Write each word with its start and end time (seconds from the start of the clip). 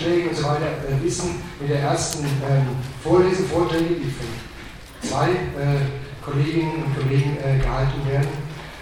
den 0.00 0.08
Anschlägen 0.08 0.28
und 0.30 0.36
so 0.36 0.44
weiter 0.44 0.66
äh, 0.66 1.04
wissen, 1.04 1.42
mit 1.60 1.70
der 1.70 1.80
ersten 1.80 2.24
ähm, 2.24 2.66
Vorlesung, 3.02 3.46
Vorträge, 3.46 3.94
die 3.94 4.10
von 4.10 5.08
zwei 5.08 5.30
äh, 5.30 6.24
Kolleginnen 6.24 6.84
und 6.84 6.96
Kollegen 6.96 7.36
äh, 7.38 7.58
gehalten 7.58 8.06
werden. 8.08 8.28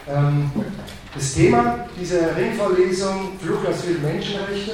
Ähm, 0.09 0.51
das 1.15 1.35
Thema 1.35 1.87
dieser 1.99 2.37
Ringvorlesung, 2.37 3.33
aus 3.69 3.83
vielen 3.83 4.03
Menschenrechte, 4.03 4.73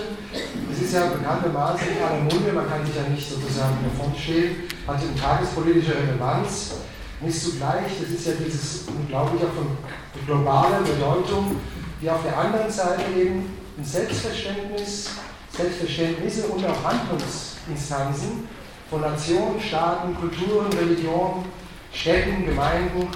das 0.69 0.81
ist 0.81 0.93
ja 0.93 1.07
bekanntermaßen 1.07 1.87
in 1.89 2.03
aller 2.03 2.21
Munde, 2.23 2.53
man 2.53 2.69
kann 2.69 2.85
sich 2.85 2.97
ja 2.97 3.09
nicht 3.09 3.29
sozusagen 3.29 3.77
davonstehen, 3.85 4.57
hat 4.87 4.97
eine 4.97 5.15
tagespolitische 5.15 5.95
Relevanz. 5.95 6.75
Nicht 7.21 7.41
zugleich, 7.41 7.93
das 8.01 8.11
ist 8.11 8.27
ja 8.27 8.33
dieses 8.45 8.83
unglaubliche 8.89 9.47
von 9.47 9.79
globaler 10.27 10.81
Bedeutung, 10.81 11.57
die 12.03 12.11
auf 12.11 12.23
der 12.23 12.37
anderen 12.37 12.71
Seite 12.71 13.03
eben 13.17 13.49
ein 13.79 13.85
Selbstverständnis, 13.85 15.11
Selbstverständnisse 15.57 16.47
und 16.47 16.65
auch 16.67 16.85
Handlungsinstanzen 16.85 18.49
von 18.91 19.01
Nationen, 19.01 19.61
Staaten, 19.61 20.15
Kulturen, 20.17 20.73
Religionen, 20.73 21.45
Städten, 21.93 22.45
Gemeinden, 22.45 23.09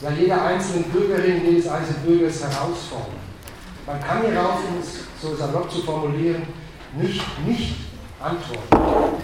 ja 0.00 0.10
jeder 0.10 0.44
einzelnen 0.44 0.84
Bürgerin, 0.84 1.44
jedes 1.44 1.68
einzelnen 1.68 2.02
Bürgers 2.02 2.42
herausfordern. 2.42 3.24
Man 3.86 4.00
kann 4.00 4.22
hierauf, 4.22 4.60
um 4.68 4.80
es 4.80 5.00
so 5.20 5.36
salopp 5.36 5.70
zu 5.70 5.82
formulieren, 5.82 6.42
nicht 6.96 7.22
nicht 7.46 7.76
antworten. 8.20 9.22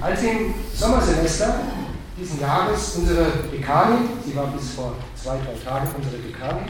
Als 0.00 0.22
im 0.22 0.54
Sommersemester 0.74 1.60
diesen 2.18 2.40
Jahres 2.40 2.96
unsere 2.96 3.26
Dekanin, 3.52 4.08
sie 4.24 4.34
war 4.34 4.46
bis 4.48 4.72
vor 4.72 4.94
zwei, 5.14 5.36
drei 5.36 5.54
Tagen 5.64 5.88
unsere 5.96 6.16
Dekanin, 6.18 6.64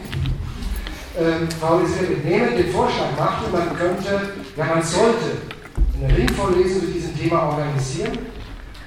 ähm, 1.18 1.48
Frau 1.58 1.80
Elisabeth 1.80 2.24
Nehme 2.24 2.50
den 2.50 2.70
Vorschlag 2.70 3.16
machte, 3.18 3.50
man 3.50 3.76
könnte, 3.76 4.34
ja 4.58 4.64
man 4.64 4.82
sollte 4.82 5.38
eine 6.00 6.16
Ringvorlesung 6.16 6.80
zu 6.80 6.86
diesem 6.92 7.16
Thema 7.16 7.44
organisieren. 7.44 8.18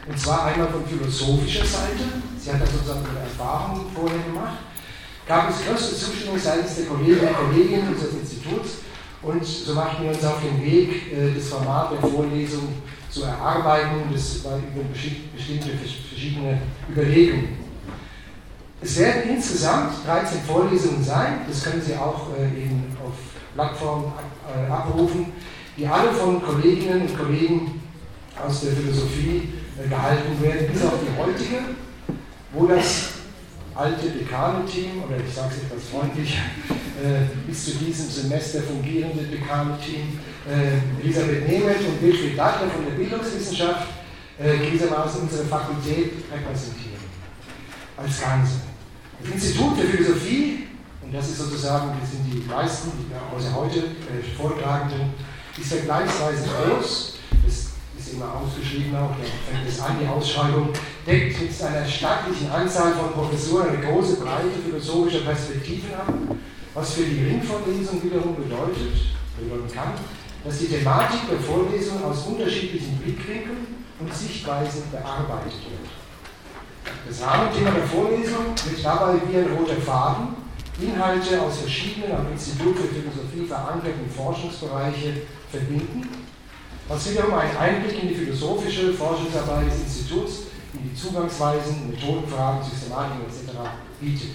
Und 0.07 0.19
zwar 0.19 0.45
einmal 0.45 0.67
von 0.67 0.85
philosophischer 0.85 1.65
Seite, 1.65 2.03
sie 2.37 2.51
hat 2.51 2.61
da 2.61 2.65
sozusagen 2.65 3.05
ihre 3.05 3.23
Erfahrungen 3.23 3.85
vorher 3.93 4.19
gemacht, 4.19 4.57
gab 5.27 5.49
es 5.49 5.65
größte 5.65 5.95
Zustimmung 5.95 6.37
seitens 6.37 6.75
der 6.75 6.85
Kollegen 6.85 7.27
und 7.27 7.35
Kolleginnen 7.35 7.87
unseres 7.87 8.15
Instituts 8.15 8.79
und 9.21 9.45
so 9.45 9.75
machten 9.75 10.03
wir 10.03 10.09
uns 10.11 10.25
auf 10.25 10.41
den 10.41 10.59
Weg, 10.65 11.13
äh, 11.13 11.33
das 11.35 11.47
Format 11.49 11.91
der 11.91 11.99
Vorlesung 12.09 12.67
zu 13.09 13.23
erarbeiten. 13.23 14.11
Das 14.11 14.43
war 14.43 14.57
über 14.57 14.83
bestimmte 14.91 15.69
verschiedene 15.77 16.59
Überlegungen. 16.89 17.59
Es 18.81 18.97
werden 18.97 19.29
insgesamt 19.29 19.93
13 20.05 20.41
Vorlesungen 20.41 21.03
sein, 21.03 21.41
das 21.47 21.63
können 21.63 21.81
Sie 21.81 21.95
auch 21.95 22.29
äh, 22.35 22.45
eben 22.45 22.97
auf 23.05 23.13
Plattformen 23.53 24.11
äh, 24.47 24.71
abrufen, 24.71 25.27
die 25.81 25.87
alle 25.87 26.11
von 26.11 26.39
Kolleginnen 26.43 27.01
und 27.01 27.17
Kollegen 27.17 27.81
aus 28.37 28.61
der 28.61 28.73
Philosophie 28.73 29.49
gehalten 29.89 30.39
werden, 30.39 30.67
bis 30.71 30.83
auf 30.83 30.93
die 31.01 31.19
heutige, 31.19 31.57
wo 32.53 32.67
das 32.67 33.09
alte 33.73 34.11
Dekane-Team, 34.11 35.03
oder 35.07 35.17
ich 35.25 35.33
sage 35.33 35.55
es 35.57 35.63
etwas 35.63 35.89
freundlich, 35.89 36.37
äh, 37.01 37.25
bis 37.47 37.65
zu 37.65 37.71
diesem 37.79 38.09
Semester 38.09 38.61
fungierende 38.61 39.23
Dekane-Team, 39.23 40.19
äh, 40.47 41.01
Elisabeth 41.03 41.47
Nemeth 41.47 41.79
und 41.87 41.99
Wilfried 41.99 42.37
Dattler 42.37 42.69
von 42.69 42.85
der 42.85 42.91
Bildungswissenschaft, 42.91 43.87
äh, 44.37 44.57
gewissermaßen 44.57 45.21
unsere 45.21 45.45
Fakultät 45.45 46.11
repräsentieren. 46.31 47.01
Als 47.97 48.21
Ganze. 48.21 48.53
Das 49.19 49.33
Institut 49.33 49.79
für 49.79 49.87
Philosophie, 49.87 50.67
und 51.01 51.11
das 51.11 51.29
ist 51.29 51.39
sozusagen, 51.39 51.97
das 51.99 52.11
sind 52.11 52.31
die 52.31 52.47
meisten, 52.47 52.91
die 52.99 53.55
heute 53.55 53.79
äh, 53.79 54.37
Vortragenden, 54.37 55.30
ist 55.61 55.73
vergleichsweise 55.73 56.49
groß. 56.49 57.13
Das 57.45 57.55
ist 57.97 58.13
immer 58.13 58.33
ausgeschrieben 58.33 58.95
auch, 58.95 59.11
da 59.11 59.25
fängt 59.51 59.67
es 59.67 59.79
an, 59.79 59.97
die 60.01 60.07
Ausschreibung 60.07 60.69
deckt 61.05 61.41
mit 61.41 61.61
einer 61.61 61.85
stattlichen 61.85 62.51
Anzahl 62.51 62.93
von 62.93 63.11
Professoren 63.13 63.69
eine 63.69 63.85
große 63.85 64.17
Breite 64.17 64.49
philosophischer 64.63 65.21
Perspektiven 65.21 65.93
ab, 65.93 66.13
was 66.73 66.93
für 66.93 67.03
die 67.03 67.23
Ringvorlesung 67.23 68.03
wiederum 68.03 68.35
bedeutet, 68.35 69.13
bedeuten 69.37 69.73
kann, 69.73 69.93
dass 70.43 70.57
die 70.57 70.67
Thematik 70.67 71.29
der 71.29 71.39
Vorlesung 71.39 72.03
aus 72.03 72.25
unterschiedlichen 72.25 72.97
Blickwinkeln 72.97 73.67
und 73.99 74.13
Sichtweisen 74.13 74.83
bearbeitet 74.91 75.53
wird. 75.69 75.89
Das 77.07 77.21
Rahmenthema 77.21 77.71
der 77.71 77.83
Vorlesung 77.83 78.45
wird 78.65 78.83
dabei 78.83 79.13
wie 79.27 79.37
ein 79.37 79.57
roter 79.57 79.79
Faden 79.79 80.41
Inhalte 80.81 81.39
aus 81.41 81.59
verschiedenen 81.59 82.11
am 82.15 82.31
Institut 82.31 82.75
für 82.75 82.87
Philosophie 82.87 83.45
verankerten 83.47 84.09
Forschungsbereiche 84.09 85.21
verbinden, 85.51 86.07
was 86.87 87.09
wiederum 87.09 87.33
einen 87.33 87.57
Einblick 87.57 88.01
in 88.01 88.09
die 88.09 88.15
philosophische 88.15 88.93
Forschungsarbeit 88.93 89.67
des 89.67 89.81
Instituts, 89.81 90.33
in 90.73 90.89
die 90.89 90.95
Zugangsweisen, 90.95 91.91
Methodenfragen, 91.91 92.63
Systematiken 92.63 93.25
etc. 93.25 93.57
bietet. 93.99 94.31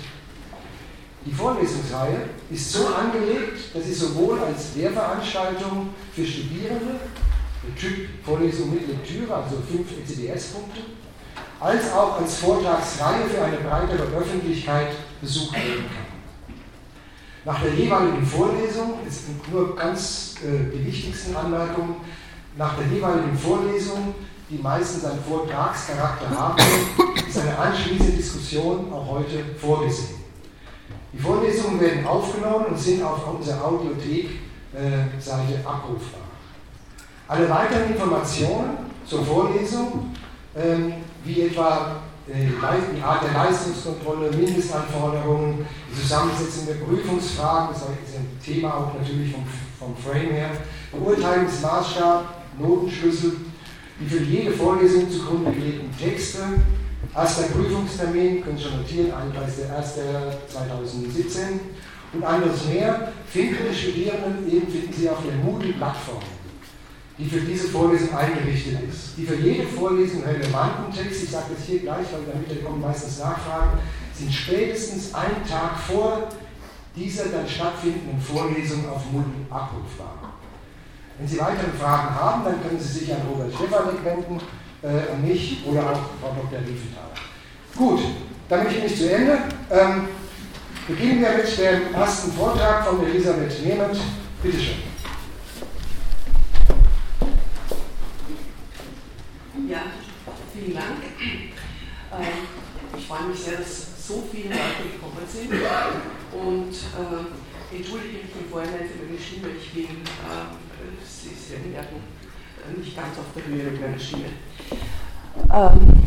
Die 1.25 1.33
Vorlesungsreihe 1.33 2.29
ist 2.51 2.73
so 2.73 2.87
angelegt, 2.87 3.75
dass 3.75 3.85
sie 3.85 3.95
sowohl 3.95 4.39
als 4.39 4.77
Lehrveranstaltung 4.77 5.89
für 6.15 6.25
Studierende, 6.25 7.01
der 7.67 7.75
Typ 7.75 8.09
Vorlesung 8.25 8.73
mit 8.73 8.87
Lektüre, 8.87 9.35
also 9.35 9.57
fünf 9.69 9.91
ECDS-Punkte, 9.91 10.81
als 11.59 11.93
auch 11.93 12.21
als 12.21 12.37
Vortragsreihe 12.37 13.25
für 13.29 13.43
eine 13.43 13.57
breitere 13.57 14.05
Öffentlichkeit 14.17 14.89
besucht 15.21 15.55
werden 15.55 15.85
kann. 15.89 16.06
Nach 17.47 17.63
der 17.63 17.75
jeweiligen 17.75 18.27
Vorlesung, 18.27 18.95
es 19.07 19.27
sind 19.27 19.53
nur 19.53 19.77
ganz 19.77 20.35
äh, 20.43 20.77
die 20.77 20.85
wichtigsten 20.85 21.37
Anmerkungen, 21.37 21.95
nach 22.59 22.77
der 22.77 22.89
jeweiligen 22.89 23.39
Vorlesung, 23.39 24.17
die 24.51 24.59
meistens 24.59 25.05
einen 25.05 25.23
Vortragscharakter 25.23 26.29
haben, 26.29 26.61
ist 27.29 27.39
eine 27.39 27.57
anschließende 27.57 28.17
Diskussion 28.17 28.93
auch 28.93 29.07
heute 29.07 29.45
vorgesehen. 29.61 30.17
Die 31.13 31.19
Vorlesungen 31.19 31.81
werden 31.81 32.05
aufgenommen 32.05 32.67
und 32.67 32.79
sind 32.81 33.05
auf 33.05 33.33
unserer 33.33 33.65
Audiothek-Seite 33.65 35.55
äh, 35.55 35.65
abrufbar. 35.65 36.23
Alle 37.29 37.49
weiteren 37.49 37.93
Informationen 37.93 38.71
zur 39.05 39.25
Vorlesung 39.25 40.17
ähm, 40.57 40.95
wie 41.25 41.43
etwa 41.43 42.01
die 42.27 43.03
Art 43.03 43.23
der 43.23 43.33
Leistungskontrolle, 43.33 44.31
Mindestanforderungen, 44.33 45.65
die 45.91 46.01
Zusammensetzung 46.01 46.67
der 46.67 46.75
Prüfungsfragen, 46.75 47.69
das 47.73 47.83
ist 47.83 48.19
ein 48.19 48.39
Thema 48.45 48.75
auch 48.75 48.93
natürlich 48.99 49.33
vom, 49.33 49.45
vom 49.79 49.97
Frame 49.97 50.33
her, 50.33 50.51
Beurteilungsmaßstab, 50.93 52.43
Notenschlüssel, 52.59 53.37
die 54.01 54.09
für 54.09 54.23
jede 54.23 54.51
Vorlesung 54.53 55.11
zugrunde 55.11 55.53
gelegten 55.53 55.97
Texte, 55.97 56.41
erster 57.15 57.45
Prüfungstermin, 57.45 58.43
können 58.43 58.59
Sie 58.59 58.65
schon 58.65 58.79
notieren, 58.79 59.13
31.01.2017 59.13 61.61
und 62.13 62.25
anderes 62.25 62.65
mehr, 62.67 63.13
finden 63.29 63.69
die 63.71 63.77
Studierenden 63.77 64.51
eben 64.51 64.69
finden 64.69 64.93
Sie 64.93 65.09
auf 65.09 65.23
der 65.25 65.37
Moodle-Plattform 65.45 66.23
die 67.19 67.25
für 67.25 67.41
diese 67.41 67.69
Vorlesung 67.69 68.15
eingerichtet 68.15 68.79
ist. 68.89 69.17
Die 69.17 69.25
für 69.25 69.37
jede 69.37 69.67
Vorlesung 69.67 70.23
relevanten 70.25 70.93
Texte, 70.93 71.25
ich 71.25 71.31
sage 71.31 71.47
das 71.57 71.67
hier 71.67 71.81
gleich, 71.81 72.07
weil 72.13 72.21
damit 72.27 72.65
kommen 72.65 72.81
meistens 72.81 73.19
Nachfragen, 73.19 73.79
sind 74.15 74.33
spätestens 74.33 75.15
einen 75.15 75.45
Tag 75.49 75.79
vor 75.79 76.29
dieser 76.95 77.27
dann 77.27 77.49
stattfindenden 77.49 78.21
Vorlesung 78.21 78.89
auf 78.89 79.03
Moodle 79.11 79.47
abrufbar. 79.51 80.35
Wenn 81.19 81.29
Sie 81.29 81.39
weitere 81.39 81.71
Fragen 81.79 82.15
haben, 82.15 82.45
dann 82.45 82.63
können 82.63 82.79
Sie 82.79 82.99
sich 82.99 83.13
an 83.13 83.23
Robert 83.31 83.53
Stefanik 83.55 84.05
wenden, 84.05 84.39
äh, 84.83 85.13
an 85.13 85.27
mich 85.27 85.65
oder 85.67 85.81
auch 85.81 86.01
Frau 86.21 86.37
Dr. 86.43 86.59
Riefenthaler. 86.59 87.15
Gut, 87.75 88.01
damit 88.49 88.69
bin 88.69 88.85
ich 88.85 88.97
zu 88.97 89.11
Ende. 89.11 89.39
Ähm, 89.71 90.09
beginnen 90.87 91.21
wir 91.21 91.31
mit 91.31 91.59
dem 91.59 91.95
ersten 91.95 92.33
Vortrag 92.33 92.87
von 92.87 93.05
Elisabeth 93.07 93.65
Nehmend. 93.65 93.99
Bitte 94.43 94.59
schön. 94.59 94.96
Ja, 99.69 99.83
vielen 100.55 100.75
Dank. 100.75 101.03
Ähm, 102.13 102.47
ich 102.97 103.07
freue 103.07 103.29
mich 103.29 103.39
sehr, 103.39 103.59
dass 103.59 104.07
so 104.07 104.23
viele 104.31 104.51
Leute 104.51 104.87
gekommen 104.93 105.27
sind 105.27 105.51
und 105.51 106.71
äh, 106.71 107.75
entschuldige 107.77 108.19
mich 108.23 108.31
im 108.39 108.49
Vorhinein 108.49 108.87
für 108.87 109.05
meine 109.05 109.19
Stimme. 109.19 109.49
Ich 109.59 109.73
bin, 109.73 110.07
äh, 110.07 110.47
Sie, 111.03 111.53
werden 111.53 111.73
nicht 112.77 112.79
nicht 112.79 112.97
ganz 112.97 113.19
auf 113.19 113.25
der 113.35 113.45
Höhe 113.45 113.71
mit 113.73 113.81
meiner 113.81 113.99
Stimme. 113.99 114.27
Ähm, 115.51 116.05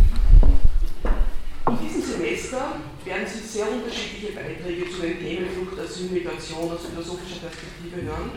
in 1.67 1.77
diesem 1.85 2.01
Semester 2.01 2.79
werden 3.03 3.27
Sie 3.27 3.45
sehr 3.45 3.69
unterschiedliche 3.69 4.33
Beiträge 4.35 4.89
zu 4.89 5.01
den 5.01 5.19
Themen 5.19 5.49
Flucht, 5.51 5.79
Asyl, 5.79 6.11
Migration 6.11 6.71
aus 6.71 6.85
philosophischer 6.85 7.41
Perspektive 7.43 8.07
hören. 8.07 8.31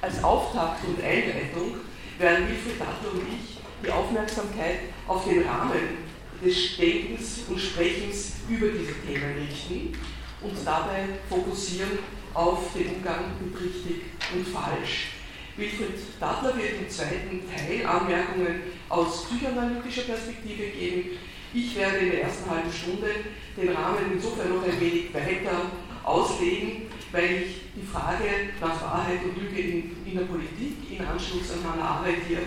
Als 0.00 0.24
Auftakt 0.24 0.84
und 0.88 1.04
Einleitung 1.04 1.84
werden 2.18 2.48
Wilfried 2.48 2.80
Dattler 2.80 3.12
und 3.12 3.28
ich 3.28 3.58
die 3.82 3.90
Aufmerksamkeit 3.90 4.80
auf 5.06 5.24
den 5.24 5.42
Rahmen 5.42 6.08
des 6.44 6.76
Denkens 6.76 7.40
und 7.48 7.58
Sprechens 7.58 8.36
über 8.48 8.68
diese 8.68 8.94
Themen 9.06 9.38
richten 9.38 9.92
und 10.40 10.54
dabei 10.64 11.04
fokussieren 11.28 11.98
auf 12.34 12.72
den 12.74 12.96
Umgang 12.96 13.32
mit 13.40 13.60
richtig 13.60 14.02
und 14.34 14.46
falsch. 14.46 15.08
Wilfried 15.56 15.98
Dattler 16.20 16.56
wird 16.56 16.80
im 16.80 16.88
zweiten 16.88 17.42
Teil 17.50 17.84
Anmerkungen 17.84 18.62
aus 18.88 19.26
psychoanalytischer 19.26 20.02
Perspektive 20.02 20.68
geben. 20.68 21.18
Ich 21.52 21.74
werde 21.74 21.96
in 21.98 22.10
der 22.12 22.22
ersten 22.22 22.48
halben 22.48 22.72
Stunde 22.72 23.08
den 23.56 23.70
Rahmen 23.70 24.12
insofern 24.12 24.54
noch 24.54 24.62
ein 24.62 24.80
wenig 24.80 25.12
weiter 25.12 25.72
auslegen, 26.04 26.82
weil 27.10 27.42
ich 27.42 27.62
die 27.74 27.86
Frage 27.86 28.52
nach 28.60 28.80
Wahrheit 28.80 29.18
und 29.24 29.36
Lüge 29.42 29.60
in, 29.60 29.96
in 30.06 30.14
der 30.18 30.26
Politik 30.26 30.76
in 30.90 31.04
Anschluss 31.04 31.50
an 31.50 31.68
meine 31.68 31.82
Arbeit 31.82 32.18
hier 32.28 32.38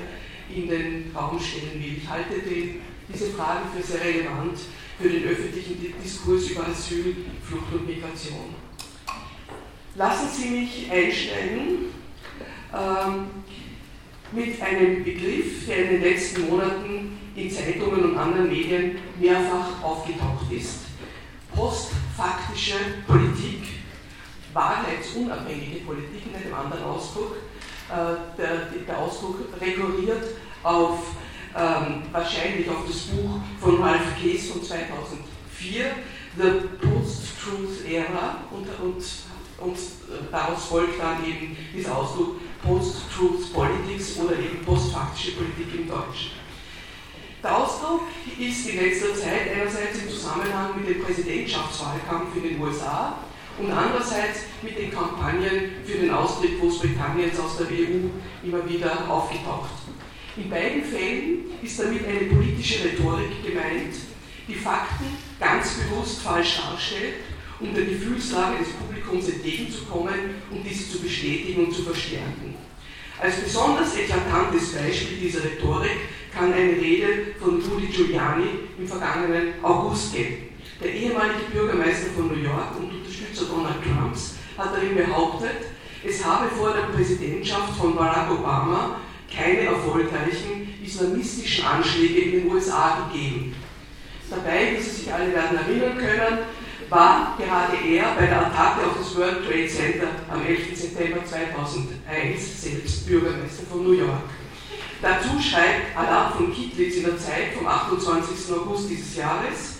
in 0.56 0.70
den 0.70 1.12
Raum 1.16 1.40
stellen 1.40 1.82
will. 1.82 1.98
Ich 1.98 2.10
halte 2.10 2.40
den 2.40 2.82
diese 3.14 3.32
Frage 3.32 3.62
für 3.76 3.84
sehr 3.84 4.04
relevant 4.04 4.58
für 5.00 5.10
den 5.10 5.24
öffentlichen 5.28 5.94
Diskurs 6.04 6.50
über 6.50 6.68
Asyl, 6.68 7.16
Flucht 7.44 7.74
und 7.74 7.88
Migration. 7.88 8.56
Lassen 9.96 10.28
Sie 10.30 10.50
mich 10.50 10.92
einsteigen 10.92 11.92
ähm, 12.74 13.28
mit 14.32 14.62
einem 14.62 15.04
Begriff, 15.04 15.66
der 15.68 15.84
in 15.84 15.90
den 15.90 16.02
letzten 16.02 16.50
Monaten 16.50 17.18
in 17.36 17.50
Zeitungen 17.50 18.04
und 18.04 18.18
anderen 18.18 18.50
Medien 18.50 18.98
mehrfach 19.20 19.84
aufgetaucht 19.84 20.52
ist. 20.52 20.80
Postfaktische 21.54 22.76
Politik, 23.06 23.64
wahrheitsunabhängige 24.54 25.86
Politik 25.86 26.22
in 26.28 26.36
einem 26.36 26.54
anderen 26.54 26.84
Ausdruck. 26.84 27.36
Äh, 27.92 28.38
der, 28.38 28.68
der 28.88 28.98
Ausdruck 28.98 29.40
rekurriert 29.60 30.24
auf 30.64 31.00
ähm, 31.54 32.04
wahrscheinlich 32.14 32.70
auf 32.70 32.86
das 32.88 33.02
Buch 33.02 33.42
von 33.60 33.84
Ralph 33.84 34.16
Case 34.22 34.54
von 34.54 34.64
2004, 34.64 35.86
The 36.38 36.88
Post-Truth 36.88 37.86
Era, 37.86 38.38
und, 38.50 38.68
und, 38.80 39.04
und 39.58 39.78
daraus 40.32 40.66
folgt 40.68 41.02
dann 41.02 41.26
eben 41.26 41.58
dieser 41.76 41.98
Ausdruck 41.98 42.38
Post-Truth 42.64 43.52
Politics 43.52 44.18
oder 44.20 44.40
eben 44.40 44.64
postfaktische 44.64 45.32
Politik 45.32 45.82
im 45.82 45.90
Deutschen. 45.90 46.32
Der 47.44 47.58
Ausdruck 47.58 48.04
ist 48.40 48.70
in 48.70 48.80
letzter 48.80 49.14
Zeit 49.16 49.52
einerseits 49.54 50.02
im 50.02 50.10
Zusammenhang 50.10 50.80
mit 50.80 50.88
dem 50.88 51.04
Präsidentschaftswahlkampf 51.04 52.38
in 52.38 52.44
den 52.44 52.62
USA 52.62 53.18
und 53.60 53.72
andererseits 53.72 54.42
mit 54.62 54.78
den 54.78 54.92
Kampagnen 54.92 55.72
für 55.86 55.98
den 55.98 56.12
Austritt 56.12 56.60
Großbritanniens 56.60 57.40
aus 57.40 57.58
der 57.58 57.68
EU 57.68 58.10
immer 58.44 58.68
wieder 58.70 59.10
aufgetaucht. 59.10 59.72
In 60.38 60.50
beiden 60.50 60.84
Fällen 60.84 61.46
ist 61.62 61.80
damit 61.80 62.08
eine 62.08 62.30
politische 62.30 62.86
Rhetorik 62.86 63.44
gemeint, 63.46 63.96
die 64.48 64.56
Fakten 64.56 65.06
ganz 65.40 65.76
bewusst 65.76 66.22
falsch 66.22 66.58
darstellt, 66.58 67.16
um 67.60 67.74
der 67.74 67.86
Gefühlslage 67.86 68.60
des 68.60 68.70
Publikums 68.70 69.30
entgegenzukommen 69.30 70.42
und 70.50 70.64
diese 70.64 70.90
zu 70.90 71.00
bestätigen 71.00 71.66
und 71.66 71.74
zu 71.74 71.84
verstärken. 71.84 72.56
Als 73.20 73.42
besonders 73.42 73.96
eklatantes 73.96 74.74
Beispiel 74.74 75.18
dieser 75.18 75.44
Rhetorik 75.44 76.10
kann 76.34 76.54
eine 76.54 76.72
Rede 76.72 77.36
von 77.40 77.62
Rudy 77.62 77.88
Giuliani 77.88 78.48
im 78.80 78.88
vergangenen 78.88 79.54
August 79.62 80.14
geben. 80.14 80.50
Der 80.82 80.92
ehemalige 80.92 81.52
Bürgermeister 81.54 82.12
von 82.16 82.30
New 82.30 82.42
York 82.42 82.80
und 82.80 82.90
Unterstützer 83.32 83.54
Donald 83.54 83.76
Trumps 83.84 84.36
hat 84.58 84.76
darin 84.76 84.96
behauptet, 84.96 85.72
es 86.04 86.24
habe 86.26 86.50
vor 86.50 86.74
der 86.74 86.94
Präsidentschaft 86.94 87.78
von 87.78 87.96
Barack 87.96 88.30
Obama 88.32 88.98
keine 89.34 89.62
erfolgreichen 89.62 90.76
islamistischen 90.84 91.66
Anschläge 91.66 92.22
in 92.22 92.32
den 92.32 92.52
USA 92.52 93.08
gegeben. 93.08 93.56
Dabei, 94.30 94.74
wie 94.76 94.82
Sie 94.82 94.90
sich 94.90 95.14
alle 95.14 95.34
werden 95.34 95.58
erinnern 95.58 95.98
können, 95.98 96.40
war 96.90 97.38
gerade 97.38 97.78
er 97.88 98.16
bei 98.18 98.26
der 98.26 98.48
Attacke 98.48 98.86
auf 98.88 98.98
das 98.98 99.16
World 99.16 99.46
Trade 99.46 99.68
Center 99.68 100.08
am 100.30 100.46
11. 100.46 100.76
September 100.78 101.24
2001 101.26 102.62
selbst 102.62 103.08
Bürgermeister 103.08 103.64
von 103.70 103.84
New 103.84 103.94
York. 103.94 104.24
Dazu 105.02 105.40
schreibt 105.40 105.96
Adam 105.96 106.34
von 106.34 106.54
Kittlitz 106.54 106.98
in 106.98 107.04
der 107.04 107.18
Zeit 107.18 107.54
vom 107.56 107.68
28. 107.68 108.54
August 108.54 108.90
dieses 108.90 109.16
Jahres, 109.16 109.78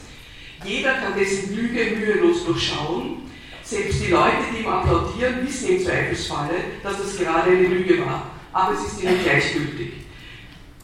jeder 0.64 0.94
kann 0.94 1.18
dessen 1.18 1.56
Lüge 1.56 1.98
mühelos 1.98 2.46
durchschauen, 2.46 3.31
selbst 3.72 4.04
die 4.04 4.12
Leute, 4.12 4.38
die 4.54 4.60
ihm 4.60 4.68
applaudieren, 4.68 5.46
wissen 5.46 5.70
im 5.70 5.84
Zweifelsfalle, 5.84 6.56
dass 6.84 6.98
das 6.98 7.18
gerade 7.18 7.52
eine 7.52 7.68
Lüge 7.68 8.06
war 8.06 8.32
aber 8.54 8.74
es 8.74 8.94
ist 8.94 9.04
ihnen 9.04 9.24
gleichgültig. 9.24 9.92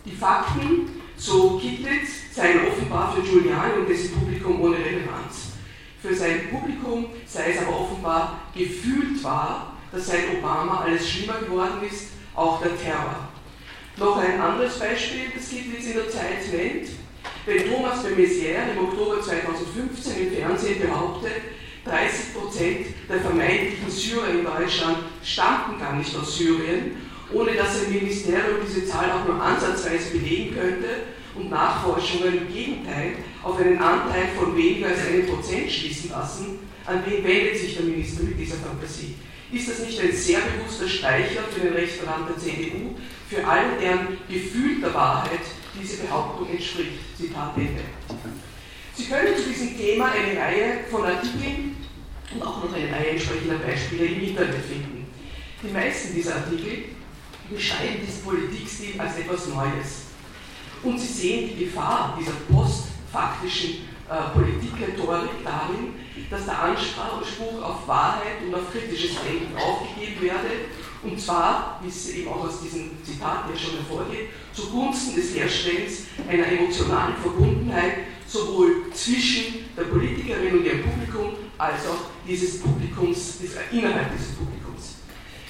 Die 0.05 0.15
Fakten, 0.15 1.01
so 1.17 1.57
Kittlitz, 1.57 2.33
seien 2.33 2.67
offenbar 2.67 3.13
für 3.13 3.21
Giuliani 3.21 3.79
und 3.79 3.89
dessen 3.89 4.11
Publikum 4.11 4.61
ohne 4.61 4.77
Relevanz. 4.77 5.53
Für 6.01 6.13
sein 6.13 6.49
Publikum 6.49 7.07
sei 7.25 7.51
es 7.51 7.61
aber 7.61 7.79
offenbar 7.79 8.41
gefühlt 8.55 9.21
wahr, 9.23 9.73
dass 9.91 10.07
seit 10.07 10.37
Obama 10.37 10.81
alles 10.81 11.09
schlimmer 11.09 11.39
geworden 11.39 11.81
ist, 11.89 12.09
auch 12.35 12.61
der 12.61 12.77
Terror. 12.77 13.29
Noch 13.97 14.17
ein 14.17 14.39
anderes 14.39 14.77
Beispiel, 14.77 15.31
das 15.35 15.49
Kittlitz 15.49 15.87
in 15.87 15.93
der 15.93 16.09
Zeit 16.09 16.53
nennt. 16.53 16.89
Wenn 17.45 17.71
Thomas 17.71 18.03
de 18.03 18.13
Maizière 18.13 18.71
im 18.73 18.85
Oktober 18.85 19.21
2015 19.21 20.27
im 20.27 20.33
Fernsehen 20.33 20.81
behauptet, 20.81 21.31
30% 21.89 22.85
der 23.09 23.19
vermeintlichen 23.19 23.89
Syrer 23.89 24.29
in 24.29 24.45
Deutschland 24.45 24.97
stammten 25.23 25.79
gar 25.79 25.95
nicht 25.95 26.15
aus 26.15 26.37
Syrien 26.37 27.07
ohne 27.33 27.53
dass 27.53 27.83
ein 27.83 27.91
Ministerium 27.91 28.59
diese 28.65 28.85
Zahl 28.85 29.11
auch 29.11 29.25
nur 29.27 29.41
ansatzweise 29.41 30.11
belegen 30.11 30.55
könnte 30.55 30.87
und 31.35 31.49
Nachforschungen 31.49 32.37
im 32.37 32.53
Gegenteil 32.53 33.15
auf 33.43 33.59
einen 33.59 33.79
Anteil 33.79 34.29
von 34.37 34.55
weniger 34.55 34.87
als 34.87 35.05
einem 35.05 35.27
Prozent 35.27 35.69
schließen 35.71 36.09
lassen, 36.09 36.59
an 36.85 37.03
wen 37.05 37.23
wendet 37.23 37.57
sich 37.57 37.75
der 37.75 37.85
Minister 37.85 38.23
mit 38.23 38.39
dieser 38.39 38.55
Fantasie? 38.57 39.15
Ist 39.51 39.69
das 39.69 39.79
nicht 39.79 39.99
ein 40.01 40.11
sehr 40.11 40.39
bewusster 40.39 40.87
Streicher 40.87 41.43
für 41.53 41.61
den 41.61 41.73
Rechtsverband 41.73 42.29
der 42.29 42.37
CDU, 42.37 42.95
für 43.29 43.45
alle, 43.45 43.77
deren 43.79 44.17
gefühlter 44.29 44.93
Wahrheit 44.93 45.39
diese 45.79 46.03
Behauptung 46.03 46.49
entspricht? 46.49 47.17
Zitat 47.17 47.55
Ende. 47.55 47.81
Sie 48.93 49.05
können 49.05 49.35
zu 49.35 49.43
diesem 49.43 49.77
Thema 49.77 50.11
eine 50.11 50.39
Reihe 50.39 50.79
von 50.89 51.03
Artikeln 51.03 51.76
und 52.33 52.41
auch 52.41 52.63
noch 52.63 52.73
eine 52.73 52.91
Reihe 52.91 53.11
entsprechender 53.11 53.57
Beispiele 53.59 54.05
im 54.05 54.23
Internet 54.23 54.65
finden. 54.65 55.05
Die 55.63 55.71
meisten 55.71 56.13
dieser 56.13 56.35
Artikel 56.35 56.85
beschreiben 57.49 58.05
diesen 58.05 58.23
Politikstil 58.23 58.99
als 58.99 59.17
etwas 59.17 59.47
Neues. 59.47 60.07
Und 60.83 60.99
sie 60.99 61.07
sehen 61.07 61.49
die 61.49 61.65
Gefahr 61.65 62.17
dieser 62.19 62.33
postfaktischen 62.51 63.87
äh, 64.09 64.33
Politikrhetorik 64.33 65.43
darin, 65.43 65.93
dass 66.29 66.45
der 66.45 66.61
Anspruch 66.61 67.61
auf 67.61 67.87
Wahrheit 67.87 68.43
und 68.45 68.53
auf 68.53 68.71
kritisches 68.71 69.17
Denken 69.21 69.55
aufgegeben 69.57 70.21
werde, 70.21 70.49
und 71.03 71.19
zwar, 71.19 71.79
wie 71.81 71.89
es 71.89 72.09
eben 72.09 72.27
auch 72.29 72.45
aus 72.45 72.61
diesem 72.61 72.91
Zitat 73.03 73.45
hier 73.47 73.57
schon 73.57 73.77
hervorgeht, 73.77 74.29
zugunsten 74.53 75.15
des 75.15 75.35
Herstellens 75.35 76.03
einer 76.27 76.47
emotionalen 76.47 77.15
Verbundenheit 77.21 77.99
sowohl 78.27 78.91
zwischen 78.93 79.65
der 79.75 79.83
Politikerin 79.83 80.57
und 80.57 80.65
ihrem 80.65 80.83
Publikum 80.83 81.33
als 81.57 81.87
auch 81.87 82.11
dieses 82.27 82.61
Publikums, 82.61 83.39
des, 83.39 83.51
innerhalb 83.71 84.11
dieses 84.15 84.35
Publikums. 84.35 84.95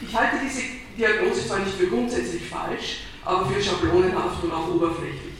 Ich 0.01 0.15
halte 0.15 0.37
diese 0.43 0.61
Diagnose 0.97 1.47
zwar 1.47 1.59
nicht 1.59 1.75
für 1.75 1.87
grundsätzlich 1.87 2.43
falsch, 2.43 3.01
aber 3.25 3.45
für 3.45 3.61
schablonenhaft 3.61 4.43
und 4.43 4.51
auch 4.51 4.69
oberflächlich. 4.69 5.37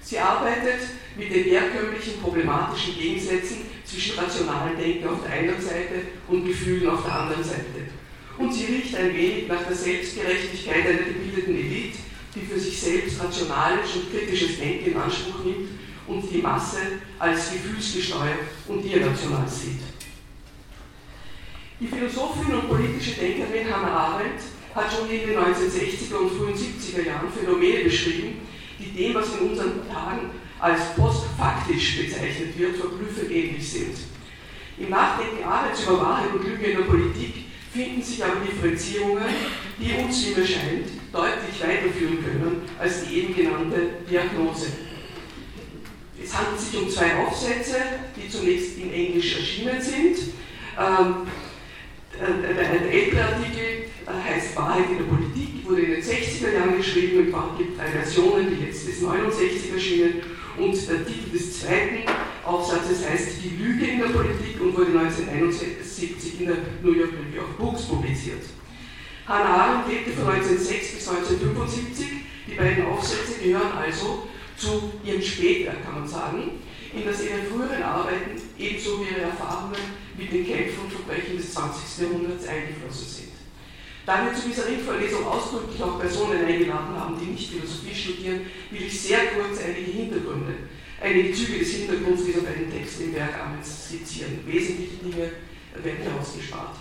Sie 0.00 0.18
arbeitet 0.18 0.80
mit 1.16 1.30
den 1.30 1.44
herkömmlichen 1.44 2.20
problematischen 2.20 2.96
Gegensätzen 2.96 3.58
zwischen 3.84 4.18
rationalen 4.18 4.76
Denken 4.78 5.08
auf 5.08 5.22
der 5.22 5.32
einen 5.32 5.60
Seite 5.60 6.02
und 6.28 6.46
Gefühlen 6.46 6.88
auf 6.88 7.04
der 7.04 7.20
anderen 7.20 7.44
Seite. 7.44 7.88
Und 8.38 8.52
sie 8.52 8.66
riecht 8.66 8.94
ein 8.94 9.14
wenig 9.14 9.48
nach 9.48 9.64
der 9.64 9.76
Selbstgerechtigkeit 9.76 10.86
einer 10.86 10.98
gebildeten 10.98 11.54
Elite, 11.54 11.98
die 12.34 12.46
für 12.46 12.58
sich 12.58 12.80
selbst 12.80 13.22
rationales 13.22 13.94
und 13.96 14.10
kritisches 14.10 14.58
Denken 14.58 14.92
in 14.92 14.96
Anspruch 14.96 15.44
nimmt 15.44 15.68
und 16.06 16.30
die 16.30 16.38
Masse 16.38 16.78
als 17.18 17.52
gefühlsgesteuert 17.52 18.38
und 18.68 18.84
irrational 18.84 19.48
sieht. 19.48 19.80
Die 21.80 21.86
Philosophin 21.86 22.54
und 22.54 22.68
politische 22.68 23.12
Denkerin 23.20 23.72
Hannah 23.72 24.14
Arendt 24.14 24.40
hat 24.74 24.92
schon 24.92 25.08
in 25.08 25.28
den 25.28 25.38
1960er 25.38 26.16
und 26.16 26.32
frühen 26.32 26.54
70er 26.54 27.06
Jahren 27.06 27.30
Phänomene 27.30 27.84
beschrieben, 27.84 28.40
die 28.80 28.90
dem, 28.90 29.14
was 29.14 29.34
in 29.34 29.50
unseren 29.50 29.88
Tagen 29.88 30.30
als 30.58 30.94
postfaktisch 30.96 31.98
bezeichnet 31.98 32.58
wird, 32.58 32.76
verblüffend 32.76 33.30
ähnlich 33.30 33.70
sind. 33.70 33.96
Im 34.76 34.90
Nachdenken 34.90 35.44
Arends 35.44 35.84
über 35.84 36.00
Wahrheit 36.00 36.34
und 36.34 36.44
Lüge 36.44 36.64
in 36.64 36.78
der 36.78 36.84
Politik 36.84 37.34
finden 37.72 38.02
sich 38.02 38.24
aber 38.24 38.40
Differenzierungen, 38.40 39.24
die 39.78 40.02
uns, 40.02 40.26
wie 40.26 40.40
mir 40.40 40.46
scheint, 40.46 40.88
deutlich 41.12 41.62
weiterführen 41.62 42.24
können 42.24 42.62
als 42.76 43.04
die 43.04 43.20
eben 43.20 43.36
genannte 43.36 43.90
Diagnose. 44.10 44.66
Es 46.20 46.36
handelt 46.36 46.60
sich 46.60 46.80
um 46.80 46.90
zwei 46.90 47.14
Aufsätze, 47.18 47.76
die 48.16 48.28
zunächst 48.28 48.78
in 48.78 48.92
Englisch 48.92 49.36
erschienen 49.36 49.80
sind. 49.80 50.34
Ähm, 50.76 51.26
der 52.18 52.92
ältere 52.92 53.24
Artikel 53.24 53.90
heißt 54.06 54.56
Wahrheit 54.56 54.90
in 54.90 54.98
der 54.98 55.04
Politik, 55.04 55.64
wurde 55.64 55.82
in 55.82 55.90
den 55.92 56.02
60er 56.02 56.52
Jahren 56.52 56.76
geschrieben 56.76 57.32
und 57.32 57.58
gibt 57.58 57.78
drei 57.78 57.88
Versionen, 57.88 58.48
die 58.50 58.66
jetzt 58.66 58.86
bis 58.86 59.02
69 59.02 59.72
erschienen. 59.72 60.14
Und 60.56 60.74
der 60.88 61.06
Titel 61.06 61.30
des 61.32 61.60
zweiten 61.60 62.02
Aufsatzes 62.44 63.08
heißt 63.08 63.28
Die 63.44 63.62
Lüge 63.62 63.86
in 63.86 63.98
der 64.00 64.08
Politik 64.08 64.60
und 64.60 64.76
wurde 64.76 64.98
1971 64.98 66.40
in 66.40 66.46
der 66.46 66.56
New 66.82 66.92
York 66.92 67.12
Review 67.12 67.42
of 67.42 67.56
Books 67.58 67.82
publiziert. 67.82 68.42
Hannah 69.26 69.54
Arendt 69.54 69.88
lebte 69.88 70.10
von 70.12 70.32
1906 70.32 70.94
bis 70.94 71.08
1975. 71.08 72.06
Die 72.48 72.54
beiden 72.54 72.86
Aufsätze 72.86 73.40
gehören 73.44 73.72
also 73.76 74.26
zu 74.56 74.90
ihrem 75.04 75.22
Spätwerk, 75.22 75.84
kann 75.84 76.00
man 76.00 76.08
sagen, 76.08 76.50
in 76.94 77.04
das 77.04 77.22
ihre 77.22 77.42
früheren 77.42 77.82
Arbeiten 77.82 78.40
ebenso 78.58 79.00
wie 79.00 79.10
ihre 79.10 79.28
Erfahrungen 79.28 79.80
mit 80.16 80.32
den 80.32 80.46
Kämpfen 80.46 80.84
und 80.84 80.92
Verbrechen 80.92 81.36
des 81.36 81.52
20. 81.54 82.06
Jahrhunderts 82.06 82.46
eingeflossen 82.46 83.06
sind. 83.06 83.28
Da 84.06 84.24
wir 84.24 84.32
zu 84.32 84.48
dieser 84.48 84.66
Ringvorlesung 84.66 85.26
ausdrücklich 85.26 85.82
auch 85.82 86.00
Personen 86.00 86.44
eingeladen 86.44 86.96
haben, 86.96 87.20
die 87.20 87.26
nicht 87.26 87.50
Philosophie 87.50 87.94
studieren, 87.94 88.40
will 88.70 88.82
ich 88.82 89.00
sehr 89.00 89.18
kurz 89.36 89.60
einige 89.60 89.90
Hintergründe, 89.90 90.54
einige 90.98 91.32
Züge 91.34 91.58
des 91.58 91.74
Hintergrunds 91.74 92.24
dieser 92.24 92.40
beiden 92.40 92.72
Texte 92.72 93.04
im 93.04 93.14
Werk 93.14 93.34
Arends 93.38 93.84
skizzieren. 93.86 94.40
Wesentliche 94.46 94.96
Dinge 95.04 95.30
werden 95.84 96.02
herausgespart. 96.02 96.76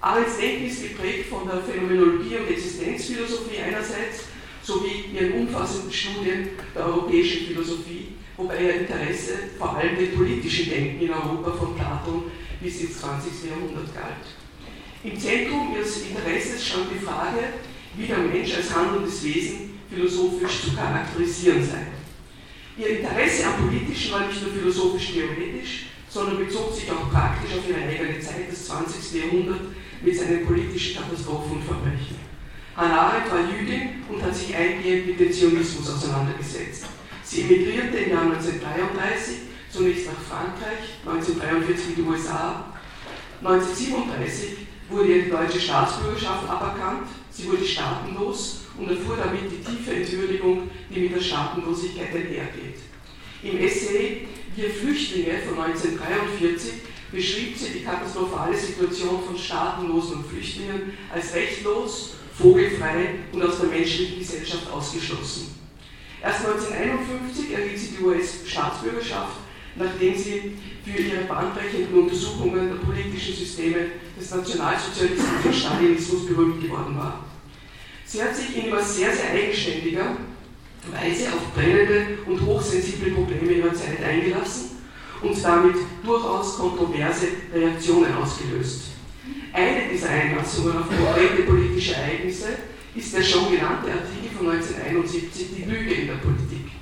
Arends 0.00 0.38
Denken 0.38 0.66
ist 0.66 0.82
geprägt 0.82 1.28
von 1.28 1.46
der 1.46 1.60
Phänomenologie 1.60 2.36
und 2.36 2.50
Existenzphilosophie 2.50 3.58
einerseits 3.58 4.24
sowie 4.62 5.04
ihren 5.12 5.32
umfassenden 5.32 5.92
Studien 5.92 6.48
der 6.74 6.86
europäischen 6.86 7.46
Philosophie, 7.48 8.14
wobei 8.36 8.62
ihr 8.62 8.74
Interesse 8.80 9.32
vor 9.58 9.76
allem 9.76 9.96
dem 9.96 10.14
politischen 10.14 10.70
Denken 10.70 11.04
in 11.04 11.10
Europa 11.10 11.52
von 11.52 11.74
Platon 11.74 12.24
bis 12.60 12.80
ins 12.80 13.00
20. 13.00 13.50
Jahrhundert 13.50 13.94
galt. 13.94 14.26
Im 15.04 15.18
Zentrum 15.18 15.74
ihres 15.74 16.02
Interesses 16.02 16.66
stand 16.66 16.86
die 16.94 17.04
Frage, 17.04 17.40
wie 17.96 18.06
der 18.06 18.18
Mensch 18.18 18.54
als 18.54 18.74
handelndes 18.74 19.24
Wesen 19.24 19.78
philosophisch 19.90 20.62
zu 20.62 20.76
charakterisieren 20.76 21.62
sei. 21.62 21.86
Ihr 22.78 23.00
Interesse 23.00 23.46
am 23.46 23.68
Politischen 23.68 24.12
war 24.12 24.26
nicht 24.26 24.40
nur 24.42 24.52
philosophisch-theoretisch, 24.52 25.86
sondern 26.08 26.38
bezog 26.38 26.74
sich 26.74 26.90
auch 26.90 27.10
praktisch 27.10 27.52
auf 27.58 27.68
ihre 27.68 27.82
eigene 27.82 28.20
Zeit, 28.20 28.50
das 28.50 28.66
20. 28.66 29.22
Jahrhundert, 29.22 29.60
mit 30.02 30.16
seinen 30.16 30.46
politischen 30.46 30.96
Katastrophen 30.96 31.56
und 31.56 31.64
Verbrechen. 31.64 32.16
Hannah 32.76 33.08
Arendt 33.08 33.30
war 33.30 33.40
Jüdin 33.40 34.02
und 34.08 34.22
hat 34.22 34.34
sich 34.34 34.54
eingehend 34.54 35.06
mit 35.06 35.20
dem 35.20 35.32
Zionismus 35.32 35.90
auseinandergesetzt. 35.90 36.86
Sie 37.32 37.40
emigrierte 37.44 37.96
im 37.96 38.10
Jahr 38.10 38.22
1933 38.24 39.36
zunächst 39.70 40.04
nach 40.04 40.20
Frankreich, 40.20 41.00
1943 41.06 41.88
in 41.88 41.94
die 41.94 42.02
USA. 42.02 42.74
1937 43.42 44.66
wurde 44.90 45.08
ihr 45.08 45.22
die 45.22 45.30
deutsche 45.30 45.58
Staatsbürgerschaft 45.58 46.46
aberkannt, 46.46 47.08
sie 47.30 47.48
wurde 47.48 47.64
staatenlos 47.64 48.64
und 48.76 48.90
erfuhr 48.90 49.16
damit 49.16 49.50
die 49.50 49.64
tiefe 49.64 49.94
Entwürdigung, 49.94 50.68
die 50.90 51.00
mit 51.00 51.16
der 51.16 51.22
Staatenlosigkeit 51.22 52.14
einhergeht. 52.14 52.80
Im 53.42 53.56
Essay 53.60 54.28
Wir 54.54 54.68
Flüchtlinge 54.68 55.38
von 55.48 55.58
1943 55.58 56.72
beschrieb 57.10 57.56
sie 57.56 57.78
die 57.78 57.84
katastrophale 57.84 58.54
Situation 58.54 59.22
von 59.26 59.38
Staatenlosen 59.38 60.18
und 60.18 60.26
Flüchtlingen 60.26 60.98
als 61.10 61.32
rechtlos, 61.32 62.16
vogelfrei 62.36 63.14
und 63.32 63.42
aus 63.42 63.58
der 63.58 63.70
menschlichen 63.70 64.18
Gesellschaft 64.18 64.70
ausgeschlossen. 64.70 65.61
Erst 66.22 66.46
1951 66.46 67.52
erhielt 67.52 67.78
sie 67.78 67.96
die 67.96 68.04
US-Staatsbürgerschaft, 68.04 69.38
nachdem 69.74 70.16
sie 70.16 70.56
für 70.84 71.02
ihre 71.02 71.24
bahnbrechenden 71.24 71.94
Untersuchungen 71.94 72.68
der 72.68 72.76
politischen 72.76 73.34
Systeme 73.34 73.86
des 74.18 74.30
Nationalsozialismus 74.30 75.44
und 75.44 75.54
Stalinismus 75.54 76.26
berühmt 76.26 76.62
geworden 76.62 76.96
war. 76.96 77.24
Sie 78.04 78.22
hat 78.22 78.36
sich 78.36 78.56
in 78.56 78.66
immer 78.66 78.80
sehr, 78.80 79.12
sehr 79.12 79.30
eigenständiger 79.30 80.16
Weise 80.92 81.28
auf 81.32 81.54
brennende 81.54 82.18
und 82.26 82.40
hochsensible 82.44 83.12
Probleme 83.12 83.52
ihrer 83.52 83.74
Zeit 83.74 84.02
eingelassen 84.04 84.82
und 85.22 85.44
damit 85.44 85.76
durchaus 86.04 86.58
kontroverse 86.58 87.28
Reaktionen 87.52 88.14
ausgelöst. 88.14 88.82
Eine 89.52 89.88
dieser 89.92 90.08
Einlassungen 90.08 90.78
auf 90.78 90.86
konkrete 90.88 91.42
politische 91.42 91.94
Ereignisse 91.94 92.48
ist 92.94 93.14
der 93.14 93.22
schon 93.22 93.50
genannte 93.50 93.90
Artikel 93.90 94.36
von 94.36 94.50
1971, 94.50 95.48
Die 95.56 95.64
Lüge 95.64 95.94
in 95.94 96.06
der 96.08 96.14
Politik. 96.14 96.72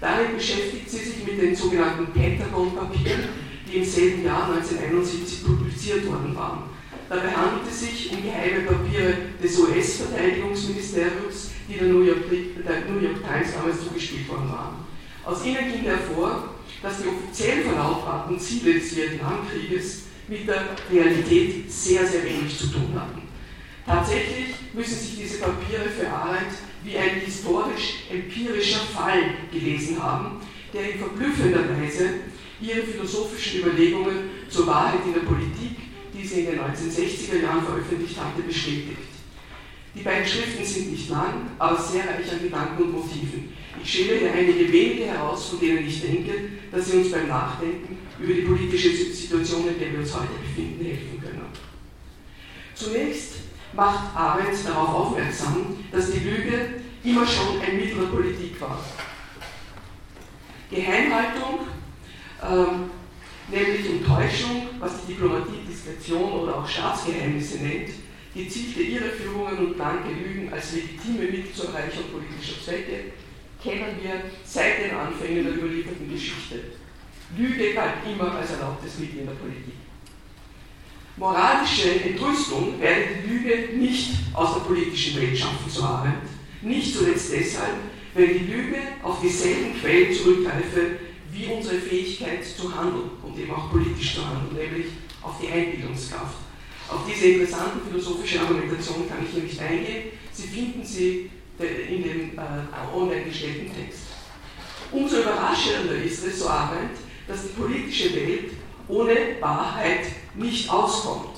Darin 0.00 0.36
beschäftigt 0.36 0.88
sie 0.88 0.98
sich 0.98 1.26
mit 1.26 1.40
den 1.40 1.56
sogenannten 1.56 2.12
Pentagon-Papieren, 2.12 3.28
die 3.66 3.78
im 3.78 3.84
selben 3.84 4.24
Jahr 4.24 4.50
1971 4.52 5.44
publiziert 5.44 6.06
worden 6.06 6.36
waren. 6.36 6.62
Dabei 7.08 7.30
handelt 7.30 7.66
es 7.68 7.80
sich 7.80 8.12
um 8.12 8.22
geheime 8.22 8.60
Papiere 8.60 9.14
des 9.42 9.58
US-Verteidigungsministeriums, 9.58 11.50
die 11.68 11.78
der 11.78 11.88
New, 11.88 12.02
York, 12.02 12.28
der 12.30 12.84
New 12.90 13.00
York 13.00 13.16
Times 13.26 13.54
damals 13.54 13.82
zugespielt 13.82 14.28
worden 14.28 14.50
waren. 14.52 14.76
Aus 15.24 15.44
ihnen 15.44 15.72
ging 15.72 15.82
hervor, 15.82 16.54
dass 16.82 17.02
die 17.02 17.08
offiziell 17.08 17.62
verlautbarten 17.62 18.38
Ziele 18.38 18.74
des 18.74 18.94
Vietnamkrieges 18.94 20.02
mit 20.28 20.46
der 20.46 20.76
Realität 20.92 21.72
sehr, 21.72 22.06
sehr 22.06 22.24
wenig 22.24 22.56
zu 22.56 22.66
tun 22.68 22.92
hatten. 22.94 23.27
Tatsächlich 23.88 24.48
müssen 24.74 24.98
sich 24.98 25.16
diese 25.16 25.38
Papiere 25.38 25.88
für 25.88 26.06
Arendt 26.10 26.52
wie 26.84 26.98
ein 26.98 27.20
historisch-empirischer 27.24 28.80
Fall 28.80 29.22
gelesen 29.50 30.02
haben, 30.02 30.42
der 30.74 30.92
in 30.92 30.98
verblüffender 30.98 31.64
Weise 31.70 32.10
ihre 32.60 32.82
philosophischen 32.82 33.60
Überlegungen 33.62 34.28
zur 34.50 34.66
Wahrheit 34.66 35.00
in 35.06 35.14
der 35.14 35.20
Politik, 35.20 35.78
die 36.12 36.26
sie 36.26 36.40
in 36.40 36.46
den 36.50 36.60
1960er 36.60 37.42
Jahren 37.42 37.64
veröffentlicht 37.64 38.20
hatte, 38.20 38.42
bestätigt. 38.42 39.08
Die 39.94 40.02
beiden 40.02 40.28
Schriften 40.28 40.64
sind 40.64 40.92
nicht 40.92 41.08
lang, 41.08 41.52
aber 41.58 41.80
sehr 41.80 42.02
reich 42.02 42.30
an 42.30 42.42
Gedanken 42.42 42.82
und 42.82 42.92
Motiven. 42.92 43.54
Ich 43.82 43.90
schäle 43.90 44.18
hier 44.18 44.32
einige 44.34 44.70
wenige 44.70 45.06
heraus, 45.06 45.48
von 45.48 45.60
denen 45.60 45.88
ich 45.88 46.02
denke, 46.02 46.32
dass 46.70 46.90
sie 46.90 46.98
uns 46.98 47.10
beim 47.10 47.28
Nachdenken 47.28 47.96
über 48.20 48.34
die 48.34 48.42
politische 48.42 48.90
Situation, 48.90 49.66
in 49.66 49.78
der 49.78 49.92
wir 49.92 50.00
uns 50.00 50.14
heute 50.14 50.28
befinden, 50.42 50.84
helfen 50.84 51.22
können. 51.22 51.46
Zunächst 52.74 53.47
macht 53.72 54.16
Arendt 54.16 54.66
darauf 54.66 54.88
aufmerksam, 54.88 55.76
dass 55.92 56.10
die 56.10 56.20
Lüge 56.20 56.80
immer 57.04 57.26
schon 57.26 57.60
ein 57.60 57.76
Mittel 57.76 58.00
der 58.00 58.06
Politik 58.06 58.60
war. 58.60 58.78
Geheimhaltung, 60.70 61.60
ähm, 62.42 62.90
nämlich 63.48 63.90
Enttäuschung, 63.90 64.68
was 64.78 65.00
die 65.00 65.12
Diplomatie 65.12 65.64
Diskretion 65.66 66.32
oder 66.32 66.58
auch 66.58 66.68
Staatsgeheimnisse 66.68 67.58
nennt, 67.58 67.90
gezielte 68.34 68.82
Irreführungen 68.82 69.58
und 69.58 69.76
blanke 69.76 70.10
Lügen 70.10 70.52
als 70.52 70.72
legitime 70.72 71.30
Mittel 71.30 71.52
zur 71.52 71.74
Erreichung 71.74 72.04
politischer 72.12 72.62
Zwecke, 72.62 73.12
kennen 73.62 73.98
wir 74.02 74.22
seit 74.44 74.84
den 74.84 74.96
Anfängen 74.96 75.44
der 75.44 75.54
überlieferten 75.54 76.10
Geschichte. 76.10 76.60
Lüge 77.36 77.74
galt 77.74 77.94
immer 78.06 78.32
als 78.36 78.52
erlaubtes 78.52 78.98
Mittel 78.98 79.20
in 79.20 79.26
der 79.26 79.34
Politik. 79.34 79.87
Moralische 81.18 82.00
Entrüstung 82.04 82.80
werde 82.80 83.06
die 83.22 83.28
Lüge 83.28 83.76
nicht 83.76 84.10
aus 84.34 84.54
der 84.54 84.60
politischen 84.60 85.20
Welt 85.20 85.36
schaffen 85.36 85.68
zu 85.68 85.86
haben. 85.86 86.12
Nicht 86.62 86.96
zuletzt 86.96 87.32
deshalb, 87.32 87.74
weil 88.14 88.28
die 88.28 88.52
Lüge 88.52 88.76
auf 89.02 89.20
dieselben 89.20 89.78
Quellen 89.80 90.14
zurückgreife 90.14 90.98
wie 91.32 91.46
unsere 91.46 91.76
Fähigkeit 91.76 92.44
zu 92.44 92.74
handeln 92.74 93.10
und 93.22 93.38
eben 93.38 93.52
auch 93.52 93.70
politisch 93.70 94.14
zu 94.14 94.26
handeln, 94.26 94.56
nämlich 94.56 94.86
auf 95.22 95.34
die 95.40 95.50
Einbildungskraft. 95.50 96.36
Auf 96.88 97.00
diese 97.06 97.26
interessante 97.26 97.78
philosophische 97.88 98.40
Argumentation 98.40 99.08
kann 99.08 99.18
ich 99.24 99.34
hier 99.34 99.42
nicht 99.42 99.60
eingehen. 99.60 100.04
Sie 100.32 100.46
finden 100.46 100.84
sie 100.84 101.30
in 101.58 102.02
dem 102.02 102.38
äh, 102.38 102.96
online 102.96 103.24
gestellten 103.24 103.74
Text. 103.74 104.02
Umso 104.92 105.20
überraschender 105.20 105.96
ist 105.96 106.24
es, 106.24 106.38
so 106.38 106.48
Arendt, 106.48 106.96
dass 107.26 107.42
die 107.42 107.60
politische 107.60 108.14
Welt 108.14 108.52
ohne 108.88 109.40
Wahrheit 109.40 110.06
nicht 110.34 110.70
auskommt. 110.70 111.36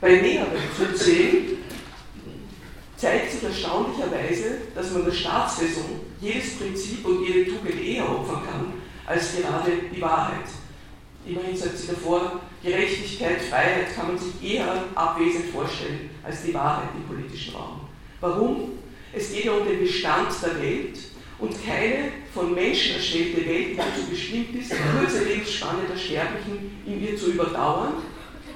Bei 0.00 0.20
näherem 0.20 0.50
Zusehen 0.76 1.58
zeigt 2.96 3.32
sich 3.32 3.44
erstaunlicherweise, 3.44 4.58
dass 4.74 4.92
man 4.92 5.04
der 5.04 5.12
Staatsräson 5.12 6.00
jedes 6.20 6.58
Prinzip 6.58 7.06
und 7.06 7.24
jede 7.24 7.50
Tugend 7.50 7.80
eher 7.80 8.08
opfern 8.08 8.42
kann, 8.44 8.72
als 9.06 9.36
gerade 9.36 9.72
die 9.94 10.00
Wahrheit. 10.00 10.46
Immerhin 11.24 11.56
sagt 11.56 11.78
sie 11.78 11.88
davor, 11.88 12.40
Gerechtigkeit, 12.62 13.40
Freiheit 13.42 13.94
kann 13.94 14.08
man 14.08 14.18
sich 14.18 14.42
eher 14.42 14.84
abwesend 14.94 15.46
vorstellen 15.46 16.10
als 16.24 16.42
die 16.42 16.54
Wahrheit 16.54 16.88
im 16.96 17.04
politischen 17.04 17.54
Raum. 17.54 17.80
Warum? 18.20 18.72
Es 19.12 19.32
geht 19.32 19.44
ja 19.44 19.52
um 19.52 19.66
den 19.66 19.80
Bestand 19.80 20.28
der 20.42 20.60
Welt 20.60 20.98
und 21.38 21.64
keine 21.64 22.10
von 22.34 22.54
Menschen 22.54 22.96
erstellte 22.96 23.46
Welt, 23.46 23.70
die 23.72 23.76
dazu 23.76 24.06
bestimmt 24.10 24.54
ist, 24.56 24.72
die 24.72 24.98
kurze 24.98 25.24
Lebensspanne 25.24 25.82
der 25.90 25.96
Sterblichen 25.98 26.82
in 26.84 27.02
ihr 27.02 27.16
zu 27.16 27.32
überdauern, 27.32 27.94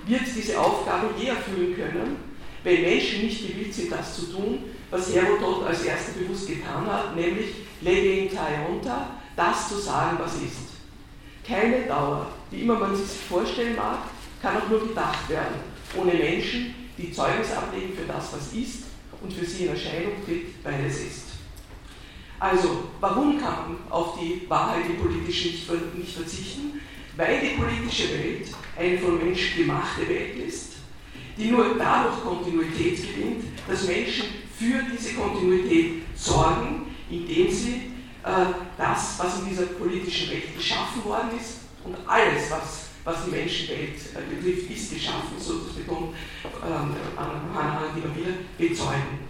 wird 0.06 0.22
diese 0.36 0.58
Aufgabe 0.58 1.10
je 1.18 1.28
erfüllen 1.28 1.76
können, 1.76 2.16
wenn 2.64 2.82
Menschen 2.82 3.24
nicht 3.24 3.46
gewillt 3.46 3.72
sind, 3.72 3.92
das 3.92 4.16
zu 4.16 4.32
tun, 4.32 4.58
was 4.90 5.14
Herodot 5.14 5.64
als 5.64 5.84
erster 5.84 6.12
bewusst 6.12 6.48
getan 6.48 6.86
hat, 6.86 7.16
nämlich 7.16 7.46
Legin 7.80 8.30
Taionta, 8.30 9.10
das 9.36 9.68
zu 9.68 9.76
sagen, 9.76 10.18
was 10.20 10.34
ist. 10.34 10.72
Keine 11.46 11.86
Dauer, 11.86 12.30
wie 12.50 12.62
immer 12.62 12.78
man 12.78 12.94
sich 12.94 13.06
vorstellen 13.28 13.76
mag, 13.76 13.98
kann 14.40 14.56
auch 14.56 14.68
nur 14.68 14.88
gedacht 14.88 15.28
werden, 15.28 15.54
ohne 15.96 16.14
Menschen, 16.14 16.74
die 16.98 17.12
Zeugnis 17.12 17.52
ablegen 17.52 17.94
für 17.94 18.06
das, 18.06 18.32
was 18.32 18.52
ist 18.52 18.84
und 19.20 19.32
für 19.32 19.44
sie 19.44 19.64
in 19.64 19.70
Erscheinung 19.70 20.12
tritt, 20.24 20.46
weil 20.62 20.84
es 20.86 21.00
ist. 21.00 21.31
Also, 22.42 22.88
warum 22.98 23.38
kann 23.38 23.54
man 23.54 23.76
auf 23.88 24.18
die 24.18 24.50
Wahrheit 24.50 24.86
im 24.86 24.96
Politischen 24.96 25.52
nicht, 25.52 25.94
nicht 25.96 26.16
verzichten? 26.16 26.80
Weil 27.16 27.40
die 27.40 27.56
politische 27.56 28.18
Welt 28.18 28.48
eine 28.76 28.98
von 28.98 29.24
Menschen 29.24 29.58
gemachte 29.58 30.08
Welt 30.08 30.36
ist, 30.38 30.72
die 31.38 31.52
nur 31.52 31.76
dadurch 31.78 32.20
Kontinuität 32.24 32.96
gewinnt, 32.96 33.44
dass 33.68 33.86
Menschen 33.86 34.24
für 34.58 34.82
diese 34.92 35.14
Kontinuität 35.14 36.02
sorgen, 36.16 36.86
indem 37.08 37.48
sie 37.48 37.74
äh, 38.24 38.46
das, 38.76 39.20
was 39.20 39.38
in 39.38 39.50
dieser 39.50 39.66
politischen 39.66 40.32
Welt 40.32 40.56
geschaffen 40.56 41.04
worden 41.04 41.38
ist, 41.40 41.58
und 41.84 41.96
alles, 42.08 42.50
was, 42.50 42.88
was 43.04 43.24
die 43.24 43.30
Menschenwelt 43.30 44.00
äh, 44.16 44.34
betrifft, 44.34 44.68
ist 44.68 44.92
geschaffen, 44.92 45.36
so 45.38 45.58
das 45.60 45.74
betont 45.74 46.12
ähm, 46.64 46.96
Hannah 47.54 47.82
immer 47.94 48.16
wieder, 48.16 48.32
bezeugen. 48.58 49.20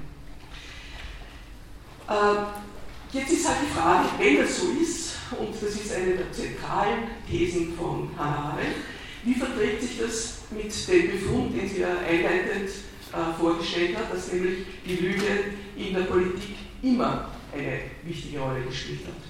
Äh, 2.08 2.71
jetzt 3.12 3.32
ist 3.32 3.48
halt 3.48 3.58
die 3.62 3.74
Frage, 3.78 4.08
wenn 4.18 4.36
das 4.38 4.58
so 4.58 4.70
ist, 4.70 5.12
und 5.38 5.54
das 5.54 5.74
ist 5.74 5.92
eine 5.94 6.16
der 6.16 6.32
zentralen 6.32 7.04
Thesen 7.28 7.74
von 7.74 8.10
Hannah 8.18 8.52
Arendt, 8.52 8.76
wie 9.24 9.34
verträgt 9.34 9.82
sich 9.82 9.98
das 9.98 10.38
mit 10.50 10.88
dem 10.88 11.12
Befund, 11.12 11.54
den 11.54 11.68
sie 11.68 11.80
ja 11.80 11.96
einleitend 11.98 12.68
äh, 12.68 13.38
vorgestellt 13.38 13.96
hat, 13.96 14.12
dass 14.12 14.32
nämlich 14.32 14.66
die 14.86 14.96
Lüge 14.96 15.44
in 15.76 15.94
der 15.94 16.02
Politik 16.02 16.56
immer 16.82 17.30
eine 17.52 17.80
wichtige 18.02 18.40
Rolle 18.40 18.62
gespielt 18.62 19.06
hat. 19.06 19.22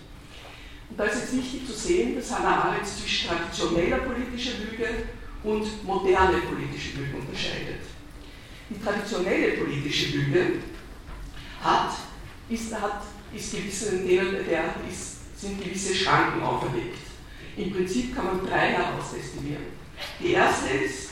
Und 0.91 0.99
da 0.99 1.05
ist 1.05 1.21
jetzt 1.21 1.37
wichtig 1.37 1.67
zu 1.67 1.73
sehen, 1.73 2.17
dass 2.17 2.31
Hannah 2.37 2.65
Arendt 2.65 2.87
zwischen 2.87 3.29
traditioneller 3.29 3.99
politischer 3.99 4.59
Lüge 4.59 4.89
und 5.43 5.85
moderne 5.85 6.39
politische 6.39 6.99
Lüge 6.99 7.17
unterscheidet. 7.17 7.83
Die 8.71 8.83
traditionelle 8.83 9.53
politische 9.53 10.17
Lüge 10.17 10.47
hat, 11.63 11.93
ist, 12.49 12.75
hat, 12.75 13.03
ist 13.35 13.53
gewissen, 13.53 14.07
denen 14.07 14.47
der 14.49 14.65
ist, 14.91 15.41
sind 15.41 15.63
gewisse 15.63 15.95
Schranken 15.95 16.43
auferlegt. 16.43 16.99
Im 17.57 17.73
Prinzip 17.73 18.15
kann 18.15 18.27
man 18.27 18.47
drei 18.47 18.73
herausdestillieren. 18.73 19.65
Die 20.21 20.33
erste 20.33 20.71
ist 20.71 21.11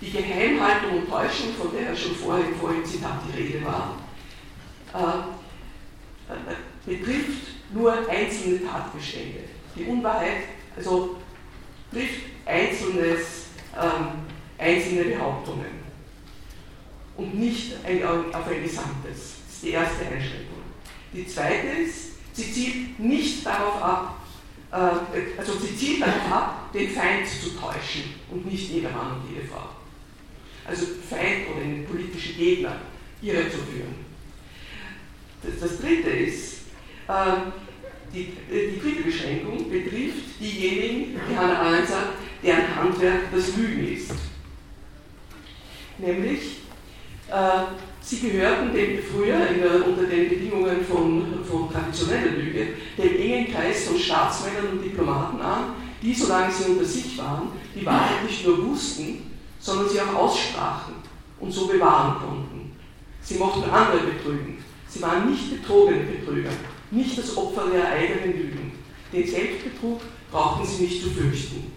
die 0.00 0.10
Geheimhaltung 0.10 1.00
und 1.00 1.08
Täuschung, 1.08 1.54
von 1.54 1.72
der 1.72 1.90
ja 1.90 1.96
schon 1.96 2.14
vorher 2.14 2.46
im 2.46 2.54
vorigen 2.56 2.84
Zitat 2.84 3.20
die 3.28 3.38
Rede 3.38 3.64
war, 3.64 3.98
äh, 4.94 6.32
äh, 6.32 6.96
betrifft 6.96 7.48
nur 7.72 8.08
einzelne 8.08 8.64
Tatbestände. 8.64 9.40
Die 9.76 9.84
Unwahrheit 9.84 10.42
also 10.76 11.16
trifft 11.92 12.22
einzelnes, 12.46 13.46
ähm, 13.76 14.08
einzelne 14.58 15.04
Behauptungen 15.04 15.80
und 17.16 17.38
nicht 17.38 17.74
ein, 17.84 18.04
auf 18.04 18.48
ein 18.48 18.62
Gesamtes. 18.62 19.36
Das 19.46 19.54
ist 19.54 19.62
die 19.62 19.70
erste 19.70 20.06
Einschränkung. 20.06 20.59
Die 21.12 21.26
zweite 21.26 21.66
ist, 21.68 22.12
sie 22.32 22.52
zielt 22.52 23.00
nicht 23.00 23.44
darauf 23.44 23.82
ab, 23.82 24.26
äh, 24.72 25.38
also 25.38 25.58
sie 25.58 25.76
zielt 25.76 26.02
darauf 26.02 26.30
ab, 26.30 26.72
den 26.72 26.88
Feind 26.90 27.26
zu 27.26 27.50
täuschen 27.50 28.14
und 28.30 28.46
nicht 28.46 28.70
jedermann 28.70 29.20
und 29.20 29.34
jede 29.34 29.46
Frau. 29.46 29.70
Also 30.64 30.86
Feind 31.08 31.48
oder 31.50 31.62
einen 31.62 31.84
politischen 31.84 32.36
Gegner 32.36 32.76
irrezuführen. 33.20 33.94
Das, 35.42 35.58
das 35.58 35.80
dritte 35.80 36.10
ist, 36.10 36.60
ähm, 37.08 37.52
die, 38.12 38.32
die, 38.50 38.80
dritte 38.80 39.02
Beschränkung 39.02 39.70
betrifft 39.70 40.40
diejenigen, 40.40 41.20
die 41.28 41.36
Hannah 41.36 41.60
Arendt 41.60 41.88
sagt, 41.88 42.14
deren 42.42 42.74
Handwerk 42.74 43.32
das 43.32 43.56
Lügen 43.56 43.94
ist. 43.94 44.12
Nämlich, 45.98 46.58
äh, 47.28 47.62
sie 48.02 48.20
gehörten 48.20 48.72
dem 48.72 48.98
früher 49.02 49.38
der, 49.38 49.86
unter 49.86 50.04
den 50.04 50.28
Bedingungen 50.28 50.84
von, 50.84 51.44
von 51.44 51.70
traditioneller 51.70 52.32
Lüge 52.32 52.68
dem 52.96 53.20
engen 53.20 53.52
Kreis 53.52 53.84
von 53.84 53.98
Staatsmännern 53.98 54.72
und 54.72 54.84
Diplomaten 54.84 55.40
an, 55.40 55.74
die, 56.02 56.14
solange 56.14 56.52
sie 56.52 56.70
unter 56.70 56.84
sich 56.84 57.18
waren, 57.18 57.48
die 57.74 57.84
Wahrheit 57.84 58.24
nicht 58.26 58.46
nur 58.46 58.66
wussten, 58.66 59.30
sondern 59.58 59.88
sie 59.88 60.00
auch 60.00 60.14
aussprachen 60.14 60.94
und 61.38 61.52
so 61.52 61.66
bewahren 61.66 62.16
konnten. 62.20 62.72
Sie 63.22 63.34
mochten 63.34 63.68
andere 63.70 64.06
betrügen. 64.06 64.58
Sie 64.88 65.02
waren 65.02 65.30
nicht 65.30 65.50
betrogene 65.50 66.04
Betrüger, 66.04 66.50
nicht 66.90 67.16
das 67.16 67.36
Opfer 67.36 67.70
der 67.72 67.90
eigenen 67.90 68.36
Lügen. 68.36 68.72
Den 69.12 69.26
Selbstbetrug 69.26 70.00
brauchten 70.30 70.66
sie 70.66 70.84
nicht 70.84 71.02
zu 71.02 71.10
fürchten. 71.10 71.72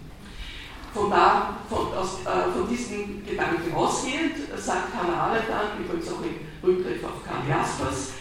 Von, 0.94 1.10
da, 1.10 1.58
von, 1.68 1.92
aus, 1.92 2.20
äh, 2.24 2.52
von 2.56 2.68
diesen 2.68 3.26
Gedanken 3.26 3.74
ausgehend 3.74 4.36
sagt 4.56 4.94
Arendt 4.94 5.48
dann, 5.48 5.84
übrigens 5.84 6.08
auch 6.08 6.22
im 6.22 6.36
Rückgriff 6.62 7.02
auf 7.02 7.24
Karl 7.26 7.48
Jaspers, 7.48 8.12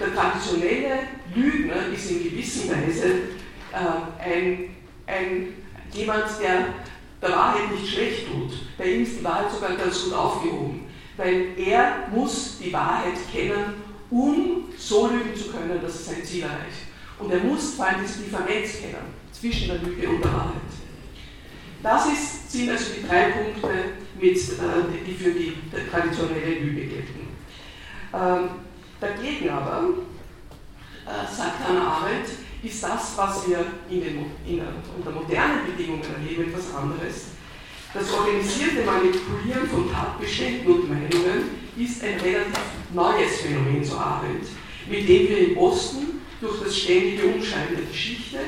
der 0.00 0.14
traditionelle 0.14 1.00
Lügner 1.34 1.88
ist 1.92 2.10
in 2.10 2.24
gewisser 2.24 2.72
Weise 2.74 3.06
äh, 3.72 4.18
ein, 4.18 4.70
ein, 5.06 5.48
jemand, 5.92 6.24
der 6.40 6.68
der 7.22 7.30
Wahrheit 7.30 7.70
nicht 7.70 7.88
schlecht 7.88 8.26
tut. 8.26 8.50
Bei 8.76 8.84
ihm 8.84 9.02
ist 9.04 9.20
die 9.20 9.24
Wahrheit 9.24 9.50
sogar 9.52 9.76
ganz 9.76 10.04
gut 10.04 10.12
aufgehoben, 10.12 10.86
weil 11.16 11.56
er 11.56 12.08
muss 12.12 12.58
die 12.58 12.72
Wahrheit 12.72 13.14
kennen, 13.32 13.74
um 14.10 14.64
so 14.76 15.06
lügen 15.08 15.34
zu 15.36 15.50
können, 15.50 15.80
dass 15.80 16.00
er 16.00 16.14
sein 16.14 16.24
Ziel 16.24 16.42
erreicht. 16.42 16.90
Und 17.18 17.30
er 17.30 17.38
muss 17.40 17.74
vor 17.74 17.86
allem 17.86 18.00
diese 18.02 18.24
Differenz 18.24 18.80
kennen 18.80 19.14
zwischen 19.30 19.68
der 19.68 19.78
Lüge 19.78 20.08
und 20.08 20.24
der 20.24 20.32
Wahrheit. 20.32 20.81
Das 21.82 22.06
ist, 22.06 22.52
sind 22.52 22.70
also 22.70 22.84
die 22.96 23.06
drei 23.06 23.30
Punkte, 23.30 23.68
mit, 24.20 24.36
äh, 24.36 25.04
die 25.04 25.14
für 25.14 25.30
die 25.32 25.56
traditionelle 25.90 26.60
Lüge 26.60 26.82
gelten. 26.82 27.28
Ähm, 28.14 28.48
dagegen 29.00 29.50
aber, 29.50 29.88
äh, 31.04 31.34
sagt 31.34 31.66
Hannah 31.66 31.96
Arendt, 31.96 32.28
ist 32.62 32.82
das, 32.84 33.14
was 33.16 33.48
wir 33.48 33.66
in 33.90 34.00
den, 34.00 34.18
in 34.46 34.62
unter 34.96 35.10
modernen 35.10 35.66
Bedingungen 35.66 36.04
erleben, 36.04 36.52
etwas 36.52 36.72
anderes. 36.74 37.26
Das 37.92 38.12
organisierte 38.12 38.84
Manipulieren 38.84 39.68
von 39.68 39.90
Tatbeständen 39.92 40.72
und 40.72 40.88
Meinungen 40.88 41.50
ist 41.76 42.02
ein 42.04 42.20
relativ 42.20 42.62
neues 42.94 43.40
Phänomen, 43.40 43.84
so 43.84 43.96
Arendt, 43.96 44.46
mit 44.88 45.08
dem 45.08 45.28
wir 45.28 45.48
im 45.48 45.58
Osten 45.58 46.20
durch 46.40 46.62
das 46.62 46.76
ständige 46.76 47.26
Umschreiben 47.26 47.76
der 47.76 47.86
Geschichte 47.86 48.38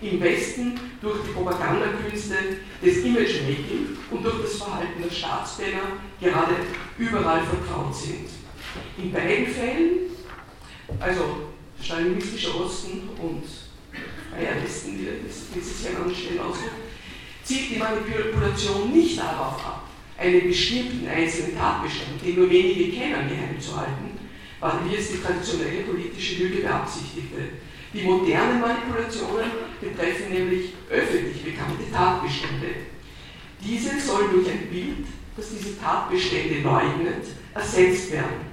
im 0.00 0.20
Westen 0.20 0.74
durch 1.00 1.22
die 1.22 1.32
Propagandakünste 1.32 2.34
des 2.82 2.98
Imagemaking 2.98 3.96
und 4.10 4.24
durch 4.24 4.42
das 4.42 4.54
Verhalten 4.54 5.02
der 5.02 5.14
Staatsmänner 5.14 5.98
gerade 6.20 6.54
überall 6.98 7.42
vertraut 7.42 7.94
sind. 7.94 8.28
In 8.96 9.12
beiden 9.12 9.46
Fällen, 9.46 9.90
also 11.00 11.48
stalinistischer 11.82 12.60
Osten 12.60 13.08
und 13.20 13.42
freier 14.30 14.62
Westen, 14.62 14.98
wie 14.98 15.58
es 15.58 15.82
sich 15.82 15.96
anstellen 15.96 16.40
ausdrückt, 16.40 16.72
zielt 17.42 17.70
die 17.70 17.76
Manipulation 17.76 18.92
nicht 18.92 19.18
darauf 19.18 19.64
ab, 19.64 19.88
einen 20.16 20.48
bestimmten 20.48 21.08
einzelnen 21.08 21.56
Tatbestand, 21.56 22.24
den 22.24 22.36
nur 22.36 22.50
wenige 22.50 22.92
kennen, 22.92 23.28
geheim 23.28 23.60
zu 23.60 23.76
halten, 23.76 24.18
wie 24.86 24.96
es 24.96 25.12
die 25.12 25.18
traditionelle 25.18 25.82
politische 25.82 26.42
Lüge 26.42 26.62
beabsichtigte 26.62 27.36
die 27.92 28.02
modernen 28.02 28.60
Manipulationen 28.60 29.50
betreffen 29.80 30.32
nämlich 30.32 30.74
öffentlich 30.90 31.42
bekannte 31.42 31.90
Tatbestände. 31.90 32.66
Diese 33.62 33.98
sollen 34.00 34.30
durch 34.32 34.48
ein 34.50 34.68
Bild, 34.70 35.06
das 35.36 35.46
diese 35.50 35.80
Tatbestände 35.80 36.60
leugnet, 36.60 37.26
ersetzt 37.54 38.12
werden. 38.12 38.48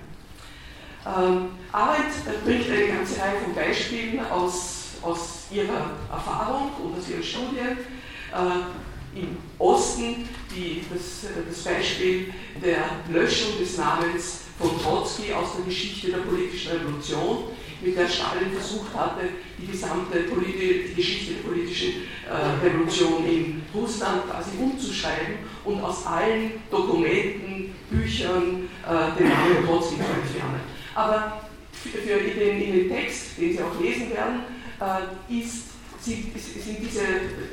Ähm, 1.06 1.50
Arbeit 1.71 2.12
bringt 2.43 2.69
eine 2.69 2.88
ganze 2.88 3.21
Reihe 3.21 3.41
von 3.43 3.54
Beispielen 3.54 4.26
aus, 4.26 4.93
aus 5.02 5.43
ihrer 5.52 5.91
Erfahrung 6.12 6.71
und 6.84 6.98
aus 6.98 7.10
ihren 7.10 7.24
Studien. 7.24 7.78
Äh, 8.34 9.19
Im 9.19 9.38
Osten 9.60 10.28
die, 10.54 10.84
das, 10.91 11.32
das 11.48 11.63
Beispiel 11.63 12.34
der 12.63 12.84
Löschung 13.10 13.60
des 13.60 13.78
Namens 13.78 14.41
von 14.58 14.82
Trotzki 14.82 15.34
aus 15.34 15.56
der 15.58 15.65
Geschichte 15.65 16.12
der 16.12 16.17
politischen 16.19 16.71
Revolution 16.71 17.45
mit 17.86 17.98
der 17.98 18.08
Stalin 18.08 18.52
versucht 18.52 18.93
hatte, 18.95 19.30
die 19.58 19.67
gesamte 19.67 20.19
Polit 20.24 20.89
die 20.89 20.95
Geschichte 20.95 21.34
der 21.34 21.50
politischen 21.50 21.93
äh, 22.28 22.65
Revolution 22.65 23.26
in 23.26 23.62
Russland 23.74 24.30
quasi 24.30 24.52
umzuschreiben 24.60 25.36
und 25.63 25.82
aus 25.82 26.06
allen 26.06 26.52
Dokumenten, 26.71 27.76
Büchern 27.89 28.67
äh, 28.84 29.19
den 29.19 29.30
Namen 29.30 29.65
Trotzki 29.65 29.95
zu 29.95 30.02
entfernen. 30.02 30.62
Aber 30.95 31.41
für, 31.71 31.98
für 32.00 32.39
den, 32.39 32.62
in, 32.62 32.74
den, 32.74 32.89
Text, 32.89 33.38
den 33.38 33.54
Sie 33.54 33.62
auch 33.62 33.80
lesen 33.80 34.10
werden, 34.10 34.41
äh, 34.80 35.39
ist, 35.39 35.67
sind, 36.02 36.34
diese, 36.36 37.02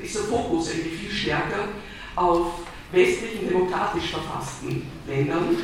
ist 0.03 0.15
der 0.15 0.23
Fokus 0.23 0.71
irgendwie 0.71 0.97
viel 0.97 1.11
stärker 1.11 1.69
auf 2.17 2.61
westlichen 2.93 3.49
demokratisch 3.49 4.11
verfassten 4.11 4.87
Ländern 5.07 5.57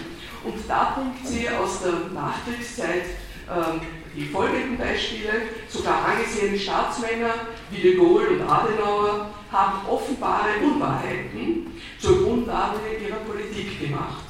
Und 0.44 0.54
da 0.66 0.94
bringt 0.96 1.26
sie 1.26 1.48
aus 1.50 1.82
der 1.82 2.10
Nachkriegszeit 2.14 3.04
ähm, 3.50 3.80
die 4.18 4.26
folgenden 4.26 4.76
Beispiele. 4.76 5.32
Sogar 5.68 6.04
angesehene 6.06 6.58
Staatsmänner 6.58 7.34
wie 7.70 7.82
de 7.82 7.96
Gaulle 7.96 8.30
und 8.30 8.42
Adenauer 8.42 9.30
haben 9.50 9.88
offenbare 9.88 10.58
Unwahrheiten 10.62 11.80
zur 11.98 12.24
Grundlage 12.24 12.78
ihrer 13.02 13.18
Politik 13.18 13.80
gemacht. 13.80 14.24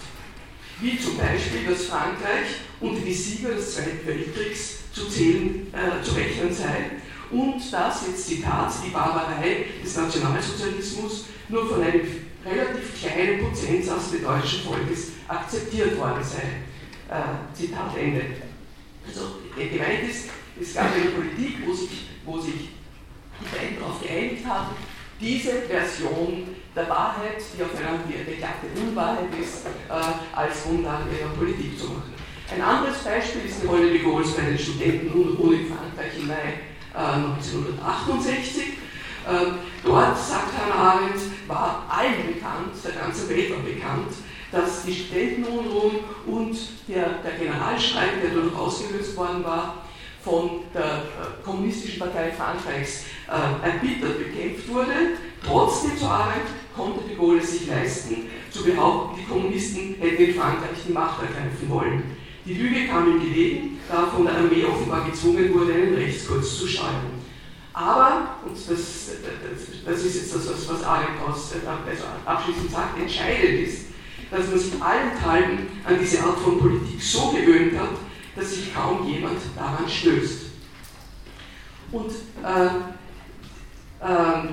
Wie 0.80 0.98
zum 0.98 1.16
Beispiel, 1.16 1.66
dass 1.68 1.86
Frankreich 1.86 2.60
unter 2.80 3.00
die 3.00 3.12
Sieger 3.12 3.50
des 3.50 3.74
Zweiten 3.74 4.06
Weltkriegs 4.06 4.92
zu, 4.92 5.08
zählen, 5.08 5.72
äh, 5.72 6.04
zu 6.04 6.14
rechnen 6.14 6.52
sei 6.52 6.90
und 7.30 7.60
dass, 7.72 8.06
jetzt 8.06 8.28
Zitat, 8.28 8.72
die 8.84 8.90
Barbarei 8.90 9.66
des 9.82 9.96
Nationalsozialismus 9.96 11.26
nur 11.48 11.68
von 11.68 11.82
einem 11.82 12.06
relativ 12.44 13.00
kleinen 13.00 13.40
Prozentsatz 13.40 14.12
des 14.12 14.22
deutschen 14.22 14.60
Volkes 14.60 15.12
akzeptiert 15.26 15.98
worden 15.98 16.22
sei. 16.22 17.14
Äh, 17.14 17.56
Zitat 17.56 17.96
Ende. 17.96 18.22
Also 19.06 19.22
gemeint 19.56 20.08
ist, 20.08 20.30
es 20.60 20.74
gab 20.74 20.92
eine 20.94 21.10
Politik, 21.10 21.66
wo 21.66 21.72
sich, 21.72 22.06
wo 22.24 22.38
sich 22.38 22.70
die 23.40 23.56
beiden 23.56 23.78
darauf 23.78 24.02
geeinigt 24.02 24.44
haben, 24.46 24.74
diese 25.20 25.62
Version 25.62 26.54
der 26.74 26.88
Wahrheit, 26.88 27.42
die 27.56 27.62
auf 27.62 27.74
einer 27.76 27.98
glatte 28.36 28.66
Unwahrheit 28.80 29.28
ist, 29.40 29.66
äh, 29.66 30.36
als 30.36 30.62
Grundlage 30.62 31.04
ihrer 31.18 31.30
Politik 31.30 31.78
zu 31.78 31.86
machen. 31.86 32.14
Ein 32.54 32.62
anderes 32.62 32.98
Beispiel 32.98 33.42
ist 33.44 33.62
die 33.62 33.66
Rolle 33.66 33.90
de 33.90 33.98
Gaulle's 33.98 34.32
bei 34.32 34.42
den 34.42 34.58
Studentenunruhen 34.58 35.60
in 35.60 35.66
Frankreich 35.66 36.18
im 36.18 36.28
Mai 36.28 36.60
äh, 36.94 36.98
1968. 36.98 38.62
Äh, 38.62 38.72
dort, 39.84 40.18
sagt 40.18 40.52
Hannah 40.56 40.92
Arendt, 40.92 41.20
war 41.46 41.84
allen 41.90 42.32
bekannt, 42.32 42.72
der 42.82 42.92
ganzen 42.92 43.28
Welt 43.28 43.50
war 43.50 43.58
bekannt, 43.58 44.12
dass 44.50 44.84
die 44.84 44.94
Studentenunruhen 44.94 45.96
und 46.26 46.56
der, 46.88 47.20
der 47.24 47.32
Generalstreik, 47.38 48.22
der 48.22 48.30
dadurch 48.30 48.56
ausgelöst 48.56 49.16
worden 49.16 49.44
war, 49.44 49.84
von 50.22 50.60
der 50.74 50.82
äh, 50.82 51.44
Kommunistischen 51.44 52.00
Partei 52.00 52.32
Frankreichs 52.32 53.04
äh, 53.28 53.66
erbittert 53.66 54.18
bekämpft 54.18 54.68
wurde. 54.68 54.92
Trotzdem 55.44 55.96
zu 55.96 56.06
Arendt 56.06 56.48
konnte 56.76 57.00
de 57.08 57.16
Gaulle 57.16 57.42
sich 57.42 57.66
leisten, 57.66 58.26
zu 58.50 58.64
behaupten, 58.64 59.20
die 59.20 59.26
Kommunisten 59.26 59.96
hätten 60.00 60.22
in 60.22 60.34
Frankreich 60.34 60.78
die 60.86 60.92
Macht 60.92 61.22
ergreifen 61.22 61.68
wollen. 61.68 62.02
Die 62.44 62.54
Lüge 62.54 62.88
kam 62.88 63.06
ihm 63.08 63.20
gelegen, 63.20 63.78
da 63.88 64.06
von 64.06 64.24
der 64.24 64.36
Armee 64.36 64.64
offenbar 64.64 65.04
gezwungen 65.04 65.52
wurde, 65.54 65.74
einen 65.74 65.94
Rechtskurs 65.94 66.58
zu 66.58 66.66
steuern. 66.66 67.18
Aber, 67.72 68.36
und 68.44 68.56
das, 68.56 68.66
das, 68.66 68.76
das 69.84 70.04
ist 70.04 70.16
jetzt 70.16 70.34
das, 70.34 70.68
was 70.68 70.82
Arendt 70.82 71.20
aus, 71.26 71.52
äh, 71.52 71.66
also 71.66 72.04
abschließend 72.24 72.70
sagt, 72.70 72.98
entscheidend 72.98 73.60
ist, 73.60 73.87
dass 74.30 74.48
man 74.48 74.58
sich 74.58 74.82
allenthalben 74.82 75.58
an 75.84 75.98
diese 76.00 76.22
Art 76.22 76.38
von 76.38 76.58
Politik 76.58 77.02
so 77.02 77.30
gewöhnt 77.30 77.78
hat, 77.78 77.90
dass 78.36 78.54
sich 78.54 78.74
kaum 78.74 79.06
jemand 79.06 79.38
daran 79.56 79.88
stößt. 79.88 80.46
Und 81.90 82.10
äh, 82.44 82.66
äh, 84.04 84.48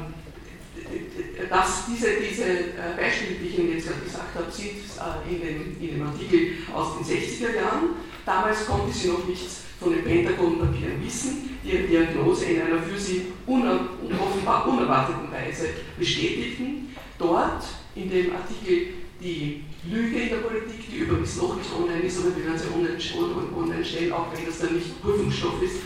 dass 1.49 1.85
diese, 1.87 2.07
diese 2.21 2.43
äh, 2.45 2.95
Beispiele, 2.97 3.35
die 3.39 3.47
ich 3.47 3.59
Ihnen 3.59 3.73
jetzt 3.73 3.87
gerade 3.87 4.01
gesagt 4.01 4.35
habe, 4.35 4.51
sind 4.51 4.69
äh, 4.69 5.33
in, 5.33 5.41
dem, 5.41 5.77
in 5.81 5.97
dem 5.97 6.07
Artikel 6.07 6.53
aus 6.73 6.97
den 6.97 7.05
60er 7.05 7.55
Jahren. 7.55 7.89
Damals 8.25 8.65
konnte 8.65 8.91
sie 8.91 9.09
noch 9.09 9.25
nichts 9.27 9.61
von 9.79 9.93
den 9.93 10.03
Pentagon-Papieren 10.03 11.03
wissen, 11.03 11.57
die 11.63 11.69
ihre 11.69 11.83
Diagnose 11.83 12.45
in 12.45 12.61
einer 12.61 12.81
für 12.81 12.97
sie 12.97 13.27
uner 13.45 13.81
offenbar 14.19 14.67
unerwarteten 14.67 15.31
Weise 15.31 15.69
bestätigten. 15.97 16.95
Dort 17.19 17.65
in 17.95 18.09
dem 18.09 18.31
Artikel 18.35 18.87
die 19.21 19.63
Lüge 19.89 20.19
in 20.19 20.29
der 20.29 20.37
Politik, 20.37 20.89
die 20.91 20.97
übrigens 20.97 21.37
noch 21.37 21.55
nicht 21.55 21.69
online 21.73 22.01
ist, 22.01 22.19
aber 22.19 22.35
wir 22.35 22.45
werden 22.45 22.59
sie 22.59 22.73
online, 22.73 23.47
online 23.55 23.85
stellen, 23.85 24.11
auch 24.11 24.27
wenn 24.33 24.45
das 24.45 24.59
dann 24.59 24.75
nicht 24.75 25.01
Prüfungsstoff 25.01 25.61
ist, 25.61 25.77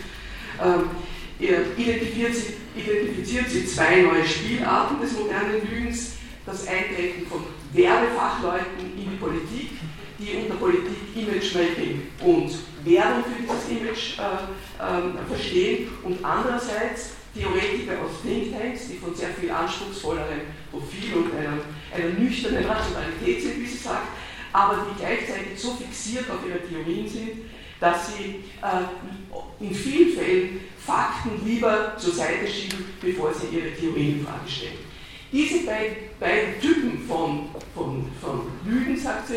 ähm, 0.62 0.90
identifiziert, 1.38 2.34
sie, 2.34 2.54
identifiziert 2.78 3.48
sie 3.48 3.66
zwei 3.66 4.02
neue 4.02 4.26
Spielarten 4.26 5.00
des 5.00 5.12
modernen 5.12 5.60
Lügens, 5.70 6.12
das 6.44 6.66
Eintreten 6.66 7.26
von 7.26 7.44
Werbefachleuten 7.72 8.92
in 8.96 9.10
die 9.10 9.16
Politik, 9.16 9.70
die 10.18 10.36
unter 10.36 10.54
Politik 10.56 10.96
Image-Making 11.14 12.02
und 12.24 12.50
Werbung 12.84 13.24
für 13.24 13.42
dieses 13.42 13.68
Image 13.70 14.18
äh, 14.18 14.22
äh, 14.22 15.26
verstehen. 15.28 15.88
Und 16.02 16.24
andererseits 16.24 17.12
Theoretiker 17.34 18.02
aus 18.02 18.22
Thinktanks, 18.22 18.88
die 18.88 18.96
von 18.96 19.14
sehr 19.14 19.30
viel 19.30 19.50
anspruchsvollerem 19.50 20.40
Profil 20.70 21.14
und 21.14 21.32
einer, 21.36 21.58
einer 21.94 22.18
nüchternen 22.18 22.64
Rationalität 22.64 23.42
sind, 23.42 23.60
wie 23.60 23.66
sie 23.66 23.78
sagt, 23.78 24.08
aber 24.52 24.86
die 24.90 24.98
gleichzeitig 24.98 25.56
so 25.56 25.74
fixiert 25.74 26.28
auf 26.28 26.38
ihre 26.46 26.60
Theorien 26.66 27.08
sind, 27.08 27.30
dass 27.78 28.08
sie 28.08 28.44
äh, 28.60 29.64
in 29.64 29.74
vielen 29.74 30.16
Fällen 30.16 30.60
Fakten 30.78 31.44
lieber 31.46 31.96
zur 31.96 32.12
Seite 32.12 32.46
schieben, 32.46 32.84
bevor 33.00 33.32
sie 33.32 33.56
ihre 33.56 33.74
Theorien 33.74 34.18
in 34.18 34.26
Frage 34.26 34.48
stellen. 34.48 34.90
Diese 35.32 35.64
beiden, 35.64 35.96
beiden 36.18 36.60
Typen 36.60 37.06
von, 37.06 37.48
von, 37.74 38.10
von 38.20 38.48
Lügen, 38.64 38.96
sagt 38.96 39.28
sie, 39.28 39.34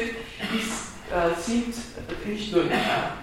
ist, 0.58 0.94
äh, 1.12 1.40
sind 1.40 1.76
nicht 2.26 2.52
nur 2.52 2.64
äh, 2.64 2.78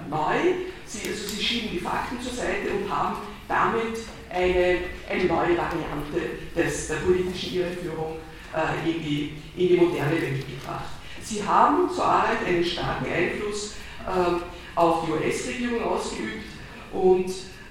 neu, 0.09 0.55
sie, 0.87 1.09
also 1.09 1.27
sie 1.27 1.43
schieben 1.43 1.71
die 1.73 1.81
Fakten 1.81 2.21
zur 2.21 2.33
Seite 2.33 2.71
und 2.71 2.89
haben 2.89 3.17
damit 3.49 3.99
eine, 4.31 4.79
eine 5.09 5.25
neue 5.25 5.59
Variante 5.59 6.21
des, 6.57 6.89
der 6.89 6.97
politischen 6.97 7.55
Irreführung 7.55 8.17
äh, 8.55 8.89
in, 8.89 9.03
die, 9.03 9.33
in 9.57 9.69
die 9.69 9.77
moderne 9.77 10.13
Welt 10.13 10.45
gebracht. 10.47 10.85
Sie 11.23 11.43
haben, 11.43 11.89
so 11.95 12.03
Arendt, 12.03 12.47
einen 12.47 12.65
starken 12.65 13.07
Einfluss 13.13 13.75
äh, 14.07 14.79
auf 14.79 15.05
die 15.05 15.13
US-Regierung 15.13 15.83
ausgeübt 15.83 16.45
und, 16.93 17.27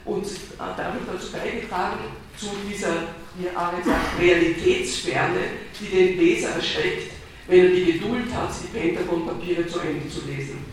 und 0.05 0.27
dadurch 0.57 1.03
dazu 1.11 1.31
beigetragen, 1.31 1.99
zu 2.37 2.47
dieser, 2.69 2.93
wie 3.37 3.49
Arendt 3.55 3.85
sagt, 3.85 4.19
Realitätsferne, 4.19 5.39
die 5.79 5.85
den 5.85 6.17
Leser 6.17 6.49
erschreckt, 6.55 7.13
wenn 7.47 7.65
er 7.65 7.71
die 7.71 7.93
Geduld 7.93 8.33
hat, 8.33 8.49
die 8.61 8.77
Pentagon-Papiere 8.77 9.67
zu 9.67 9.79
Ende 9.79 10.07
zu 10.07 10.25
lesen. 10.27 10.65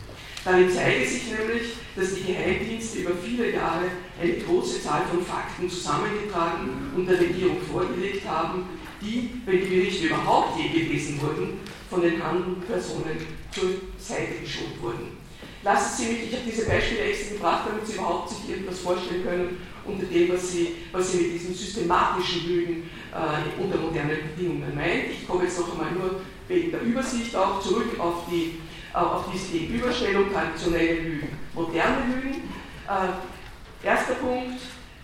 Darin 0.47 0.71
zeige 0.71 1.05
sich 1.05 1.25
nämlich, 1.25 1.73
dass 1.97 2.15
die 2.15 2.33
Geheimdienste 2.33 3.01
über 3.01 3.15
viele 3.21 3.53
Jahre 3.53 3.87
eine 4.23 4.33
große 4.35 4.81
Zahl 4.81 5.03
von 5.11 5.21
Fakten 5.27 5.69
zusammengetragen 5.69 6.93
und 6.95 7.05
der 7.05 7.19
Regierung 7.19 7.57
vorgelegt 7.61 8.25
haben, 8.29 8.65
die, 9.03 9.31
wenn 9.45 9.61
die 9.61 9.67
Berichte 9.77 10.07
überhaupt 10.07 10.57
je 10.57 10.69
gelesen 10.69 11.21
wurden, 11.21 11.59
von 11.91 12.01
den 12.01 12.23
handelnden 12.23 12.63
Personen 12.63 13.27
zur 13.51 13.71
Seite 13.99 14.39
geschoben 14.41 14.81
wurden. 14.81 15.17
Lassen 15.65 15.97
Sie 15.97 16.13
mich, 16.13 16.23
ich 16.31 16.33
habe 16.33 16.49
diese 16.49 16.65
Beispiele 16.67 17.01
extra 17.01 17.35
gebracht, 17.35 17.65
damit 17.69 17.85
Sie 17.85 17.95
überhaupt 17.95 18.31
sich 18.31 18.49
irgendwas 18.49 18.79
vorstellen 18.79 19.25
können 19.25 19.57
unter 19.85 20.07
dem, 20.07 20.33
was 20.33 20.53
Sie, 20.53 20.77
was 20.93 21.11
Sie 21.11 21.23
mit 21.23 21.35
diesem 21.35 21.55
systematischen 21.55 22.47
Lügen 22.47 22.91
äh, 23.13 23.61
unter 23.61 23.79
modernen 23.79 24.19
Bedingungen 24.31 24.73
meint. 24.77 25.11
Ich 25.11 25.27
komme 25.27 25.43
jetzt 25.43 25.59
noch 25.59 25.73
einmal 25.73 25.91
nur 25.91 26.21
wegen 26.47 26.71
der 26.71 26.83
Übersicht 26.83 27.35
auch 27.35 27.61
zurück 27.61 27.99
auf 27.99 28.27
die 28.31 28.61
auf 29.01 29.25
diese 29.33 29.59
Gegenüberstellung 29.59 30.33
traditionelle 30.33 30.95
Lügen, 30.95 31.29
moderne 31.55 32.15
Lügen. 32.15 32.43
Äh, 32.89 33.87
erster 33.87 34.15
Punkt, 34.15 34.61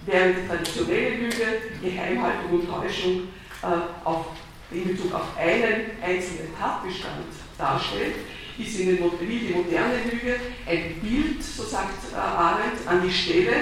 während 0.06 0.48
traditionelle 0.48 1.10
Lüge 1.16 1.46
Geheimhaltung 1.82 2.60
und 2.60 2.68
Täuschung 2.68 3.28
äh, 3.62 3.66
auf, 4.04 4.26
in 4.70 4.88
Bezug 4.88 5.14
auf 5.14 5.36
einen 5.38 5.90
einzelnen 6.02 6.48
Tatbestand 6.58 7.26
darstellt, 7.58 8.16
ist 8.58 8.80
in 8.80 8.96
den, 8.96 9.10
wie 9.20 9.38
die 9.38 9.54
moderne 9.54 9.98
Lüge 10.10 10.36
ein 10.66 11.00
Bild, 11.00 11.42
so 11.42 11.62
sagt 11.62 12.12
äh, 12.12 12.16
Arendt, 12.16 12.86
an 12.86 13.02
die 13.02 13.12
Stelle 13.12 13.52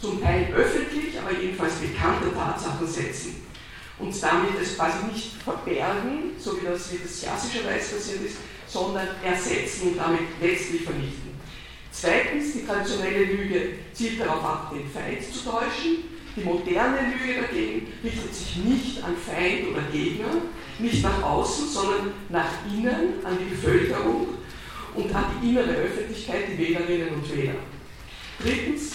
zum 0.00 0.22
Teil 0.22 0.52
öffentlich, 0.54 1.18
aber 1.18 1.38
jedenfalls 1.38 1.74
bekannter 1.76 2.34
Tatsachen 2.34 2.86
setzen 2.86 3.44
und 3.98 4.22
damit 4.22 4.60
es 4.60 4.76
quasi 4.76 5.06
nicht 5.12 5.42
verbergen, 5.42 6.32
so 6.38 6.60
wie 6.60 6.66
das, 6.66 6.92
wie 6.92 6.98
das 6.98 7.22
klassischerweise 7.22 7.94
passiert 7.94 8.24
ist, 8.24 8.36
sondern 8.74 9.06
ersetzen 9.22 9.88
und 9.88 9.98
damit 9.98 10.26
letztlich 10.42 10.82
vernichten. 10.82 11.30
Zweitens, 11.92 12.54
die 12.54 12.66
traditionelle 12.66 13.24
Lüge 13.24 13.68
zielt 13.92 14.20
darauf 14.20 14.44
ab, 14.44 14.74
den 14.74 14.90
Feind 14.90 15.22
zu 15.22 15.48
täuschen. 15.48 16.12
Die 16.34 16.42
moderne 16.42 16.98
Lüge 17.12 17.40
dagegen 17.40 17.86
richtet 18.02 18.34
sich 18.34 18.56
nicht 18.56 19.04
an 19.04 19.14
Feind 19.16 19.70
oder 19.70 19.82
Gegner, 19.92 20.42
nicht 20.80 21.04
nach 21.04 21.22
außen, 21.22 21.68
sondern 21.68 22.12
nach 22.30 22.50
innen, 22.66 23.24
an 23.24 23.38
die 23.38 23.54
Bevölkerung 23.54 24.26
und 24.96 25.14
an 25.14 25.24
die 25.40 25.50
innere 25.50 25.70
Öffentlichkeit, 25.70 26.48
die 26.52 26.58
Wählerinnen 26.58 27.14
und 27.14 27.36
Wähler. 27.36 27.54
Drittens, 28.42 28.94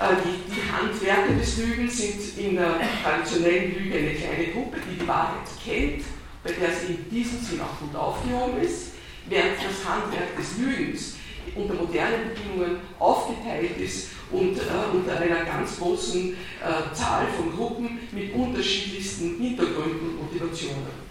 äh, 0.00 0.16
die, 0.24 0.54
die 0.54 0.72
Handwerker 0.72 1.34
des 1.38 1.58
Lügens 1.58 1.98
sind 1.98 2.38
in 2.38 2.56
der 2.56 2.80
traditionellen 3.04 3.78
Lüge 3.78 3.98
eine 3.98 4.14
kleine 4.14 4.46
Gruppe, 4.54 4.78
die 4.90 4.98
die 4.98 5.06
Wahrheit 5.06 5.46
kennt, 5.62 6.04
bei 6.42 6.52
der 6.52 6.70
sie 6.72 6.94
in 6.94 7.10
diesem 7.10 7.38
Sinn 7.40 7.60
auch 7.60 7.78
gut 7.78 7.94
aufgehoben 7.94 8.62
ist 8.62 8.91
während 9.32 9.56
das 9.56 9.88
Handwerk 9.88 10.36
des 10.36 10.58
Lügens 10.58 11.14
unter 11.54 11.74
modernen 11.74 12.28
Bedingungen 12.28 12.76
aufgeteilt 12.98 13.78
ist 13.78 14.10
und 14.30 14.56
äh, 14.58 14.62
unter 14.92 15.18
einer 15.18 15.44
ganz 15.44 15.78
großen 15.78 16.34
äh, 16.34 16.94
Zahl 16.94 17.26
von 17.36 17.56
Gruppen 17.56 17.98
mit 18.12 18.34
unterschiedlichsten 18.34 19.38
Hintergründen 19.38 20.18
und 20.18 20.22
Motivationen. 20.22 21.02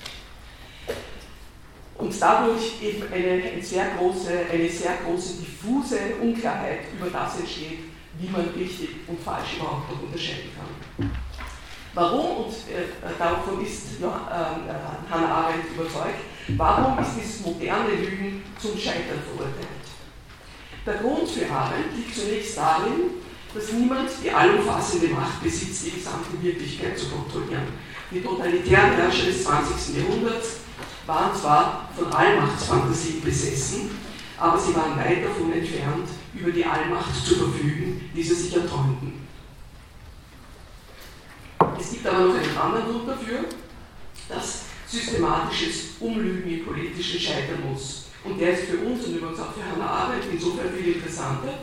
Und 1.97 2.13
dadurch 2.19 2.81
eben 2.81 3.03
eine, 3.11 3.43
eine, 3.43 3.61
sehr 3.61 3.85
große, 3.97 4.31
eine 4.51 4.69
sehr 4.69 4.97
große 5.05 5.41
diffuse 5.41 5.97
Unklarheit 6.21 6.79
über 6.97 7.09
das 7.09 7.39
entsteht, 7.39 7.79
wie 8.19 8.29
man 8.29 8.47
richtig 8.57 8.89
und 9.07 9.19
falsch 9.19 9.57
überhaupt 9.57 9.91
noch 9.91 10.01
unterscheiden 10.01 10.49
kann. 10.55 11.11
Warum, 11.93 12.45
und 12.45 12.53
äh, 12.53 13.19
davon 13.19 13.63
ist 13.65 13.99
ja, 13.99 14.07
äh, 14.07 15.11
Hannah 15.11 15.27
Arendt 15.27 15.65
überzeugt, 15.75 16.21
warum 16.57 16.99
ist 16.99 17.15
dieses 17.19 17.45
moderne 17.45 17.93
Lügen 17.95 18.43
zum 18.59 18.77
Scheitern 18.77 19.19
verurteilt? 19.25 19.85
Der 20.85 20.95
Grund 20.95 21.29
für 21.29 21.49
Arendt 21.49 21.95
liegt 21.95 22.15
zunächst 22.15 22.57
darin, 22.57 23.21
dass 23.53 23.71
niemand 23.73 24.09
die 24.23 24.31
allumfassende 24.31 25.09
Macht 25.09 25.43
besitzt, 25.43 25.85
die 25.85 25.91
gesamte 25.91 26.41
Wirklichkeit 26.41 26.97
zu 26.97 27.09
kontrollieren. 27.09 27.67
Die 28.09 28.21
totalitären 28.21 28.93
Herrscher 28.93 29.25
des 29.25 29.43
20. 29.43 29.97
Jahrhunderts 29.97 30.61
waren 31.05 31.35
zwar 31.35 31.89
von 31.95 32.11
Allmachtsfantasien 32.11 33.21
besessen, 33.21 33.91
aber 34.37 34.57
sie 34.57 34.75
waren 34.75 34.97
weit 34.97 35.23
davon 35.23 35.53
entfernt, 35.53 36.07
über 36.33 36.51
die 36.51 36.65
Allmacht 36.65 37.15
zu 37.25 37.35
verfügen, 37.35 38.09
die 38.15 38.23
sie 38.23 38.33
sich 38.33 38.55
erträumten. 38.55 39.27
Es 41.79 41.91
gibt 41.91 42.07
aber 42.07 42.25
noch 42.25 42.35
einen 42.35 42.57
anderen 42.57 42.85
Grund 42.85 43.07
dafür, 43.09 43.39
dass 44.29 44.63
systematisches 44.91 45.91
Umlügen 45.99 46.51
im 46.51 46.65
politischen 46.65 47.19
scheitern 47.19 47.63
muss. 47.71 48.07
Und 48.23 48.39
der 48.39 48.53
ist 48.53 48.65
für 48.65 48.77
uns 48.77 49.05
und 49.05 49.15
übrigens 49.15 49.39
auch 49.39 49.53
für 49.53 49.63
Hannah 49.63 49.89
Arendt 49.89 50.25
insofern 50.31 50.71
viel 50.73 50.95
interessanter, 50.95 51.59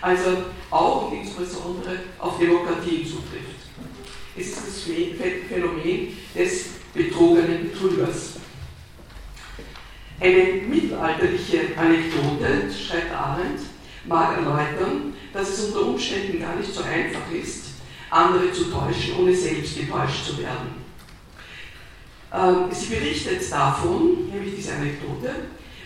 als 0.00 0.20
er 0.26 0.44
auch 0.70 1.10
und 1.10 1.18
insbesondere 1.18 2.00
auf 2.18 2.38
Demokratien 2.38 3.06
zutrifft. 3.06 3.62
Es 4.36 4.48
ist 4.48 4.56
das 4.56 4.82
Phänomen 5.48 6.16
des 6.34 6.64
betrogenen 6.92 7.70
Betrügers. 7.70 8.32
Eine 10.20 10.62
mittelalterliche 10.68 11.60
Anekdote, 11.76 12.70
schreibt 12.72 13.12
Arendt, 13.12 13.60
mag 14.06 14.36
erläutern, 14.36 15.14
dass 15.32 15.48
es 15.50 15.64
unter 15.66 15.86
Umständen 15.86 16.40
gar 16.40 16.56
nicht 16.56 16.72
so 16.72 16.82
einfach 16.82 17.30
ist, 17.32 17.66
andere 18.10 18.52
zu 18.52 18.64
täuschen, 18.64 19.16
ohne 19.18 19.34
selbst 19.34 19.78
getäuscht 19.78 20.26
zu 20.26 20.38
werden. 20.38 20.81
Ähm, 22.32 22.68
sie 22.70 22.94
berichtet 22.94 23.50
davon, 23.50 24.30
nämlich 24.32 24.56
diese 24.56 24.74
Anekdote, 24.74 25.34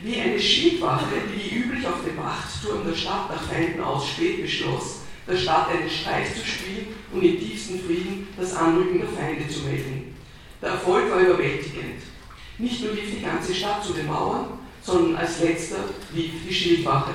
wie 0.03 0.21
eine 0.21 0.39
Schildwache, 0.39 1.07
die 1.27 1.51
wie 1.51 1.57
üblich 1.57 1.87
auf 1.87 2.05
dem 2.07 2.17
Wachtturm 2.19 2.87
der 2.87 2.95
Stadt 2.95 3.31
nach 3.31 3.43
Feinden 3.43 3.83
ausspäht, 3.83 4.43
beschloss, 4.43 5.01
der 5.27 5.37
Stadt 5.37 5.71
einen 5.71 5.91
Streich 5.91 6.35
zu 6.35 6.47
spielen 6.47 6.87
und 7.13 7.23
im 7.23 7.41
tiefsten 7.41 7.81
Frieden 7.81 8.29
das 8.39 8.55
Anrücken 8.55 9.01
der 9.01 9.09
Feinde 9.09 9.49
zu 9.49 9.63
melden. 9.63 10.15
Der 10.63 10.71
Erfolg 10.71 11.11
war 11.11 11.21
überwältigend. 11.21 12.03
Nicht 12.59 12.85
nur 12.85 12.93
lief 12.93 13.17
die 13.17 13.25
ganze 13.25 13.53
Stadt 13.53 13.85
zu 13.85 13.93
den 13.93 14.07
Mauern, 14.07 14.59
sondern 14.83 15.17
als 15.17 15.41
letzter 15.41 15.79
lief 16.15 16.33
die 16.49 16.55
Schildwache. 16.55 17.13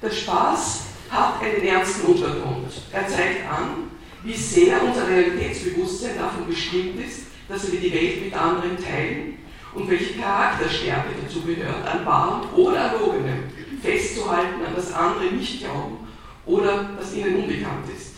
Der 0.00 0.10
Spaß 0.10 0.84
hat 1.10 1.42
einen 1.42 1.62
ernsten 1.62 2.06
Untergrund. 2.06 2.72
Er 2.90 3.06
zeigt 3.06 3.46
an, 3.46 3.90
wie 4.24 4.34
sehr 4.34 4.82
unser 4.82 5.06
Realitätsbewusstsein 5.06 6.16
davon 6.16 6.46
bestimmt 6.48 6.98
ist, 7.04 7.31
dass 7.52 7.70
wir 7.70 7.80
die 7.80 7.92
Welt 7.92 8.24
mit 8.24 8.34
anderen 8.34 8.82
teilen 8.82 9.38
und 9.74 9.90
welche 9.90 10.18
Charakterstärke 10.18 11.10
dazu 11.22 11.42
gehört, 11.42 11.86
an 11.86 12.06
wahrem 12.06 12.48
oder 12.54 12.78
erlogenem 12.78 13.44
festzuhalten, 13.82 14.64
an 14.64 14.74
das 14.74 14.92
andere 14.92 15.26
nicht 15.26 15.60
glauben 15.60 16.08
oder 16.46 16.90
das 16.98 17.14
ihnen 17.14 17.36
unbekannt 17.36 17.86
ist. 17.94 18.14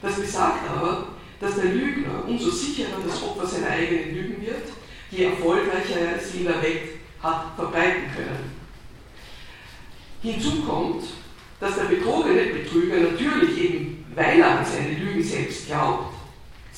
Das 0.00 0.18
besagt 0.18 0.70
aber, 0.70 1.08
dass 1.40 1.56
der 1.56 1.66
Lügner 1.66 2.24
umso 2.26 2.50
sicherer 2.50 2.96
das 3.06 3.22
Opfer 3.22 3.46
seiner 3.46 3.68
eigenen 3.68 4.14
Lügen 4.14 4.42
wird, 4.46 4.68
je 5.10 5.24
erfolgreicher 5.24 6.00
er 6.00 6.34
in 6.34 6.44
der 6.44 6.62
Welt 6.62 6.82
hat 7.22 7.54
verbreiten 7.56 8.04
können. 8.16 8.60
Hinzu 10.22 10.62
kommt, 10.62 11.04
dass 11.60 11.74
der 11.74 11.84
betrogene 11.84 12.44
Betrüger 12.44 12.96
natürlich 12.96 13.62
eben, 13.62 14.06
weil 14.14 14.40
er 14.40 14.58
an 14.60 14.64
seine 14.64 14.94
Lügen 14.94 15.22
selbst 15.22 15.66
glaubt, 15.66 16.09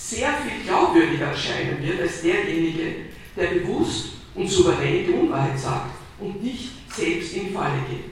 sehr 0.08 0.32
viel 0.34 0.64
glaubwürdiger 0.66 1.26
erscheinen 1.26 1.82
wird 1.82 2.00
als 2.00 2.22
derjenige, 2.22 2.94
der 3.36 3.46
bewusst 3.46 4.14
und 4.34 4.48
souverän 4.48 5.06
die 5.06 5.12
Unwahrheit 5.12 5.58
sagt 5.58 5.92
und 6.18 6.42
nicht 6.42 6.70
selbst 6.92 7.34
in 7.34 7.52
Falle 7.52 7.78
geht. 7.88 8.10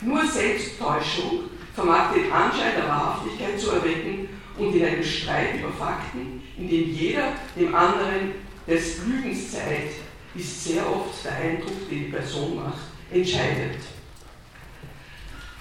Nur 0.00 0.26
Selbsttäuschung 0.26 1.50
vermag 1.74 2.12
den 2.14 2.32
Anschein 2.32 2.76
der 2.76 2.88
Wahrhaftigkeit 2.88 3.60
zu 3.60 3.70
erwecken 3.70 4.28
und 4.58 4.74
in 4.74 4.84
einem 4.84 5.04
Streit 5.04 5.58
über 5.58 5.72
Fakten, 5.72 6.42
in 6.56 6.68
dem 6.68 6.90
jeder 6.92 7.32
dem 7.56 7.74
anderen 7.74 8.32
des 8.66 8.98
Lügens 9.06 9.52
zeigt, 9.52 9.94
ist 10.34 10.64
sehr 10.64 10.82
oft 10.88 11.24
der 11.24 11.36
Eindruck, 11.36 11.88
den 11.90 12.04
die 12.06 12.10
Person 12.10 12.56
macht, 12.56 12.78
entscheidend. 13.10 13.78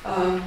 Ähm, 0.06 0.42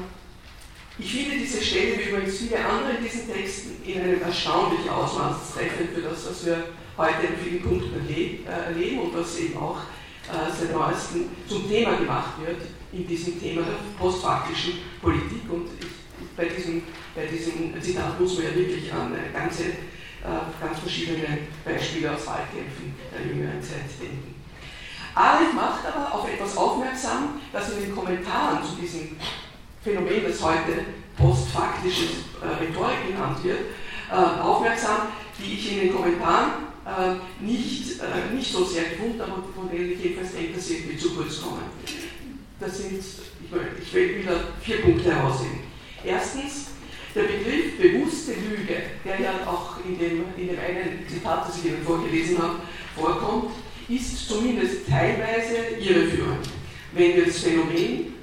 ich 0.99 1.13
finde 1.13 1.39
diese 1.39 1.63
Stelle, 1.63 1.99
wie 1.99 2.11
übrigens 2.11 2.39
viele 2.39 2.65
andere 2.65 2.93
in 2.99 3.05
diesen 3.05 3.33
Texten, 3.33 3.83
in 3.85 4.01
einem 4.01 4.23
erstaunlichen 4.23 4.89
Ausmaß 4.89 5.55
treffend 5.55 5.91
für 5.93 6.03
das, 6.03 6.29
was 6.29 6.47
wir 6.47 6.65
heute 6.97 7.27
in 7.27 7.37
vielen 7.37 7.63
Punkten 7.63 8.09
äh, 8.09 8.67
erleben 8.67 9.01
und 9.01 9.17
was 9.17 9.37
eben 9.39 9.57
auch 9.59 9.79
äh, 9.79 10.51
seit 10.57 10.73
neuestem 10.73 11.25
zum 11.49 11.69
Thema 11.69 11.97
gemacht 11.97 12.35
wird 12.47 12.63
in 12.93 13.07
diesem 13.09 13.41
Thema 13.41 13.63
der 13.63 13.75
postfaktischen 13.99 14.75
Politik. 15.03 15.43
Und 15.51 15.69
bei, 16.37 16.45
diesem, 16.45 16.83
bei 17.15 17.27
diesem 17.27 17.75
Zitat 17.83 18.21
muss 18.21 18.37
man 18.37 18.47
ja 18.47 18.55
wirklich 18.55 18.93
an 18.93 19.13
ganze, 19.33 19.65
äh, 19.65 19.75
ganz 20.61 20.79
verschiedene 20.79 21.39
Beispiele 21.65 22.15
aus 22.15 22.25
Wahlkämpfen 22.27 22.95
der 23.13 23.27
jüngeren 23.27 23.61
Zeit 23.61 23.91
denken. 24.01 24.35
Arendt 25.17 25.55
macht 25.55 25.87
aber 25.87 26.15
auf 26.15 26.29
etwas 26.29 26.57
aufmerksam, 26.57 27.41
das 27.53 27.73
in 27.73 27.83
den 27.83 27.95
Kommentaren 27.95 28.65
zu 28.65 28.81
diesem 28.81 29.17
Phänomen, 29.85 30.25
das 30.27 30.43
heute 30.43 30.85
postfaktische 31.17 32.07
äh, 32.41 32.65
Rhetorik 32.65 33.07
genannt 33.07 33.45
wird, 33.45 33.59
äh, 34.11 34.15
aufmerksam, 34.15 35.09
die 35.39 35.55
ich 35.55 35.73
in 35.73 35.81
den 35.81 35.95
Kommentaren 35.95 36.53
äh, 36.87 37.45
nicht, 37.45 38.01
nicht 38.35 38.53
so 38.53 38.65
sehr 38.65 38.85
gefunden 38.85 39.21
habe 39.21 39.43
von 39.55 39.71
denen 39.71 39.93
ich 39.93 40.03
jedenfalls 40.03 40.33
denke, 40.33 40.55
dass 40.55 40.67
sie 40.67 40.77
irgendwie 40.77 40.97
zu 40.97 41.15
kurz 41.15 41.43
kommen. 41.43 41.63
Das 42.59 42.79
sind, 42.79 42.99
ich, 42.99 43.83
ich 43.83 43.95
will 43.95 44.21
wieder 44.21 44.41
vier 44.63 44.83
Punkte 44.83 45.15
herausheben. 45.15 45.61
Erstens, 46.03 46.69
der 47.15 47.23
Begriff 47.23 47.79
bewusste 47.79 48.33
Lüge, 48.33 48.75
der 49.05 49.21
ja 49.21 49.33
auch 49.47 49.77
in 49.87 49.99
dem, 49.99 50.25
in 50.37 50.49
dem 50.49 50.59
einen 50.59 51.07
Zitat, 51.09 51.49
das 51.49 51.59
ich 51.59 51.67
Ihnen 51.67 51.85
vorgelesen 51.85 52.39
habe, 52.39 52.61
vorkommt, 52.97 53.53
ist 53.89 54.29
zumindest 54.29 54.89
teilweise 54.89 55.77
irreführend. 55.79 56.49
Wenn 56.93 57.17
wir 57.17 57.27
das 57.27 57.39
Phänomen, 57.39 58.15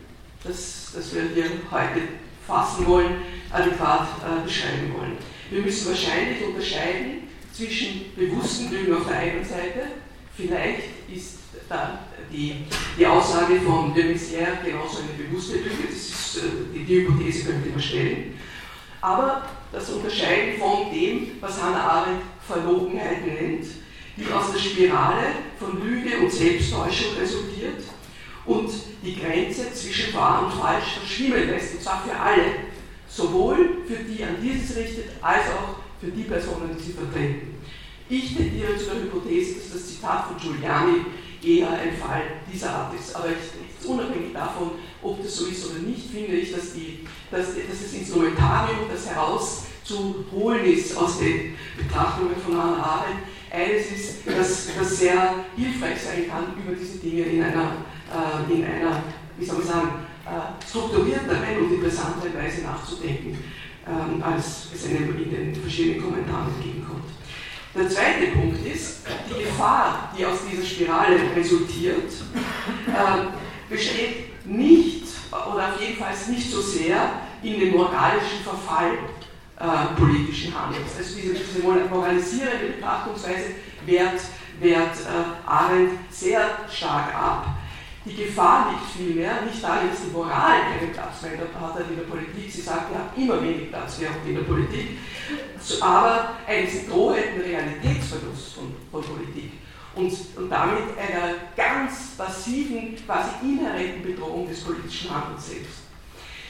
das, 0.43 0.81
das 0.93 1.13
wir 1.13 1.23
hier 1.34 1.51
heute 1.71 2.01
fassen 2.45 2.86
wollen, 2.88 3.21
adäquat 3.51 4.08
äh, 4.21 4.43
beschreiben 4.43 4.93
wollen. 4.97 5.17
Wir 5.49 5.62
müssen 5.62 5.89
wahrscheinlich 5.89 6.43
unterscheiden 6.43 7.27
zwischen 7.54 8.13
bewussten 8.15 8.71
Lügen 8.71 8.95
auf 8.95 9.08
der 9.08 9.17
einen 9.17 9.43
Seite, 9.43 9.88
vielleicht 10.36 10.84
ist 11.13 11.39
da 11.67 11.99
die, 12.32 12.65
die 12.97 13.06
Aussage 13.06 13.60
von 13.62 13.93
de 13.93 14.13
Maizière 14.13 14.63
genauso 14.63 14.99
eine 14.99 15.27
bewusste 15.27 15.58
Lüge, 15.58 15.88
das 15.89 15.97
ist, 15.97 16.38
äh, 16.38 16.41
die, 16.73 16.86
die 16.86 17.01
Hypothese 17.01 17.45
könnte 17.45 17.69
man 17.69 17.82
stellen, 17.82 18.39
aber 19.01 19.49
das 19.71 19.89
Unterscheiden 19.89 20.60
von 20.60 20.91
dem, 20.93 21.32
was 21.39 21.62
Hannah 21.62 21.84
Arendt 21.84 22.21
Verlogenheit 22.45 23.25
nennt, 23.25 23.65
die 24.17 24.32
aus 24.32 24.51
der 24.51 24.60
Spirale 24.60 25.27
von 25.58 25.82
Lüge 25.82 26.19
und 26.19 26.32
Selbsttäuschung 26.32 27.17
resultiert 27.19 27.82
und 28.45 28.69
die 29.04 29.15
Grenze 29.15 29.71
zwischen 29.73 30.13
wahr 30.13 30.45
und 30.45 30.62
falsch 30.62 30.99
verschwimmen 30.99 31.47
lässt, 31.47 31.75
und 31.75 31.82
zwar 31.82 32.04
für 32.04 32.15
alle, 32.15 32.43
sowohl 33.08 33.84
für 33.88 34.04
die, 34.04 34.23
an 34.23 34.38
die 34.41 34.51
es 34.51 34.75
richtet, 34.75 35.12
als 35.21 35.47
auch 35.47 35.75
für 35.99 36.12
die 36.12 36.23
Personen, 36.23 36.75
die 36.77 36.84
sie 36.84 36.93
vertreten. 36.93 37.56
Ich 38.10 38.36
tendiere 38.36 38.75
zu 38.77 38.86
der 38.86 39.04
Hypothese, 39.04 39.56
dass 39.56 39.73
das 39.73 39.88
Zitat 39.88 40.27
von 40.27 40.38
Giuliani 40.38 41.06
eher 41.43 41.69
ein 41.69 41.95
Fall 41.97 42.23
dieser 42.51 42.69
Art 42.71 42.93
ist. 42.93 43.15
Aber 43.15 43.27
ich, 43.30 43.88
unabhängig 43.88 44.34
davon, 44.34 44.71
ob 45.01 45.21
das 45.23 45.36
so 45.36 45.45
ist 45.45 45.69
oder 45.69 45.80
nicht, 45.80 46.10
finde 46.12 46.34
ich, 46.38 46.51
dass, 46.51 46.73
die, 46.73 47.08
dass, 47.30 47.47
dass 47.47 47.84
das 47.84 47.93
Instrumentarium, 47.93 48.89
das 48.91 49.08
herauszuholen 49.08 50.65
ist 50.65 50.95
aus 50.97 51.19
den 51.19 51.56
Betrachtungen 51.77 52.36
von 52.43 52.58
Hannah 52.58 52.84
Arendt, 52.84 53.21
eines 53.49 53.91
ist, 53.91 54.15
das 54.25 54.97
sehr 54.97 55.45
hilfreich 55.58 56.01
sein 56.01 56.30
kann, 56.30 56.54
über 56.63 56.75
diese 56.75 56.99
Dinge 56.99 57.23
in 57.23 57.43
einer, 57.43 57.77
äh, 58.12 58.54
in 58.54 58.65
einer 58.65 59.04
wie 59.38 59.45
soll 59.45 59.58
man 59.58 59.67
sagen, 59.67 59.89
äh, 60.26 60.69
strukturierteren 60.69 61.58
und 61.60 61.74
interessanteren 61.74 62.36
Weise 62.36 62.62
nachzudenken 62.62 63.38
ähm, 63.88 64.21
als 64.24 64.69
es 64.74 64.86
einem 64.86 65.17
in 65.17 65.30
den 65.32 65.56
verschiedenen 65.56 66.02
Kommentaren 66.02 66.47
entgegenkommt. 66.56 67.06
Der 67.74 67.89
zweite 67.89 68.28
Punkt 68.34 68.65
ist, 68.65 69.08
die 69.30 69.43
Gefahr, 69.43 70.13
die 70.17 70.26
aus 70.26 70.39
dieser 70.50 70.65
Spirale 70.65 71.17
resultiert, 71.36 72.12
äh, 72.88 73.71
besteht 73.74 74.45
nicht 74.45 75.06
oder 75.32 75.69
auf 75.69 75.82
jeden 75.82 75.97
Fall 75.97 76.13
nicht 76.30 76.52
so 76.52 76.62
sehr 76.62 77.13
in 77.41 77.60
dem 77.60 77.71
moralischen 77.71 78.39
Verfall 78.43 78.91
äh, 79.58 80.00
politischen 80.00 80.54
Handelns. 80.54 80.91
Also 80.97 81.15
diese, 81.15 81.34
diese 81.34 81.63
moralisierende 81.63 82.74
Betrachtungsweise 82.76 83.56
wird, 83.86 84.21
wehrt 84.60 84.95
äh, 85.00 85.47
Arendt 85.50 85.91
sehr 86.12 86.41
stark 86.69 87.15
ab. 87.15 87.61
Die 88.04 88.16
Gefahr 88.16 88.72
liegt 88.72 88.92
vielmehr 88.98 89.44
nicht 89.44 89.64
darin, 89.64 89.90
dass 89.92 90.02
die 90.04 90.12
Moral 90.12 90.62
keinen 90.62 90.92
Platz 90.92 91.22
mehr 91.22 91.32
hat 91.38 91.80
in 91.88 91.96
der 91.96 92.04
Politik. 92.04 92.52
Sie 92.52 92.62
sagt, 92.62 92.90
wir 92.90 92.98
haben 92.98 93.22
immer 93.22 93.42
wenig 93.42 93.70
Platz 93.70 94.00
mehr 94.00 94.10
in 94.26 94.36
der 94.36 94.42
Politik, 94.42 94.98
aber 95.80 96.36
einen 96.48 96.90
drohenden 96.90 97.42
Realitätsverlust 97.42 98.56
von, 98.56 98.74
von 98.92 99.04
Politik 99.04 99.52
und, 99.94 100.12
und 100.36 100.50
damit 100.50 100.98
einer 100.98 101.36
ganz 101.56 102.16
passiven, 102.18 102.96
quasi 103.06 103.30
inhärenten 103.44 104.02
Bedrohung 104.02 104.48
des 104.48 104.62
politischen 104.62 105.14
Handelns 105.14 105.48
selbst. 105.48 105.82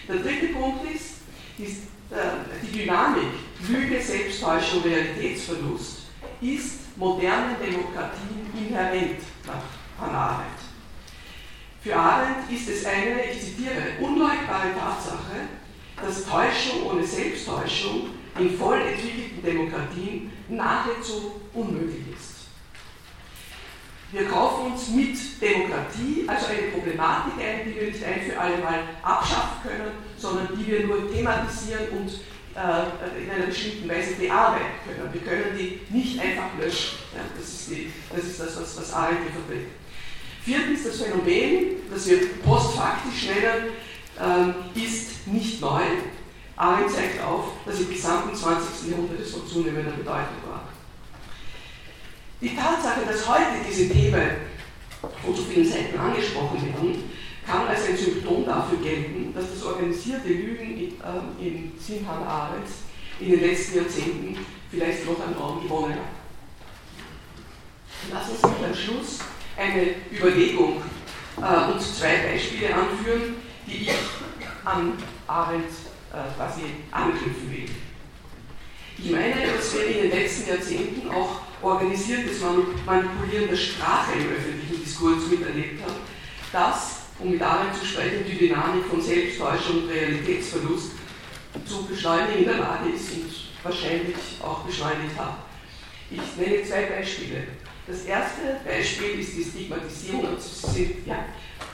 Der 0.07 0.17
dritte 0.17 0.53
Punkt 0.53 0.89
ist, 0.89 1.17
ist 1.57 1.83
äh, 2.11 2.61
die 2.63 2.79
Dynamik 2.79 3.31
Lüge, 3.67 4.01
Selbsttäuschung, 4.01 4.83
Realitätsverlust 4.83 6.01
ist 6.39 6.97
modernen 6.97 7.55
Demokratien 7.61 8.49
inhärent 8.55 9.19
nach 9.45 9.63
Hannah 9.99 10.29
Arendt. 10.29 10.70
Für 11.81 11.95
Arendt 11.95 12.51
ist 12.51 12.69
es 12.69 12.85
eine, 12.85 13.23
ich 13.23 13.41
zitiere, 13.41 13.97
unleugbare 13.99 14.67
Tatsache, 14.77 15.49
dass 15.99 16.25
Täuschung 16.25 16.85
ohne 16.85 17.03
Selbsttäuschung 17.03 18.11
in 18.37 18.55
voll 18.55 18.79
entwickelten 18.79 19.43
Demokratien 19.43 20.31
nahezu 20.47 21.41
unmöglich 21.53 22.03
ist. 22.15 22.31
Wir 24.11 24.27
kaufen 24.27 24.73
uns 24.73 24.89
mit 24.89 25.41
Demokratie 25.41 26.25
also 26.27 26.47
eine 26.47 26.67
Problematik 26.67 27.33
ein, 27.39 27.65
die 27.65 27.75
wir 27.75 27.87
nicht 27.87 28.03
ein 28.03 28.21
für 28.29 28.39
alle 28.39 28.57
Mal 28.57 28.83
abschaffen 29.01 29.63
können, 29.63 29.91
sondern 30.17 30.49
die 30.55 30.67
wir 30.67 30.85
nur 30.85 31.11
thematisieren 31.11 31.87
und 31.97 32.09
äh, 32.53 33.23
in 33.23 33.31
einer 33.31 33.45
bestimmten 33.47 33.89
Weise 33.89 34.15
bearbeiten 34.15 34.65
können. 34.85 35.13
Wir 35.13 35.21
können 35.21 35.57
die 35.57 35.79
nicht 35.89 36.19
einfach 36.19 36.49
löschen. 36.59 36.99
Ja, 37.15 37.21
das, 37.35 37.47
ist 37.47 37.71
die, 37.71 37.91
das, 38.13 38.25
ist 38.25 38.39
das, 38.39 38.61
was, 38.61 38.77
was 38.77 38.93
Arendt 38.93 39.21
hier 39.23 39.31
vertritt. 39.31 39.80
Viertens, 40.43 40.83
das 40.83 41.01
Phänomen, 41.01 41.77
das 41.91 42.07
wir 42.07 42.17
postfaktisch 42.43 43.27
nennen, 43.27 43.71
äh, 44.75 44.79
ist 44.79 45.27
nicht 45.27 45.61
neu. 45.61 45.81
Arendt 46.55 46.91
zeigt 46.91 47.23
auf, 47.23 47.45
dass 47.65 47.79
im 47.79 47.89
gesamten 47.89 48.35
20. 48.35 48.91
Jahrhundert 48.91 49.19
es 49.19 49.31
von 49.31 49.47
zunehmender 49.47 49.91
Bedeutung 49.91 50.41
war. 50.47 50.67
Die 52.41 52.55
Tatsache, 52.55 53.01
dass 53.07 53.27
heute 53.27 53.63
diese 53.67 53.89
Themen 53.89 54.31
von 55.01 55.35
so 55.35 55.43
vielen 55.43 55.67
Seiten 55.67 55.97
angesprochen 55.97 56.61
werden, 56.65 57.03
kann 57.45 57.67
als 57.67 57.87
ein 57.87 57.97
Symptom 57.97 58.45
dafür 58.45 58.79
gelten, 58.79 59.33
dass 59.33 59.45
das 59.53 59.63
organisierte 59.63 60.27
Lügen 60.27 60.77
in, 60.77 60.91
äh, 61.01 61.47
im 61.47 61.71
in 63.19 63.31
den 63.31 63.41
letzten 63.41 63.77
Jahrzehnten 63.77 64.37
vielleicht 64.71 65.05
noch 65.05 65.19
an 65.25 65.33
Raum 65.33 65.61
gewonnen 65.61 65.93
hat. 65.93 66.01
Lassen 68.11 68.31
Sie 68.41 68.47
mich 68.47 68.65
am 68.65 68.75
Schluss 68.75 69.19
eine 69.61 69.95
Überlegung 70.11 70.81
äh, 71.37 71.71
und 71.71 71.81
zwei 71.81 72.17
Beispiele 72.17 72.73
anführen, 72.73 73.35
die 73.67 73.83
ich 73.83 73.91
an 74.65 74.93
Arendt 75.27 75.69
äh, 76.11 76.35
quasi 76.35 76.61
anknüpfen 76.91 77.51
will. 77.51 77.69
Ich 78.97 79.11
meine, 79.11 79.35
dass 79.55 79.73
wir 79.73 79.85
in 79.87 80.09
den 80.09 80.19
letzten 80.19 80.49
Jahrzehnten 80.49 81.09
auch 81.09 81.41
organisiertes 81.61 82.41
Manipulieren 82.85 83.49
der 83.49 83.55
Sprache 83.55 84.13
im 84.13 84.31
öffentlichen 84.31 84.83
Diskurs 84.83 85.27
miterlebt 85.27 85.81
haben, 85.83 85.95
das, 86.51 87.01
um 87.19 87.31
mit 87.31 87.41
Arendt 87.41 87.75
zu 87.77 87.85
sprechen, 87.85 88.25
die 88.27 88.37
Dynamik 88.37 88.85
von 88.85 89.01
Selbsttäuschung 89.01 89.83
und 89.83 89.89
Realitätsverlust 89.89 90.91
zu 91.65 91.85
beschleunigen 91.85 92.39
in 92.39 92.45
der 92.45 92.57
Lage 92.57 92.89
ist 92.89 93.11
und 93.13 93.31
wahrscheinlich 93.63 94.15
auch 94.43 94.59
beschleunigt 94.59 95.17
hat. 95.17 95.37
Ich 96.09 96.19
nenne 96.37 96.63
zwei 96.63 96.83
Beispiele. 96.83 97.47
Das 97.87 98.05
erste 98.05 98.41
Beispiel 98.63 99.19
ist 99.19 99.35
die 99.35 99.43
Stigmatisierung, 99.43 100.25
ja, 101.05 101.25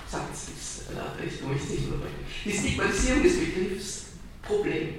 sag 0.08 0.30
jetzt 0.30 0.50
das 0.50 0.96
äh, 0.96 1.26
ich 1.26 1.42
nicht 1.42 1.86
unterbrechen. 1.86 2.26
Die 2.46 2.52
Stigmatisierung 2.52 3.24
des 3.24 3.40
Begriffs 3.40 4.06
Problem 4.42 4.96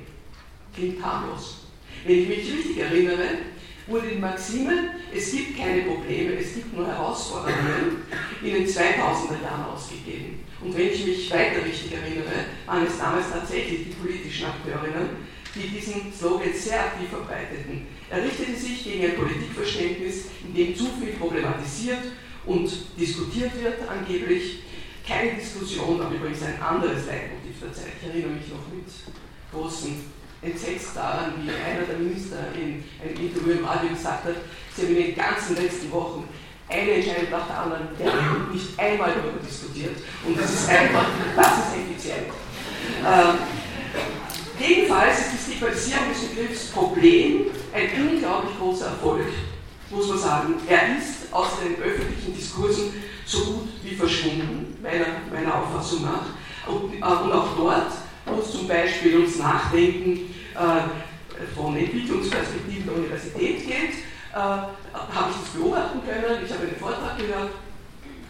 klingt 0.74 1.02
harmlos. 1.02 1.60
Wenn 2.04 2.22
ich 2.22 2.28
mich 2.28 2.38
richtig 2.38 2.78
erinnere, 2.78 3.38
wurde 3.86 4.08
die 4.08 4.18
Maxime, 4.18 4.90
es 5.14 5.32
gibt 5.32 5.58
keine 5.58 5.82
Probleme, 5.82 6.34
es 6.34 6.54
gibt 6.54 6.76
nur 6.76 6.86
Herausforderungen, 6.86 8.02
in 8.42 8.52
den 8.52 8.66
2000er 8.66 9.42
Jahren 9.42 9.64
ausgegeben. 9.72 10.44
Und 10.60 10.76
wenn 10.76 10.88
ich 10.88 11.06
mich 11.06 11.30
weiter 11.32 11.64
richtig 11.64 11.92
erinnere, 11.92 12.46
waren 12.66 12.86
es 12.86 12.98
damals 12.98 13.30
tatsächlich 13.32 13.84
die 13.84 13.94
politischen 13.94 14.46
Akteurinnen, 14.46 15.08
die 15.58 15.68
diesen 15.68 16.12
Slogan 16.12 16.52
sehr 16.54 16.80
aktiv 16.80 17.08
verbreiteten. 17.10 17.86
Er 18.10 18.22
richtete 18.22 18.54
sich 18.54 18.84
gegen 18.84 19.04
ein 19.04 19.16
Politikverständnis, 19.16 20.26
in 20.46 20.54
dem 20.54 20.76
zu 20.76 20.86
viel 20.98 21.14
problematisiert 21.14 22.12
und 22.46 22.70
diskutiert 22.98 23.52
wird, 23.62 23.88
angeblich. 23.88 24.60
Keine 25.06 25.32
Diskussion, 25.32 26.00
aber 26.02 26.14
übrigens 26.14 26.42
ein 26.42 26.60
anderes 26.60 27.06
Leitmotiv 27.06 27.60
der 27.62 27.72
Zeit. 27.72 27.92
Ich 27.98 28.08
erinnere 28.08 28.32
mich 28.32 28.48
noch 28.48 28.68
mit 28.68 28.84
großen 29.50 30.04
entsetzt 30.42 30.94
daran, 30.94 31.32
wie 31.42 31.50
einer 31.50 31.86
der 31.86 31.98
Minister 31.98 32.36
in 32.54 32.84
einem 33.02 33.16
Interview 33.18 33.52
im 33.52 33.64
Radio 33.64 33.88
gesagt 33.88 34.24
hat, 34.24 34.36
sie 34.76 34.82
haben 34.82 34.96
in 34.96 35.06
den 35.06 35.14
ganzen 35.16 35.56
letzten 35.56 35.90
Wochen 35.90 36.28
eine 36.68 36.90
Entscheidung 36.90 37.30
nach 37.30 37.46
der 37.46 37.58
anderen 37.58 37.88
der 37.98 38.12
nicht 38.52 38.78
einmal 38.78 39.10
darüber 39.10 39.40
diskutiert. 39.44 39.96
Und 40.24 40.38
das 40.38 40.52
ist 40.52 40.68
einfach, 40.68 41.06
das 41.34 41.52
ist 41.58 41.74
effizient. 41.74 42.28
Ähm, 43.04 43.38
jedenfalls 44.60 45.18
ist 45.18 45.32
die 45.32 45.52
Stigmatisierung 45.52 46.08
des 46.08 46.28
Begriffs 46.28 46.66
Problem 46.66 47.46
ein 47.72 48.08
unglaublich 48.08 48.58
großer 48.58 48.86
Erfolg, 48.86 49.26
muss 49.90 50.08
man 50.08 50.18
sagen. 50.18 50.54
Er 50.68 50.98
ist 50.98 51.32
aus 51.32 51.48
den 51.62 51.82
öffentlichen 51.82 52.34
Diskursen 52.34 52.92
so 53.24 53.38
gut 53.44 53.68
wie 53.82 53.94
verschwunden, 53.94 54.76
meiner, 54.82 55.06
meiner 55.32 55.54
Auffassung 55.54 56.02
nach. 56.02 56.26
Und, 56.66 56.94
äh, 56.94 56.96
und 56.96 57.32
auch 57.32 57.56
dort 57.56 57.92
wo 58.30 58.40
es 58.40 58.52
zum 58.52 58.68
Beispiel 58.68 59.16
ums 59.16 59.38
Nachdenken 59.38 60.34
äh, 60.54 61.54
von 61.54 61.76
Entwicklungsperspektiven 61.76 62.86
der 62.86 62.94
Universität 62.96 63.66
geht, 63.66 63.94
äh, 64.32 64.36
habe 64.36 65.30
ich 65.30 65.36
das 65.40 65.50
beobachten 65.54 66.00
können. 66.04 66.44
Ich 66.44 66.52
habe 66.52 66.64
einen 66.64 66.76
Vortrag 66.76 67.18
gehört 67.18 67.50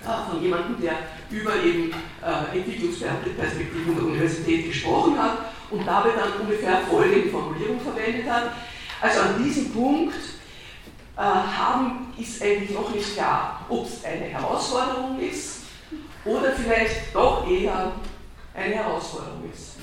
äh, 0.05 0.31
von 0.31 0.43
jemandem, 0.43 0.81
der 0.81 0.95
über 1.31 1.57
eben 1.57 1.93
äh, 2.23 2.59
Entwicklungsperspektiven 2.59 3.95
der 3.97 4.05
Universität 4.05 4.69
gesprochen 4.69 5.19
hat 5.21 5.39
und 5.71 5.87
dabei 5.87 6.11
dann 6.11 6.41
ungefähr 6.41 6.79
folgende 6.89 7.31
Formulierung 7.31 7.81
verwendet 7.81 8.29
hat. 8.31 8.53
Also 9.01 9.21
an 9.21 9.43
diesem 9.43 9.73
Punkt 9.73 10.15
äh, 11.17 11.21
haben, 11.21 12.13
ist 12.17 12.43
eigentlich 12.43 12.71
noch 12.71 12.93
nicht 12.95 13.15
klar, 13.15 13.65
ob 13.69 13.87
es 13.87 14.05
eine 14.05 14.27
Herausforderung 14.27 15.21
ist 15.21 15.63
oder 16.25 16.53
vielleicht 16.53 17.15
doch 17.15 17.49
eher 17.49 17.93
eine 18.55 18.75
Herausforderung 18.75 19.43
ist. 19.53 19.77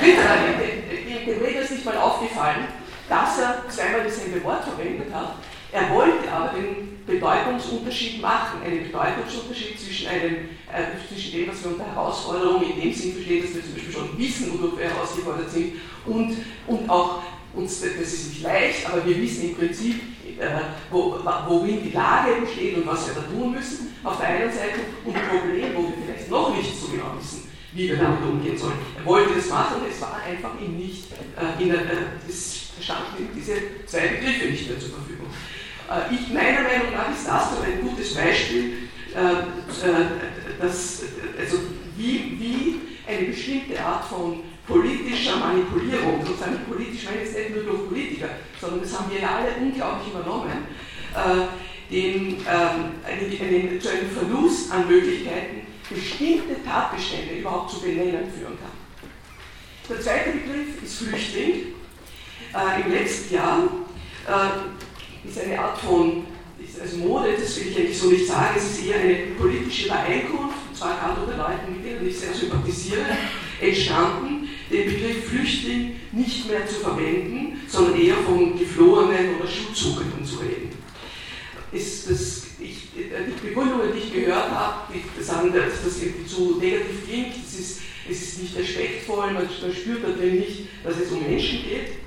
Bitte, 0.00 1.30
dem 1.32 1.42
Redner 1.42 1.60
ist 1.62 1.70
nicht 1.72 1.84
mal 1.84 1.96
aufgefallen, 1.96 2.66
dass 3.08 3.38
er 3.38 3.68
zweimal 3.68 4.04
dasselbe 4.04 4.42
Wort 4.44 4.64
verwendet 4.64 5.12
hat. 5.12 5.34
Er 5.72 5.90
wollte 5.90 6.30
aber 6.30 6.52
den 6.52 6.92
Bedeutungsunterschied 7.06 8.20
machen, 8.20 8.62
einen 8.62 8.84
Bedeutungsunterschied 8.84 9.80
zwischen, 9.80 10.06
einem, 10.06 10.34
äh, 10.70 10.96
zwischen 11.08 11.32
dem, 11.32 11.48
was 11.48 11.64
wir 11.64 11.72
unter 11.72 11.86
Herausforderung 11.86 12.62
in 12.62 12.80
dem 12.80 12.92
Sinn 12.92 13.14
verstehen, 13.14 13.42
dass 13.42 13.54
wir 13.54 13.62
zum 13.62 13.74
Beispiel 13.74 13.92
schon 13.92 14.18
wissen, 14.18 14.52
wodurch 14.52 14.78
wir 14.78 14.90
herausgefordert 14.90 15.50
sind, 15.50 15.72
und, 16.04 16.36
und 16.66 16.90
auch, 16.90 17.22
uns, 17.54 17.80
das 17.80 17.90
ist 17.90 18.28
nicht 18.28 18.42
leicht, 18.42 18.86
aber 18.86 19.04
wir 19.06 19.20
wissen 19.20 19.50
im 19.50 19.56
Prinzip, 19.56 20.00
äh, 20.38 20.48
wo, 20.90 21.18
worin 21.48 21.82
die 21.82 21.90
Lage 21.90 22.40
besteht 22.42 22.76
und 22.76 22.86
was 22.86 23.06
wir 23.06 23.14
da 23.14 23.22
tun 23.22 23.52
müssen, 23.52 23.94
auf 24.04 24.18
der 24.18 24.28
einen 24.28 24.52
Seite, 24.52 24.80
und 25.04 25.14
ein 25.14 25.28
Problem, 25.28 25.74
wo 25.74 25.82
wir 25.82 26.04
vielleicht 26.04 26.30
noch 26.30 26.54
nicht 26.54 26.74
so 26.78 26.88
genau 26.88 27.14
wissen, 27.18 27.48
wie 27.72 27.88
wir 27.88 27.96
damit 27.96 28.22
umgehen 28.22 28.56
sollen. 28.56 28.78
Er 28.96 29.04
wollte 29.06 29.34
das 29.34 29.48
machen, 29.48 29.82
es 29.90 30.00
war 30.00 30.20
einfach 30.22 30.52
ihm 30.60 30.76
nicht, 30.76 31.04
äh, 31.12 31.62
in 31.62 31.70
äh, 31.70 31.78
es 32.28 32.72
standen 32.80 33.28
diese 33.34 33.54
zwei 33.86 34.08
Begriffe 34.08 34.46
nicht 34.46 34.68
mehr 34.68 34.78
zur 34.78 34.90
Verfügung. 34.90 35.26
Äh, 35.92 36.14
ich, 36.14 36.32
meiner 36.32 36.62
Meinung 36.62 36.92
nach 36.92 37.10
ist 37.12 37.26
das 37.26 37.50
doch 37.50 37.64
ein 37.64 37.82
gutes 37.82 38.14
Beispiel, 38.14 38.88
äh, 39.14 39.18
äh, 39.18 40.60
dass, 40.60 41.02
also 41.38 41.58
wie, 41.96 42.36
wie 42.38 42.80
eine 43.06 43.26
bestimmte 43.28 43.82
Art 43.82 44.04
von 44.04 44.40
politischer 44.66 45.36
Manipulierung, 45.36 46.24
sozusagen 46.24 46.60
politisch 46.68 47.04
meine 47.04 47.22
ich 47.22 47.34
nicht 47.34 47.54
nur 47.54 47.64
durch 47.64 47.88
Politiker, 47.88 48.28
sondern 48.60 48.80
das 48.80 48.98
haben 48.98 49.10
wir 49.10 49.20
ja 49.20 49.36
alle 49.36 49.54
unglaublich 49.60 50.14
übernommen, 50.14 50.66
äh, 51.14 51.92
den, 51.92 52.38
ähm, 52.38 53.80
zu 53.80 53.90
einem 53.90 54.10
Verlust 54.10 54.72
an 54.72 54.88
Möglichkeiten 54.88 55.66
bestimmte 55.90 56.64
Tatbestände 56.64 57.34
überhaupt 57.34 57.70
zu 57.70 57.80
benennen 57.80 58.32
führen 58.32 58.56
kann. 58.56 58.72
Der 59.90 60.00
zweite 60.00 60.30
Begriff 60.30 60.82
ist 60.82 61.02
Flüchtling. 61.02 61.74
Äh, 62.54 62.82
Im 62.82 62.92
letzten 62.92 63.34
Jahr 63.34 63.64
äh, 64.26 64.91
ist 65.24 65.38
eine 65.40 65.58
Art 65.58 65.78
von 65.78 66.24
also 66.80 66.96
Mode, 66.98 67.34
das 67.40 67.56
will 67.56 67.68
ich 67.68 67.78
eigentlich 67.78 67.98
so 67.98 68.08
nicht 68.08 68.26
sagen, 68.26 68.54
es 68.56 68.64
ist 68.64 68.86
eher 68.86 69.00
eine 69.00 69.14
politische 69.38 69.86
Übereinkunft, 69.86 70.56
und 70.68 70.76
zwar 70.76 70.98
gerade 70.98 71.20
unter 71.20 71.36
Leuten, 71.36 71.72
mit 71.72 71.84
denen 71.84 72.08
ich 72.08 72.18
sehr 72.18 72.32
sympathisiere, 72.32 73.04
entstanden, 73.60 74.48
den 74.70 74.86
Begriff 74.86 75.28
Flüchtling 75.28 75.96
nicht 76.12 76.48
mehr 76.48 76.66
zu 76.66 76.76
verwenden, 76.76 77.60
sondern 77.68 78.00
eher 78.00 78.16
von 78.16 78.58
Geflohenen 78.58 79.36
oder 79.36 79.48
Schutzsuchenden 79.48 80.24
zu 80.24 80.38
reden. 80.38 80.70
Ist 81.72 82.10
das, 82.10 82.46
ich 82.60 82.88
Begründungen, 83.42 83.88
die 83.94 83.98
ich 83.98 84.12
gehört 84.12 84.50
habe, 84.50 84.92
die 84.92 85.22
sagen, 85.22 85.52
dass 85.52 85.84
das 85.84 86.02
irgendwie 86.02 86.26
zu 86.26 86.58
negativ 86.60 87.06
klingt, 87.06 87.34
es 87.36 87.58
ist, 87.58 87.80
ist 88.08 88.42
nicht 88.42 88.56
respektvoll, 88.56 89.32
man, 89.32 89.34
man 89.34 89.74
spürt 89.74 90.06
natürlich 90.06 90.48
nicht, 90.48 90.68
dass 90.84 90.98
es 90.98 91.10
um 91.10 91.22
Menschen 91.22 91.64
geht. 91.64 92.01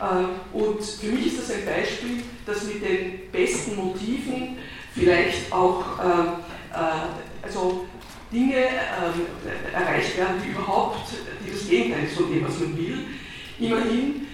Äh, 0.00 0.56
und 0.56 0.82
für 0.82 1.06
mich 1.06 1.26
ist 1.26 1.40
das 1.40 1.56
ein 1.56 1.64
Beispiel, 1.64 2.22
dass 2.46 2.64
mit 2.64 2.82
den 2.82 3.30
besten 3.30 3.76
Motiven 3.76 4.58
vielleicht 4.94 5.52
auch 5.52 5.84
äh, 5.98 6.74
äh, 6.74 7.42
also 7.42 7.86
Dinge 8.32 8.56
äh, 8.56 9.74
erreicht 9.74 10.16
werden, 10.16 10.40
die 10.44 10.50
überhaupt 10.50 11.10
die 11.44 11.52
das 11.52 11.68
Gegenteil 11.68 12.06
von 12.06 12.32
dem, 12.32 12.46
was 12.46 12.58
man 12.60 12.76
will. 12.76 12.98
Immerhin 13.58 14.26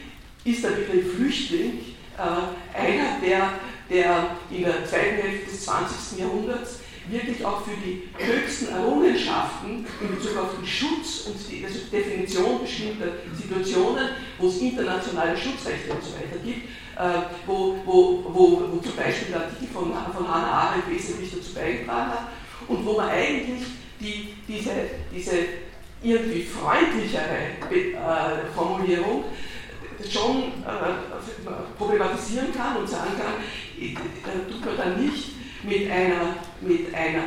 ist 0.45 0.63
der 0.63 0.71
Begriff 0.71 1.17
Flüchtling 1.17 1.81
äh, 2.17 2.79
einer, 2.79 3.21
der, 3.21 3.55
der 3.91 4.37
in 4.51 4.63
der 4.63 4.85
zweiten 4.85 5.17
Hälfte 5.17 5.51
des 5.51 5.65
20. 5.65 6.21
Jahrhunderts 6.21 6.81
wirklich 7.11 7.45
auch 7.45 7.63
für 7.63 7.77
die 7.77 8.09
höchsten 8.19 8.69
Errungenschaften 8.69 9.87
in 10.01 10.15
Bezug 10.15 10.37
auf 10.37 10.57
den 10.57 10.67
Schutz 10.67 11.27
und 11.27 11.37
die 11.51 11.65
Definition 11.91 12.61
bestimmter 12.61 13.07
Situationen, 13.35 14.11
wo 14.39 14.49
es 14.49 14.61
internationale 14.61 15.37
Schutzrechte 15.37 15.93
und 15.93 16.03
so 16.03 16.13
weiter 16.15 16.39
gibt, 16.45 16.69
äh, 16.99 17.23
wo, 17.47 17.77
wo, 17.85 18.25
wo, 18.29 18.63
wo, 18.73 18.77
zum 18.79 18.97
Beispiel 18.97 19.29
der 19.33 19.43
Artikel 19.43 19.69
von, 19.73 19.93
von 19.93 20.29
Hannah 20.29 20.51
Arendt 20.51 20.91
wesentlich 20.91 21.31
dazu 21.31 21.55
beigetragen 21.55 22.11
hat 22.11 22.29
und 22.67 22.85
wo 22.85 22.93
man 22.93 23.09
eigentlich 23.09 23.63
die, 24.01 24.35
diese, 24.47 24.73
diese 25.15 25.33
irgendwie 26.03 26.43
freundlichere 26.43 27.57
äh, 27.71 28.55
Formulierung 28.55 29.25
schon 30.09 30.37
äh, 30.65 31.51
problematisieren 31.77 32.53
kann 32.53 32.77
und 32.77 32.89
sagen 32.89 33.11
kann, 33.19 34.49
tut 34.49 34.65
man 34.65 34.77
dann 34.77 35.05
nicht 35.05 35.38
mit 35.63 35.91
einer, 35.91 36.37
mit 36.61 36.95
einer 36.95 37.25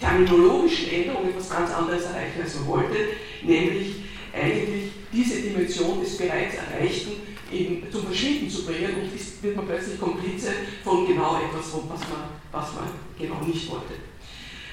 terminologischen 0.00 0.90
Änderung 0.90 1.28
etwas 1.28 1.50
ganz 1.50 1.70
anderes 1.70 2.04
erreichen, 2.04 2.42
als 2.42 2.54
man 2.56 2.66
wollte, 2.66 2.96
nämlich 3.42 3.96
eigentlich 4.32 4.90
diese 5.12 5.40
Dimension 5.40 6.00
des 6.00 6.16
bereits 6.18 6.56
Erreichten 6.56 7.12
eben 7.52 7.82
zum 7.90 8.04
Verschwinden 8.06 8.50
zu 8.50 8.64
bringen 8.66 8.94
und 9.00 9.14
ist, 9.14 9.42
wird 9.42 9.56
man 9.56 9.66
plötzlich 9.66 10.00
Komplize 10.00 10.52
von 10.82 11.06
genau 11.06 11.36
etwas, 11.36 11.72
was 11.72 12.00
man, 12.00 12.28
was 12.52 12.74
man 12.74 12.88
genau 13.18 13.40
nicht 13.46 13.70
wollte. 13.70 13.94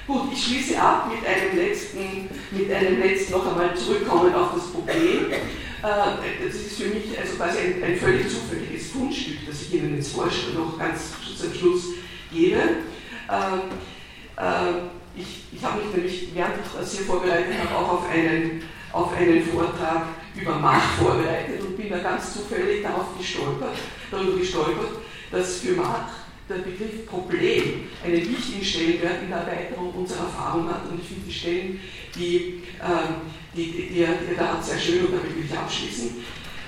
Gut, 0.06 0.32
ich 0.32 0.44
schließe 0.44 0.80
ab 0.80 1.10
mit 1.10 1.26
einem 1.26 1.56
letzten, 1.56 2.28
mit 2.50 2.70
einem 2.70 3.00
letzten 3.00 3.32
noch 3.32 3.46
einmal 3.46 3.74
zurückkommen 3.74 4.34
auf 4.34 4.52
das 4.54 4.66
Problem. 4.66 5.32
Äh, 5.32 6.46
das 6.46 6.56
ist 6.56 6.80
für 6.80 6.88
mich 6.88 7.18
also 7.18 7.36
quasi 7.36 7.58
ein, 7.58 7.82
ein 7.82 7.96
völlig 7.96 8.28
zufälliges 8.28 8.90
Fundstück, 8.90 9.46
das 9.46 9.62
ich 9.62 9.74
Ihnen 9.74 9.96
jetzt 9.96 10.12
vorstelle, 10.12 10.58
noch 10.58 10.78
ganz 10.78 11.12
zum 11.38 11.54
Schluss 11.54 11.84
gebe. 12.34 12.60
Ähm, 13.30 13.60
äh, 14.36 15.20
ich, 15.20 15.44
ich 15.52 15.64
habe 15.64 15.82
mich 15.82 15.94
nämlich, 15.94 16.28
während 16.34 16.54
ich 16.64 16.78
das 16.78 16.96
hier 16.96 17.06
vorbereitet 17.06 17.54
habe, 17.62 17.76
auch 17.76 17.92
auf 17.92 18.10
einen, 18.10 18.62
auf 18.92 19.16
einen 19.16 19.42
Vortrag 19.44 20.06
über 20.34 20.56
Mach 20.56 20.82
vorbereitet 20.98 21.60
und 21.60 21.76
bin 21.76 21.88
da 21.88 21.98
ganz 21.98 22.34
zufällig 22.34 22.82
darauf 22.82 23.16
gestolpert, 23.16 23.76
darüber 24.10 24.38
gestolpert, 24.38 24.98
dass 25.30 25.60
für 25.60 25.72
Mach 25.72 26.08
der 26.48 26.56
Begriff 26.56 27.06
Problem 27.08 27.88
einen 28.04 28.16
wichtigen 28.16 28.64
Stellenwert 28.64 29.22
in 29.22 29.28
der 29.30 29.38
Erweiterung 29.38 29.94
unserer 29.94 30.24
Erfahrung 30.24 30.68
hat. 30.68 30.90
Und 30.90 31.00
ich 31.00 31.08
finde 31.08 31.26
die 31.26 31.32
Stellen, 31.32 31.80
die, 32.14 32.62
ähm, 32.82 33.32
die, 33.56 33.70
die, 33.70 33.82
die, 33.88 34.04
die 34.04 34.36
da 34.36 34.54
hat, 34.54 34.64
sehr 34.64 34.78
schön 34.78 35.06
und 35.06 35.12
damit 35.12 35.34
will 35.34 35.44
ich 35.48 35.56
abschließen. 35.56 36.16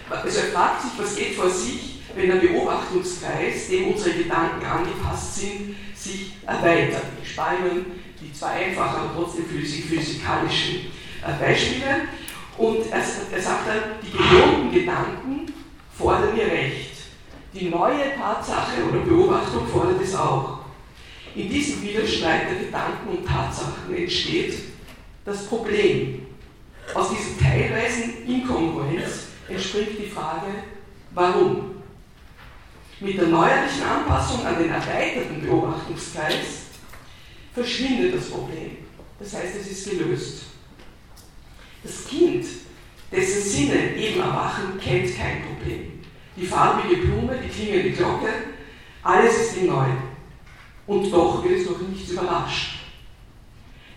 Also 0.08 0.38
er 0.38 0.46
fragt 0.46 0.82
sich, 0.82 0.92
was 0.96 1.16
geht 1.16 1.34
vor 1.34 1.50
sich, 1.50 1.95
wenn 2.16 2.28
der 2.28 2.36
Beobachtungskreis, 2.36 3.68
dem 3.68 3.88
unsere 3.88 4.16
Gedanken 4.16 4.64
angepasst 4.64 5.36
sind, 5.36 5.76
sich 5.94 6.32
erweitert. 6.46 7.04
Ich 7.22 7.32
spare 7.32 7.56
die 8.20 8.32
zwei 8.32 8.66
einfachen, 8.66 9.00
aber 9.00 9.10
trotzdem 9.14 9.44
physikalischen 9.44 10.86
äh, 11.22 11.44
Beispiele. 11.44 12.08
Und 12.56 12.90
er, 12.90 13.02
sagt 13.02 13.68
dann, 13.68 14.00
die 14.02 14.10
gewohnten 14.10 14.72
Gedanken 14.72 15.52
fordern 15.96 16.36
ihr 16.36 16.46
Recht. 16.46 16.92
Die 17.52 17.68
neue 17.68 18.16
Tatsache 18.18 18.82
oder 18.88 19.00
Beobachtung 19.00 19.66
fordert 19.68 20.00
es 20.02 20.14
auch. 20.14 20.60
In 21.34 21.50
diesem 21.50 21.82
Widerstreit 21.82 22.50
der 22.50 22.66
Gedanken 22.66 23.08
und 23.10 23.26
Tatsachen 23.26 23.94
entsteht 23.94 24.54
das 25.24 25.46
Problem. 25.46 26.26
Aus 26.94 27.10
dieser 27.10 27.38
teilweisen 27.38 28.26
Inkongruenz 28.26 29.26
entspringt 29.48 29.98
die 29.98 30.08
Frage, 30.08 30.46
warum? 31.12 31.75
Mit 33.00 33.18
der 33.18 33.28
neuerlichen 33.28 33.82
Anpassung 33.82 34.46
an 34.46 34.58
den 34.58 34.70
erweiterten 34.70 35.42
Beobachtungskreis 35.42 36.66
verschwindet 37.52 38.16
das 38.16 38.30
Problem. 38.30 38.78
Das 39.18 39.34
heißt, 39.34 39.56
es 39.60 39.70
ist 39.70 39.90
gelöst. 39.90 40.42
Das 41.82 42.06
Kind, 42.06 42.46
dessen 43.12 43.42
Sinne 43.42 43.94
eben 43.96 44.20
erwachen, 44.20 44.78
kennt 44.80 45.16
kein 45.16 45.42
Problem 45.42 45.96
die 46.36 46.46
farbige 46.46 46.96
Blume, 46.96 47.38
die 47.42 47.48
klingende 47.48 47.90
Glocke, 47.92 48.28
alles 49.02 49.38
ist 49.38 49.56
ihm 49.56 49.68
neu. 49.68 49.86
Und 50.86 51.10
doch 51.10 51.42
wird 51.42 51.60
es 51.60 51.70
noch 51.70 51.80
nichts 51.80 52.10
überrascht. 52.10 52.80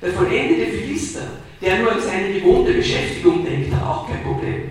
Der 0.01 0.13
vollendete 0.13 0.71
Philister, 0.71 1.27
der 1.61 1.79
nur 1.79 1.91
an 1.91 2.01
seine 2.01 2.33
gewohnte 2.33 2.73
Beschäftigung 2.73 3.43
denkt, 3.43 3.73
hat 3.73 3.83
auch 3.83 4.07
kein 4.07 4.23
Problem. 4.23 4.69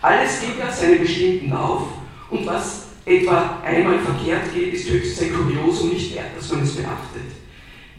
Alles 0.00 0.40
geht 0.40 0.58
nach 0.58 0.72
seinem 0.72 1.00
bestimmten 1.00 1.50
Lauf 1.50 1.88
und 2.30 2.46
was 2.46 2.83
etwa 3.04 3.60
einmal 3.62 3.98
verkehrt 3.98 4.52
geht, 4.54 4.74
ist 4.74 4.88
höchstens 4.88 5.28
ein 5.28 5.34
Kuriosum 5.34 5.90
nicht 5.90 6.14
wert, 6.14 6.36
dass 6.36 6.50
man 6.50 6.62
es 6.62 6.74
beachtet. 6.74 7.32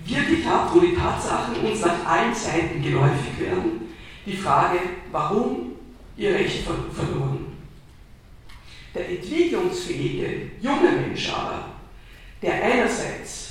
Wirklich 0.06 0.46
hat, 0.46 0.74
wo 0.74 0.80
die 0.80 0.96
Tatsachen 0.96 1.58
uns 1.64 1.82
nach 1.82 2.06
allen 2.06 2.34
Seiten 2.34 2.82
geläufig 2.82 3.40
werden, 3.40 3.94
die 4.26 4.38
Frage, 4.38 4.80
warum 5.12 5.74
ihr 6.18 6.34
Recht 6.34 6.64
verloren 6.64 7.56
der 8.96 9.10
entwicklungsfähige 9.10 10.52
junge 10.62 10.92
Mensch 10.92 11.30
aber, 11.30 11.66
der 12.42 12.64
einerseits, 12.64 13.50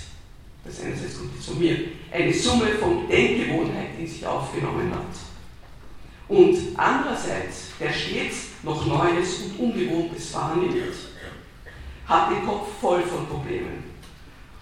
das 0.64 0.80
einerseits 0.80 1.18
kommt 1.18 1.34
jetzt 1.34 1.46
von 1.46 1.58
mir, 1.58 1.76
eine 2.10 2.32
Summe 2.32 2.68
von 2.80 3.06
Denkgewohnheiten 3.08 4.00
in 4.00 4.06
sich 4.06 4.26
aufgenommen 4.26 4.90
hat 4.90 5.02
und 6.28 6.56
andererseits, 6.76 7.72
der 7.78 7.92
stets 7.92 8.48
noch 8.62 8.86
Neues 8.86 9.42
und 9.42 9.58
Ungewohntes 9.58 10.32
wahrnimmt, 10.32 10.74
hat 12.06 12.30
den 12.30 12.46
Kopf 12.46 12.68
voll 12.80 13.02
von 13.02 13.26
Problemen. 13.26 13.84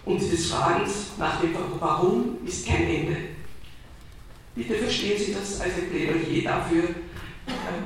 Und 0.05 0.20
des 0.20 0.51
Fragens 0.51 1.12
nach 1.18 1.40
dem 1.40 1.55
Warum 1.78 2.38
ist 2.45 2.66
kein 2.66 2.88
Ende. 2.88 3.16
Bitte 4.55 4.74
verstehen 4.74 5.18
Sie 5.18 5.32
das 5.32 5.61
als 5.61 5.74
ein 5.74 5.90
Plädoyer 5.90 6.43
dafür, 6.43 6.82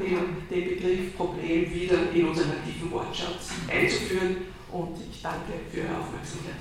den, 0.01 0.65
Begriff 0.65 1.17
Problem 1.17 1.73
wieder 1.73 2.13
in 2.13 2.29
unseren 2.29 2.51
aktiven 2.51 2.91
Wortschatz 2.91 3.51
einzuführen. 3.69 4.37
Und 4.73 4.97
ich 5.11 5.23
danke 5.23 5.53
für 5.71 5.79
Ihre 5.81 5.97
Aufmerksamkeit. 5.97 6.57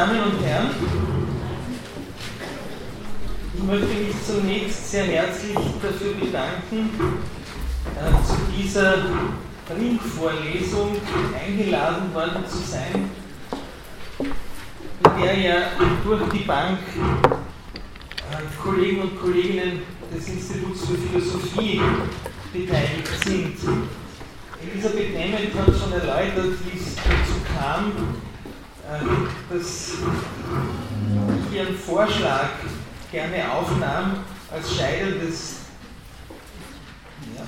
Sehr 0.00 0.08
geehrte 0.08 0.20
Damen 0.20 0.32
und 0.32 0.42
Herren, 0.46 0.70
ich 3.54 3.62
möchte 3.62 3.86
mich 3.86 4.14
zunächst 4.26 4.90
sehr 4.90 5.04
herzlich 5.04 5.56
dafür 5.82 6.14
bedanken, 6.14 7.18
äh, 7.96 8.26
zu 8.26 8.36
dieser 8.56 8.94
Ringvorlesung 9.68 10.96
eingeladen 11.38 12.14
worden 12.14 12.44
zu 12.48 12.58
sein, 12.58 13.10
in 14.20 15.22
der 15.22 15.38
ja 15.38 15.56
durch 16.02 16.22
die 16.32 16.44
Bank 16.44 16.78
äh, 18.30 18.62
Kollegen 18.62 19.02
und 19.02 19.20
Kolleginnen 19.20 19.82
des 20.14 20.28
Instituts 20.28 20.86
für 20.86 20.96
Philosophie 20.96 21.80
beteiligt 22.52 23.08
sind. 23.24 23.56
Elisabeth 24.62 25.14
Nemeth 25.14 25.54
hat 25.54 25.74
schon 25.78 25.92
erläutert, 25.92 26.54
wie 26.64 26.78
es 26.78 26.96
dazu 26.96 27.36
kam, 27.54 27.92
dass 29.50 29.92
ich 31.50 31.56
Ihren 31.56 31.76
Vorschlag 31.76 32.50
gerne 33.10 33.52
aufnahm 33.52 34.24
als 34.50 34.76
scheidendes, 34.76 35.56
ja, 37.36 37.42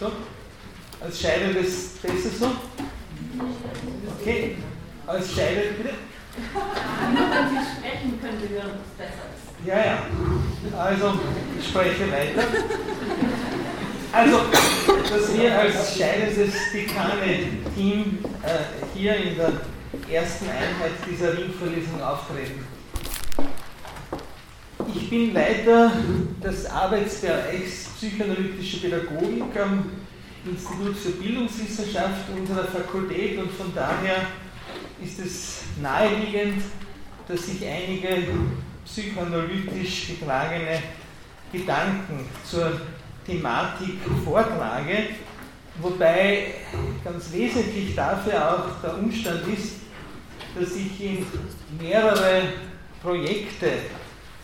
So? 0.00 0.12
Als 0.98 1.20
scheidendes 1.20 1.88
besser 2.02 2.30
so? 2.38 2.50
Okay. 4.18 4.56
Als 5.06 5.34
scheidendes, 5.34 5.76
bitte? 5.76 5.94
Wenn 6.34 7.48
Sie 7.50 7.66
sprechen, 7.76 8.20
können 8.20 8.38
Sie 8.40 8.54
hören, 8.54 8.70
was 8.80 9.06
besser 9.06 9.26
ist. 9.34 9.66
Ja, 9.66 9.78
ja. 9.78 10.78
Also, 10.78 11.20
ich 11.58 11.68
spreche 11.68 12.10
weiter. 12.10 12.42
Also, 14.12 14.38
dass 15.10 15.36
wir 15.38 15.58
als 15.58 15.98
scheidendes 15.98 16.54
Dekane-Team 16.72 18.18
äh, 18.42 18.98
hier 18.98 19.16
in 19.16 19.36
der 19.36 19.52
ersten 20.10 20.46
Einheit 20.46 20.92
dieser 21.08 21.36
Ringvorlesung 21.36 22.02
auftreten. 22.02 22.66
Ich 24.94 25.10
bin 25.10 25.34
Leiter 25.34 25.92
des 26.42 26.66
Arbeitsbereichs 26.66 27.90
Psychoanalytische 27.96 28.80
Pädagogik 28.80 29.56
am 29.60 29.90
Institut 30.44 30.96
für 30.96 31.10
Bildungswissenschaft 31.10 32.28
unserer 32.36 32.64
Fakultät 32.64 33.38
und 33.38 33.50
von 33.52 33.74
daher 33.74 34.26
ist 35.02 35.18
es 35.18 35.58
naheliegend, 35.80 36.62
dass 37.28 37.48
ich 37.48 37.64
einige 37.66 38.28
psychoanalytisch 38.84 40.08
getragene 40.08 40.78
Gedanken 41.52 42.26
zur 42.44 42.80
Thematik 43.26 43.96
vortrage, 44.24 45.08
wobei 45.80 46.54
ganz 47.04 47.32
wesentlich 47.32 47.94
dafür 47.94 48.50
auch 48.50 48.82
der 48.82 48.98
Umstand 48.98 49.42
ist, 49.48 49.85
dass 50.58 50.74
ich 50.74 51.00
in 51.00 51.26
mehrere 51.78 52.42
Projekte 53.02 53.70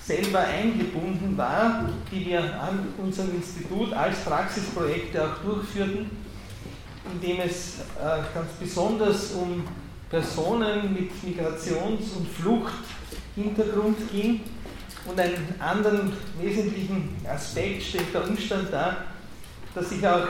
selber 0.05 0.41
eingebunden 0.41 1.37
war, 1.37 1.89
die 2.11 2.27
wir 2.27 2.41
an 2.41 2.87
unserem 2.99 3.37
Institut 3.37 3.93
als 3.93 4.21
Praxisprojekte 4.21 5.25
auch 5.25 5.39
durchführten, 5.45 6.11
indem 7.13 7.41
es 7.41 7.79
äh, 8.01 8.19
ganz 8.35 8.51
besonders 8.61 9.33
um 9.33 9.65
Personen 10.11 10.93
mit 10.93 11.11
Migrations- 11.25 12.15
und 12.17 12.29
Fluchthintergrund 12.29 13.97
ging. 14.13 14.41
Und 15.07 15.19
einen 15.19 15.55
anderen 15.59 16.13
wesentlichen 16.41 17.17
Aspekt 17.29 17.83
stellt 17.83 18.15
der 18.15 18.29
Umstand 18.29 18.73
dar, 18.73 18.99
dass 19.75 19.91
ich 19.91 20.07
auch 20.07 20.27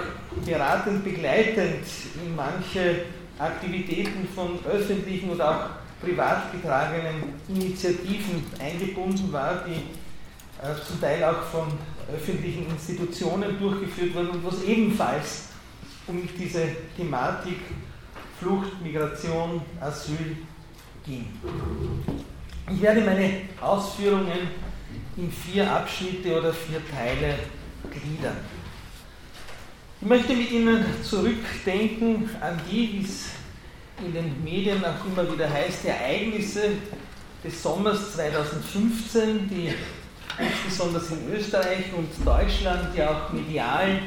beratend 0.47 1.05
begleitend 1.05 1.85
in 2.25 2.35
manche 2.35 3.05
Aktivitäten 3.39 4.29
von 4.35 4.59
öffentlichen 4.65 5.31
oder 5.31 5.51
auch 5.51 6.05
privat 6.05 6.53
getragenen 6.53 7.35
Initiativen 7.49 8.45
eingebunden 8.59 9.33
war, 9.33 9.65
die 9.67 9.75
äh, 10.63 10.75
zum 10.87 11.01
Teil 11.01 11.23
auch 11.25 11.43
von 11.43 11.67
öffentlichen 12.13 12.67
Institutionen 12.69 13.59
durchgeführt 13.59 14.15
wurden 14.15 14.31
und 14.31 14.45
was 14.45 14.63
ebenfalls 14.65 15.49
um 16.07 16.29
diese 16.39 16.69
Thematik 16.97 17.59
Flucht, 18.39 18.83
Migration, 18.83 19.63
Asyl 19.81 20.37
ging. 21.07 21.27
Ich 22.69 22.83
werde 22.83 23.01
meine 23.03 23.43
Ausführungen 23.61 24.49
in 25.17 25.31
vier 25.31 25.71
Abschnitte 25.71 26.39
oder 26.39 26.53
vier 26.53 26.81
Teile 26.91 27.39
gliedern. 27.91 28.37
Ich 30.03 30.09
möchte 30.09 30.35
mit 30.35 30.51
Ihnen 30.51 30.85
zurückdenken 31.05 32.29
an 32.41 32.61
die, 32.69 32.93
wie 32.93 33.05
es 33.05 33.27
in 34.05 34.13
den 34.13 34.43
Medien 34.43 34.85
auch 34.85 35.07
immer 35.07 35.33
wieder 35.33 35.49
heißt, 35.49 35.85
Ereignisse 35.85 36.71
des 37.45 37.63
Sommers 37.63 38.15
2015, 38.15 39.49
die 39.49 39.73
insbesondere 40.43 41.05
in 41.15 41.33
Österreich 41.33 41.85
und 41.97 42.09
Deutschland 42.27 42.97
ja 42.97 43.11
auch 43.11 43.33
medial 43.33 44.01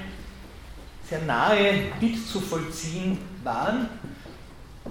sehr 1.09 1.21
nahe 1.21 1.93
mitzuvollziehen 2.01 3.17
waren 3.45 3.87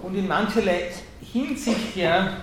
und 0.01 0.15
in 0.15 0.27
mancherlei 0.27 0.91
Hinsicht 1.21 1.95
ja 1.95 2.35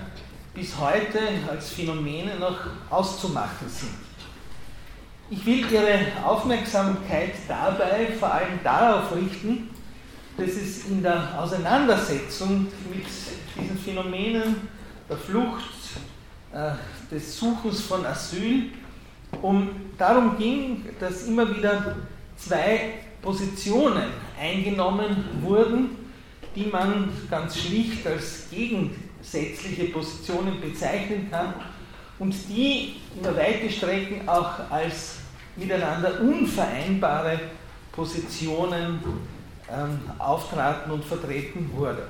bis 0.54 0.78
heute 0.78 1.18
als 1.50 1.70
Phänomene 1.70 2.36
noch 2.36 2.60
auszumachen 2.90 3.68
sind. 3.68 4.11
Ich 5.34 5.46
will 5.46 5.64
Ihre 5.72 5.98
Aufmerksamkeit 6.26 7.32
dabei 7.48 8.08
vor 8.20 8.34
allem 8.34 8.62
darauf 8.62 9.16
richten, 9.16 9.70
dass 10.36 10.50
es 10.50 10.84
in 10.88 11.02
der 11.02 11.40
Auseinandersetzung 11.40 12.66
mit 12.92 13.06
diesen 13.58 13.78
Phänomenen 13.78 14.68
der 15.08 15.16
Flucht, 15.16 15.62
äh, 16.52 16.72
des 17.10 17.38
Suchens 17.38 17.80
von 17.80 18.04
Asyl, 18.04 18.72
um 19.40 19.70
darum 19.96 20.36
ging, 20.36 20.84
dass 21.00 21.26
immer 21.26 21.48
wieder 21.56 21.96
zwei 22.36 22.96
Positionen 23.22 24.10
eingenommen 24.38 25.16
wurden, 25.40 25.96
die 26.54 26.66
man 26.66 27.08
ganz 27.30 27.58
schlicht 27.58 28.06
als 28.06 28.50
gegensätzliche 28.50 29.84
Positionen 29.84 30.60
bezeichnen 30.60 31.28
kann 31.30 31.54
und 32.18 32.34
die 32.50 32.96
über 33.18 33.34
weite 33.34 33.70
Strecken 33.70 34.28
auch 34.28 34.70
als 34.70 35.21
miteinander 35.56 36.20
unvereinbare 36.20 37.40
Positionen 37.92 38.98
ähm, 39.70 40.00
auftraten 40.18 40.92
und 40.92 41.04
vertreten 41.04 41.70
wurde. 41.74 42.08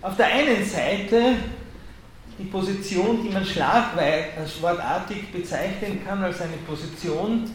Auf 0.00 0.16
der 0.16 0.26
einen 0.26 0.64
Seite 0.64 1.34
die 2.38 2.44
Position, 2.44 3.24
die 3.24 3.30
man 3.30 3.44
schlagwortartig 3.44 5.32
bezeichnen 5.32 6.04
kann 6.06 6.22
als 6.22 6.40
eine 6.40 6.58
Position, 6.58 7.50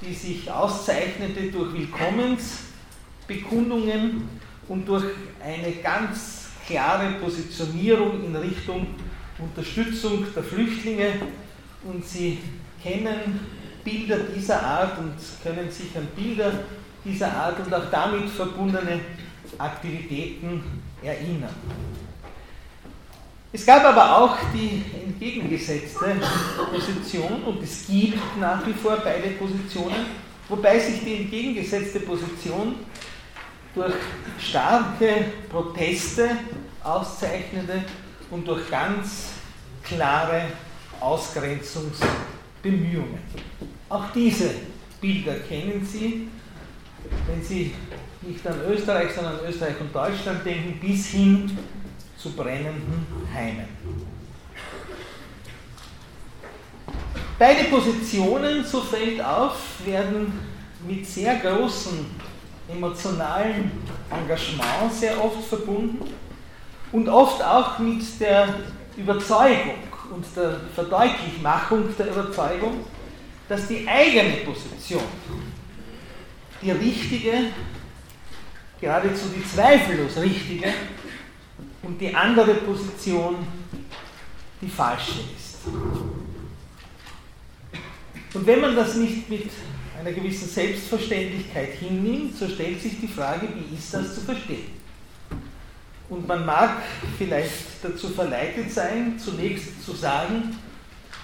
die 0.00 0.14
sich 0.14 0.48
auszeichnete 0.50 1.50
durch 1.50 1.72
Willkommensbekundungen 1.72 4.28
und 4.68 4.86
durch 4.86 5.06
eine 5.42 5.72
ganz 5.82 6.50
klare 6.66 7.14
Positionierung 7.20 8.26
in 8.26 8.36
Richtung 8.36 8.86
Unterstützung 9.38 10.24
der 10.34 10.44
Flüchtlinge. 10.44 11.14
Und 11.84 12.04
Sie 12.04 12.38
kennen 12.82 13.40
Bilder 13.88 14.18
dieser 14.34 14.62
Art 14.62 14.98
und 14.98 15.14
können 15.42 15.70
sich 15.70 15.96
an 15.96 16.06
Bilder 16.14 16.52
dieser 17.04 17.32
Art 17.32 17.58
und 17.64 17.72
auch 17.72 17.88
damit 17.90 18.28
verbundene 18.28 19.00
Aktivitäten 19.56 20.62
erinnern. 21.02 21.54
Es 23.50 23.64
gab 23.64 23.82
aber 23.82 24.18
auch 24.18 24.36
die 24.52 24.84
entgegengesetzte 25.06 26.16
Position 26.70 27.44
und 27.44 27.62
es 27.62 27.86
gibt 27.86 28.18
nach 28.38 28.66
wie 28.66 28.74
vor 28.74 28.98
beide 29.02 29.30
Positionen, 29.30 30.04
wobei 30.50 30.78
sich 30.78 31.02
die 31.02 31.22
entgegengesetzte 31.22 32.00
Position 32.00 32.74
durch 33.74 33.94
starke 34.38 35.32
Proteste 35.48 36.28
auszeichnete 36.84 37.84
und 38.30 38.46
durch 38.46 38.70
ganz 38.70 39.28
klare 39.82 40.42
Ausgrenzungsbemühungen. 41.00 43.18
Auch 43.88 44.10
diese 44.14 44.50
Bilder 45.00 45.34
kennen 45.48 45.84
Sie 45.84 46.28
wenn 47.26 47.42
Sie 47.42 47.74
nicht 48.22 48.46
an 48.46 48.60
Österreich, 48.68 49.12
sondern 49.14 49.34
an 49.34 49.40
Österreich 49.48 49.80
und 49.80 49.94
Deutschland 49.94 50.44
denken, 50.44 50.78
bis 50.80 51.06
hin 51.08 51.56
zu 52.16 52.32
brennenden 52.32 53.06
Heimen. 53.32 53.68
Beide 57.38 57.64
Positionen, 57.64 58.64
so 58.64 58.80
fällt 58.80 59.24
auf, 59.24 59.56
werden 59.84 60.32
mit 60.86 61.06
sehr 61.06 61.36
großem 61.36 62.06
emotionalen 62.68 63.70
Engagement 64.10 64.92
sehr 64.92 65.22
oft 65.22 65.44
verbunden 65.44 66.12
und 66.90 67.08
oft 67.08 67.42
auch 67.42 67.78
mit 67.78 68.02
der 68.20 68.48
Überzeugung 68.96 69.78
und 70.10 70.24
der 70.34 70.60
Verdeutlichmachung 70.74 71.84
der 71.96 72.08
Überzeugung, 72.08 72.84
dass 73.48 73.66
die 73.66 73.86
eigene 73.88 74.44
Position 74.44 75.02
die 76.60 76.70
richtige, 76.72 77.32
geradezu 78.80 79.26
die 79.34 79.46
zweifellos 79.48 80.16
richtige 80.18 80.72
und 81.82 82.00
die 82.00 82.14
andere 82.14 82.54
Position 82.54 83.36
die 84.60 84.68
falsche 84.68 85.20
ist. 85.36 85.58
Und 88.34 88.46
wenn 88.46 88.60
man 88.60 88.76
das 88.76 88.96
nicht 88.96 89.28
mit 89.30 89.50
einer 89.98 90.12
gewissen 90.12 90.48
Selbstverständlichkeit 90.48 91.74
hinnimmt, 91.74 92.36
so 92.36 92.48
stellt 92.48 92.80
sich 92.80 93.00
die 93.00 93.08
Frage, 93.08 93.48
wie 93.54 93.74
ist 93.74 93.94
das 93.94 94.14
zu 94.14 94.20
verstehen? 94.20 94.78
Und 96.08 96.26
man 96.26 96.46
mag 96.46 96.82
vielleicht 97.18 97.52
dazu 97.82 98.08
verleitet 98.08 98.72
sein, 98.72 99.18
zunächst 99.18 99.84
zu 99.84 99.92
sagen, 99.92 100.56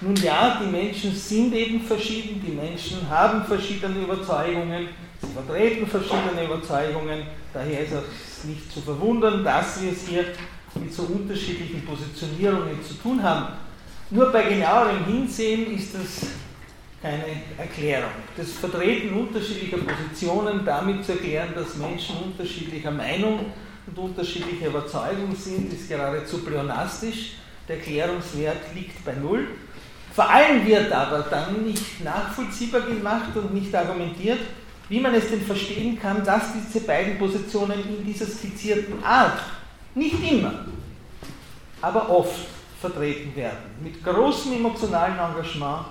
nun 0.01 0.15
ja, 0.17 0.59
die 0.61 0.69
Menschen 0.69 1.15
sind 1.15 1.53
eben 1.53 1.81
verschieden, 1.81 2.41
die 2.45 2.51
Menschen 2.51 3.09
haben 3.09 3.45
verschiedene 3.45 3.99
Überzeugungen, 3.99 4.89
Sie 5.21 5.33
vertreten 5.33 5.87
verschiedene 5.87 6.43
Überzeugungen, 6.45 7.23
daher 7.53 7.81
ist 7.81 7.93
es 7.93 8.43
nicht 8.43 8.71
zu 8.71 8.81
verwundern, 8.81 9.43
dass 9.43 9.81
wir 9.81 9.91
es 9.91 10.07
hier 10.07 10.25
mit 10.75 10.93
so 10.93 11.03
unterschiedlichen 11.03 11.85
Positionierungen 11.85 12.83
zu 12.83 12.95
tun 12.95 13.23
haben. 13.23 13.53
Nur 14.09 14.31
bei 14.31 14.43
genauerem 14.43 15.05
Hinsehen 15.05 15.73
ist 15.75 15.95
es 15.95 16.27
keine 17.01 17.23
Erklärung. 17.57 18.11
Das 18.35 18.51
Vertreten 18.51 19.13
unterschiedlicher 19.13 19.77
Positionen 19.77 20.65
damit 20.65 21.05
zu 21.05 21.13
erklären, 21.13 21.49
dass 21.55 21.75
Menschen 21.77 22.17
unterschiedlicher 22.17 22.91
Meinung 22.91 23.45
und 23.87 23.97
unterschiedlicher 23.97 24.67
Überzeugung 24.67 25.35
sind, 25.35 25.71
ist 25.73 25.87
geradezu 25.87 26.39
pleonastisch. 26.39 27.33
Der 27.67 27.77
Erklärungswert 27.77 28.75
liegt 28.75 29.03
bei 29.05 29.13
Null. 29.13 29.47
Vor 30.15 30.29
allem 30.29 30.65
wird 30.65 30.93
aber 30.93 31.19
dann 31.29 31.65
nicht 31.65 32.01
nachvollziehbar 32.01 32.81
gemacht 32.81 33.35
und 33.35 33.53
nicht 33.53 33.75
argumentiert, 33.75 34.39
wie 34.87 35.01
man 35.01 35.13
es 35.13 35.29
denn 35.29 35.41
verstehen 35.41 35.99
kann, 35.99 36.23
dass 36.23 36.53
diese 36.53 36.85
beiden 36.85 37.17
Positionen 37.17 37.79
in 37.85 38.05
dieser 38.05 38.25
skizzierten 38.25 39.03
Art 39.03 39.41
nicht 39.93 40.15
immer, 40.31 40.53
aber 41.81 42.09
oft 42.09 42.47
vertreten 42.79 43.35
werden. 43.35 43.57
Mit 43.83 44.01
großem 44.03 44.53
emotionalen 44.53 45.19
Engagement 45.19 45.87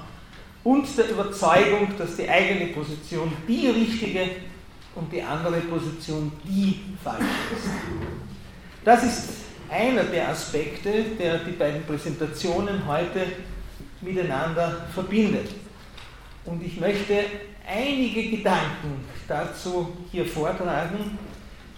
und 0.63 0.97
der 0.97 1.11
Überzeugung, 1.11 1.89
dass 1.99 2.17
die 2.17 2.27
eigene 2.27 2.73
Position 2.73 3.31
die 3.47 3.69
richtige 3.69 4.31
und 4.95 5.13
die 5.13 5.23
andere 5.23 5.61
Position 5.61 6.33
die 6.45 6.81
falsche 7.03 7.25
ist. 7.25 7.69
Das 8.85 9.05
ist 9.05 9.29
einer 9.69 10.05
der 10.05 10.31
Aspekte, 10.31 11.05
der 11.19 11.39
die 11.39 11.53
beiden 11.53 11.85
Präsentationen 11.85 12.87
heute 12.87 13.27
miteinander 14.05 14.87
verbindet. 14.93 15.49
Und 16.45 16.63
ich 16.63 16.79
möchte 16.79 17.25
einige 17.67 18.37
Gedanken 18.37 19.05
dazu 19.27 19.97
hier 20.13 20.27
vortragen, 20.27 21.19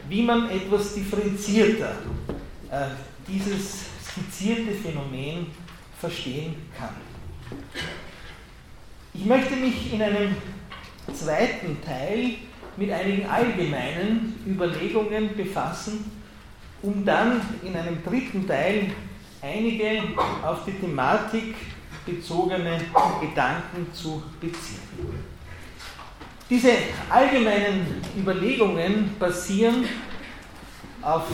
wie 0.08 0.22
man 0.22 0.50
etwas 0.50 0.94
differenzierter 0.94 1.92
äh, 2.70 2.86
dieses 3.28 3.86
skizzierte 4.04 4.72
Phänomen 4.72 5.46
verstehen 5.98 6.54
kann. 6.78 6.94
Ich 9.14 9.24
möchte 9.24 9.56
mich 9.56 9.92
in 9.92 10.02
einem 10.02 10.36
zweiten 11.12 11.78
Teil 11.84 12.34
mit 12.76 12.90
einigen 12.90 13.26
allgemeinen 13.26 14.34
Überlegungen 14.46 15.34
befassen, 15.36 16.10
um 16.82 17.04
dann 17.04 17.40
in 17.64 17.74
einem 17.74 18.02
dritten 18.04 18.46
Teil 18.46 18.90
einige 19.40 20.02
auf 20.42 20.64
die 20.64 20.72
Thematik 20.72 21.54
bezogene 22.06 22.80
Gedanken 23.20 23.92
zu 23.92 24.22
beziehen. 24.40 24.80
Diese 26.48 26.70
allgemeinen 27.10 28.00
Überlegungen 28.16 29.10
basieren 29.18 29.84
auf 31.02 31.24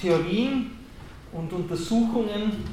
Theorien 0.00 0.70
und 1.32 1.52
Untersuchungen, 1.52 2.64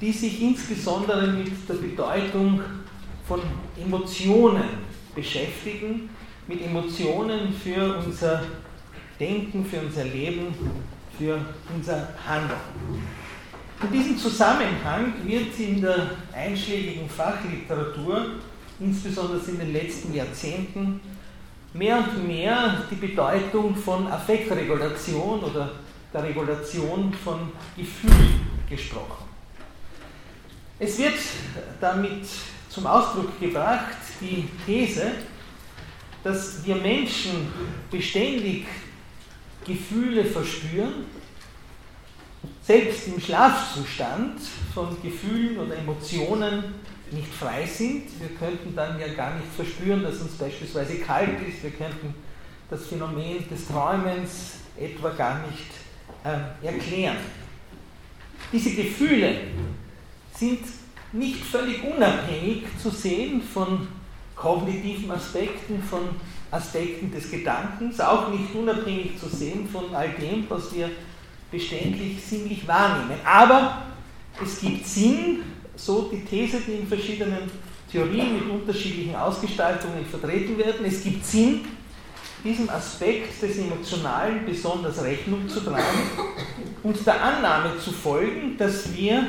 die 0.00 0.12
sich 0.12 0.40
insbesondere 0.40 1.26
mit 1.26 1.68
der 1.68 1.74
Bedeutung 1.74 2.62
von 3.28 3.40
Emotionen 3.78 4.64
beschäftigen, 5.14 6.08
mit 6.46 6.62
Emotionen 6.64 7.52
für 7.52 7.98
unser 7.98 8.42
Denken, 9.20 9.64
für 9.64 9.80
unser 9.80 10.04
Leben, 10.04 10.54
für 11.18 11.38
unser 11.74 12.08
Handeln. 12.26 12.58
In 13.82 13.92
diesem 13.92 14.16
Zusammenhang 14.16 15.12
wird 15.24 15.58
in 15.58 15.82
der 15.82 16.10
einschlägigen 16.32 17.08
Fachliteratur 17.10 18.26
insbesondere 18.80 19.40
in 19.50 19.58
den 19.58 19.72
letzten 19.72 20.14
Jahrzehnten, 20.14 21.00
mehr 21.74 21.98
und 21.98 22.26
mehr 22.26 22.84
die 22.90 22.94
Bedeutung 22.94 23.76
von 23.76 24.06
Affektregulation 24.06 25.40
oder 25.40 25.72
der 26.12 26.22
Regulation 26.22 27.12
von 27.12 27.52
Gefühlen 27.76 28.40
gesprochen. 28.68 29.24
Es 30.78 30.98
wird 30.98 31.18
damit 31.80 32.26
zum 32.68 32.86
Ausdruck 32.86 33.38
gebracht 33.40 33.96
die 34.20 34.48
These, 34.64 35.12
dass 36.24 36.64
wir 36.64 36.76
Menschen 36.76 37.52
beständig 37.90 38.66
Gefühle 39.66 40.24
verspüren, 40.24 41.04
selbst 42.66 43.06
im 43.06 43.20
Schlafzustand 43.20 44.40
von 44.74 44.96
Gefühlen 45.00 45.58
oder 45.58 45.76
Emotionen 45.76 46.64
nicht 47.12 47.32
frei 47.32 47.64
sind. 47.64 48.02
Wir 48.18 48.30
könnten 48.36 48.74
dann 48.74 48.98
ja 48.98 49.08
gar 49.14 49.36
nicht 49.36 49.46
verspüren, 49.54 50.02
dass 50.02 50.20
uns 50.20 50.32
beispielsweise 50.32 50.96
kalt 50.96 51.40
ist. 51.48 51.62
Wir 51.62 51.70
könnten 51.70 52.14
das 52.68 52.86
Phänomen 52.86 53.48
des 53.48 53.68
Träumens 53.68 54.54
etwa 54.76 55.10
gar 55.10 55.46
nicht 55.46 55.70
äh, 56.24 56.66
erklären. 56.66 57.16
Diese 58.52 58.74
Gefühle 58.74 59.36
sind 60.34 60.60
nicht 61.12 61.44
völlig 61.44 61.84
unabhängig 61.84 62.64
zu 62.82 62.90
sehen 62.90 63.42
von 63.42 63.86
kognitiven 64.34 65.10
Aspekten, 65.12 65.80
von 65.82 66.00
Aspekten 66.50 67.12
des 67.12 67.30
Gedankens, 67.30 68.00
auch 68.00 68.28
nicht 68.30 68.54
unabhängig 68.54 69.18
zu 69.18 69.28
sehen 69.28 69.68
von 69.68 69.94
all 69.94 70.10
dem, 70.10 70.44
was 70.48 70.74
wir 70.74 70.90
beständig 71.50 72.18
sinnlich 72.24 72.66
wahrnehmen. 72.66 73.18
Aber 73.24 73.82
es 74.42 74.60
gibt 74.60 74.86
Sinn, 74.86 75.40
so 75.76 76.10
die 76.12 76.24
These, 76.24 76.60
die 76.66 76.72
in 76.72 76.86
verschiedenen 76.86 77.50
Theorien 77.90 78.34
mit 78.34 78.50
unterschiedlichen 78.50 79.14
Ausgestaltungen 79.14 80.04
vertreten 80.04 80.58
werden. 80.58 80.84
Es 80.84 81.02
gibt 81.02 81.24
Sinn, 81.24 81.60
diesem 82.44 82.68
Aspekt 82.70 83.40
des 83.42 83.58
Emotionalen 83.58 84.44
besonders 84.44 85.02
Rechnung 85.02 85.48
zu 85.48 85.60
tragen 85.60 86.10
und 86.82 87.06
der 87.06 87.22
Annahme 87.22 87.78
zu 87.78 87.92
folgen, 87.92 88.56
dass 88.56 88.94
wir 88.94 89.26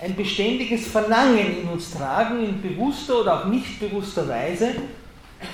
ein 0.00 0.14
beständiges 0.16 0.88
Verlangen 0.88 1.62
in 1.62 1.68
uns 1.68 1.92
tragen, 1.92 2.44
in 2.44 2.60
bewusster 2.60 3.20
oder 3.20 3.40
auch 3.40 3.46
nicht 3.46 3.80
bewusster 3.80 4.28
Weise, 4.28 4.74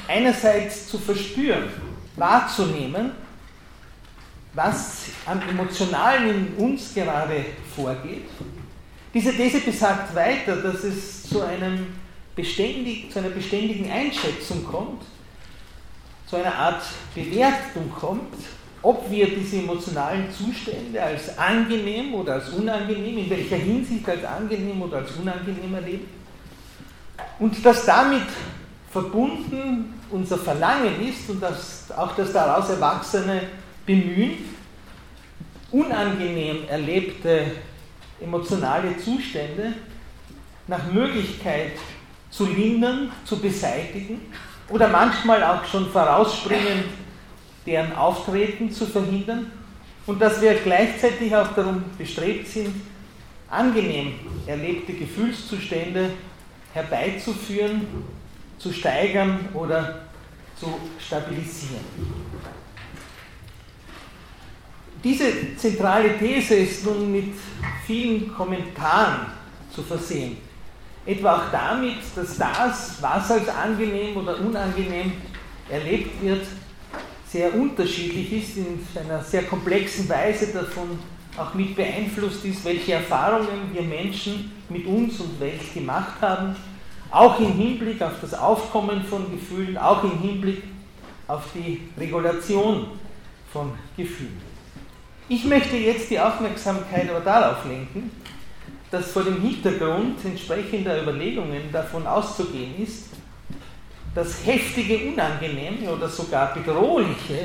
einerseits 0.09 0.89
zu 0.89 0.99
verspüren, 0.99 1.65
wahrzunehmen, 2.17 3.13
was 4.55 5.05
am 5.27 5.41
Emotionalen 5.49 6.31
in 6.57 6.65
uns 6.65 6.95
gerade 6.95 7.45
vorgeht 7.75 8.29
diese 9.13 9.33
These 9.33 9.61
besagt 9.61 10.15
weiter, 10.15 10.57
dass 10.57 10.85
es 10.85 11.29
zu, 11.29 11.43
einem 11.43 11.87
beständig, 12.37 13.11
zu 13.13 13.19
einer 13.19 13.31
beständigen 13.31 13.91
Einschätzung 13.91 14.65
kommt, 14.65 15.03
zu 16.29 16.37
einer 16.37 16.55
Art 16.55 16.83
Bewertung 17.15 17.91
kommt, 17.91 18.35
ob 18.83 19.11
wir 19.11 19.29
diese 19.35 19.59
emotionalen 19.59 20.31
Zustände 20.31 21.03
als 21.03 21.37
angenehm 21.37 22.15
oder 22.15 22.35
als 22.35 22.51
unangenehm, 22.51 23.19
in 23.19 23.31
welcher 23.31 23.57
Hinsicht 23.57 24.09
als 24.09 24.25
angenehm 24.25 24.81
oder 24.81 24.99
als 24.99 25.11
unangenehm 25.13 25.75
erleben. 25.75 26.09
Und 27.41 27.65
dass 27.67 27.85
damit 27.85 28.29
verbunden 28.93 30.01
unser 30.11 30.39
Verlangen 30.39 31.07
ist 31.07 31.29
und 31.29 31.43
dass 31.43 31.91
auch 31.97 32.15
das 32.15 32.33
daraus 32.33 32.71
erwachsene 32.71 33.43
Bemühen, 33.91 34.37
unangenehm 35.73 36.59
erlebte 36.69 37.47
emotionale 38.21 38.97
Zustände 38.97 39.73
nach 40.69 40.93
Möglichkeit 40.93 41.73
zu 42.31 42.47
lindern, 42.47 43.11
zu 43.25 43.41
beseitigen 43.41 44.21
oder 44.69 44.87
manchmal 44.87 45.43
auch 45.43 45.65
schon 45.65 45.91
vorausspringend 45.91 46.85
deren 47.67 47.93
Auftreten 47.97 48.71
zu 48.71 48.87
verhindern 48.87 49.51
und 50.07 50.23
dass 50.23 50.41
wir 50.41 50.55
gleichzeitig 50.55 51.35
auch 51.35 51.53
darum 51.57 51.83
bestrebt 51.99 52.47
sind, 52.47 52.73
angenehm 53.49 54.13
erlebte 54.47 54.93
Gefühlszustände 54.93 56.11
herbeizuführen, 56.73 57.89
zu 58.57 58.73
steigern 58.73 59.49
oder 59.53 60.03
zu 60.55 60.79
stabilisieren. 61.05 61.85
Diese 65.03 65.57
zentrale 65.57 66.19
These 66.19 66.57
ist 66.57 66.85
nun 66.85 67.11
mit 67.11 67.33
vielen 67.87 68.35
Kommentaren 68.35 69.27
zu 69.75 69.83
versehen. 69.83 70.37
Etwa 71.07 71.37
auch 71.37 71.51
damit, 71.51 71.97
dass 72.15 72.37
das, 72.37 72.99
was 73.01 73.31
als 73.31 73.49
angenehm 73.49 74.17
oder 74.19 74.39
unangenehm 74.39 75.13
erlebt 75.71 76.23
wird, 76.23 76.47
sehr 77.27 77.55
unterschiedlich 77.55 78.33
ist, 78.33 78.57
in 78.59 78.81
einer 79.03 79.23
sehr 79.23 79.45
komplexen 79.45 80.07
Weise 80.09 80.53
davon 80.53 80.99
auch 81.39 81.55
mit 81.55 81.75
beeinflusst 81.77 82.45
ist, 82.45 82.63
welche 82.65 82.95
Erfahrungen 82.95 83.73
wir 83.73 83.83
Menschen 83.83 84.53
mit 84.69 84.85
uns 84.85 85.19
und 85.21 85.41
Welt 85.41 85.73
gemacht 85.73 86.21
haben, 86.21 86.57
auch 87.11 87.41
im 87.41 87.53
Hinblick 87.55 88.03
auf 88.03 88.21
das 88.21 88.35
Aufkommen 88.35 89.03
von 89.05 89.31
Gefühlen, 89.31 89.79
auch 89.79 90.05
im 90.05 90.19
Hinblick 90.21 90.63
auf 91.27 91.45
die 91.55 91.89
Regulation 91.99 92.89
von 93.53 93.73
Gefühlen. 93.97 94.50
Ich 95.33 95.45
möchte 95.45 95.77
jetzt 95.77 96.11
die 96.11 96.19
Aufmerksamkeit 96.19 97.09
aber 97.09 97.21
darauf 97.21 97.65
lenken, 97.65 98.11
dass 98.91 99.13
vor 99.13 99.23
dem 99.23 99.41
Hintergrund 99.41 100.25
entsprechender 100.25 101.01
Überlegungen 101.01 101.71
davon 101.71 102.05
auszugehen 102.05 102.83
ist, 102.83 103.11
dass 104.13 104.45
heftige, 104.45 104.99
unangenehme 104.99 105.89
oder 105.89 106.09
sogar 106.09 106.53
bedrohliche, 106.53 107.45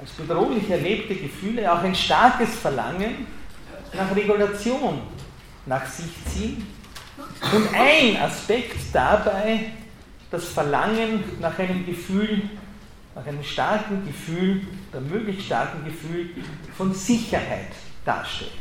als 0.00 0.12
bedrohlich 0.12 0.70
erlebte 0.70 1.16
Gefühle 1.16 1.72
auch 1.72 1.82
ein 1.82 1.96
starkes 1.96 2.54
Verlangen 2.54 3.26
nach 3.92 4.14
Regulation 4.14 5.00
nach 5.66 5.84
sich 5.84 6.12
ziehen 6.32 6.64
und 7.52 7.74
ein 7.74 8.22
Aspekt 8.22 8.76
dabei 8.92 9.72
das 10.30 10.44
Verlangen 10.44 11.24
nach 11.40 11.58
einem 11.58 11.84
Gefühl, 11.84 12.42
nach 13.16 13.26
einem 13.26 13.42
starken 13.42 14.06
Gefühl, 14.06 14.60
oder 14.92 15.00
möglichst 15.00 15.46
starken 15.46 15.84
Gefühl 15.86 16.28
von 16.76 16.92
Sicherheit 16.92 17.72
darstellt. 18.04 18.52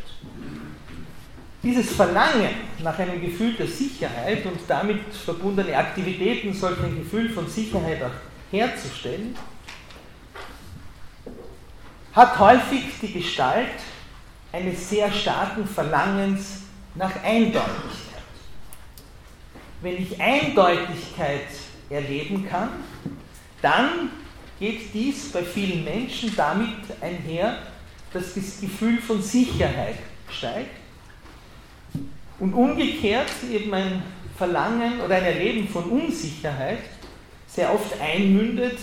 Dieses 1.61 1.93
Verlangen 1.93 2.51
nach 2.81 2.97
einem 2.97 3.19
Gefühl 3.19 3.53
der 3.55 3.67
Sicherheit 3.67 4.45
und 4.45 4.59
damit 4.67 5.13
verbundene 5.13 5.75
Aktivitäten, 5.75 6.53
solch 6.53 6.79
ein 6.81 6.95
Gefühl 6.95 7.29
von 7.29 7.49
Sicherheit 7.49 8.01
auch 8.01 8.51
herzustellen, 8.51 9.35
hat 12.13 12.39
häufig 12.39 12.83
die 13.01 13.11
Gestalt 13.11 13.67
eines 14.53 14.89
sehr 14.89 15.11
starken 15.11 15.67
Verlangens 15.67 16.61
nach 16.93 17.11
Eindeutigkeit. 17.23 18.23
Wenn 19.81 20.01
ich 20.01 20.21
Eindeutigkeit 20.21 21.47
erleben 21.89 22.47
kann, 22.47 22.69
dann 23.61 24.11
geht 24.59 24.93
dies 24.93 25.31
bei 25.31 25.43
vielen 25.43 25.83
Menschen 25.83 26.35
damit 26.35 26.75
einher, 27.01 27.59
dass 28.13 28.33
das 28.33 28.61
Gefühl 28.61 28.99
von 28.99 29.21
Sicherheit 29.21 29.97
steigt 30.29 30.75
und 32.39 32.53
umgekehrt 32.53 33.31
eben 33.51 33.73
ein 33.73 34.03
Verlangen 34.37 35.01
oder 35.01 35.15
ein 35.15 35.23
Erleben 35.23 35.67
von 35.67 35.85
Unsicherheit 35.85 36.79
sehr 37.47 37.73
oft 37.73 37.99
einmündet 38.01 38.77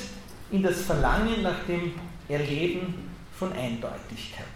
in 0.51 0.63
das 0.63 0.83
Verlangen 0.83 1.43
nach 1.43 1.65
dem 1.67 1.93
Erleben 2.29 3.11
von 3.39 3.53
Eindeutigkeit. 3.53 4.47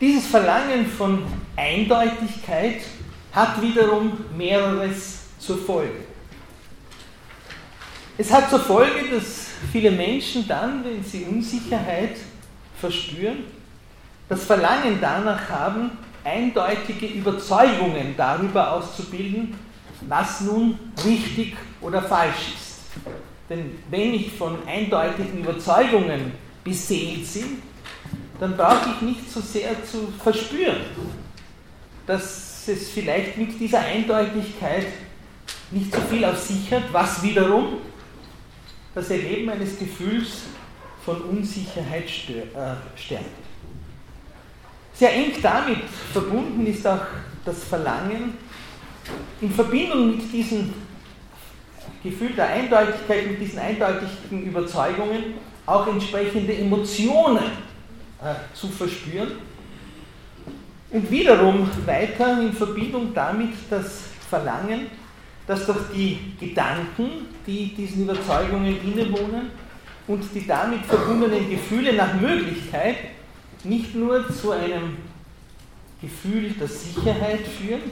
Dieses 0.00 0.26
Verlangen 0.26 0.86
von 0.86 1.22
Eindeutigkeit 1.54 2.82
hat 3.32 3.62
wiederum 3.62 4.24
mehreres 4.36 5.20
zur 5.38 5.58
Folge. 5.58 6.11
Es 8.18 8.30
hat 8.30 8.50
zur 8.50 8.60
Folge, 8.60 9.08
dass 9.10 9.46
viele 9.72 9.90
Menschen 9.90 10.46
dann, 10.46 10.84
wenn 10.84 11.02
sie 11.02 11.24
Unsicherheit 11.24 12.16
verspüren, 12.78 13.44
das 14.28 14.44
Verlangen 14.44 14.98
danach 15.00 15.48
haben, 15.48 15.92
eindeutige 16.22 17.06
Überzeugungen 17.06 18.14
darüber 18.16 18.72
auszubilden, 18.72 19.54
was 20.08 20.42
nun 20.42 20.78
richtig 21.04 21.56
oder 21.80 22.02
falsch 22.02 22.54
ist. 22.54 23.02
Denn 23.48 23.78
wenn 23.90 24.14
ich 24.14 24.32
von 24.32 24.58
eindeutigen 24.66 25.40
Überzeugungen 25.40 26.32
beseelt 26.62 27.32
bin, 27.32 27.62
dann 28.38 28.56
brauche 28.56 28.90
ich 28.94 29.02
nicht 29.02 29.32
so 29.32 29.40
sehr 29.40 29.84
zu 29.84 30.12
verspüren, 30.22 30.76
dass 32.06 32.68
es 32.68 32.90
vielleicht 32.90 33.38
mit 33.38 33.58
dieser 33.58 33.80
Eindeutigkeit 33.80 34.86
nicht 35.70 35.94
so 35.94 36.00
viel 36.02 36.24
auf 36.24 36.38
sich 36.38 36.70
hat, 36.72 36.84
was 36.92 37.22
wiederum 37.22 37.78
das 38.94 39.10
Erleben 39.10 39.48
eines 39.50 39.78
Gefühls 39.78 40.42
von 41.04 41.20
Unsicherheit 41.22 42.04
äh, 42.04 42.98
stärkt. 42.98 43.26
Sehr 44.94 45.14
eng 45.14 45.32
damit 45.42 45.84
verbunden 46.12 46.66
ist 46.66 46.86
auch 46.86 47.00
das 47.44 47.64
Verlangen, 47.64 48.34
in 49.40 49.50
Verbindung 49.50 50.16
mit 50.16 50.32
diesem 50.32 50.72
Gefühl 52.02 52.32
der 52.34 52.48
Eindeutigkeit, 52.48 53.26
mit 53.26 53.40
diesen 53.40 53.58
eindeutigen 53.58 54.44
Überzeugungen, 54.44 55.34
auch 55.66 55.86
entsprechende 55.86 56.54
Emotionen 56.54 57.44
äh, 58.22 58.34
zu 58.54 58.68
verspüren. 58.68 59.32
Und 60.90 61.10
wiederum 61.10 61.68
weiter 61.86 62.40
in 62.42 62.52
Verbindung 62.52 63.14
damit 63.14 63.54
das 63.70 64.02
Verlangen, 64.28 64.88
dass 65.52 65.66
doch 65.66 65.76
die 65.94 66.18
Gedanken, 66.40 67.26
die 67.46 67.74
diesen 67.74 68.04
Überzeugungen 68.04 68.74
innewohnen 68.82 69.50
und 70.06 70.24
die 70.34 70.46
damit 70.46 70.86
verbundenen 70.86 71.50
Gefühle 71.50 71.92
nach 71.92 72.14
Möglichkeit 72.14 72.96
nicht 73.62 73.94
nur 73.94 74.26
zu 74.32 74.52
einem 74.52 74.96
Gefühl 76.00 76.50
der 76.58 76.68
Sicherheit 76.68 77.46
führen 77.46 77.82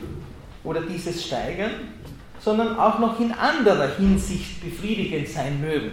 oder 0.64 0.80
dieses 0.80 1.26
steigern, 1.26 1.72
sondern 2.40 2.78
auch 2.78 2.98
noch 2.98 3.20
in 3.20 3.30
anderer 3.32 3.94
Hinsicht 3.94 4.62
befriedigend 4.62 5.28
sein 5.28 5.60
mögen. 5.60 5.90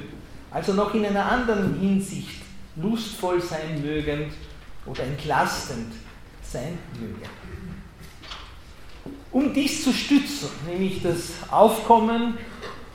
Also 0.51 0.72
noch 0.72 0.95
in 0.95 1.05
einer 1.05 1.30
anderen 1.30 1.78
Hinsicht 1.82 2.43
lustvoll 2.78 3.41
sein 3.41 3.82
mögen 3.82 4.32
oder 4.86 5.03
entlastend 5.03 5.91
sein 6.41 6.78
mögen. 6.97 7.47
Um 9.32 9.54
dies 9.54 9.84
zu 9.84 9.92
stützen, 9.92 10.50
nämlich 10.68 11.02
das 11.02 11.34
Aufkommen 11.52 12.38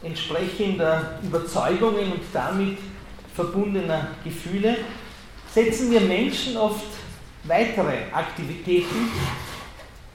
entsprechender 0.03 1.19
Überzeugungen 1.23 2.13
und 2.13 2.23
damit 2.33 2.79
verbundener 3.35 4.09
Gefühle, 4.25 4.79
setzen 5.53 5.91
wir 5.91 6.01
Menschen 6.01 6.57
oft 6.57 6.87
weitere 7.45 8.11
Aktivitäten 8.13 9.11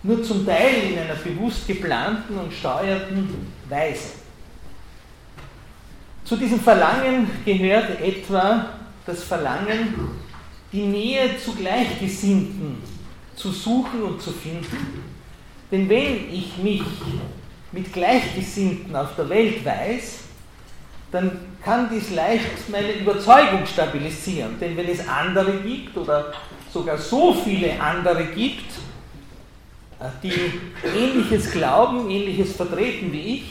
nur 0.03 0.23
zum 0.23 0.45
Teil 0.45 0.91
in 0.91 0.99
einer 0.99 1.15
bewusst 1.15 1.67
geplanten 1.67 2.37
und 2.37 2.53
steuerten 2.53 3.51
Weise. 3.69 4.11
Zu 6.23 6.35
diesem 6.35 6.59
Verlangen 6.59 7.29
gehört 7.45 8.01
etwa 8.01 8.69
das 9.05 9.23
Verlangen, 9.23 9.93
die 10.71 10.85
Nähe 10.85 11.37
zu 11.37 11.55
Gleichgesinnten 11.55 12.77
zu 13.35 13.51
suchen 13.51 14.01
und 14.03 14.21
zu 14.21 14.31
finden. 14.31 15.06
Denn 15.71 15.89
wenn 15.89 16.33
ich 16.33 16.57
mich 16.57 16.81
mit 17.71 17.91
Gleichgesinnten 17.91 18.95
auf 18.95 19.15
der 19.15 19.29
Welt 19.29 19.65
weiß, 19.65 20.19
dann 21.11 21.39
kann 21.63 21.89
dies 21.89 22.11
leicht 22.11 22.69
meine 22.69 22.93
Überzeugung 22.93 23.65
stabilisieren. 23.65 24.59
Denn 24.59 24.75
wenn 24.77 24.87
es 24.87 25.07
andere 25.07 25.59
gibt 25.59 25.95
oder 25.97 26.33
sogar 26.71 26.97
so 26.97 27.33
viele 27.33 27.79
andere 27.79 28.25
gibt, 28.25 28.71
äh, 29.99 30.05
die 30.23 30.51
ähnliches 30.97 31.51
glauben, 31.51 32.09
ähnliches 32.09 32.55
vertreten 32.55 33.11
wie 33.11 33.35
ich, 33.35 33.45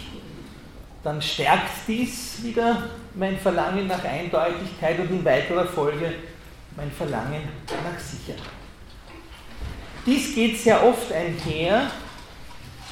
dann 1.03 1.21
stärkt 1.23 1.71
dies 1.87 2.43
wieder 2.43 2.89
mein 3.15 3.39
Verlangen 3.39 3.87
nach 3.87 4.05
Eindeutigkeit 4.05 4.99
und 4.99 5.11
in 5.11 5.25
weiterer 5.25 5.67
Folge 5.67 6.15
mein 6.77 6.91
Verlangen 6.91 7.43
nach 7.69 7.99
Sicherheit. 7.99 8.43
Dies 10.05 10.35
geht 10.35 10.59
sehr 10.59 10.85
oft 10.85 11.13
einher 11.13 11.91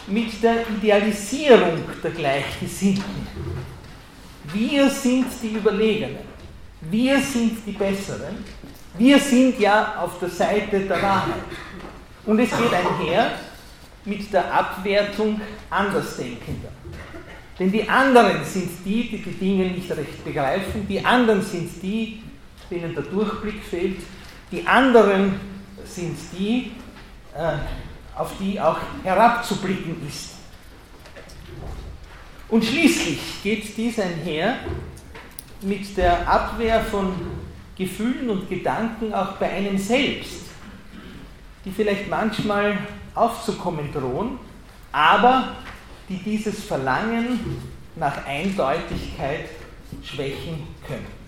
mit 0.07 0.43
der 0.43 0.69
Idealisierung 0.69 1.81
der 2.03 2.11
Gleichgesinnten. 2.11 3.27
Wir 4.53 4.91
sind 4.91 5.27
die 5.43 5.55
Überlegenen, 5.55 6.19
wir 6.83 7.21
sind 7.21 7.59
die 7.67 7.73
Besseren, 7.73 8.45
wir 8.99 9.19
sind 9.19 9.59
ja 9.59 9.97
auf 10.01 10.19
der 10.19 10.29
Seite 10.29 10.81
der 10.81 11.03
Wahrheit. 11.03 11.43
Und 12.27 12.39
es 12.39 12.51
geht 12.51 12.73
einher 12.73 13.33
mit 14.05 14.33
der 14.33 14.53
Abwertung 14.53 15.41
Andersdenkender. 15.71 16.69
Denn 17.59 17.71
die 17.71 17.89
anderen 17.89 18.45
sind 18.45 18.71
die, 18.85 19.09
die 19.09 19.23
die 19.23 19.33
Dinge 19.33 19.67
nicht 19.71 19.91
recht 19.91 20.25
begreifen, 20.25 20.87
die 20.89 21.05
anderen 21.05 21.43
sind 21.43 21.71
die, 21.83 22.23
denen 22.71 22.95
der 22.95 23.05
Durchblick 23.05 23.63
fehlt, 23.63 23.99
die 24.51 24.67
anderen 24.67 25.41
sind 25.85 26.17
die, 26.37 26.73
äh, 27.37 27.57
auf 28.17 28.33
die 28.39 28.61
auch 28.61 28.79
herabzublicken 29.03 29.97
ist. 30.07 30.31
Und 32.49 32.65
schließlich 32.65 33.19
geht 33.43 33.77
dies 33.77 33.99
einher 33.99 34.59
mit 35.63 35.97
der 35.97 36.29
Abwehr 36.29 36.81
von 36.85 37.13
Gefühlen 37.77 38.31
und 38.31 38.49
Gedanken 38.49 39.13
auch 39.13 39.33
bei 39.33 39.51
einem 39.51 39.79
selbst, 39.79 40.43
die 41.65 41.71
vielleicht 41.71 42.09
manchmal 42.09 42.79
aufzukommen 43.15 43.93
drohen, 43.93 44.39
aber 44.93 45.57
die 46.09 46.19
dieses 46.19 46.65
Verlangen 46.65 47.41
nach 47.97 48.25
Eindeutigkeit 48.27 49.49
schwächen 50.03 50.67
können. 50.87 51.25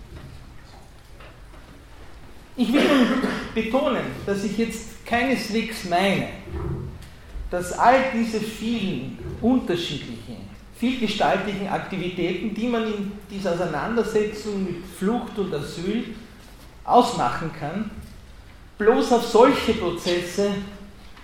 Ich 2.55 2.71
will 2.73 2.81
nun 2.81 3.21
betonen, 3.53 4.03
dass 4.25 4.43
ich 4.43 4.57
jetzt 4.57 4.96
keineswegs 5.07 5.85
meine, 5.85 6.27
dass 7.49 7.71
all 7.71 8.11
diese 8.13 8.39
vielen 8.39 9.17
unterschiedlichen, 9.41 10.37
vielgestaltigen 10.75 11.67
Aktivitäten, 11.69 12.53
die 12.53 12.67
man 12.67 12.83
in 12.83 13.11
dieser 13.31 13.53
Auseinandersetzung 13.53 14.65
mit 14.65 14.85
Flucht 14.97 15.37
und 15.39 15.53
Asyl 15.53 16.03
ausmachen 16.83 17.51
kann, 17.57 17.89
bloß 18.77 19.13
auf 19.13 19.25
solche 19.25 19.73
Prozesse 19.73 20.51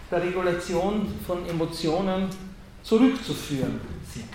der 0.10 0.24
Regulation 0.24 1.08
von 1.28 1.48
Emotionen 1.48 2.28
zurückzuführen 2.84 3.80
sind. 4.12 4.30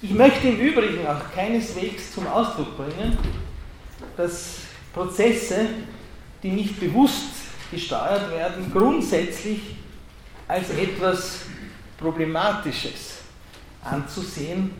Ich 0.00 0.10
möchte 0.10 0.48
im 0.48 0.60
Übrigen 0.60 1.06
auch 1.06 1.32
keineswegs 1.34 2.14
zum 2.14 2.26
Ausdruck 2.26 2.76
bringen, 2.76 3.18
dass 4.16 4.58
Prozesse, 4.92 5.66
die 6.42 6.50
nicht 6.50 6.78
bewusst 6.78 7.47
gesteuert 7.70 8.30
werden, 8.30 8.70
grundsätzlich 8.72 9.60
als 10.46 10.70
etwas 10.70 11.40
Problematisches 11.98 13.18
anzusehen 13.84 14.70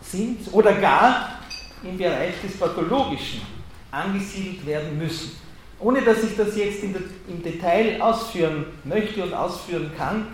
sind 0.00 0.52
oder 0.52 0.72
gar 0.74 1.40
im 1.82 1.98
Bereich 1.98 2.40
des 2.42 2.58
Pathologischen 2.58 3.42
angesiedelt 3.90 4.64
werden 4.66 4.98
müssen. 4.98 5.32
Ohne 5.78 6.02
dass 6.02 6.22
ich 6.22 6.36
das 6.36 6.56
jetzt 6.56 6.82
im 6.82 7.42
Detail 7.42 8.00
ausführen 8.00 8.66
möchte 8.84 9.22
und 9.22 9.34
ausführen 9.34 9.90
kann, 9.96 10.26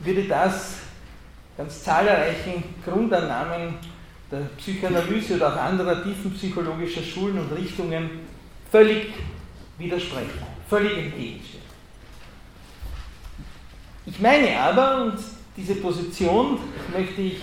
würde 0.00 0.24
das 0.24 0.76
ganz 1.56 1.82
zahlreichen 1.82 2.64
Grundannahmen 2.84 3.76
der 4.30 4.40
Psychoanalyse 4.58 5.36
oder 5.36 5.54
auch 5.54 5.60
anderer 5.60 6.02
tiefenpsychologischer 6.02 7.02
Schulen 7.02 7.38
und 7.38 7.52
Richtungen 7.56 8.10
völlig 8.70 9.12
widersprechen, 9.78 10.42
völlig 10.74 10.98
entgegenstehen. 10.98 11.62
Ich 14.06 14.18
meine 14.18 14.58
aber, 14.58 15.04
und 15.04 15.18
diese 15.56 15.76
Position 15.76 16.58
möchte 16.92 17.22
ich 17.22 17.40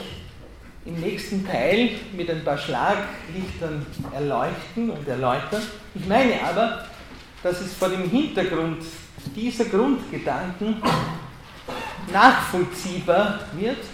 im 0.85 0.99
nächsten 0.99 1.47
Teil 1.47 1.91
mit 2.11 2.29
ein 2.29 2.43
paar 2.43 2.57
Schlaglichtern 2.57 3.85
erleuchten 4.13 4.89
und 4.89 5.07
erläutern. 5.07 5.61
Ich 5.95 6.05
meine 6.07 6.43
aber, 6.43 6.85
dass 7.41 7.61
es 7.61 7.73
vor 7.73 7.87
dem 7.87 8.09
Hintergrund 8.09 8.83
dieser 9.33 9.65
Grundgedanken 9.65 10.81
nachvollziehbar 12.11 13.39
wird, 13.53 13.85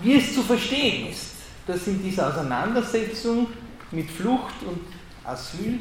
wie 0.00 0.16
es 0.16 0.34
zu 0.34 0.42
verstehen 0.42 1.10
ist, 1.10 1.32
dass 1.66 1.86
in 1.88 2.02
dieser 2.02 2.28
Auseinandersetzung 2.28 3.48
mit 3.90 4.10
Flucht 4.10 4.62
und 4.66 4.80
Asyl 5.24 5.78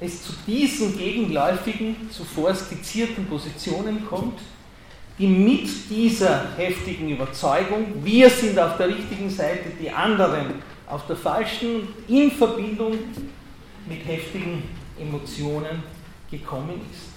es 0.00 0.24
zu 0.24 0.32
diesen 0.46 0.96
gegenläufigen, 0.96 2.10
zuvor 2.10 2.54
skizzierten 2.54 3.26
Positionen 3.26 4.06
kommt, 4.06 4.40
die 5.18 5.26
mit 5.26 5.68
dieser 5.90 6.56
heftigen 6.56 7.10
Überzeugung, 7.10 8.02
wir 8.02 8.30
sind 8.30 8.58
auf 8.58 8.78
der 8.78 8.88
richtigen 8.88 9.28
Seite, 9.28 9.70
die 9.78 9.90
anderen 9.90 10.54
auf 10.86 11.06
der 11.06 11.16
falschen, 11.16 11.88
in 12.08 12.30
Verbindung 12.30 12.98
mit 13.86 14.06
heftigen 14.06 14.62
Emotionen 14.98 15.82
gekommen 16.30 16.80
ist. 16.90 17.10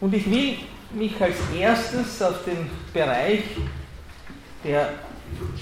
Und 0.00 0.14
ich 0.14 0.30
will 0.30 0.56
mich 0.94 1.20
als 1.20 1.36
erstes 1.58 2.22
auf 2.22 2.44
den 2.44 2.70
Bereich 2.92 3.42
der 4.62 4.90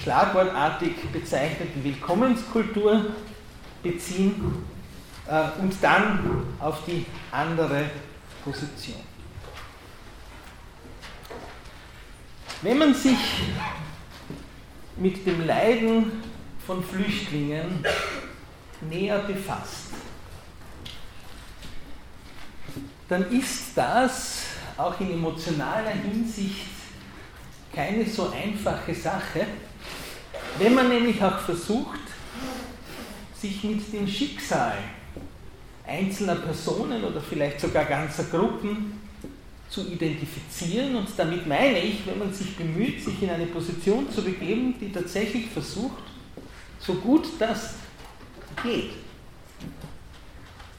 schlagwortartig 0.03 0.93
bezeichneten 1.11 1.83
Willkommenskultur 1.83 3.07
beziehen 3.81 4.35
äh, 5.27 5.59
und 5.59 5.73
dann 5.81 6.45
auf 6.59 6.85
die 6.85 7.05
andere 7.31 7.89
Position. 8.43 9.01
Wenn 12.61 12.77
man 12.77 12.93
sich 12.93 13.17
mit 14.97 15.25
dem 15.25 15.45
Leiden 15.45 16.23
von 16.65 16.83
Flüchtlingen 16.83 17.85
näher 18.81 19.19
befasst, 19.19 19.89
dann 23.07 23.29
ist 23.31 23.75
das 23.75 24.43
auch 24.77 24.99
in 24.99 25.11
emotionaler 25.11 25.91
Hinsicht 25.91 26.65
keine 27.73 28.05
so 28.05 28.31
einfache 28.31 28.95
Sache, 28.95 29.45
wenn 30.57 30.73
man 30.73 30.87
nämlich 30.87 31.21
auch 31.21 31.39
versucht, 31.39 31.99
sich 33.39 33.63
mit 33.63 33.93
dem 33.93 34.07
Schicksal 34.07 34.77
einzelner 35.87 36.35
Personen 36.35 37.03
oder 37.03 37.21
vielleicht 37.21 37.59
sogar 37.59 37.85
ganzer 37.85 38.25
Gruppen 38.25 38.99
zu 39.69 39.87
identifizieren. 39.87 40.95
Und 40.95 41.07
damit 41.17 41.47
meine 41.47 41.79
ich, 41.79 42.05
wenn 42.05 42.19
man 42.19 42.33
sich 42.33 42.55
bemüht, 42.55 43.03
sich 43.03 43.21
in 43.21 43.29
eine 43.29 43.47
Position 43.47 44.09
zu 44.11 44.23
begeben, 44.23 44.75
die 44.79 44.91
tatsächlich 44.91 45.49
versucht, 45.49 46.03
so 46.79 46.93
gut 46.95 47.27
das 47.39 47.75
geht, 48.63 48.91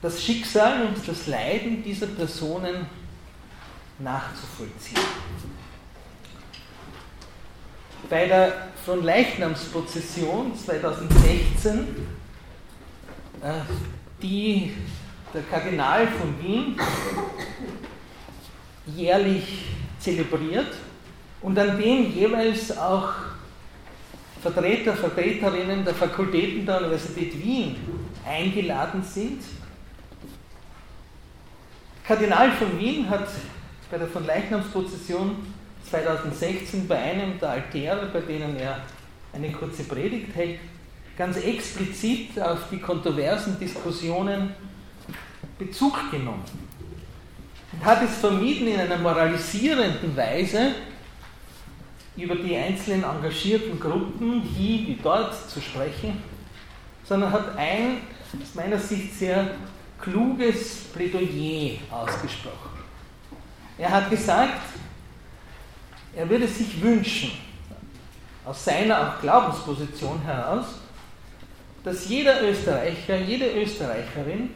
das 0.02 0.22
Schicksal 0.22 0.86
und 0.86 0.96
das 1.06 1.26
Leiden 1.26 1.82
dieser 1.82 2.06
Personen 2.06 2.86
nachzuvollziehen. 3.98 5.00
Bei 8.08 8.26
der 8.26 8.68
von 8.84 9.02
Leichnamsprozession 9.02 10.56
2016, 10.56 11.88
äh, 13.42 13.52
die 14.26 14.72
der 15.32 15.42
Kardinal 15.42 16.06
von 16.08 16.34
Wien 16.42 16.76
jährlich 18.86 19.64
zelebriert 19.98 20.74
und 21.42 21.58
an 21.58 21.78
dem 21.78 22.12
jeweils 22.12 22.76
auch 22.76 23.12
Vertreter, 24.42 24.94
Vertreterinnen 24.94 25.84
der 25.84 25.94
Fakultäten 25.94 26.64
der 26.66 26.78
Universität 26.78 27.42
Wien 27.42 27.76
eingeladen 28.24 29.02
sind. 29.02 29.42
Kardinal 32.06 32.52
von 32.52 32.78
Wien 32.78 33.08
hat 33.08 33.28
bei 33.90 33.98
der 33.98 34.06
von 34.06 34.24
Leichnamsprozession 34.24 35.36
2016 35.88 36.86
bei 36.86 36.96
einem 36.96 37.38
der 37.38 37.50
Altäre, 37.50 38.08
bei 38.12 38.20
denen 38.20 38.56
er 38.56 38.80
eine 39.32 39.50
kurze 39.50 39.84
Predigt 39.84 40.34
hält, 40.34 40.60
ganz 41.16 41.36
explizit 41.38 42.40
auf 42.40 42.68
die 42.70 42.78
kontroversen 42.78 43.58
Diskussionen 43.58 44.54
Bezug 45.58 46.10
genommen 46.10 46.44
und 47.72 47.84
hat 47.84 48.02
es 48.02 48.18
vermieden, 48.18 48.68
in 48.68 48.78
einer 48.78 48.98
moralisierenden 48.98 50.14
Weise 50.16 50.74
über 52.16 52.34
die 52.34 52.54
einzelnen 52.56 53.04
engagierten 53.04 53.80
Gruppen 53.80 54.42
hier 54.42 54.86
wie 54.86 54.98
dort 55.02 55.34
zu 55.48 55.60
sprechen, 55.60 56.22
sondern 57.04 57.32
hat 57.32 57.56
ein 57.56 57.98
aus 58.42 58.54
meiner 58.54 58.78
Sicht 58.78 59.14
sehr 59.18 59.50
kluges 59.98 60.84
Plädoyer 60.94 61.78
ausgesprochen. 61.90 62.70
Er 63.78 63.90
hat 63.90 64.10
gesagt, 64.10 64.60
er 66.14 66.28
würde 66.28 66.48
sich 66.48 66.80
wünschen, 66.82 67.30
aus 68.44 68.64
seiner 68.64 69.16
Glaubensposition 69.20 70.20
heraus, 70.22 70.66
dass 71.86 72.08
jeder 72.08 72.42
Österreicher, 72.42 73.16
jede 73.18 73.48
Österreicherin 73.62 74.50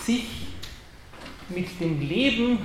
sich 0.00 0.26
mit 1.48 1.80
dem 1.80 2.00
Leben 2.00 2.60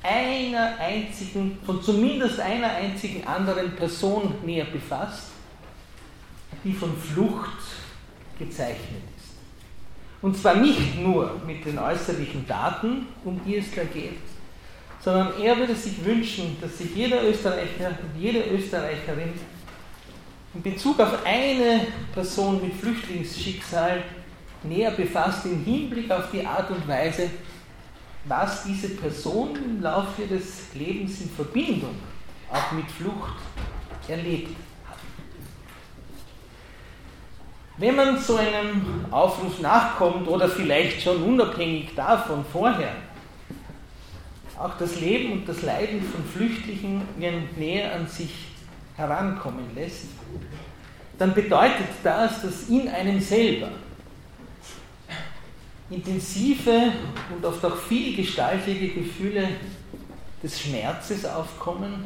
einer 0.00 0.78
einzigen, 0.78 1.58
von 1.66 1.82
zumindest 1.82 2.38
einer 2.38 2.68
einzigen 2.68 3.26
anderen 3.26 3.74
Person 3.74 4.32
näher 4.46 4.66
befasst, 4.66 5.30
die 6.62 6.72
von 6.72 6.96
Flucht 6.96 7.58
gezeichnet 8.38 9.02
ist. 9.18 9.34
Und 10.22 10.36
zwar 10.38 10.54
nicht 10.54 11.02
nur 11.02 11.40
mit 11.44 11.64
den 11.64 11.80
äußerlichen 11.80 12.46
Daten, 12.46 13.08
um 13.24 13.40
die 13.44 13.56
es 13.56 13.74
da 13.74 13.82
geht, 13.82 14.20
sondern 15.00 15.32
er 15.42 15.56
würde 15.56 15.74
sich 15.74 16.04
wünschen, 16.04 16.56
dass 16.60 16.78
sich 16.78 16.94
jeder 16.94 17.24
Österreicher 17.24 17.88
und 17.88 18.20
jede 18.20 18.44
Österreicherin 18.44 19.32
in 20.54 20.62
Bezug 20.62 20.98
auf 20.98 21.24
eine 21.24 21.86
Person 22.12 22.60
mit 22.60 22.74
Flüchtlingsschicksal 22.74 24.02
näher 24.64 24.90
befasst 24.90 25.46
im 25.46 25.64
Hinblick 25.64 26.10
auf 26.10 26.30
die 26.32 26.44
Art 26.44 26.70
und 26.70 26.86
Weise, 26.88 27.30
was 28.24 28.64
diese 28.64 28.90
Person 28.90 29.56
im 29.56 29.80
Laufe 29.80 30.26
des 30.26 30.74
Lebens 30.74 31.20
in 31.20 31.30
Verbindung 31.30 31.94
auch 32.52 32.72
mit 32.72 32.90
Flucht 32.90 33.36
erlebt 34.08 34.56
hat. 34.88 34.98
Wenn 37.78 37.96
man 37.96 38.18
so 38.18 38.36
einem 38.36 39.06
Aufruf 39.10 39.60
nachkommt 39.60 40.26
oder 40.28 40.48
vielleicht 40.48 41.00
schon 41.00 41.22
unabhängig 41.22 41.94
davon 41.94 42.44
vorher 42.52 42.92
auch 44.58 44.76
das 44.78 45.00
Leben 45.00 45.32
und 45.32 45.48
das 45.48 45.62
Leiden 45.62 46.02
von 46.02 46.22
Flüchtlingen 46.22 47.00
näher 47.56 47.94
an 47.94 48.06
sich 48.06 48.49
herankommen 49.00 49.74
lässt, 49.74 50.06
dann 51.18 51.34
bedeutet 51.34 51.88
das, 52.02 52.42
dass 52.42 52.68
in 52.68 52.88
einem 52.88 53.20
selber 53.20 53.70
intensive 55.90 56.92
und 57.34 57.44
oft 57.44 57.64
auch 57.64 57.76
vielgestaltige 57.76 58.88
Gefühle 58.88 59.48
des 60.42 60.60
Schmerzes 60.60 61.24
aufkommen, 61.24 62.04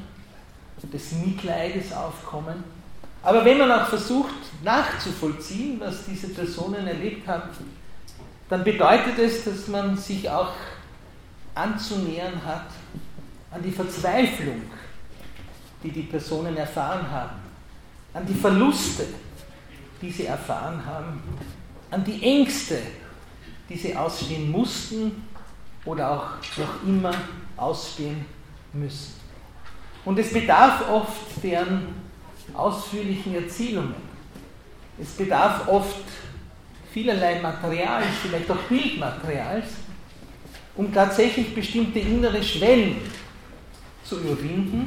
des 0.92 1.12
Mitleides 1.12 1.92
aufkommen. 1.92 2.64
Aber 3.22 3.44
wenn 3.44 3.58
man 3.58 3.70
auch 3.70 3.86
versucht 3.86 4.34
nachzuvollziehen, 4.62 5.80
was 5.80 6.06
diese 6.06 6.28
Personen 6.28 6.86
erlebt 6.86 7.26
haben, 7.26 7.50
dann 8.48 8.64
bedeutet 8.64 9.18
es, 9.18 9.44
dass 9.44 9.68
man 9.68 9.96
sich 9.96 10.28
auch 10.28 10.52
anzunähern 11.54 12.44
hat 12.44 12.66
an 13.50 13.62
die 13.62 13.70
Verzweiflung, 13.70 14.62
die 15.84 15.90
die 15.90 16.02
Personen 16.02 16.56
erfahren 16.56 17.08
haben, 17.10 17.36
an 18.14 18.26
die 18.26 18.34
Verluste, 18.34 19.04
die 20.00 20.10
sie 20.10 20.24
erfahren 20.24 20.84
haben, 20.84 21.22
an 21.90 22.02
die 22.02 22.22
Ängste, 22.22 22.78
die 23.68 23.76
sie 23.76 23.94
ausstehen 23.94 24.50
mussten 24.50 25.24
oder 25.84 26.10
auch 26.10 26.58
noch 26.58 26.82
immer 26.86 27.14
ausstehen 27.56 28.24
müssen. 28.72 29.14
Und 30.04 30.18
es 30.18 30.32
bedarf 30.32 30.88
oft 30.88 31.42
deren 31.42 31.88
ausführlichen 32.54 33.34
Erzählungen. 33.34 33.94
Es 34.98 35.10
bedarf 35.10 35.68
oft 35.68 36.04
vielerlei 36.92 37.40
Materials, 37.40 38.06
vielleicht 38.22 38.50
auch 38.50 38.62
Bildmaterials, 38.68 39.66
um 40.76 40.92
tatsächlich 40.92 41.54
bestimmte 41.54 41.98
innere 41.98 42.42
Schwellen 42.42 42.96
zu 44.04 44.20
überwinden, 44.20 44.86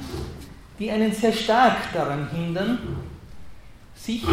die 0.79 0.91
einen 0.91 1.11
sehr 1.11 1.33
stark 1.33 1.91
daran 1.93 2.29
hindern, 2.29 2.79
sich 3.95 4.23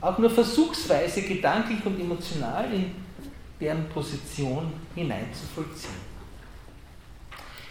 auch 0.00 0.18
nur 0.18 0.30
versuchsweise 0.30 1.22
gedanklich 1.22 1.84
und 1.84 2.00
emotional 2.00 2.72
in 2.72 2.90
deren 3.60 3.88
Position 3.88 4.72
hineinzuvollziehen. 4.94 6.14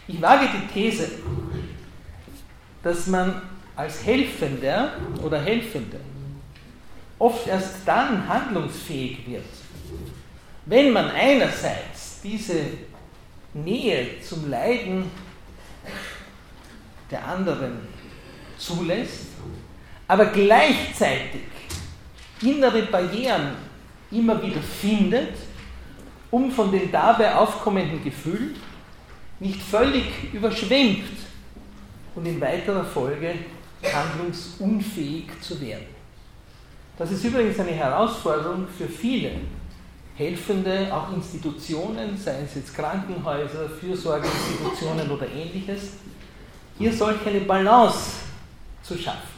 Ich 0.07 0.21
wage 0.21 0.47
die 0.47 0.73
These, 0.73 1.09
dass 2.81 3.07
man 3.07 3.41
als 3.75 4.05
Helfender 4.05 4.93
oder 5.21 5.41
Helfende 5.41 5.99
oft 7.19 7.47
erst 7.47 7.75
dann 7.85 8.27
handlungsfähig 8.27 9.25
wird, 9.27 9.45
wenn 10.65 10.91
man 10.91 11.09
einerseits 11.11 12.21
diese 12.21 12.61
Nähe 13.53 14.21
zum 14.21 14.49
Leiden 14.49 15.09
der 17.09 17.25
anderen 17.27 17.92
zulässt, 18.57 19.27
aber 20.07 20.27
gleichzeitig 20.27 21.41
innere 22.41 22.83
Barrieren 22.83 23.55
immer 24.11 24.41
wieder 24.41 24.61
findet, 24.61 25.35
um 26.29 26.51
von 26.51 26.71
den 26.71 26.91
dabei 26.91 27.35
aufkommenden 27.35 28.03
Gefühlen 28.03 28.55
nicht 29.39 29.61
völlig 29.61 30.33
überschwemmt 30.33 31.03
und 32.15 32.25
in 32.25 32.39
weiterer 32.39 32.83
Folge 32.83 33.33
handlungsunfähig 33.83 35.25
zu 35.41 35.59
werden. 35.59 35.87
Das 36.97 37.11
ist 37.11 37.23
übrigens 37.23 37.59
eine 37.59 37.71
Herausforderung 37.71 38.67
für 38.77 38.87
viele 38.87 39.31
helfende, 40.15 40.93
auch 40.93 41.11
Institutionen, 41.11 42.15
seien 42.15 42.45
es 42.45 42.55
jetzt 42.55 42.75
Krankenhäuser, 42.75 43.67
Fürsorgeinstitutionen 43.79 45.09
oder 45.09 45.27
ähnliches, 45.27 45.93
hier 46.77 46.93
solch 46.93 47.25
eine 47.25 47.41
Balance 47.41 48.22
zu 48.83 48.97
schaffen. 48.97 49.33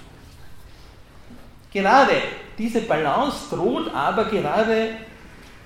Gerade 1.71 2.13
diese 2.57 2.81
Balance 2.81 3.55
droht 3.55 3.93
aber 3.93 4.25
gerade 4.25 4.95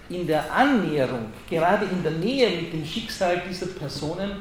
in 0.09 0.25
der 0.25 0.51
Annäherung, 0.51 1.27
gerade 1.49 1.85
in 1.85 2.01
der 2.01 2.13
Nähe 2.13 2.49
mit 2.61 2.73
dem 2.73 2.85
Schicksal 2.85 3.43
dieser 3.47 3.67
Personen 3.67 4.31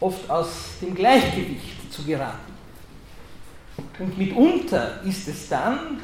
oft 0.00 0.28
aus 0.28 0.78
dem 0.82 0.94
Gleichgewicht 0.94 1.92
zu 1.92 2.02
geraten. 2.04 2.52
Und 3.98 4.18
mitunter 4.18 5.00
ist 5.04 5.28
es 5.28 5.48
dann 5.48 6.00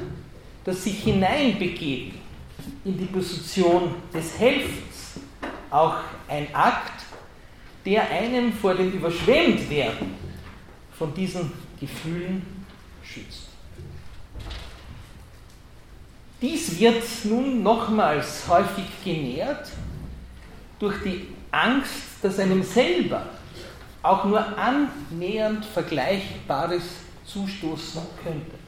das 0.65 0.83
sich 0.83 1.03
hineinbegeben 1.03 2.15
in 2.85 2.97
die 2.97 3.05
Position 3.05 3.95
des 4.13 4.39
Helfens 4.39 5.21
auch 5.71 5.97
ein 6.29 6.47
Akt, 6.55 7.05
der 7.85 8.11
einen 8.11 8.53
vor 8.53 8.75
dem 8.75 8.93
Überschwemmtwerden 8.93 10.15
von 10.97 11.13
diesen 11.13 11.53
Gefühlen 11.79 12.43
schützt. 13.15 13.49
Dies 16.43 16.79
wird 16.79 17.03
nun 17.25 17.63
nochmals 17.63 18.47
häufig 18.49 18.85
genährt 19.03 19.71
durch 20.79 21.03
die 21.03 21.29
Angst, 21.51 22.03
dass 22.23 22.39
einem 22.39 22.63
selber 22.63 23.27
auch 24.03 24.25
nur 24.25 24.45
annähernd 24.59 25.65
Vergleichbares 25.65 26.83
zustoßen 27.25 28.03
könnte. 28.23 28.59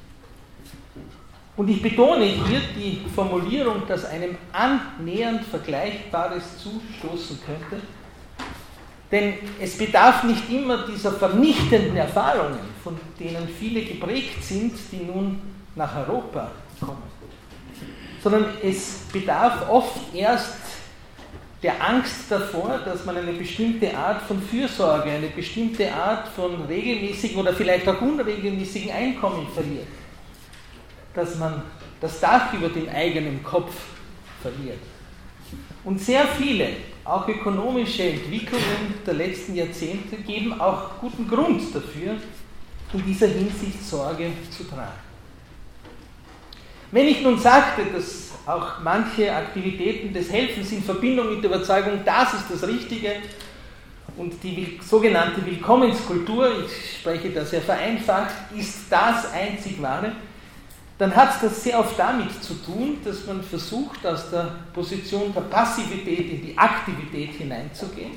Und 1.56 1.68
ich 1.68 1.82
betone 1.82 2.24
hier 2.24 2.60
die 2.74 3.02
Formulierung, 3.14 3.86
dass 3.86 4.04
einem 4.04 4.36
annähernd 4.52 5.44
Vergleichbares 5.44 6.44
zustoßen 6.58 7.38
könnte, 7.44 7.82
denn 9.10 9.34
es 9.60 9.78
bedarf 9.78 10.24
nicht 10.24 10.50
immer 10.50 10.86
dieser 10.86 11.12
vernichtenden 11.12 11.96
Erfahrungen, 11.96 12.58
von 12.82 12.98
denen 13.18 13.48
viele 13.48 13.82
geprägt 13.82 14.42
sind, 14.42 14.72
die 14.90 15.04
nun 15.04 15.40
nach 15.74 15.96
Europa 15.96 16.50
kommen, 16.80 17.02
sondern 18.22 18.46
es 18.62 19.00
bedarf 19.12 19.68
oft 19.68 20.14
erst 20.14 20.56
der 21.62 21.82
Angst 21.84 22.24
davor, 22.28 22.80
dass 22.84 23.04
man 23.04 23.16
eine 23.16 23.32
bestimmte 23.32 23.96
Art 23.96 24.22
von 24.22 24.42
Fürsorge, 24.42 25.10
eine 25.10 25.28
bestimmte 25.28 25.92
Art 25.92 26.28
von 26.28 26.64
regelmäßigen 26.66 27.38
oder 27.38 27.52
vielleicht 27.52 27.88
auch 27.88 28.00
unregelmäßigen 28.00 28.90
Einkommen 28.90 29.46
verliert 29.54 29.86
dass 31.16 31.36
man 31.38 31.62
das 32.00 32.20
Dach 32.20 32.52
über 32.52 32.68
dem 32.68 32.88
eigenen 32.88 33.42
Kopf 33.42 33.74
verliert. 34.42 34.78
Und 35.82 36.00
sehr 36.00 36.26
viele, 36.26 36.68
auch 37.06 37.28
ökonomische 37.28 38.02
Entwicklungen 38.02 38.94
der 39.06 39.14
letzten 39.14 39.54
Jahrzehnte 39.54 40.16
geben 40.16 40.60
auch 40.60 40.98
guten 41.00 41.28
Grund 41.28 41.62
dafür, 41.74 42.16
in 42.92 43.04
dieser 43.04 43.28
Hinsicht 43.28 43.82
Sorge 43.84 44.30
zu 44.50 44.64
tragen. 44.64 45.06
Wenn 46.90 47.06
ich 47.06 47.22
nun 47.22 47.38
sagte, 47.38 47.82
dass 47.92 48.30
auch 48.46 48.80
manche 48.82 49.32
Aktivitäten 49.34 50.12
des 50.12 50.30
Helfens 50.30 50.72
in 50.72 50.82
Verbindung 50.82 51.34
mit 51.34 51.44
der 51.44 51.50
Überzeugung, 51.50 52.00
das 52.04 52.34
ist 52.34 52.44
das 52.50 52.66
Richtige, 52.66 53.16
und 54.16 54.42
die 54.42 54.78
sogenannte 54.82 55.44
Willkommenskultur, 55.44 56.50
ich 56.64 57.00
spreche 57.00 57.30
da 57.30 57.44
sehr 57.44 57.60
vereinfacht, 57.60 58.34
ist 58.56 58.84
das 58.88 59.30
einzig 59.32 59.82
wahre, 59.82 60.12
dann 60.98 61.14
hat 61.14 61.42
das 61.42 61.62
sehr 61.62 61.78
oft 61.78 61.98
damit 61.98 62.42
zu 62.42 62.54
tun, 62.54 62.98
dass 63.04 63.26
man 63.26 63.42
versucht, 63.42 64.06
aus 64.06 64.30
der 64.30 64.56
Position 64.72 65.32
der 65.34 65.42
Passivität 65.42 66.32
in 66.32 66.46
die 66.46 66.56
Aktivität 66.56 67.32
hineinzugehen. 67.32 68.12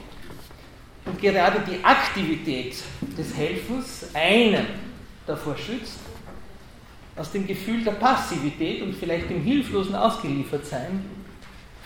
Und 1.05 1.19
gerade 1.19 1.61
die 1.69 1.83
Aktivität 1.83 2.75
des 3.17 3.35
Helfens 3.35 4.07
einen 4.13 4.65
davor 5.25 5.57
schützt, 5.57 5.99
aus 7.17 7.31
dem 7.31 7.45
Gefühl 7.45 7.83
der 7.83 7.91
Passivität 7.91 8.81
und 8.81 8.95
vielleicht 8.95 9.29
dem 9.29 9.41
hilflosen 9.41 9.95
Ausgeliefertsein 9.95 11.03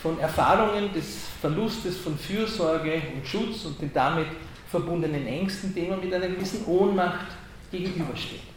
von 0.01 0.19
Erfahrungen 0.19 0.93
des 0.93 1.21
Verlustes 1.41 1.97
von 1.97 2.17
Fürsorge 2.17 3.01
und 3.15 3.25
Schutz 3.25 3.65
und 3.65 3.81
den 3.81 3.91
damit 3.93 4.27
verbundenen 4.69 5.25
Ängsten, 5.25 5.73
denen 5.73 5.91
man 5.91 6.01
mit 6.01 6.13
einer 6.13 6.27
gewissen 6.27 6.65
Ohnmacht 6.65 7.27
gegenübersteht. 7.71 8.52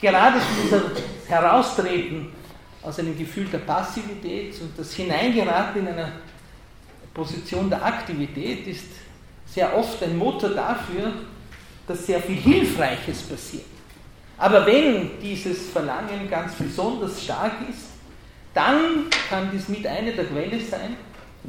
Gerade 0.00 0.38
dieser 0.62 0.82
Heraustreten 1.26 2.28
aus 2.82 2.98
einem 2.98 3.16
Gefühl 3.16 3.46
der 3.46 3.58
Passivität 3.58 4.60
und 4.60 4.78
das 4.78 4.92
Hineingeraten 4.92 5.80
in 5.80 5.88
eine 5.88 6.12
Position 7.14 7.70
der 7.70 7.84
Aktivität 7.84 8.66
ist 8.66 8.86
sehr 9.46 9.74
oft 9.76 10.02
ein 10.02 10.18
Motor 10.18 10.50
dafür, 10.50 11.12
dass 11.86 12.06
sehr 12.06 12.20
viel 12.20 12.36
Hilfreiches 12.36 13.22
passiert. 13.22 13.64
Aber 14.36 14.66
wenn 14.66 15.18
dieses 15.20 15.70
Verlangen 15.70 16.28
ganz 16.28 16.54
besonders 16.54 17.24
stark 17.24 17.54
ist, 17.70 17.86
dann 18.52 19.06
kann 19.30 19.50
dies 19.52 19.68
mit 19.68 19.86
einer 19.86 20.12
der 20.12 20.26
Quelle 20.26 20.60
sein, 20.60 20.96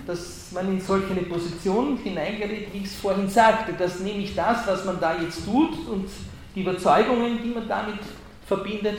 dass 0.05 0.51
man 0.51 0.67
in 0.69 0.79
solch 0.79 1.09
eine 1.09 1.23
Position 1.23 1.97
hineingerät, 1.97 2.73
wie 2.73 2.79
ich 2.79 2.85
es 2.85 2.95
vorhin 2.95 3.27
sagte, 3.29 3.73
dass 3.73 3.99
nämlich 3.99 4.35
das, 4.35 4.65
was 4.67 4.85
man 4.85 4.99
da 4.99 5.19
jetzt 5.19 5.43
tut 5.43 5.87
und 5.87 6.07
die 6.55 6.61
Überzeugungen, 6.61 7.39
die 7.43 7.49
man 7.49 7.67
damit 7.67 7.99
verbindet, 8.47 8.97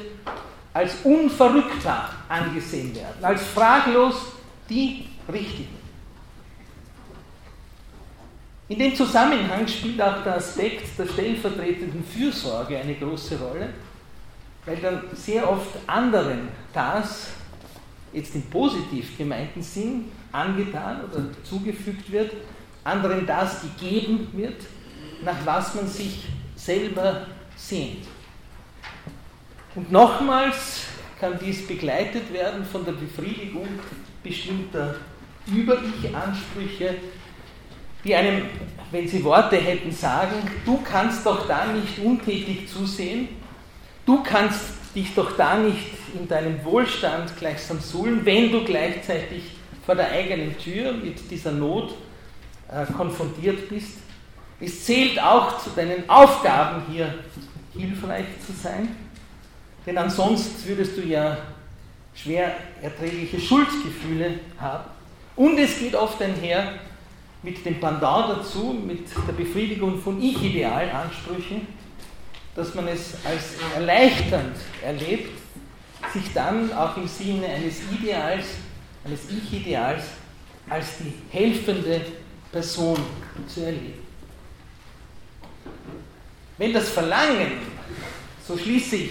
als 0.72 0.96
unverrückter 1.02 2.10
angesehen 2.28 2.94
werden, 2.94 3.24
als 3.24 3.42
fraglos 3.42 4.14
die 4.68 5.06
richtigen. 5.32 5.76
In 8.68 8.78
dem 8.78 8.94
Zusammenhang 8.94 9.66
spielt 9.66 10.00
auch 10.00 10.22
der 10.22 10.36
Aspekt 10.36 10.98
der 10.98 11.06
stellvertretenden 11.06 12.04
Fürsorge 12.04 12.78
eine 12.78 12.94
große 12.94 13.38
Rolle, 13.38 13.70
weil 14.66 14.76
dann 14.76 15.04
sehr 15.14 15.50
oft 15.50 15.70
anderen 15.86 16.48
das, 16.74 17.28
jetzt 18.12 18.34
im 18.34 18.42
positiv 18.42 19.16
gemeinten 19.16 19.62
Sinn, 19.62 20.12
angetan 20.32 21.00
oder 21.04 21.24
zugefügt 21.44 22.12
wird, 22.12 22.32
anderen 22.84 23.26
das 23.26 23.62
gegeben 23.62 24.28
wird, 24.32 24.62
nach 25.24 25.46
was 25.46 25.74
man 25.74 25.88
sich 25.88 26.26
selber 26.54 27.26
sehnt. 27.56 28.04
Und 29.78 29.92
nochmals 29.92 30.86
kann 31.20 31.38
dies 31.40 31.64
begleitet 31.64 32.32
werden 32.32 32.64
von 32.64 32.84
der 32.84 32.90
Befriedigung 32.90 33.68
bestimmter 34.24 34.96
Über-Ich-Ansprüche, 35.46 36.96
die 38.02 38.12
einem, 38.12 38.42
wenn 38.90 39.06
sie 39.06 39.22
Worte 39.22 39.54
hätten, 39.54 39.92
sagen, 39.92 40.34
du 40.66 40.80
kannst 40.82 41.24
doch 41.24 41.46
da 41.46 41.66
nicht 41.66 41.96
untätig 42.00 42.66
zusehen, 42.66 43.28
du 44.04 44.20
kannst 44.24 44.62
dich 44.96 45.14
doch 45.14 45.36
da 45.36 45.56
nicht 45.56 45.92
in 46.12 46.26
deinem 46.26 46.64
Wohlstand 46.64 47.36
gleichsam 47.38 47.78
suhlen, 47.78 48.22
wenn 48.24 48.50
du 48.50 48.64
gleichzeitig 48.64 49.44
vor 49.86 49.94
der 49.94 50.10
eigenen 50.10 50.58
Tür 50.58 50.92
mit 50.92 51.30
dieser 51.30 51.52
Not 51.52 51.94
äh, 52.68 52.84
konfrontiert 52.84 53.68
bist. 53.68 53.98
Es 54.58 54.84
zählt 54.84 55.22
auch 55.22 55.56
zu 55.62 55.70
deinen 55.70 56.10
Aufgaben 56.10 56.82
hier 56.90 57.14
hilfreich 57.76 58.26
zu 58.44 58.52
sein, 58.52 58.88
denn 59.86 59.98
ansonsten 59.98 60.68
würdest 60.68 60.96
du 60.96 61.02
ja 61.02 61.38
schwer 62.14 62.52
erträgliche 62.82 63.40
Schuldgefühle 63.40 64.40
haben. 64.58 64.84
Und 65.36 65.58
es 65.58 65.78
geht 65.78 65.94
oft 65.94 66.20
einher 66.20 66.74
mit 67.42 67.64
dem 67.64 67.78
Pendant 67.78 68.30
dazu, 68.30 68.76
mit 68.84 69.06
der 69.26 69.32
Befriedigung 69.32 70.00
von 70.00 70.20
Ich-Idealansprüchen, 70.20 71.66
dass 72.56 72.74
man 72.74 72.88
es 72.88 73.14
als 73.24 73.54
erleichternd 73.74 74.56
erlebt, 74.84 75.38
sich 76.12 76.32
dann 76.34 76.72
auch 76.72 76.96
im 76.96 77.06
Sinne 77.06 77.46
eines 77.46 77.76
Ideals, 77.92 78.46
eines 79.04 79.20
Ich-Ideals, 79.30 80.02
als 80.68 80.98
die 80.98 81.12
helfende 81.30 82.00
Person 82.50 82.98
zu 83.46 83.60
erleben. 83.60 84.06
Wenn 86.56 86.72
das 86.72 86.88
Verlangen, 86.88 87.52
so 88.46 88.58
schließe 88.58 88.96
ich 88.96 89.10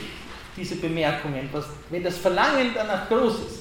diese 0.58 0.76
Bemerkungen, 0.76 1.48
was, 1.52 1.66
wenn 1.90 2.04
das 2.04 2.18
Verlangen 2.18 2.72
danach 2.74 3.08
groß 3.08 3.34
ist, 3.34 3.60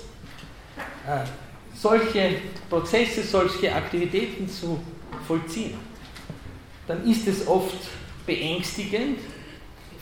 solche 1.74 2.38
Prozesse, 2.68 3.22
solche 3.22 3.72
Aktivitäten 3.72 4.49
zu 4.49 4.80
vollziehen, 5.26 5.74
dann 6.86 7.07
ist 7.07 7.28
es 7.28 7.47
oft 7.47 7.76
beängstigend, 8.26 9.18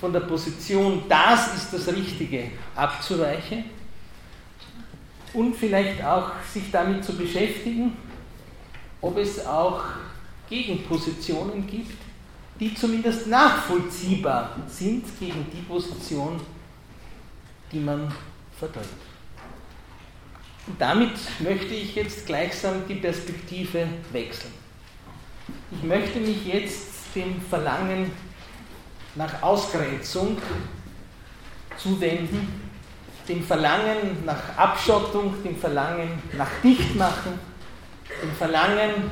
von 0.04 0.12
der 0.12 0.20
Position, 0.20 1.02
das 1.08 1.54
ist 1.54 1.72
das 1.72 1.88
Richtige, 1.88 2.50
abzuweichen 2.76 3.64
und 5.32 5.56
vielleicht 5.56 6.04
auch 6.04 6.32
sich 6.52 6.70
damit 6.70 7.02
zu 7.02 7.16
beschäftigen, 7.16 7.96
ob 9.00 9.16
es 9.16 9.46
auch 9.46 9.82
Gegenpositionen 10.50 11.66
gibt, 11.66 11.96
die 12.60 12.74
zumindest 12.74 13.28
nachvollziehbar 13.28 14.56
sind 14.68 15.04
gegen 15.18 15.46
die 15.50 15.62
Position, 15.62 16.38
die 17.74 17.80
man 17.80 18.12
vertritt. 18.58 18.84
Und 20.66 20.80
damit 20.80 21.12
möchte 21.40 21.74
ich 21.74 21.94
jetzt 21.94 22.24
gleichsam 22.24 22.86
die 22.88 22.94
Perspektive 22.94 23.86
wechseln. 24.12 24.52
Ich 25.70 25.82
möchte 25.82 26.20
mich 26.20 26.46
jetzt 26.46 27.14
dem 27.14 27.40
Verlangen 27.42 28.10
nach 29.14 29.42
Ausgrenzung 29.42 30.38
zuwenden, 31.76 32.48
dem 33.28 33.42
Verlangen 33.42 34.24
nach 34.24 34.56
Abschottung, 34.56 35.42
dem 35.42 35.56
Verlangen 35.56 36.22
nach 36.36 36.50
Dichtmachen, 36.62 37.38
dem 38.22 38.32
Verlangen, 38.32 39.10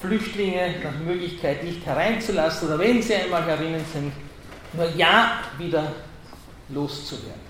Flüchtlinge 0.00 0.76
nach 0.82 0.96
Möglichkeit 1.04 1.64
nicht 1.64 1.84
hereinzulassen 1.84 2.68
oder 2.68 2.78
wenn 2.78 3.02
sie 3.02 3.14
einmal 3.14 3.44
herinnen 3.44 3.84
sind, 3.92 4.12
nur 4.74 4.88
ja 4.94 5.40
wieder 5.58 5.92
loszuwerden. 6.68 7.47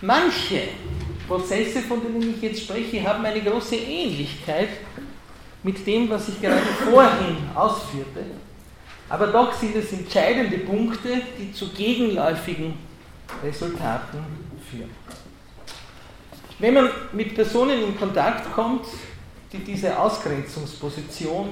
Manche 0.00 0.68
Prozesse, 1.28 1.82
von 1.82 2.00
denen 2.02 2.34
ich 2.34 2.42
jetzt 2.42 2.62
spreche, 2.62 3.02
haben 3.06 3.24
eine 3.24 3.40
große 3.40 3.76
Ähnlichkeit 3.76 4.68
mit 5.62 5.86
dem, 5.86 6.10
was 6.10 6.28
ich 6.28 6.40
gerade 6.40 6.56
vorhin 6.90 7.36
ausführte. 7.54 8.24
Aber 9.08 9.28
doch 9.28 9.52
sind 9.52 9.76
es 9.76 9.92
entscheidende 9.92 10.58
Punkte, 10.58 11.22
die 11.38 11.52
zu 11.52 11.68
gegenläufigen 11.68 12.74
Resultaten 13.42 14.18
führen. 14.70 14.90
Wenn 16.58 16.74
man 16.74 16.90
mit 17.12 17.34
Personen 17.34 17.82
in 17.82 17.98
Kontakt 17.98 18.52
kommt, 18.52 18.86
die 19.52 19.58
diese 19.58 19.98
Ausgrenzungsposition 19.98 21.48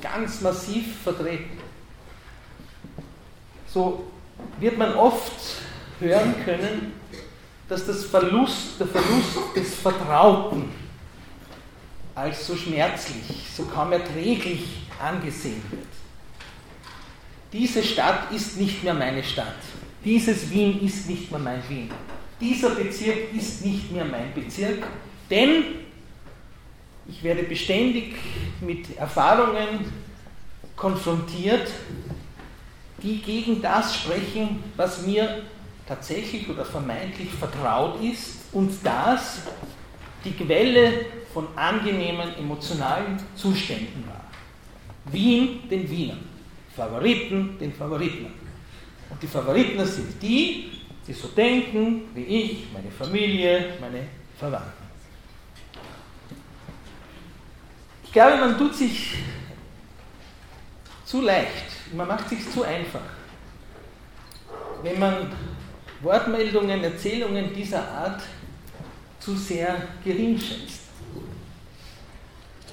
ganz 0.00 0.40
massiv 0.40 1.02
vertreten, 1.02 1.58
so 3.66 4.04
wird 4.58 4.78
man 4.78 4.94
oft 4.94 5.32
hören 6.00 6.34
können, 6.44 6.92
dass 7.68 7.86
das 7.86 8.04
Verlust, 8.04 8.80
der 8.80 8.86
Verlust 8.86 9.38
des 9.54 9.74
Vertrauten 9.74 10.70
als 12.14 12.46
so 12.46 12.56
schmerzlich, 12.56 13.46
so 13.56 13.64
kaum 13.64 13.92
erträglich 13.92 14.64
angesehen 15.00 15.62
wird. 15.70 15.86
Diese 17.52 17.82
Stadt 17.82 18.32
ist 18.32 18.58
nicht 18.58 18.82
mehr 18.82 18.94
meine 18.94 19.22
Stadt. 19.22 19.56
Dieses 20.04 20.50
Wien 20.50 20.82
ist 20.84 21.08
nicht 21.08 21.30
mehr 21.30 21.40
mein 21.40 21.62
Wien. 21.68 21.90
Dieser 22.40 22.70
Bezirk 22.70 23.34
ist 23.34 23.64
nicht 23.64 23.92
mehr 23.92 24.04
mein 24.04 24.32
Bezirk, 24.34 24.86
denn 25.28 25.64
ich 27.08 27.22
werde 27.22 27.42
beständig 27.42 28.16
mit 28.60 28.96
Erfahrungen 28.96 29.92
konfrontiert, 30.76 31.68
die 33.02 33.20
gegen 33.20 33.60
das 33.60 33.96
sprechen, 33.96 34.62
was 34.76 35.06
mir 35.06 35.42
tatsächlich 35.90 36.48
oder 36.48 36.64
vermeintlich 36.64 37.30
vertraut 37.30 38.00
ist 38.00 38.36
und 38.52 38.72
das 38.84 39.42
die 40.24 40.30
Quelle 40.30 41.06
von 41.34 41.48
angenehmen 41.56 42.32
emotionalen 42.36 43.18
Zuständen 43.34 44.04
war. 44.06 44.24
Wien 45.12 45.68
den 45.68 45.90
Wienern, 45.90 46.20
Favoriten 46.76 47.58
den 47.58 47.72
Favoriten. 47.72 48.26
Und 49.08 49.20
die 49.20 49.26
Favoriten 49.26 49.84
sind 49.84 50.22
die, 50.22 50.70
die 51.08 51.12
so 51.12 51.26
denken 51.28 52.02
wie 52.14 52.22
ich, 52.22 52.66
meine 52.72 52.90
Familie, 52.92 53.74
meine 53.80 54.04
Verwandten. 54.38 54.84
Ich 58.04 58.12
glaube, 58.12 58.36
man 58.36 58.56
tut 58.56 58.76
sich 58.76 59.14
zu 61.04 61.20
leicht, 61.20 61.92
man 61.96 62.06
macht 62.06 62.28
sich 62.28 62.48
zu 62.48 62.62
einfach, 62.62 63.00
wenn 64.84 65.00
man 65.00 65.32
Wortmeldungen, 66.02 66.82
Erzählungen 66.82 67.52
dieser 67.54 67.86
Art 67.88 68.22
zu 69.18 69.36
sehr 69.36 69.76
gering 70.02 70.38
schätzt. 70.38 70.80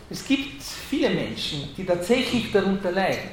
Es 0.10 0.26
gibt 0.26 0.64
viele 0.64 1.10
Menschen, 1.10 1.76
die 1.76 1.86
tatsächlich 1.86 2.52
darunter 2.52 2.92
leiden. 2.92 3.30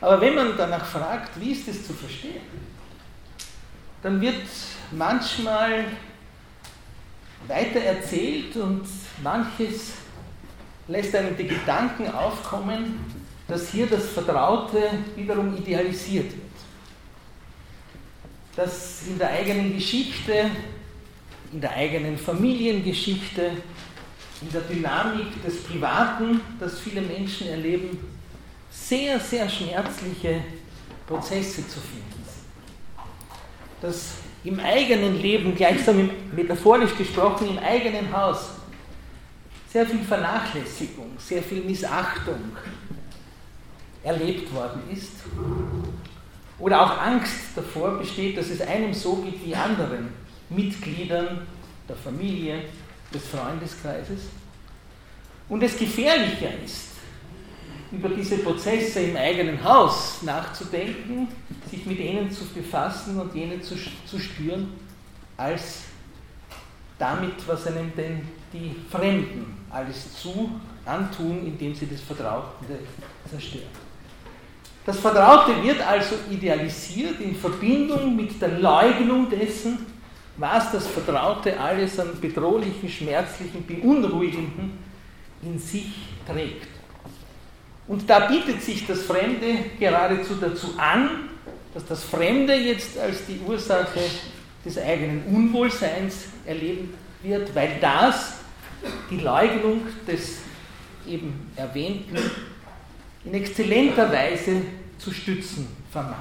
Aber 0.00 0.20
wenn 0.20 0.34
man 0.34 0.56
danach 0.56 0.84
fragt, 0.84 1.40
wie 1.40 1.52
ist 1.52 1.66
es 1.68 1.86
zu 1.86 1.94
verstehen, 1.94 2.42
dann 4.02 4.20
wird 4.20 4.42
manchmal 4.92 5.86
weiter 7.46 7.80
erzählt 7.80 8.56
und 8.56 8.86
manches 9.22 9.94
lässt 10.86 11.14
einem 11.16 11.36
die 11.36 11.48
Gedanken 11.48 12.10
aufkommen, 12.10 13.00
dass 13.46 13.70
hier 13.70 13.86
das 13.86 14.10
Vertraute 14.10 14.90
wiederum 15.16 15.56
idealisiert 15.56 16.30
wird. 16.30 16.47
Dass 18.58 19.06
in 19.06 19.16
der 19.20 19.30
eigenen 19.30 19.72
Geschichte, 19.72 20.50
in 21.52 21.60
der 21.60 21.70
eigenen 21.70 22.18
Familiengeschichte, 22.18 23.52
in 24.42 24.50
der 24.50 24.62
Dynamik 24.62 25.40
des 25.44 25.62
Privaten, 25.62 26.40
das 26.58 26.80
viele 26.80 27.02
Menschen 27.02 27.46
erleben, 27.50 28.00
sehr, 28.68 29.20
sehr 29.20 29.48
schmerzliche 29.48 30.42
Prozesse 31.06 31.68
zu 31.68 31.78
finden 31.78 32.24
sind. 32.24 33.04
Dass 33.80 34.14
im 34.42 34.58
eigenen 34.58 35.22
Leben, 35.22 35.54
gleichsam 35.54 36.10
metaphorisch 36.34 36.96
gesprochen, 36.96 37.50
im 37.50 37.58
eigenen 37.60 38.12
Haus, 38.12 38.50
sehr 39.72 39.86
viel 39.86 40.02
Vernachlässigung, 40.02 41.12
sehr 41.16 41.44
viel 41.44 41.62
Missachtung 41.62 42.40
erlebt 44.02 44.52
worden 44.52 44.82
ist. 44.90 45.12
Oder 46.58 46.82
auch 46.82 46.98
Angst 46.98 47.34
davor 47.54 47.98
besteht, 47.98 48.36
dass 48.36 48.50
es 48.50 48.60
einem 48.60 48.92
so 48.92 49.16
geht 49.16 49.44
wie 49.44 49.54
anderen 49.54 50.08
Mitgliedern 50.50 51.46
der 51.88 51.96
Familie, 51.96 52.62
des 53.12 53.26
Freundeskreises. 53.26 54.24
Und 55.48 55.62
es 55.62 55.78
gefährlicher 55.78 56.50
ist, 56.62 56.88
über 57.90 58.10
diese 58.10 58.38
Prozesse 58.38 59.00
im 59.00 59.16
eigenen 59.16 59.62
Haus 59.64 60.22
nachzudenken, 60.22 61.28
sich 61.70 61.86
mit 61.86 61.98
ihnen 62.00 62.30
zu 62.30 62.44
befassen 62.46 63.18
und 63.18 63.34
jene 63.34 63.60
zu, 63.62 63.76
zu 64.06 64.18
spüren, 64.18 64.74
als 65.36 65.84
damit, 66.98 67.46
was 67.46 67.66
einem 67.66 67.94
denn 67.96 68.28
die 68.52 68.74
Fremden 68.90 69.56
alles 69.70 70.20
zu 70.20 70.50
antun, 70.84 71.46
indem 71.46 71.74
sie 71.74 71.86
das 71.86 72.00
Vertraute 72.00 72.78
zerstören. 73.30 73.77
Das 74.88 75.00
Vertraute 75.00 75.62
wird 75.62 75.86
also 75.86 76.14
idealisiert 76.30 77.20
in 77.20 77.36
Verbindung 77.36 78.16
mit 78.16 78.40
der 78.40 78.58
Leugnung 78.58 79.28
dessen, 79.28 79.84
was 80.38 80.72
das 80.72 80.86
Vertraute 80.86 81.60
alles 81.60 82.00
an 82.00 82.18
bedrohlichen, 82.18 82.88
schmerzlichen, 82.88 83.66
beunruhigenden 83.66 84.78
in 85.42 85.58
sich 85.58 85.92
trägt. 86.26 86.68
Und 87.86 88.08
da 88.08 88.28
bietet 88.28 88.62
sich 88.62 88.86
das 88.86 89.02
Fremde 89.02 89.56
geradezu 89.78 90.36
dazu 90.40 90.68
an, 90.78 91.28
dass 91.74 91.84
das 91.84 92.04
Fremde 92.04 92.54
jetzt 92.54 92.98
als 92.98 93.26
die 93.26 93.40
Ursache 93.46 94.00
des 94.64 94.78
eigenen 94.78 95.22
Unwohlseins 95.26 96.28
erleben 96.46 96.94
wird, 97.22 97.54
weil 97.54 97.76
das 97.78 98.38
die 99.10 99.20
Leugnung 99.20 99.82
des 100.06 100.38
eben 101.06 101.50
erwähnten 101.56 102.16
in 103.24 103.34
exzellenter 103.34 104.10
Weise 104.10 104.62
zu 104.98 105.12
stützen 105.12 105.68
vermag. 105.90 106.16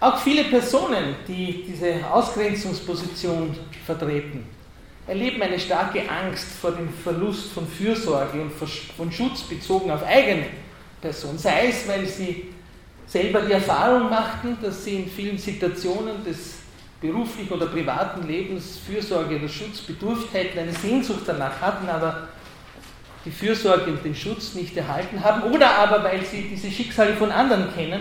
Auch 0.00 0.18
viele 0.18 0.44
Personen, 0.44 1.16
die 1.26 1.64
diese 1.66 2.08
Ausgrenzungsposition 2.08 3.56
vertreten, 3.84 4.46
erleben 5.06 5.42
eine 5.42 5.58
starke 5.58 6.08
Angst 6.08 6.46
vor 6.60 6.72
dem 6.72 6.88
Verlust 6.92 7.52
von 7.52 7.66
Fürsorge 7.66 8.40
und 8.40 8.52
von 8.52 9.10
Schutz 9.10 9.42
bezogen 9.42 9.90
auf 9.90 10.04
eigene 10.04 10.46
Person. 11.00 11.36
Sei 11.36 11.68
es, 11.68 11.88
weil 11.88 12.06
sie 12.06 12.48
selber 13.06 13.40
die 13.40 13.52
Erfahrung 13.52 14.08
machten, 14.08 14.56
dass 14.62 14.84
sie 14.84 14.96
in 14.96 15.10
vielen 15.10 15.38
Situationen 15.38 16.24
des 16.24 16.58
beruflichen 17.00 17.52
oder 17.52 17.66
privaten 17.66 18.26
Lebens 18.26 18.78
Fürsorge 18.86 19.36
oder 19.36 19.48
Schutz 19.48 19.80
bedurft 19.80 20.32
hätten, 20.32 20.58
eine 20.58 20.72
Sehnsucht 20.72 21.22
danach 21.26 21.60
hatten, 21.60 21.88
aber 21.88 22.28
die 23.24 23.30
Fürsorge 23.30 23.90
und 23.90 24.04
den 24.04 24.14
Schutz 24.14 24.54
nicht 24.54 24.76
erhalten 24.76 25.22
haben, 25.22 25.52
oder 25.52 25.76
aber 25.76 26.04
weil 26.04 26.24
sie 26.24 26.42
diese 26.42 26.70
Schicksale 26.70 27.14
von 27.14 27.30
anderen 27.30 27.72
kennen 27.74 28.00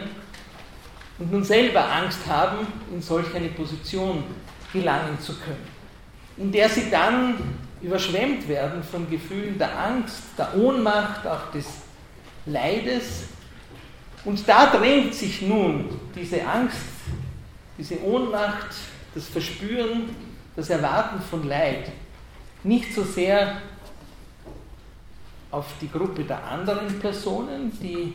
und 1.19 1.31
nun 1.31 1.43
selber 1.43 1.91
Angst 1.91 2.19
haben, 2.27 2.67
in 2.91 3.01
solch 3.01 3.33
eine 3.35 3.49
Position 3.49 4.23
gelangen 4.71 5.19
zu 5.19 5.33
können, 5.33 5.67
in 6.37 6.51
der 6.51 6.69
sie 6.69 6.89
dann 6.91 7.35
überschwemmt 7.81 8.47
werden 8.47 8.83
von 8.83 9.09
Gefühlen 9.09 9.57
der 9.57 9.77
Angst, 9.77 10.21
der 10.37 10.55
Ohnmacht, 10.55 11.25
auch 11.25 11.51
des 11.51 11.65
Leides. 12.45 13.25
Und 14.25 14.47
da 14.47 14.67
drängt 14.67 15.13
sich 15.13 15.41
nun 15.41 15.89
diese 16.15 16.45
Angst, 16.45 16.77
diese 17.77 18.01
Ohnmacht, 18.03 18.75
das 19.13 19.27
Verspüren, 19.27 20.09
das 20.55 20.69
Erwarten 20.69 21.21
von 21.21 21.47
Leid 21.47 21.91
nicht 22.63 22.93
so 22.93 23.03
sehr 23.03 23.61
auf 25.57 25.65
die 25.81 25.89
Gruppe 25.89 26.23
der 26.23 26.43
anderen 26.43 26.99
Personen, 26.99 27.71
die 27.81 28.13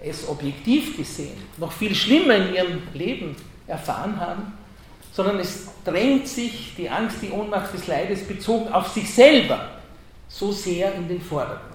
es 0.00 0.26
objektiv 0.26 0.96
gesehen 0.96 1.36
noch 1.58 1.72
viel 1.72 1.94
schlimmer 1.94 2.36
in 2.36 2.54
ihrem 2.54 2.82
Leben 2.94 3.36
erfahren 3.66 4.18
haben, 4.18 4.52
sondern 5.12 5.38
es 5.38 5.68
drängt 5.84 6.26
sich 6.26 6.74
die 6.76 6.88
Angst, 6.88 7.18
die 7.20 7.30
Ohnmacht 7.30 7.74
des 7.74 7.86
Leides 7.86 8.26
bezogen 8.26 8.72
auf 8.72 8.88
sich 8.88 9.12
selber 9.12 9.68
so 10.28 10.52
sehr 10.52 10.94
in 10.94 11.06
den 11.06 11.20
Vordergrund. 11.20 11.68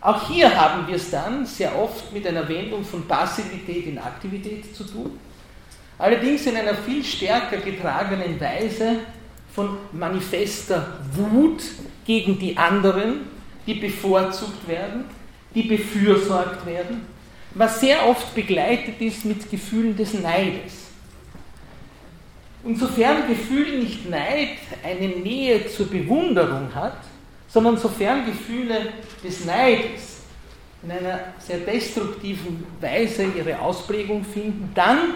Auch 0.00 0.28
hier 0.28 0.52
haben 0.52 0.88
wir 0.88 0.96
es 0.96 1.10
dann 1.10 1.46
sehr 1.46 1.78
oft 1.78 2.12
mit 2.12 2.26
einer 2.26 2.48
Wendung 2.48 2.84
von 2.84 3.06
Passivität 3.06 3.86
in 3.86 3.98
Aktivität 3.98 4.74
zu 4.74 4.82
tun, 4.82 5.16
allerdings 5.96 6.44
in 6.46 6.56
einer 6.56 6.74
viel 6.74 7.04
stärker 7.04 7.58
getragenen 7.58 8.40
Weise 8.40 8.96
von 9.54 9.76
manifester 9.92 10.98
Wut 11.12 11.62
gegen 12.06 12.38
die 12.38 12.56
anderen, 12.56 13.20
die 13.66 13.74
bevorzugt 13.74 14.66
werden, 14.66 15.04
die 15.54 15.62
befürsorgt 15.62 16.64
werden, 16.66 17.02
was 17.54 17.80
sehr 17.80 18.08
oft 18.08 18.34
begleitet 18.34 19.00
ist 19.00 19.24
mit 19.24 19.50
Gefühlen 19.50 19.96
des 19.96 20.14
Neides. 20.14 20.86
Und 22.64 22.78
sofern 22.78 23.28
Gefühl 23.28 23.80
nicht 23.80 24.08
Neid 24.08 24.56
eine 24.82 25.08
Nähe 25.08 25.66
zur 25.66 25.88
Bewunderung 25.88 26.74
hat, 26.74 26.98
sondern 27.48 27.76
sofern 27.76 28.24
Gefühle 28.24 28.92
des 29.22 29.44
Neides 29.44 30.22
in 30.82 30.90
einer 30.90 31.20
sehr 31.38 31.58
destruktiven 31.58 32.64
Weise 32.80 33.26
ihre 33.36 33.58
Ausprägung 33.58 34.24
finden, 34.24 34.70
dann 34.74 35.14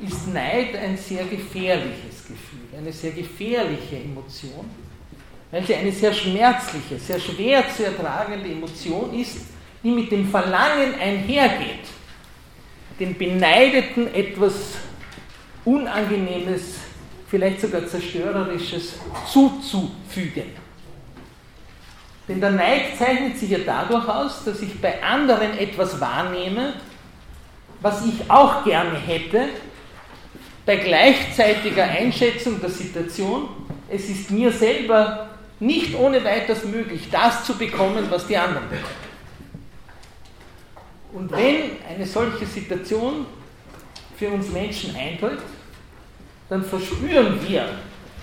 ist 0.00 0.28
Neid 0.28 0.76
ein 0.76 0.96
sehr 0.96 1.24
gefährliches 1.24 2.11
eine 2.76 2.92
sehr 2.92 3.12
gefährliche 3.12 3.96
Emotion, 3.96 4.68
weil 5.50 5.66
sie 5.66 5.74
eine 5.74 5.92
sehr 5.92 6.12
schmerzliche, 6.12 6.98
sehr 6.98 7.20
schwer 7.20 7.64
zu 7.74 7.84
ertragende 7.84 8.50
Emotion 8.50 9.12
ist, 9.18 9.38
die 9.82 9.90
mit 9.90 10.10
dem 10.10 10.28
Verlangen 10.28 10.94
einhergeht, 10.94 11.86
den 12.98 13.16
Beneideten 13.16 14.14
etwas 14.14 14.76
Unangenehmes, 15.64 16.76
vielleicht 17.28 17.60
sogar 17.60 17.86
Zerstörerisches 17.86 18.94
zuzufügen. 19.26 20.62
Denn 22.28 22.40
der 22.40 22.50
Neid 22.50 22.96
zeichnet 22.96 23.36
sich 23.38 23.50
ja 23.50 23.58
dadurch 23.64 24.08
aus, 24.08 24.44
dass 24.44 24.62
ich 24.62 24.80
bei 24.80 25.02
anderen 25.02 25.58
etwas 25.58 26.00
wahrnehme, 26.00 26.74
was 27.80 28.06
ich 28.06 28.30
auch 28.30 28.64
gerne 28.64 28.96
hätte, 28.98 29.48
bei 30.64 30.76
gleichzeitiger 30.76 31.84
Einschätzung 31.84 32.60
der 32.60 32.70
Situation, 32.70 33.48
es 33.88 34.08
ist 34.08 34.30
mir 34.30 34.52
selber 34.52 35.28
nicht 35.60 35.94
ohne 35.94 36.24
weiteres 36.24 36.64
möglich, 36.64 37.08
das 37.10 37.44
zu 37.44 37.56
bekommen, 37.56 38.06
was 38.10 38.26
die 38.26 38.36
anderen 38.36 38.68
bekommen. 38.68 39.02
Und 41.12 41.30
wenn 41.32 41.72
eine 41.88 42.06
solche 42.06 42.46
Situation 42.46 43.26
für 44.16 44.28
uns 44.30 44.50
Menschen 44.50 44.96
eintritt, 44.96 45.40
dann 46.48 46.64
verspüren 46.64 47.38
wir, 47.46 47.68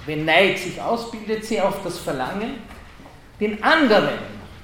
wenn 0.06 0.26
Neid 0.26 0.58
sich 0.58 0.82
ausbildet, 0.82 1.46
sehr 1.46 1.66
oft 1.66 1.86
das 1.86 2.00
Verlangen, 2.00 2.56
den 3.40 3.64
anderen 3.64 4.18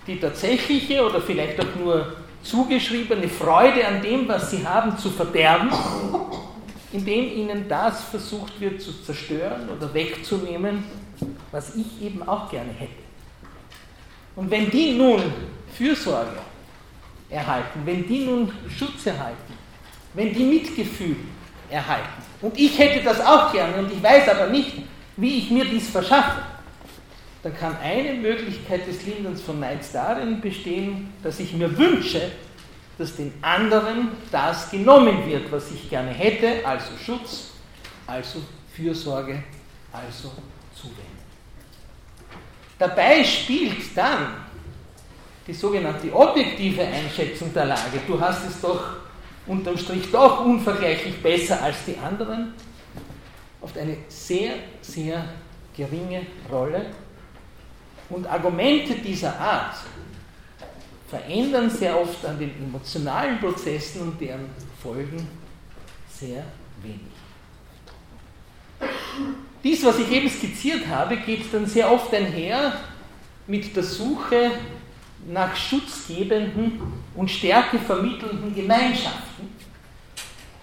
die 0.07 0.19
tatsächliche 0.19 1.03
oder 1.03 1.21
vielleicht 1.21 1.59
auch 1.59 1.75
nur 1.79 2.15
zugeschriebene 2.43 3.27
Freude 3.27 3.87
an 3.87 4.01
dem, 4.01 4.27
was 4.27 4.51
sie 4.51 4.65
haben, 4.65 4.97
zu 4.97 5.09
verderben, 5.09 5.71
indem 6.95 7.25
ihnen 7.25 7.67
das 7.67 8.05
versucht 8.05 8.59
wird 8.61 8.81
zu 8.81 8.93
zerstören 9.03 9.69
oder 9.69 9.93
wegzunehmen, 9.93 10.85
was 11.51 11.75
ich 11.75 12.01
eben 12.01 12.23
auch 12.27 12.49
gerne 12.49 12.71
hätte. 12.71 13.03
Und 14.35 14.49
wenn 14.49 14.69
die 14.69 14.93
nun 14.93 15.21
Fürsorge 15.77 16.37
erhalten, 17.29 17.81
wenn 17.83 18.07
die 18.07 18.25
nun 18.25 18.51
Schutz 18.69 19.05
erhalten, 19.05 19.53
wenn 20.13 20.33
die 20.33 20.43
Mitgefühl 20.43 21.17
erhalten, 21.69 22.23
und 22.41 22.57
ich 22.57 22.77
hätte 22.77 23.03
das 23.03 23.19
auch 23.19 23.51
gerne 23.51 23.77
und 23.77 23.91
ich 23.91 24.01
weiß 24.01 24.29
aber 24.29 24.47
nicht, 24.47 24.73
wie 25.17 25.37
ich 25.39 25.51
mir 25.51 25.65
dies 25.65 25.89
verschaffe, 25.89 26.41
dann 27.43 27.55
kann 27.57 27.77
eine 27.77 28.13
Möglichkeit 28.13 28.87
des 28.87 29.05
Linderns 29.05 29.41
von 29.41 29.59
Neids 29.59 29.91
darin 29.91 30.41
bestehen, 30.41 31.13
dass 31.23 31.39
ich 31.39 31.53
mir 31.53 31.77
wünsche, 31.77 32.31
dass 32.97 33.15
den 33.15 33.33
anderen 33.41 34.09
das 34.31 34.71
genommen 34.71 35.25
wird, 35.27 35.51
was 35.51 35.71
ich 35.71 35.89
gerne 35.89 36.11
hätte, 36.11 36.65
also 36.65 36.91
Schutz, 37.03 37.51
also 38.07 38.41
Fürsorge, 38.73 39.43
also 39.91 40.31
Zuwendung. 40.73 41.05
Dabei 42.77 43.23
spielt 43.23 43.95
dann 43.95 44.45
die 45.47 45.53
sogenannte 45.53 46.13
objektive 46.13 46.81
Einschätzung 46.81 47.53
der 47.53 47.65
Lage, 47.65 48.01
du 48.07 48.19
hast 48.19 48.47
es 48.47 48.59
doch 48.61 48.97
unterm 49.47 49.77
Strich 49.77 50.11
doch 50.11 50.43
unvergleichlich 50.43 51.21
besser 51.21 51.61
als 51.61 51.85
die 51.85 51.97
anderen, 51.97 52.53
oft 53.61 53.77
eine 53.77 53.97
sehr, 54.07 54.53
sehr 54.81 55.23
geringe 55.75 56.25
Rolle. 56.51 56.87
Und 58.09 58.27
Argumente 58.27 58.95
dieser 58.95 59.39
Art 59.39 59.75
verändern 61.15 61.69
sehr 61.69 61.99
oft 61.99 62.25
an 62.25 62.37
den 62.37 62.51
emotionalen 62.57 63.39
Prozessen 63.39 64.01
und 64.01 64.19
deren 64.19 64.49
Folgen 64.81 65.27
sehr 66.09 66.43
wenig. 66.81 66.99
Dies, 69.63 69.83
was 69.83 69.99
ich 69.99 70.11
eben 70.11 70.29
skizziert 70.29 70.85
habe, 70.87 71.17
geht 71.17 71.53
dann 71.53 71.65
sehr 71.65 71.91
oft 71.91 72.13
einher 72.13 72.73
mit 73.47 73.75
der 73.75 73.83
Suche 73.83 74.51
nach 75.27 75.55
schutzgebenden 75.55 76.81
und 77.15 77.31
Stärke 77.31 77.79
vermittelnden 77.79 78.53
Gemeinschaften, 78.53 79.49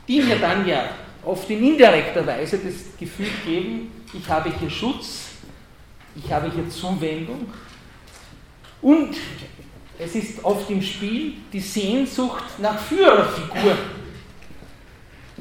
die 0.06 0.20
mir 0.20 0.38
dann 0.38 0.66
ja 0.66 0.90
oft 1.24 1.48
in 1.50 1.64
indirekter 1.64 2.26
Weise 2.26 2.58
das 2.58 2.96
Gefühl 2.98 3.30
geben, 3.44 3.90
ich 4.12 4.28
habe 4.28 4.52
hier 4.56 4.70
Schutz, 4.70 5.30
ich 6.14 6.30
habe 6.30 6.52
hier 6.52 6.68
Zuwendung 6.68 7.46
und 8.82 9.16
es 10.04 10.14
ist 10.14 10.44
oft 10.44 10.68
im 10.70 10.82
Spiel 10.82 11.34
die 11.52 11.60
Sehnsucht 11.60 12.44
nach 12.58 12.78
Führerfiguren, 12.78 13.78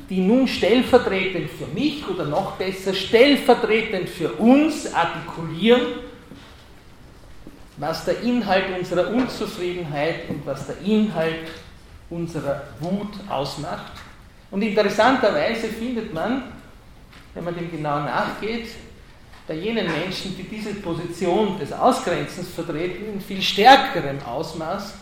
die 0.09 0.19
nun 0.19 0.47
stellvertretend 0.47 1.49
für 1.49 1.67
mich 1.67 2.07
oder 2.07 2.25
noch 2.25 2.53
besser 2.53 2.93
stellvertretend 2.93 4.09
für 4.09 4.33
uns 4.33 4.93
artikulieren, 4.93 5.81
was 7.77 8.05
der 8.05 8.21
Inhalt 8.21 8.65
unserer 8.77 9.09
Unzufriedenheit 9.09 10.29
und 10.29 10.45
was 10.45 10.67
der 10.67 10.79
Inhalt 10.81 11.47
unserer 12.09 12.63
Wut 12.79 13.13
ausmacht. 13.29 13.93
Und 14.51 14.61
interessanterweise 14.61 15.67
findet 15.67 16.13
man, 16.13 16.43
wenn 17.33 17.43
man 17.43 17.55
dem 17.55 17.71
genau 17.71 17.99
nachgeht, 17.99 18.67
bei 19.47 19.55
jenen 19.55 19.87
Menschen, 19.87 20.35
die 20.37 20.43
diese 20.43 20.75
Position 20.75 21.57
des 21.59 21.73
Ausgrenzens 21.73 22.49
vertreten, 22.49 23.13
in 23.13 23.21
viel 23.21 23.41
stärkerem 23.41 24.19
Ausmaß 24.23 24.93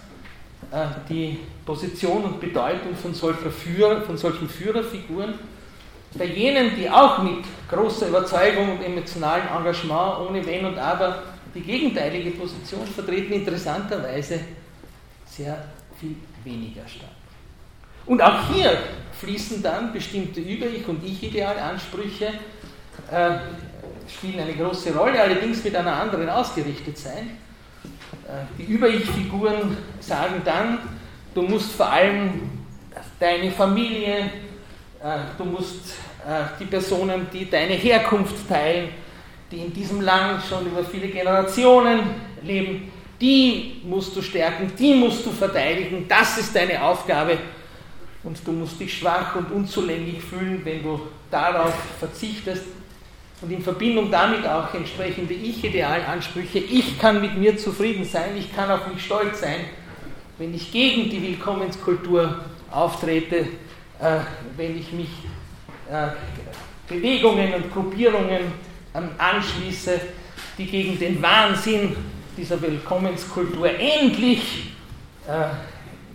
äh, 0.72 0.86
die 1.10 1.40
Position 1.66 2.24
und 2.24 2.40
Bedeutung 2.40 2.96
von, 2.96 3.14
Führer, 3.14 4.02
von 4.02 4.18
solchen 4.18 4.48
Führerfiguren. 4.48 5.34
Bei 6.16 6.26
jenen, 6.26 6.76
die 6.76 6.90
auch 6.90 7.22
mit 7.22 7.46
großer 7.70 8.08
Überzeugung 8.08 8.78
und 8.78 8.84
emotionalem 8.84 9.48
Engagement, 9.48 10.28
ohne 10.28 10.46
Wenn 10.46 10.66
und 10.66 10.78
Aber, 10.78 11.24
die 11.54 11.62
gegenteilige 11.62 12.32
Position 12.32 12.86
vertreten, 12.86 13.34
interessanterweise 13.34 14.40
sehr 15.26 15.64
viel 16.00 16.16
weniger 16.44 16.88
stark. 16.88 17.12
Und 18.06 18.22
auch 18.22 18.52
hier 18.52 18.78
fließen 19.20 19.62
dann 19.62 19.94
bestimmte 19.94 20.40
Über-Ich- 20.40 20.88
und 20.88 21.04
Ich-Idealansprüche, 21.04 22.34
äh, 23.12 23.38
spielen 24.12 24.40
eine 24.40 24.54
große 24.54 24.96
Rolle, 24.96 25.22
allerdings 25.22 25.64
mit 25.64 25.76
einer 25.76 25.94
anderen 25.94 26.30
ausgerichtet 26.30 26.98
sein. 26.98 27.38
Äh, 28.28 28.46
die 28.58 28.64
Über-Ich-Figuren 28.64 29.78
sagen 30.00 30.42
dann, 30.44 30.80
du 31.34 31.44
musst 31.44 31.72
vor 31.72 31.92
allem 31.92 32.50
deine 33.20 33.52
Familie, 33.52 34.18
äh, 35.02 35.20
du 35.38 35.46
musst 35.46 35.96
äh, 36.28 36.44
die 36.60 36.66
Personen, 36.66 37.28
die 37.32 37.50
deine 37.50 37.74
Herkunft 37.74 38.48
teilen, 38.48 38.90
die 39.52 39.58
in 39.58 39.74
diesem 39.74 40.02
Land 40.02 40.44
schon 40.44 40.66
über 40.68 40.84
viele 40.84 41.08
Generationen 41.08 42.02
leben, 42.44 42.92
die 43.20 43.82
musst 43.84 44.16
du 44.16 44.22
stärken, 44.22 44.72
die 44.78 44.94
musst 44.94 45.26
du 45.26 45.32
verteidigen, 45.32 46.06
das 46.08 46.38
ist 46.38 46.56
deine 46.56 46.82
Aufgabe. 46.82 47.38
Und 48.24 48.38
du 48.46 48.52
musst 48.52 48.80
dich 48.80 48.98
schwach 48.98 49.36
und 49.36 49.52
unzulänglich 49.52 50.22
fühlen, 50.22 50.62
wenn 50.64 50.84
du 50.84 51.00
darauf 51.32 51.74
verzichtest. 52.00 52.66
Und 53.42 53.52
in 53.52 53.62
Verbindung 53.62 54.12
damit 54.12 54.46
auch 54.46 54.74
entsprechende 54.74 55.34
Ich-Idealansprüche. 55.34 56.60
Ich 56.60 57.00
kann 57.00 57.22
mit 57.22 57.38
mir 57.38 57.58
zufrieden 57.58 58.04
sein, 58.04 58.36
ich 58.38 58.54
kann 58.54 58.70
auf 58.70 58.88
mich 58.88 59.04
stolz 59.04 59.40
sein, 59.40 59.62
wenn 60.38 60.54
ich 60.54 60.72
gegen 60.72 61.10
die 61.10 61.22
Willkommenskultur 61.22 62.40
auftrete, 62.70 63.48
äh, 64.00 64.20
wenn 64.58 64.78
ich 64.78 64.92
mich 64.92 65.10
äh, 65.90 66.10
Bewegungen 66.88 67.54
und 67.54 67.72
Gruppierungen 67.72 68.42
ähm, 68.94 69.10
anschließe, 69.18 70.00
die 70.58 70.66
gegen 70.66 71.00
den 71.00 71.22
Wahnsinn 71.22 71.96
dieser 72.36 72.62
Willkommenskultur 72.62 73.70
endlich 73.70 74.74
äh, 75.28 75.50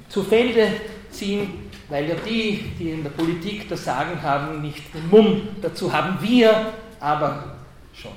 zu 0.09 0.23
Felde 0.25 0.69
ziehen, 1.11 1.71
weil 1.89 2.09
ja 2.09 2.15
die, 2.27 2.73
die 2.79 2.91
in 2.91 3.03
der 3.03 3.11
Politik 3.11 3.69
das 3.69 3.85
Sagen 3.85 4.21
haben, 4.23 4.63
nicht 4.63 4.83
den 4.95 5.09
Mumm 5.11 5.49
dazu 5.61 5.93
haben. 5.93 6.19
Wir 6.21 6.73
aber 7.05 7.57
schon. 7.93 8.13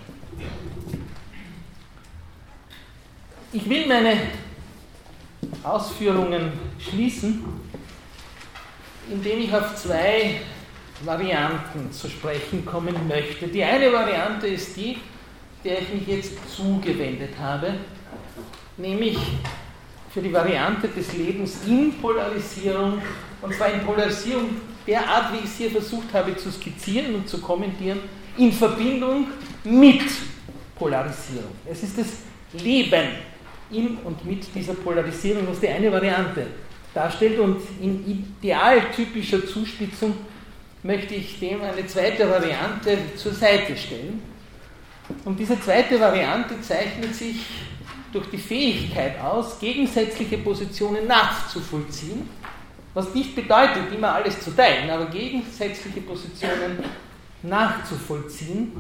Ich 3.52 3.70
will 3.70 3.86
meine 3.86 4.14
Ausführungen 5.62 6.54
schließen, 6.80 7.44
indem 9.12 9.40
ich 9.40 9.54
auf 9.54 9.76
zwei 9.76 10.40
Varianten 11.04 11.92
zu 11.92 12.10
sprechen 12.10 12.66
kommen 12.66 12.96
möchte. 13.10 13.50
Die 13.50 13.64
eine 13.64 13.92
Variante 13.92 14.48
ist 14.48 14.78
die, 14.78 14.98
der 15.66 15.82
ich 15.82 15.94
mich 15.94 16.08
jetzt 16.08 16.56
zugewendet 16.56 17.38
habe, 17.38 17.74
nämlich 18.78 19.18
für 20.14 20.22
die 20.22 20.32
Variante 20.32 20.88
des 20.88 21.12
Lebens 21.12 21.58
in 21.68 21.94
Polarisierung, 22.00 23.02
und 23.42 23.54
zwar 23.54 23.70
in 23.70 23.82
Polarisierung 23.82 24.50
der 24.88 25.06
Art, 25.06 25.34
wie 25.34 25.40
ich 25.40 25.44
es 25.44 25.58
hier 25.58 25.72
versucht 25.72 26.14
habe 26.14 26.38
zu 26.38 26.50
skizzieren 26.52 27.16
und 27.16 27.28
zu 27.28 27.42
kommentieren, 27.42 28.00
in 28.38 28.52
Verbindung 28.52 29.28
mit 29.64 30.04
Polarisierung. 30.76 31.52
Es 31.70 31.84
ist 31.84 31.98
das 31.98 32.08
Leben 32.62 33.08
in 33.72 33.98
und 33.98 34.24
mit 34.26 34.44
dieser 34.56 34.74
Polarisierung, 34.74 35.48
was 35.48 35.60
die 35.60 35.68
eine 35.68 35.92
Variante 35.92 36.48
darstellt 36.94 37.40
und 37.40 37.62
in 37.82 38.06
idealtypischer 38.08 39.46
Zuspitzung 39.46 40.16
möchte 40.84 41.16
ich 41.16 41.40
dem 41.40 41.62
eine 41.62 41.86
zweite 41.86 42.30
Variante 42.30 42.98
zur 43.16 43.34
Seite 43.34 43.76
stellen. 43.76 44.22
Und 45.26 45.40
diese 45.40 45.60
zweite 45.60 46.00
Variante 46.00 46.60
zeichnet 46.62 47.14
sich 47.14 47.38
durch 48.12 48.30
die 48.30 48.38
Fähigkeit 48.38 49.20
aus, 49.20 49.60
gegensätzliche 49.60 50.38
Positionen 50.38 51.08
nachzuvollziehen, 51.08 52.30
was 52.94 53.14
nicht 53.14 53.36
bedeutet, 53.36 53.94
immer 53.94 54.14
alles 54.16 54.40
zu 54.40 54.56
teilen, 54.56 54.90
aber 54.90 55.06
gegensätzliche 55.08 56.02
Positionen 56.02 56.84
nachzuvollziehen 57.44 58.72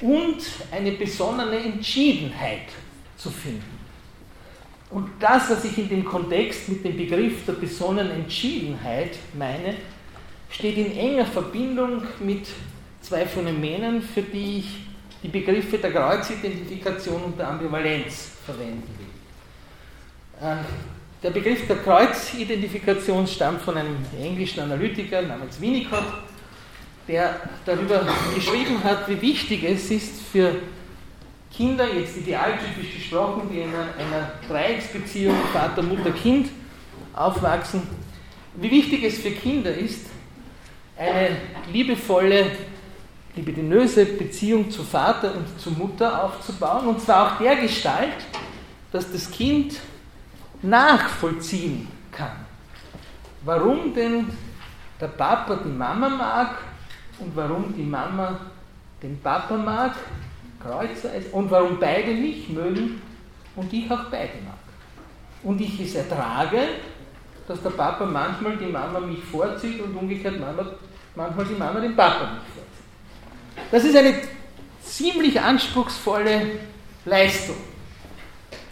und 0.00 0.38
eine 0.70 0.92
besonnene 0.92 1.56
Entschiedenheit 1.56 2.68
zu 3.16 3.30
finden. 3.30 3.76
Und 4.90 5.10
das, 5.18 5.50
was 5.50 5.64
ich 5.64 5.78
in 5.78 5.88
dem 5.88 6.04
Kontext 6.04 6.68
mit 6.68 6.84
dem 6.84 6.96
Begriff 6.96 7.44
der 7.44 7.54
besonnenen 7.54 8.12
Entschiedenheit 8.12 9.18
meine, 9.36 9.74
steht 10.50 10.76
in 10.76 10.96
enger 10.96 11.26
Verbindung 11.26 12.02
mit 12.20 12.46
zwei 13.02 13.26
Phänomenen, 13.26 14.00
für 14.00 14.22
die 14.22 14.58
ich 14.58 14.66
die 15.22 15.28
Begriffe 15.28 15.78
der 15.78 15.92
Kreuzidentifikation 15.92 17.22
und 17.24 17.38
der 17.38 17.48
Ambivalenz 17.48 18.30
verwenden 18.44 18.88
will. 18.98 20.48
Äh, 20.48 20.56
der 21.22 21.30
Begriff 21.30 21.66
der 21.66 21.76
Kreuzidentifikation 21.78 23.26
stammt 23.26 23.62
von 23.62 23.76
einem 23.76 23.96
englischen 24.20 24.60
Analytiker 24.60 25.22
namens 25.22 25.60
Winnicott, 25.60 26.04
der 27.08 27.40
darüber 27.64 28.06
geschrieben 28.34 28.82
hat, 28.82 29.08
wie 29.08 29.20
wichtig 29.20 29.64
es 29.64 29.90
ist 29.90 30.20
für 30.32 30.56
Kinder, 31.52 31.92
jetzt 31.92 32.16
idealtypisch 32.16 32.94
gesprochen, 32.96 33.48
die 33.50 33.60
in 33.60 33.68
einer, 33.70 34.32
Dreiecksbeziehung 34.48 35.34
Vater, 35.52 35.82
Mutter, 35.82 36.10
Kind 36.10 36.50
aufwachsen, 37.14 37.82
wie 38.56 38.70
wichtig 38.70 39.04
es 39.04 39.18
für 39.18 39.30
Kinder 39.30 39.74
ist, 39.74 40.06
eine 40.98 41.36
liebevolle, 41.72 42.52
libidinöse 43.34 44.04
Beziehung 44.04 44.70
zu 44.70 44.82
Vater 44.82 45.34
und 45.34 45.60
zu 45.60 45.70
Mutter 45.70 46.24
aufzubauen, 46.24 46.88
und 46.88 47.00
zwar 47.00 47.34
auch 47.34 47.38
der 47.38 47.56
Gestalt, 47.56 48.14
dass 48.92 49.10
das 49.10 49.30
Kind 49.30 49.78
nachvollziehen 50.62 51.88
kann. 52.12 52.32
Warum 53.44 53.94
denn 53.94 54.26
der 55.00 55.08
Papa 55.08 55.56
die 55.64 55.68
Mama 55.68 56.08
mag 56.08 56.56
und 57.18 57.34
warum 57.34 57.74
die 57.74 57.82
Mama 57.82 58.38
den 59.02 59.20
Papa 59.20 59.56
mag, 59.56 59.94
Kreuzer, 60.62 61.10
und 61.32 61.50
warum 61.50 61.78
beide 61.78 62.12
mich 62.12 62.48
mögen 62.48 63.00
und 63.54 63.72
ich 63.72 63.90
auch 63.90 64.04
beide 64.10 64.34
mag. 64.44 64.58
Und 65.42 65.60
ich 65.60 65.80
es 65.80 65.94
ertrage, 65.94 66.58
dass 67.46 67.62
der 67.62 67.70
Papa 67.70 68.04
manchmal 68.04 68.56
die 68.56 68.66
Mama 68.66 69.00
mich 69.00 69.22
vorzieht 69.22 69.80
und 69.80 69.94
umgekehrt 69.94 70.40
manchmal 70.40 71.44
die 71.46 71.54
Mama 71.54 71.80
den 71.80 71.94
Papa 71.94 72.32
mich 72.32 72.42
vorzieht. 72.54 73.70
Das 73.70 73.84
ist 73.84 73.96
eine 73.96 74.14
ziemlich 74.82 75.40
anspruchsvolle 75.40 76.58
Leistung. 77.04 77.56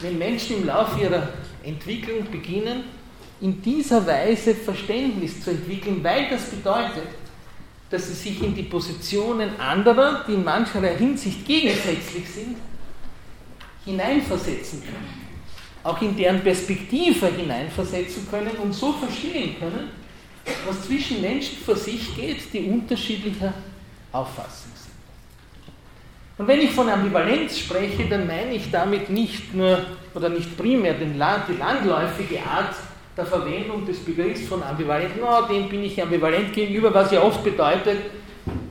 Wenn 0.00 0.18
Menschen 0.18 0.58
im 0.58 0.66
Laufe 0.66 1.00
ihrer 1.00 1.28
Entwicklung 1.62 2.30
beginnen, 2.30 2.84
in 3.40 3.60
dieser 3.60 4.06
Weise 4.06 4.54
Verständnis 4.54 5.42
zu 5.42 5.50
entwickeln, 5.50 6.02
weil 6.02 6.28
das 6.30 6.46
bedeutet, 6.46 7.08
dass 7.90 8.08
sie 8.08 8.14
sich 8.14 8.42
in 8.42 8.54
die 8.54 8.62
Positionen 8.64 9.58
anderer, 9.60 10.24
die 10.26 10.34
in 10.34 10.44
mancherlei 10.44 10.96
Hinsicht 10.96 11.44
gegensätzlich 11.46 12.28
sind, 12.28 12.56
hineinversetzen 13.84 14.82
können 14.82 15.24
auch 15.84 16.00
in 16.00 16.16
deren 16.16 16.40
Perspektive 16.40 17.26
hineinversetzen 17.26 18.26
können 18.28 18.56
und 18.56 18.72
so 18.72 18.92
verstehen 18.94 19.56
können, 19.58 19.90
was 20.66 20.82
zwischen 20.82 21.20
Menschen 21.20 21.58
vor 21.58 21.76
sich 21.76 22.16
geht, 22.16 22.52
die 22.52 22.64
unterschiedlicher 22.64 23.52
Auffassung 24.10 24.72
sind. 24.74 24.92
Und 26.38 26.48
wenn 26.48 26.60
ich 26.60 26.70
von 26.70 26.88
Ambivalenz 26.88 27.58
spreche, 27.58 28.08
dann 28.08 28.26
meine 28.26 28.54
ich 28.54 28.70
damit 28.70 29.10
nicht 29.10 29.54
nur 29.54 29.78
oder 30.14 30.30
nicht 30.30 30.56
primär 30.56 30.94
die 30.94 31.16
landläufige 31.58 32.42
Art 32.42 32.74
der 33.16 33.26
Verwendung 33.26 33.86
des 33.86 34.00
Begriffs 34.00 34.46
von 34.46 34.62
ambivalent, 34.62 35.20
no, 35.20 35.42
dem 35.42 35.68
bin 35.68 35.84
ich 35.84 36.00
ambivalent 36.02 36.52
gegenüber, 36.52 36.92
was 36.92 37.12
ja 37.12 37.22
oft 37.22 37.44
bedeutet, 37.44 37.98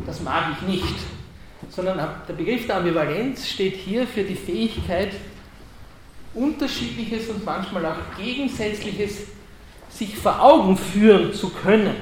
das 0.06 0.22
mag 0.22 0.58
ich 0.58 0.68
nicht. 0.68 0.96
Sondern 1.70 1.98
der 2.28 2.34
Begriff 2.34 2.68
der 2.68 2.78
Ambivalenz 2.78 3.48
steht 3.48 3.76
hier 3.76 4.06
für 4.06 4.24
die 4.24 4.36
Fähigkeit, 4.36 5.14
Unterschiedliches 6.34 7.30
und 7.30 7.46
manchmal 7.46 7.86
auch 7.86 8.18
Gegensätzliches 8.18 9.28
sich 9.90 10.18
vor 10.18 10.42
Augen 10.42 10.76
führen 10.76 11.34
zu 11.34 11.50
können, 11.50 11.96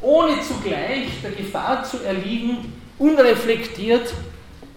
ohne 0.00 0.40
zugleich 0.40 1.08
der 1.22 1.32
Gefahr 1.32 1.84
zu 1.84 2.02
erliegen, 2.02 2.72
unreflektiert 2.98 4.12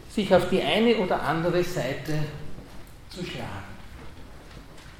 sich 0.09 0.33
auf 0.33 0.49
die 0.49 0.61
eine 0.61 0.95
oder 0.97 1.21
andere 1.23 1.63
Seite 1.63 2.19
zu 3.09 3.23
schlagen. 3.25 3.62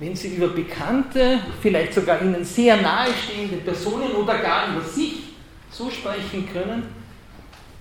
Wenn 0.03 0.17
Sie 0.17 0.35
über 0.35 0.49
bekannte, 0.49 1.39
vielleicht 1.61 1.93
sogar 1.93 2.21
Ihnen 2.21 2.43
sehr 2.43 2.75
nahestehende 2.75 3.55
Personen 3.57 4.11
oder 4.11 4.37
gar 4.37 4.75
über 4.75 4.81
sich 4.81 5.29
so 5.71 5.89
sprechen 5.89 6.45
können, 6.51 6.83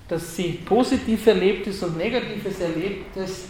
dass 0.07 0.37
Sie 0.37 0.61
positiv 0.65 1.27
Erlebtes 1.27 1.83
und 1.83 1.97
Negatives 1.97 2.61
Erlebtes 2.61 3.47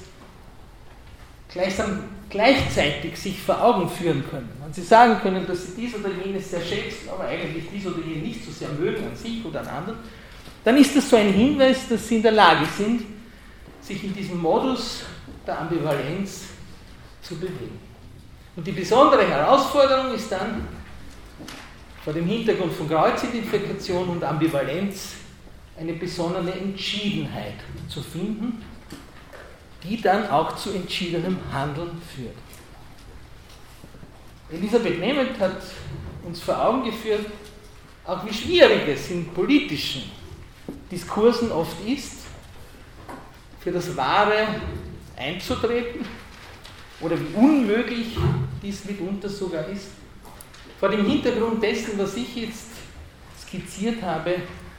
gleichsam 1.51 2.05
gleichzeitig 2.31 3.15
sich 3.15 3.43
vor 3.43 3.63
Augen 3.63 3.91
führen 3.91 4.25
können. 4.31 4.49
Und 4.65 4.75
sie 4.75 4.81
sagen 4.81 5.21
können, 5.21 5.47
dass 5.47 5.67
sie 5.67 5.73
dies 5.77 5.95
oder 5.95 6.09
jenes 6.25 6.51
sehr 6.51 6.63
schätzen, 6.63 7.11
aber 7.11 7.25
eigentlich 7.25 7.65
dies 7.71 7.87
oder 7.87 7.99
jenes 7.99 8.23
nicht 8.23 8.45
so 8.47 8.51
sehr 8.53 8.71
mögen 8.71 9.07
an 9.07 9.15
sich 9.15 9.45
oder 9.45 9.61
an 9.61 9.67
anderen, 9.67 9.99
dann 10.65 10.79
ist 10.79 10.97
das 10.97 11.11
so 11.11 11.17
ein 11.17 11.31
Hinweis, 11.31 11.89
dass 11.91 12.09
sie 12.09 12.17
in 12.17 12.23
der 12.23 12.33
Lage 12.33 12.65
sind, 12.79 13.03
sich 13.83 14.03
in 14.03 14.15
diesem 14.15 14.41
Modus 14.41 15.05
der 15.47 15.61
Ambivalenz 15.61 16.45
zu 17.21 17.35
bewegen. 17.35 17.92
Und 18.55 18.67
die 18.67 18.73
besondere 18.73 19.27
Herausforderung 19.27 20.15
ist 20.15 20.31
dann, 20.31 20.69
vor 22.05 22.13
dem 22.13 22.27
Hintergrund 22.27 22.73
von 22.73 22.89
Kreuzidentifikation 22.89 24.09
und 24.09 24.25
Ambivalenz 24.25 25.15
eine 25.79 25.95
besondere 25.95 26.53
Entschiedenheit 26.53 27.55
zu 27.89 28.03
finden, 28.03 28.63
die 29.83 30.01
dann 30.01 30.29
auch 30.29 30.57
zu 30.57 30.71
entschiedenem 30.71 31.39
Handeln 31.53 32.03
führt. 32.15 32.37
Elisabeth 34.51 34.99
Nemeth 34.99 35.39
hat 35.39 35.63
uns 36.25 36.41
vor 36.41 36.63
Augen 36.63 36.85
geführt, 36.85 37.27
auch 38.05 38.25
wie 38.27 38.35
schwierig 38.35 38.87
es 38.89 39.11
in 39.11 39.29
politischen 39.29 40.11
Diskursen 40.91 41.51
oft 41.53 41.77
ist, 41.87 42.19
für 43.61 43.73
das 43.73 43.97
Wahre 43.97 44.47
einzutreten 45.17 46.05
oder 47.03 47.19
wie 47.19 47.35
unmöglich 47.35 48.17
dies 48.63 48.85
mitunter 48.85 49.29
sogar 49.29 49.67
ist. 49.69 49.89
Vor 50.79 50.89
dem 50.89 51.05
Hintergrund 51.05 51.63
dessen, 51.63 51.99
was 51.99 52.17
ich 52.17 52.35
jetzt 52.35 52.71
skizziert 53.41 54.03
habe, 54.03 54.37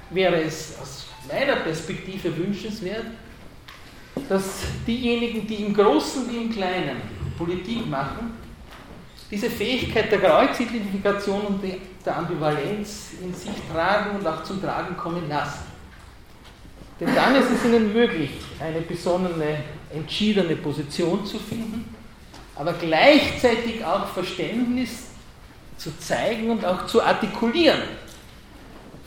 wäre 0.09 0.41
es 0.41 0.75
aus 0.81 1.07
meiner 1.27 1.57
Perspektive 1.57 2.35
wünschenswert, 2.35 3.05
dass 4.27 4.61
diejenigen, 4.85 5.47
die 5.47 5.55
im 5.55 5.73
Großen 5.73 6.29
wie 6.29 6.37
im 6.37 6.51
Kleinen 6.51 6.97
Politik 7.37 7.87
machen, 7.87 8.33
diese 9.29 9.49
Fähigkeit 9.49 10.11
der 10.11 10.19
Kreuzidentifikation 10.19 11.41
und 11.41 11.63
der 12.05 12.17
Ambivalenz 12.17 13.13
in 13.21 13.33
sich 13.33 13.53
tragen 13.71 14.17
und 14.17 14.27
auch 14.27 14.43
zum 14.43 14.61
Tragen 14.61 14.95
kommen 14.95 15.27
lassen. 15.27 15.63
Denn 16.99 17.15
dann 17.15 17.35
ist 17.35 17.49
es 17.49 17.65
ihnen 17.65 17.91
möglich, 17.91 18.31
eine 18.59 18.81
besonnene, 18.81 19.63
entschiedene 19.91 20.55
Position 20.57 21.25
zu 21.25 21.39
finden, 21.39 21.93
aber 22.55 22.73
gleichzeitig 22.73 23.83
auch 23.83 24.07
Verständnis 24.07 25.07
zu 25.77 25.97
zeigen 25.97 26.51
und 26.51 26.63
auch 26.63 26.85
zu 26.85 27.01
artikulieren 27.01 27.81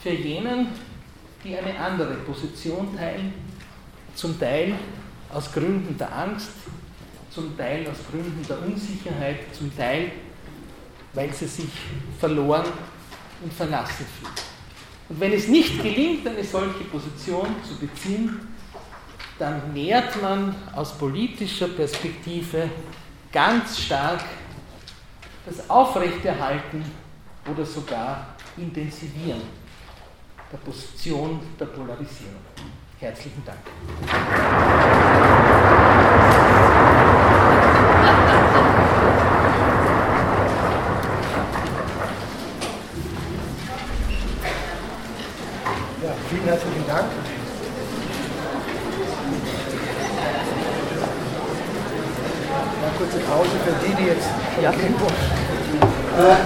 für 0.02 0.10
jenen, 0.10 0.68
die 1.44 1.56
eine 1.56 1.78
andere 1.78 2.14
Position 2.14 2.96
teilen, 2.96 3.32
zum 4.14 4.38
Teil 4.38 4.74
aus 5.32 5.52
Gründen 5.52 5.96
der 5.96 6.14
Angst, 6.14 6.50
zum 7.30 7.56
Teil 7.56 7.86
aus 7.88 7.98
Gründen 8.10 8.44
der 8.48 8.62
Unsicherheit, 8.62 9.40
zum 9.52 9.74
Teil, 9.76 10.12
weil 11.12 11.32
sie 11.32 11.46
sich 11.46 11.70
verloren 12.18 12.66
und 13.42 13.52
verlassen 13.52 14.06
fühlen. 14.18 14.32
Und 15.08 15.20
wenn 15.20 15.32
es 15.32 15.48
nicht 15.48 15.82
gelingt, 15.82 16.26
eine 16.26 16.42
solche 16.42 16.84
Position 16.84 17.48
zu 17.66 17.76
beziehen, 17.78 18.40
dann 19.38 19.72
nährt 19.72 20.20
man 20.22 20.54
aus 20.74 20.96
politischer 20.96 21.68
Perspektive 21.68 22.70
ganz 23.36 23.80
stark 23.80 24.20
das 25.44 25.68
Aufrechterhalten 25.68 26.82
oder 27.52 27.66
sogar 27.66 28.28
Intensivieren 28.56 29.42
der 30.50 30.56
Position 30.56 31.38
der 31.60 31.66
Polarisierung. 31.66 32.40
Herzlichen 32.98 33.44
Dank. 33.44 33.58
Ja, 46.02 46.12
vielen 46.30 46.44
herzlichen 46.44 46.86
Dank. 46.86 47.04
Eine 52.86 52.94
kurze 52.98 53.18
Pause 53.26 53.50
für 53.66 53.74
die, 53.82 53.94
die 53.98 54.08
jetzt 54.14 54.28
schon 54.54 54.62
ja. 54.62 54.70
gehen 54.70 54.94
äh, 54.94 56.36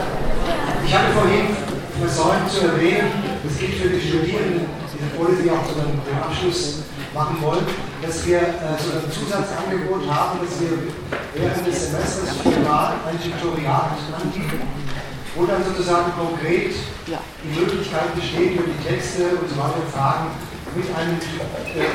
Ich 0.86 0.94
habe 0.94 1.12
vorhin 1.12 1.52
versäumt 2.00 2.48
zu 2.48 2.64
erwähnen, 2.64 3.12
es 3.46 3.58
geht 3.58 3.74
für 3.76 3.88
die 3.90 4.00
Studierenden, 4.00 4.64
die 4.64 5.18
Politik 5.18 5.52
auch 5.52 5.68
zu 5.68 5.76
einem 5.76 6.00
Abschluss 6.22 6.82
machen 7.12 7.36
wollen, 7.42 7.66
dass 8.00 8.26
wir 8.26 8.40
äh, 8.40 8.72
so 8.80 9.04
ein 9.04 9.12
Zusatzangebot 9.12 10.08
haben, 10.08 10.40
dass 10.40 10.56
wir 10.64 10.80
während 11.34 11.66
des 11.66 11.90
Semesters 11.92 12.32
privat 12.40 13.04
ein 13.04 13.20
Tutorial 13.20 13.90
anbieten, 14.16 14.60
wo 15.36 15.44
dann 15.44 15.60
sozusagen 15.81 16.12
konkret 16.12 16.74
die 17.07 17.59
Möglichkeit 17.59 18.15
besteht, 18.15 18.52
über 18.52 18.69
die 18.69 18.85
Texte 18.85 19.32
und 19.40 19.48
so 19.48 19.57
weiter 19.57 19.81
Fragen 19.93 20.28
mit 20.77 20.86
einem 20.94 21.16
äh, 21.16 21.81
äh, 21.81 21.89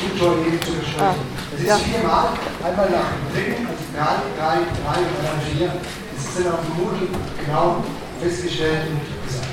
Tutor 0.00 0.40
eben 0.40 0.60
zu 0.62 0.72
besprechen. 0.72 1.20
Das 1.52 1.60
ist 1.60 1.68
ja. 1.68 1.76
viermal, 1.76 2.28
einmal 2.64 2.90
nach 2.90 3.12
dem 3.12 3.28
dritten, 3.28 3.66
also 3.68 3.84
drei, 3.94 4.24
drei, 4.40 4.56
drei 4.56 4.98
und 5.04 5.20
dann 5.20 5.40
vier. 5.52 5.68
Das 5.68 6.24
ist 6.24 6.38
dann 6.40 6.54
auf 6.54 6.64
dem 6.64 6.74
Moodle 6.80 7.08
genau 7.44 7.84
festgestellt 8.20 8.88
und 8.88 9.04
gesagt. 9.28 9.52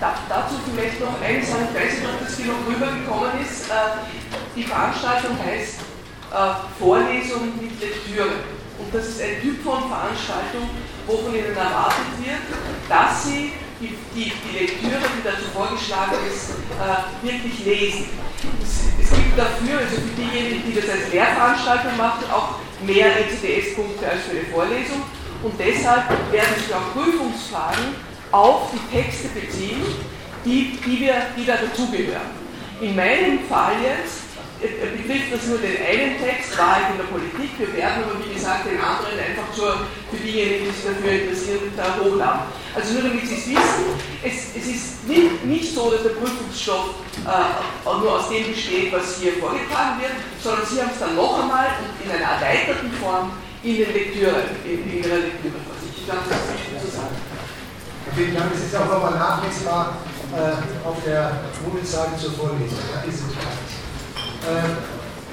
Da, 0.00 0.14
dazu 0.28 0.56
vielleicht 0.72 0.98
noch 0.98 1.20
eines, 1.20 1.48
ich 1.48 1.54
weiß 1.54 1.92
nicht, 2.00 2.08
ob 2.08 2.26
das 2.26 2.36
hier 2.36 2.46
noch 2.46 2.64
rübergekommen 2.66 3.44
ist. 3.44 3.68
Äh, 3.68 4.08
die 4.56 4.64
Veranstaltung 4.64 5.36
heißt 5.36 5.84
äh, 6.32 6.80
Vorlesung 6.80 7.52
mit 7.60 7.78
Lektüre. 7.78 8.40
Und 8.78 8.92
das 8.92 9.06
ist 9.06 9.20
ein 9.20 9.40
Typ 9.40 9.62
von 9.62 9.88
Veranstaltung, 9.88 10.68
wo 11.06 11.16
von 11.18 11.34
Ihnen 11.34 11.56
erwartet 11.56 12.18
wird, 12.18 12.42
dass 12.88 13.24
Sie 13.24 13.52
die, 13.80 13.94
die, 14.14 14.32
die 14.32 14.58
Lektüre, 14.58 15.04
die 15.16 15.22
dazu 15.22 15.44
vorgeschlagen 15.52 16.16
ist, 16.26 16.50
äh, 16.80 17.26
wirklich 17.26 17.64
lesen. 17.64 18.06
Es, 18.62 19.04
es, 19.04 19.10
gibt 19.10 19.38
dafür, 19.38 19.78
also 19.78 19.96
für 19.96 20.14
diejenigen, 20.16 20.62
die 20.66 20.74
das 20.74 20.88
als 20.88 21.12
Lehrveranstaltung 21.12 21.96
machen, 21.96 22.24
auch 22.30 22.56
mehr 22.84 23.08
ECDS-Punkte 23.20 24.08
als 24.08 24.22
für 24.24 24.38
eine 24.38 24.46
Vorlesung. 24.48 25.02
Und 25.42 25.54
deshalb 25.58 26.08
werden 26.32 26.54
sich 26.56 26.74
auch 26.74 26.92
Prüfungsfragen 26.94 27.94
auf 28.32 28.70
die 28.72 28.96
Texte 28.96 29.28
beziehen, 29.28 29.84
die, 30.44 30.78
die, 30.84 31.00
wir, 31.00 31.14
die 31.36 31.44
da 31.44 31.56
dazugehören. 31.56 32.46
In 32.80 32.96
meinem 32.96 33.40
Fall 33.48 33.74
jetzt 33.82 34.25
betrifft 34.60 35.32
das 35.32 35.46
nur 35.46 35.58
den 35.58 35.76
einen 35.76 36.16
Text, 36.18 36.56
Wahrheit 36.58 36.92
in 36.92 36.98
der 36.98 37.08
Politik. 37.12 37.50
Wir 37.58 37.72
werden 37.76 38.04
aber, 38.04 38.16
wie 38.24 38.32
gesagt, 38.32 38.64
den 38.64 38.80
anderen 38.80 39.18
einfach 39.18 39.52
zur, 39.52 39.86
für 40.10 40.16
diejenigen, 40.16 40.66
die 40.66 40.72
sich 40.72 40.84
dafür 40.84 41.12
interessieren, 41.12 41.72
da 41.76 41.96
hochladen. 42.00 42.48
Also 42.74 42.94
nur 42.94 43.02
damit 43.08 43.26
Sie 43.26 43.36
es 43.36 43.46
wissen, 43.48 43.84
es, 44.22 44.56
es 44.56 44.66
ist 44.66 45.08
nicht, 45.08 45.44
nicht, 45.44 45.74
so, 45.74 45.90
dass 45.90 46.02
der 46.02 46.16
Prüfungsstoff 46.16 47.04
äh, 47.24 48.00
nur 48.00 48.12
aus 48.16 48.28
dem 48.28 48.48
besteht, 48.48 48.92
was 48.92 49.20
hier 49.20 49.34
vorgetragen 49.34 50.00
wird, 50.00 50.16
sondern 50.42 50.64
Sie 50.64 50.80
haben 50.80 50.90
es 50.92 51.00
dann 51.00 51.16
noch 51.16 51.42
einmal 51.42 51.66
in 52.02 52.10
einer 52.10 52.24
erweiterten 52.24 52.90
Form 52.96 53.32
in, 53.62 53.76
den 53.76 53.92
Lektüre, 53.92 54.56
in, 54.64 54.88
in 54.88 55.04
Ihrer 55.04 55.20
Lektüre 55.20 55.60
vor 55.64 55.76
sich. 55.84 55.92
Ich 56.00 56.04
glaube, 56.04 56.24
das 56.28 56.38
ist 56.38 56.52
wichtig 56.54 56.80
zu 56.80 56.96
sagen. 56.96 57.16
Vielen 58.14 58.34
Dank. 58.34 58.52
Es 58.54 58.64
ist 58.64 58.76
auch 58.76 58.88
nochmal 58.88 59.18
nachlesbar 59.18 59.98
äh, 60.32 60.88
auf 60.88 60.96
der 61.04 61.42
Mobilseite 61.64 62.16
zur 62.16 62.32
Vorlesung. 62.32 62.78
Da 62.94 63.02
ist 63.02 63.20
es 63.20 63.75
äh, 64.46 64.78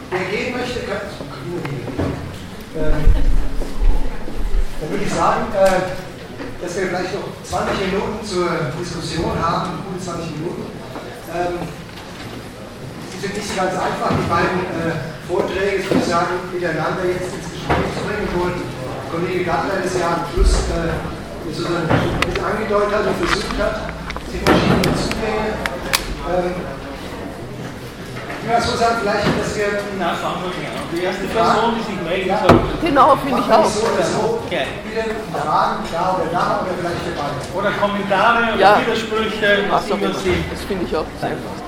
wer 0.10 0.26
gehen 0.26 0.58
möchte, 0.58 0.80
kann. 0.90 1.06
Äh, 2.74 2.92
dann 4.82 4.90
würde 4.90 5.04
ich 5.06 5.14
sagen, 5.14 5.54
äh, 5.54 5.94
dass 6.62 6.76
wir 6.76 6.88
vielleicht 6.88 7.14
noch 7.14 7.30
20 7.44 7.94
Minuten 7.94 8.26
zur 8.26 8.50
Diskussion 8.80 9.38
haben, 9.38 9.86
gute 9.86 10.04
20 10.04 10.32
Minuten. 10.38 10.66
Ähm, 11.30 11.62
sie 13.12 13.20
sind 13.20 13.38
nicht 13.38 13.56
ganz 13.56 13.74
einfach, 13.78 14.10
die 14.18 14.30
beiden 14.30 14.60
äh, 14.82 14.98
Vorträge 15.30 15.84
sozusagen 15.86 16.50
miteinander 16.52 17.06
jetzt 17.06 17.30
ins 17.30 17.54
Gespräch 17.54 17.90
zu 17.94 18.02
bringen. 18.10 18.28
Und 18.34 18.58
Kollege 19.14 19.46
Gattler 19.46 19.84
ist 19.86 20.00
ja 20.00 20.08
am 20.10 20.26
Schluss 20.34 20.74
äh, 20.74 20.98
sozusagen 21.46 21.86
angedeutet 21.86 22.96
hat 22.98 23.06
und 23.06 23.18
versucht 23.22 23.58
hat, 23.62 23.94
die 24.34 24.42
verschiedenen 24.42 24.98
Zugänge 24.98 25.54
ähm, 26.26 26.83
ja, 28.50 28.62
so 28.62 28.78
sagen 28.78 28.98
vielleicht, 29.02 29.28
dass 29.40 29.56
wir. 29.56 29.80
Na, 30.00 30.14
fangen 30.16 30.44
wir 30.44 30.70
an. 30.70 30.84
Die 30.92 31.04
erste 31.04 31.26
Person, 31.26 31.76
die 31.78 31.84
sich 31.84 32.02
melden 32.02 32.28
ja. 32.28 32.40
soll. 32.40 32.60
Genau, 32.82 33.16
finde 33.16 33.40
ich 33.40 33.52
auch. 33.52 33.70
So 33.70 33.82
oder 33.88 34.04
so. 34.04 34.44
Okay. 34.46 34.66
Fragen, 35.32 35.84
da 35.92 36.16
oder 36.16 36.30
da, 36.32 36.62
oder 36.62 36.74
vielleicht 36.78 37.02
für 37.02 37.16
beide. 37.18 37.58
Oder 37.58 37.72
Kommentare 37.78 38.54
oder 38.54 38.60
ja. 38.60 38.82
Widersprüche, 38.82 39.66
was 39.70 39.90
immer 39.90 40.14
Sie. 40.14 40.44
Das 40.52 40.62
finde 40.66 40.86
ich 40.86 40.96
auch 40.96 41.06
das 41.16 41.32
Einfachste. 41.32 41.64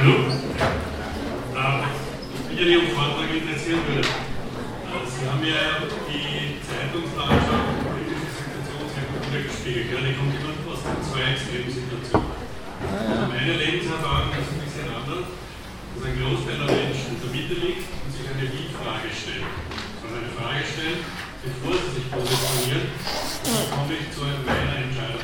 Hallo. 0.00 0.14
Äh, 1.54 1.82
ich 2.50 2.56
bin 2.56 2.58
ja 2.58 2.64
Ihrem 2.64 2.90
Vortrag 2.90 3.30
interessieren 3.30 3.80
würde. 3.86 4.02
Äh, 4.02 5.06
Sie 5.06 5.24
haben 5.28 5.42
ja 5.46 5.86
die 6.10 6.58
Zeitungslandschaft, 6.64 7.66
die 7.70 7.86
politische 7.86 8.30
Situation 8.34 8.82
sehr 8.90 9.06
gut 9.10 9.22
wiedergespiegelt. 9.30 9.86
Ja, 9.92 9.98
die 10.02 10.14
kommt 10.18 10.34
immer 10.34 10.50
den 10.50 10.61
zwei 10.82 11.22
Extremen 11.30 11.70
also 12.82 13.30
meine 13.30 13.54
Lebenserfahrung 13.54 14.34
ist 14.34 14.50
ein 14.50 14.62
bisschen 14.66 14.90
anders, 14.90 15.30
dass 15.30 16.02
ein 16.02 16.18
Großteil 16.18 16.58
der 16.58 16.70
Menschen 16.74 17.14
in 17.14 17.20
der 17.22 17.30
Mitte 17.30 17.54
liegt 17.62 17.86
und 17.86 18.10
sich 18.10 18.26
eine 18.26 18.46
Wie-Frage 18.50 19.06
stellt. 19.14 19.46
Also 20.02 20.14
eine 20.18 20.32
Frage 20.34 20.62
stellt, 20.66 21.00
bevor 21.46 21.78
sie 21.78 22.02
sich 22.02 22.06
positionieren, 22.10 22.90
dann 22.90 23.66
komme 23.70 23.94
ich 23.94 24.10
zu 24.10 24.26
meiner 24.26 24.82
Entscheidung. 24.82 25.22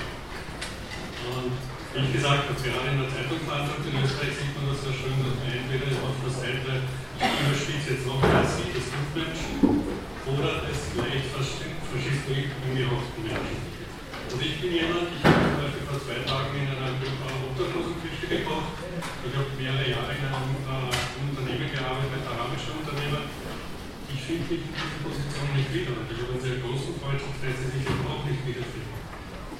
Und 1.26 1.50
wie 1.58 2.02
ich 2.06 2.12
gesagt 2.14 2.46
habe, 2.46 2.58
gerade 2.62 2.88
in 2.94 2.98
der 3.02 3.10
Zeitungslandschaft 3.10 3.82
in 3.82 3.94
Österreich 3.98 4.34
sieht 4.38 4.54
man 4.54 4.70
das 4.70 4.78
sehr 4.78 4.94
schön, 4.94 5.18
dass 5.18 5.34
man 5.42 5.50
entweder 5.50 5.90
auf 6.06 6.18
der 6.22 6.34
Seite 6.38 6.70
überspitzt 7.18 7.90
jetzt 7.90 8.06
noch 8.06 8.22
mehr 8.22 8.46
sieht, 8.46 8.70
das 8.78 8.86
tut 8.86 9.10
Menschen, 9.18 9.54
oder 10.30 10.62
es 10.70 10.94
leicht 10.94 11.26
faschistoid 11.34 12.54
angehauchten 12.62 13.22
Menschen. 13.26 13.77
Und 14.28 14.44
ich 14.44 14.60
bin 14.60 14.76
jemand, 14.76 15.08
ich 15.08 15.24
habe 15.24 15.40
zum 15.40 15.56
Beispiel 15.56 15.88
vor 15.88 16.00
zwei 16.04 16.20
Tagen 16.28 16.52
in 16.52 16.68
einer 16.68 16.92
Obdachlosenküche 16.92 18.28
gekocht. 18.28 18.76
Ich 19.24 19.32
habe 19.32 19.48
mehrere 19.56 19.88
Jahre 19.88 20.12
in 20.12 20.24
einem 20.28 20.52
äh, 20.68 20.92
Unternehmen 21.24 21.68
gearbeitet, 21.72 22.28
arabischer 22.28 22.76
Unternehmer. 22.76 23.24
Ich 24.12 24.20
finde 24.20 24.44
mich 24.52 24.68
in 24.68 24.72
dieser 24.76 25.00
Position 25.00 25.48
nicht 25.56 25.72
wieder. 25.72 25.96
Und 25.96 26.12
ich 26.12 26.20
habe 26.20 26.36
einen 26.36 26.44
sehr 26.44 26.60
großen 26.60 26.92
Freund, 27.00 27.24
der 27.24 27.52
sie 27.56 27.72
sich 27.72 27.88
auch 27.88 28.24
nicht 28.28 28.42
wiederfinden. 28.44 29.00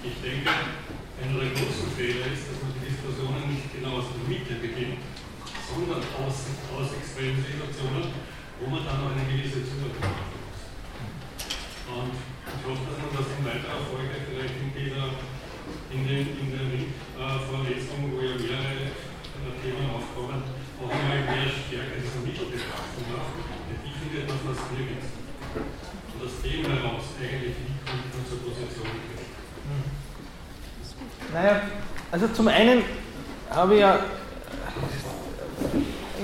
Ich 0.05 0.16
denke, 0.20 0.53
einer 0.53 1.39
der 1.40 1.53
großen 1.57 1.89
Fehler 1.97 2.28
ist, 2.28 2.53
dass 2.53 2.61
man 2.61 2.77
die 2.77 2.93
Diskussionen 2.93 3.49
nicht 3.49 3.73
genau 3.73 4.05
aus 4.05 4.12
der 4.12 4.24
Mitte 4.28 4.53
beginnt, 4.61 5.01
sondern 5.65 6.05
aus, 6.20 6.45
aus 6.77 6.93
extremen 6.93 7.40
Situationen, 7.40 8.12
wo 8.61 8.69
man 8.69 8.85
dann 8.85 9.01
auch 9.01 9.16
eine 9.16 9.24
gewisse 9.32 9.65
Zuordnung 9.65 10.12
machen 10.12 10.39
muss. 10.45 10.61
Und 11.89 12.38
ich 12.57 12.65
hoffe, 12.65 12.85
dass 12.89 12.99
man 13.03 13.12
das 13.12 13.29
in 13.37 13.43
weiterer 13.45 13.83
Folge 13.89 14.16
vielleicht 14.29 14.57
in 14.61 14.70
dieser 14.73 15.09
in, 15.91 16.07
den, 16.07 16.25
in 16.41 16.49
der 16.53 16.69
Vorlesung, 17.49 18.12
wo 18.12 18.20
ja 18.20 18.37
mehrere 18.37 18.93
äh, 18.93 19.53
Themen 19.62 19.89
aufkommen, 19.89 20.43
auch 20.79 20.93
einmal 20.93 21.25
mehr 21.25 21.49
stärker 21.49 21.97
diese 21.97 22.20
Mittelbetrachtung 22.20 23.05
macht. 23.09 23.33
Wie 23.85 23.95
findet 23.97 24.29
man 24.29 24.39
das 24.45 24.61
nirgends? 24.73 25.09
Und 25.57 26.19
das 26.23 26.35
Thema 26.43 26.77
heraus 26.77 27.05
eigentlich, 27.16 27.57
wie 27.57 27.77
kommt 27.89 28.09
man 28.12 28.23
zur 28.29 28.39
Position? 28.45 28.89
Naja, 31.33 31.62
also 32.11 32.29
zum 32.29 32.49
einen 32.49 32.83
habe 33.51 33.75
ich 33.75 33.81
ja 33.81 34.01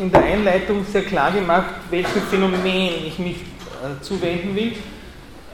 in 0.01 0.11
der 0.11 0.25
Einleitung 0.25 0.85
sehr 0.85 1.05
klar 1.05 1.31
gemacht, 1.31 1.75
welchem 1.91 2.23
Phänomen 2.31 3.07
ich 3.07 3.19
mich 3.19 3.37
äh, 3.37 4.03
zuwenden 4.03 4.55
will. 4.55 4.73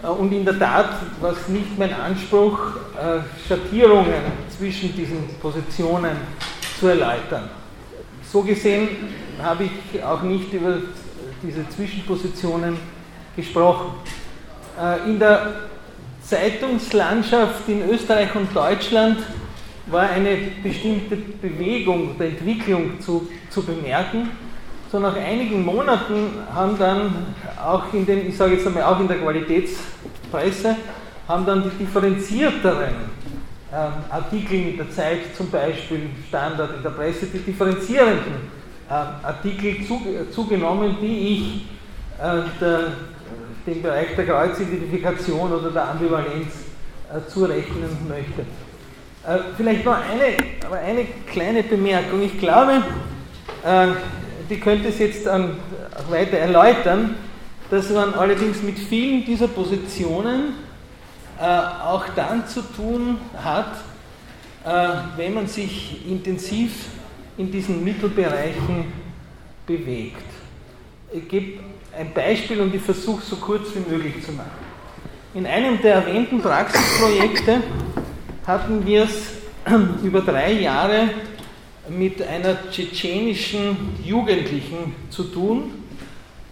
Äh, 0.02 0.06
und 0.06 0.32
in 0.32 0.44
der 0.44 0.58
Tat 0.58 0.90
war 1.20 1.32
es 1.32 1.48
nicht 1.48 1.78
mein 1.78 1.92
Anspruch, 1.92 2.58
äh, 2.96 3.20
Schattierungen 3.46 4.22
zwischen 4.56 4.94
diesen 4.94 5.28
Positionen 5.40 6.16
zu 6.78 6.88
erläutern. 6.88 7.48
So 8.32 8.42
gesehen 8.42 8.88
habe 9.42 9.64
ich 9.64 10.02
auch 10.02 10.22
nicht 10.22 10.52
über 10.52 10.78
diese 11.42 11.68
Zwischenpositionen 11.68 12.76
gesprochen. 13.36 13.94
Äh, 14.80 15.10
in 15.10 15.18
der 15.18 15.54
Zeitungslandschaft 16.22 17.68
in 17.68 17.88
Österreich 17.90 18.34
und 18.34 18.54
Deutschland 18.54 19.18
war 19.86 20.08
eine 20.08 20.36
bestimmte 20.62 21.16
Bewegung 21.16 22.14
oder 22.14 22.26
Entwicklung 22.26 23.00
zu, 23.00 23.28
zu 23.48 23.62
bemerken. 23.64 24.28
So 24.90 24.98
nach 24.98 25.14
einigen 25.14 25.64
Monaten 25.64 26.32
haben 26.52 26.76
dann 26.76 27.12
auch 27.64 27.92
in 27.92 28.04
den, 28.04 28.28
ich 28.28 28.36
sage 28.36 28.54
jetzt 28.54 28.66
einmal 28.66 28.82
auch 28.82 28.98
in 28.98 29.06
der 29.06 29.18
Qualitätspresse, 29.18 30.76
haben 31.28 31.46
dann 31.46 31.62
die 31.62 31.84
differenzierteren 31.84 32.94
ähm, 33.72 33.92
Artikel 34.10 34.58
mit 34.58 34.80
der 34.80 34.90
Zeit, 34.90 35.36
zum 35.36 35.48
Beispiel 35.48 36.10
Standard 36.26 36.76
in 36.76 36.82
der 36.82 36.90
Presse, 36.90 37.26
die 37.26 37.38
differenzierenden 37.38 38.34
äh, 38.88 38.92
Artikel 38.92 39.86
zu, 39.86 40.00
zugenommen, 40.32 40.96
die 41.00 41.34
ich 41.34 41.66
äh, 42.18 42.42
der, 42.60 42.80
dem 43.64 43.82
Bereich 43.82 44.16
der 44.16 44.26
Kreuzidentifikation 44.26 45.52
oder 45.52 45.70
der 45.70 45.88
Ambivalenz 45.88 46.48
äh, 47.14 47.30
zurechnen 47.30 47.96
möchte. 48.08 48.40
Äh, 49.24 49.54
vielleicht 49.56 49.84
noch 49.84 49.94
eine, 49.94 50.78
eine 50.84 51.04
kleine 51.30 51.62
Bemerkung. 51.62 52.22
Ich 52.22 52.40
glaube, 52.40 52.82
äh, 53.64 53.86
die 54.50 54.60
könnte 54.60 54.88
es 54.88 54.98
jetzt 54.98 55.26
dann 55.26 55.56
weiter 56.10 56.36
erläutern, 56.36 57.14
dass 57.70 57.88
man 57.90 58.14
allerdings 58.14 58.62
mit 58.62 58.78
vielen 58.78 59.24
dieser 59.24 59.48
Positionen 59.48 60.54
äh, 61.40 61.44
auch 61.44 62.04
dann 62.14 62.46
zu 62.46 62.62
tun 62.62 63.18
hat, 63.42 63.72
wenn 65.16 65.32
man 65.32 65.46
sich 65.46 66.06
intensiv 66.06 66.70
in 67.38 67.50
diesen 67.50 67.82
Mittelbereichen 67.82 68.92
bewegt. 69.66 70.22
Ich 71.12 71.26
gebe 71.28 71.60
ein 71.98 72.12
Beispiel 72.12 72.60
und 72.60 72.74
ich 72.74 72.82
versuche 72.82 73.22
es 73.22 73.30
so 73.30 73.36
kurz 73.36 73.68
wie 73.74 73.90
möglich 73.90 74.22
zu 74.24 74.32
machen. 74.32 74.50
In 75.32 75.46
einem 75.46 75.80
der 75.80 75.94
erwähnten 75.94 76.42
Praxisprojekte 76.42 77.62
hatten 78.46 78.84
wir 78.84 79.04
es 79.04 79.32
über 80.02 80.20
drei 80.20 80.52
Jahre 80.52 81.10
mit 81.90 82.22
einer 82.22 82.70
tschetschenischen 82.70 83.76
Jugendlichen 84.04 84.94
zu 85.10 85.24
tun, 85.24 85.84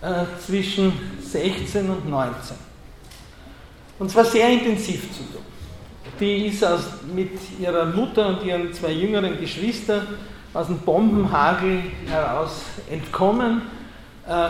äh, 0.02 0.24
zwischen 0.44 0.93
16 1.20 1.89
und 1.89 2.09
19. 2.09 2.56
Und 3.98 4.10
zwar 4.10 4.24
sehr 4.24 4.48
intensiv 4.48 5.12
zu 5.12 5.23
tun. 5.32 5.43
Die 6.20 6.47
ist 6.47 6.65
aus, 6.65 6.82
mit 7.15 7.31
ihrer 7.60 7.86
Mutter 7.86 8.28
und 8.28 8.44
ihren 8.44 8.73
zwei 8.73 8.93
jüngeren 8.93 9.39
Geschwistern 9.40 10.06
aus 10.55 10.66
dem 10.66 10.78
Bombenhagel 10.78 11.82
heraus 12.06 12.62
entkommen. 12.90 13.62
Äh, 14.27 14.48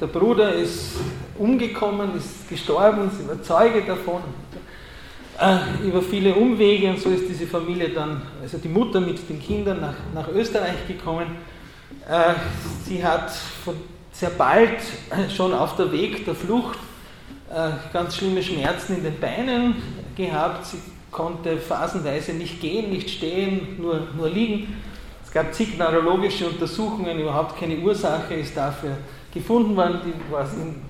der 0.00 0.06
Bruder 0.06 0.54
ist 0.54 0.96
umgekommen, 1.38 2.16
ist 2.16 2.48
gestorben, 2.48 3.10
sie 3.10 3.28
war 3.28 3.42
Zeuge 3.42 3.82
davon. 3.82 4.22
Äh, 5.40 5.86
über 5.86 6.02
viele 6.02 6.34
Umwege 6.34 6.90
und 6.90 7.00
so 7.00 7.08
ist 7.08 7.26
diese 7.26 7.46
Familie 7.46 7.88
dann, 7.88 8.20
also 8.42 8.58
die 8.58 8.68
Mutter 8.68 9.00
mit 9.00 9.26
den 9.26 9.40
Kindern 9.40 9.80
nach, 9.80 9.94
nach 10.12 10.28
Österreich 10.28 10.86
gekommen. 10.86 11.28
Äh, 12.06 12.34
sie 12.84 13.02
hat 13.02 13.30
von 13.64 13.74
sehr 14.12 14.28
bald 14.28 14.80
schon 15.34 15.54
auf 15.54 15.76
der 15.76 15.90
Weg 15.92 16.26
der 16.26 16.34
Flucht 16.34 16.78
äh, 17.48 17.70
ganz 17.90 18.16
schlimme 18.16 18.42
Schmerzen 18.42 18.96
in 18.96 19.02
den 19.02 19.18
Beinen 19.18 19.76
gehabt. 20.14 20.66
Sie 20.66 20.76
konnte 21.10 21.56
phasenweise 21.56 22.34
nicht 22.34 22.60
gehen, 22.60 22.90
nicht 22.90 23.08
stehen, 23.08 23.80
nur, 23.80 24.08
nur 24.14 24.28
liegen. 24.28 24.76
Es 25.24 25.32
gab 25.32 25.54
zig 25.54 25.78
neurologische 25.78 26.46
Untersuchungen, 26.48 27.18
überhaupt 27.18 27.58
keine 27.58 27.78
Ursache 27.78 28.34
ist 28.34 28.54
dafür 28.54 28.98
gefunden 29.32 29.74
worden. 29.74 30.00
Die 30.04 30.30
war 30.32 30.44
in, 30.52 30.82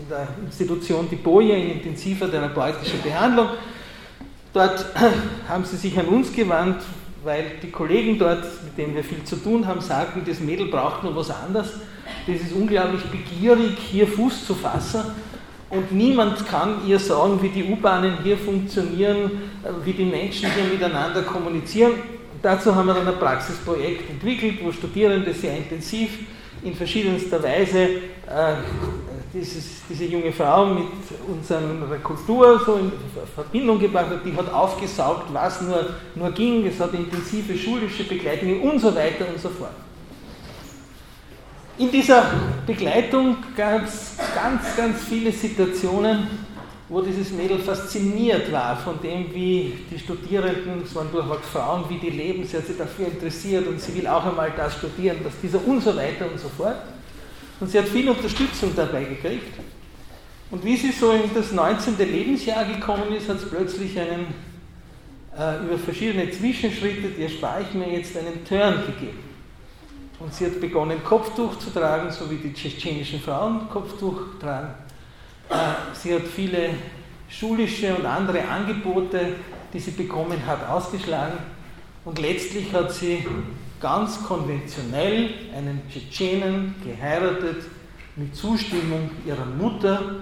in 0.00 0.08
der 0.08 0.28
Institution 0.46 1.06
die 1.10 1.16
Boje 1.16 1.56
in 1.56 1.72
intensiver 1.72 2.30
therapeutischer 2.30 2.98
Behandlung. 3.04 3.48
Dort 4.52 4.86
haben 5.48 5.64
sie 5.64 5.76
sich 5.76 5.98
an 5.98 6.06
uns 6.06 6.32
gewandt, 6.32 6.82
weil 7.24 7.52
die 7.62 7.70
Kollegen 7.70 8.18
dort, 8.18 8.44
mit 8.64 8.76
denen 8.76 8.94
wir 8.94 9.04
viel 9.04 9.24
zu 9.24 9.36
tun 9.36 9.66
haben, 9.66 9.80
sagten, 9.80 10.22
das 10.26 10.40
Mädel 10.40 10.68
braucht 10.68 11.02
nur 11.02 11.14
was 11.16 11.30
anderes. 11.30 11.74
Das 12.26 12.36
ist 12.36 12.52
unglaublich 12.52 13.02
begierig, 13.04 13.78
hier 13.78 14.06
Fuß 14.06 14.46
zu 14.46 14.54
fassen. 14.54 15.02
Und 15.70 15.90
niemand 15.90 16.46
kann 16.46 16.86
ihr 16.86 16.98
sagen, 16.98 17.40
wie 17.40 17.48
die 17.48 17.64
U-Bahnen 17.64 18.18
hier 18.22 18.36
funktionieren, 18.36 19.30
wie 19.84 19.94
die 19.94 20.04
Menschen 20.04 20.50
hier 20.52 20.64
miteinander 20.64 21.22
kommunizieren. 21.22 21.92
dazu 22.42 22.74
haben 22.74 22.88
wir 22.88 22.94
dann 22.94 23.08
ein 23.08 23.18
Praxisprojekt 23.18 24.10
entwickelt, 24.10 24.58
wo 24.62 24.70
Studierende 24.70 25.32
sehr 25.32 25.56
intensiv 25.56 26.10
in 26.62 26.74
verschiedenster 26.74 27.42
Weise 27.42 27.78
äh, 27.78 28.54
dieses, 29.32 29.82
diese 29.88 30.04
junge 30.04 30.32
Frau 30.32 30.66
mit 30.66 30.86
unserer 31.26 31.98
Kultur 32.02 32.60
so 32.64 32.76
in 32.76 32.92
Verbindung 33.34 33.78
gebracht 33.78 34.10
hat, 34.10 34.24
die 34.24 34.36
hat 34.36 34.52
aufgesaugt, 34.52 35.32
was 35.32 35.62
nur, 35.62 35.90
nur 36.14 36.30
ging, 36.32 36.66
es 36.66 36.78
hat 36.78 36.92
intensive 36.94 37.56
schulische 37.56 38.04
Begleitung 38.04 38.60
und 38.62 38.78
so 38.78 38.94
weiter 38.94 39.26
und 39.32 39.40
so 39.40 39.48
fort. 39.48 39.72
In 41.78 41.90
dieser 41.90 42.30
Begleitung 42.66 43.38
gab 43.56 43.84
es 43.84 44.16
ganz, 44.34 44.76
ganz 44.76 45.02
viele 45.02 45.32
Situationen, 45.32 46.28
wo 46.88 47.00
dieses 47.00 47.32
Mädel 47.32 47.58
fasziniert 47.58 48.52
war 48.52 48.76
von 48.76 49.00
dem, 49.02 49.32
wie 49.32 49.78
die 49.90 49.98
Studierenden, 49.98 50.82
es 50.84 50.94
waren 50.94 51.10
durchweg 51.10 51.40
Frauen, 51.40 51.84
wie 51.88 51.96
die 51.96 52.10
leben, 52.10 52.44
sie 52.44 52.58
hat 52.58 52.66
sich 52.66 52.76
dafür 52.76 53.06
interessiert 53.06 53.66
und 53.66 53.80
sie 53.80 53.94
will 53.96 54.06
auch 54.06 54.26
einmal 54.26 54.52
das 54.54 54.74
studieren, 54.74 55.16
das 55.24 55.32
dieser 55.42 55.66
und 55.66 55.82
so 55.82 55.96
weiter 55.96 56.30
und 56.30 56.38
so 56.38 56.50
fort. 56.50 56.76
Und 57.62 57.70
sie 57.70 57.78
hat 57.78 57.86
viel 57.86 58.10
Unterstützung 58.10 58.74
dabei 58.74 59.04
gekriegt. 59.04 59.56
Und 60.50 60.64
wie 60.64 60.76
sie 60.76 60.90
so 60.90 61.12
in 61.12 61.32
das 61.32 61.52
19. 61.52 61.96
Lebensjahr 61.96 62.64
gekommen 62.64 63.12
ist, 63.16 63.28
hat 63.28 63.36
es 63.36 63.48
plötzlich 63.48 63.96
einen, 64.00 64.34
äh, 65.38 65.64
über 65.64 65.78
verschiedene 65.78 66.28
Zwischenschritte, 66.28 67.10
die 67.16 67.22
erspare 67.22 67.62
ich 67.62 67.72
mir 67.72 67.88
jetzt, 67.88 68.16
einen 68.16 68.44
Turn 68.44 68.82
gegeben. 68.84 69.20
Und 70.18 70.34
sie 70.34 70.46
hat 70.46 70.60
begonnen, 70.60 71.04
Kopftuch 71.04 71.56
zu 71.56 71.70
tragen, 71.70 72.10
so 72.10 72.28
wie 72.28 72.34
die 72.34 72.52
tschetschenischen 72.52 73.20
Frauen 73.20 73.70
Kopftuch 73.70 74.40
tragen. 74.40 74.74
Äh, 75.48 75.54
sie 75.94 76.16
hat 76.16 76.22
viele 76.22 76.70
schulische 77.28 77.94
und 77.94 78.06
andere 78.06 78.42
Angebote, 78.48 79.36
die 79.72 79.78
sie 79.78 79.92
bekommen 79.92 80.44
hat, 80.48 80.68
ausgeschlagen. 80.68 81.38
Und 82.04 82.18
letztlich 82.18 82.72
hat 82.72 82.92
sie 82.92 83.24
ganz 83.82 84.22
konventionell 84.22 85.34
einen 85.54 85.82
Tschetschenen 85.90 86.74
geheiratet 86.84 87.64
mit 88.16 88.34
Zustimmung 88.34 89.10
ihrer 89.26 89.44
Mutter 89.44 90.20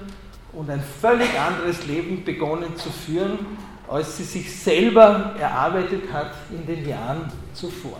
und 0.52 0.70
ein 0.70 0.82
völlig 1.00 1.28
anderes 1.38 1.86
Leben 1.86 2.24
begonnen 2.24 2.76
zu 2.76 2.90
führen, 2.90 3.38
als 3.88 4.16
sie 4.16 4.24
sich 4.24 4.52
selber 4.60 5.34
erarbeitet 5.38 6.12
hat 6.12 6.32
in 6.50 6.66
den 6.66 6.88
Jahren 6.88 7.30
zuvor. 7.52 7.98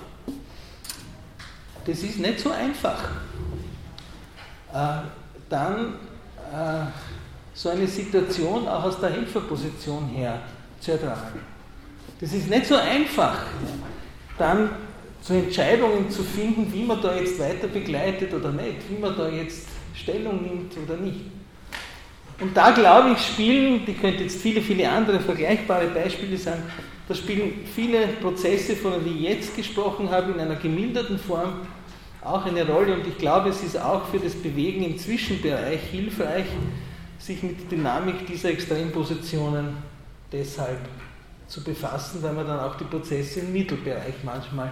Das 1.84 2.02
ist 2.02 2.18
nicht 2.18 2.40
so 2.40 2.50
einfach. 2.50 3.02
Äh, 4.72 5.02
dann 5.48 5.94
äh, 6.52 6.86
so 7.52 7.68
eine 7.68 7.86
Situation 7.86 8.66
auch 8.68 8.84
aus 8.84 9.00
der 9.00 9.10
Helferposition 9.10 10.08
her 10.08 10.40
zu 10.80 10.92
ertragen. 10.92 11.40
Das 12.20 12.32
ist 12.32 12.48
nicht 12.48 12.66
so 12.66 12.76
einfach, 12.76 13.38
dann 14.38 14.70
zu 15.20 15.34
Entscheidungen 15.34 16.10
zu 16.10 16.22
finden, 16.22 16.72
wie 16.72 16.82
man 16.82 17.00
da 17.02 17.14
jetzt 17.14 17.38
weiter 17.38 17.68
begleitet 17.68 18.32
oder 18.32 18.52
nicht, 18.52 18.76
wie 18.88 19.00
man 19.00 19.16
da 19.16 19.28
jetzt 19.28 19.68
Stellung 19.94 20.42
nimmt 20.42 20.72
oder 20.84 20.96
nicht. 20.96 21.20
Und 22.40 22.56
da 22.56 22.70
glaube 22.70 23.12
ich, 23.12 23.18
spielen, 23.18 23.84
die 23.84 23.92
könnte 23.92 24.22
jetzt 24.22 24.40
viele, 24.40 24.62
viele 24.62 24.88
andere 24.88 25.20
vergleichbare 25.20 25.88
Beispiele 25.88 26.38
sein, 26.38 26.62
da 27.06 27.14
spielen 27.14 27.66
viele 27.74 28.06
Prozesse, 28.06 28.76
von 28.76 28.92
denen 28.92 29.16
ich 29.16 29.22
jetzt 29.22 29.56
gesprochen 29.56 30.10
habe, 30.10 30.32
in 30.32 30.40
einer 30.40 30.54
gemilderten 30.54 31.18
Form 31.18 31.66
auch 32.22 32.46
eine 32.46 32.66
Rolle. 32.66 32.94
Und 32.94 33.06
ich 33.06 33.18
glaube, 33.18 33.48
es 33.48 33.62
ist 33.62 33.76
auch 33.76 34.06
für 34.06 34.20
das 34.20 34.34
Bewegen 34.34 34.84
im 34.84 34.96
Zwischenbereich 34.96 35.80
hilfreich, 35.90 36.46
sich 37.18 37.42
mit 37.42 37.60
der 37.60 37.78
Dynamik 37.78 38.26
dieser 38.26 38.50
Extrempositionen 38.50 39.76
deshalb 40.32 40.78
zu 41.48 41.64
befassen, 41.64 42.22
weil 42.22 42.32
man 42.32 42.46
dann 42.46 42.60
auch 42.60 42.76
die 42.76 42.84
Prozesse 42.84 43.40
im 43.40 43.52
Mittelbereich 43.52 44.14
manchmal 44.22 44.70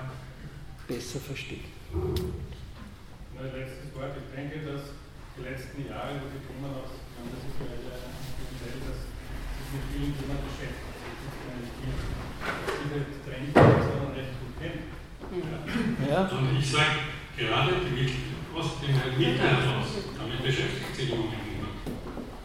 besser 0.88 1.20
versteht. 1.20 1.68
Ein 1.92 3.52
letztes 3.52 3.92
Wort. 3.92 4.16
Ich 4.16 4.32
denke, 4.32 4.64
dass 4.64 4.96
die 5.36 5.44
letzten 5.44 5.84
Jahre, 5.84 6.16
wo 6.16 6.32
die 6.32 6.40
Themen 6.40 6.72
aus 6.72 6.96
das 7.18 7.42
ist 7.44 7.60
ja 7.60 7.68
speziell, 7.76 8.78
dass 8.88 8.98
sich 9.04 9.68
mit 9.68 9.84
vielen 9.92 10.12
Themen 10.16 10.40
beschäftigt. 10.48 10.96
Diese 12.78 13.00
Trendpositionen 13.20 14.16
recht 14.16 14.34
gut 14.40 14.54
kennen. 14.56 14.82
Ja. 16.08 16.24
Und 16.32 16.56
ich 16.56 16.66
sage, 16.70 17.12
gerade 17.36 17.84
die 17.84 18.08
aus 18.56 18.80
dem 18.80 18.96
Mitte 19.18 19.44
heraus, 19.44 20.08
damit 20.16 20.40
beschäftigt 20.42 20.94
sich 20.96 21.10
im 21.12 21.20
Moment 21.20 21.44
niemand. 21.44 21.78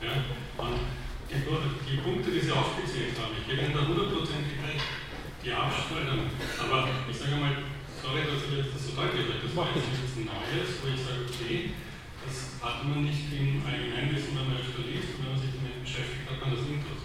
Ja? 0.03 0.13
Und 0.59 0.83
die, 1.29 1.39
die 1.41 2.01
Punkte, 2.01 2.29
die 2.29 2.43
Sie 2.43 2.51
aufgezählt 2.51 3.15
haben, 3.17 3.33
ich 3.39 3.45
gebe 3.47 3.61
Ihnen 3.61 3.73
da 3.73 3.87
hundertprozentig 3.87 4.59
recht, 4.67 4.85
die 5.41 5.53
Absteuerung, 5.53 6.27
aber 6.59 6.89
ich 7.09 7.17
sage 7.17 7.37
mal, 7.37 7.72
sorry, 8.03 8.27
dass 8.27 8.43
ich 8.43 8.51
jetzt 8.51 8.75
das 8.75 8.83
so 8.83 8.99
deutlich 8.99 9.31
sage, 9.31 9.47
das 9.47 9.55
war 9.55 9.71
jetzt 9.71 9.87
nichts 9.87 10.19
Neues, 10.27 10.69
wo 10.83 10.91
ich 10.91 10.99
sage, 10.99 11.23
okay, 11.23 11.71
das 12.27 12.59
hat 12.59 12.83
man 12.83 13.07
nicht 13.07 13.31
im 13.31 13.63
Allgemeinwissen, 13.63 14.35
wenn 14.35 14.51
man 14.51 14.59
öfter 14.59 14.83
liest, 14.83 15.15
wenn 15.23 15.31
man 15.31 15.39
sich 15.39 15.55
damit 15.55 15.79
beschäftigt, 15.79 16.27
hat 16.27 16.39
man 16.43 16.51
das 16.51 16.67
Intus. 16.67 17.01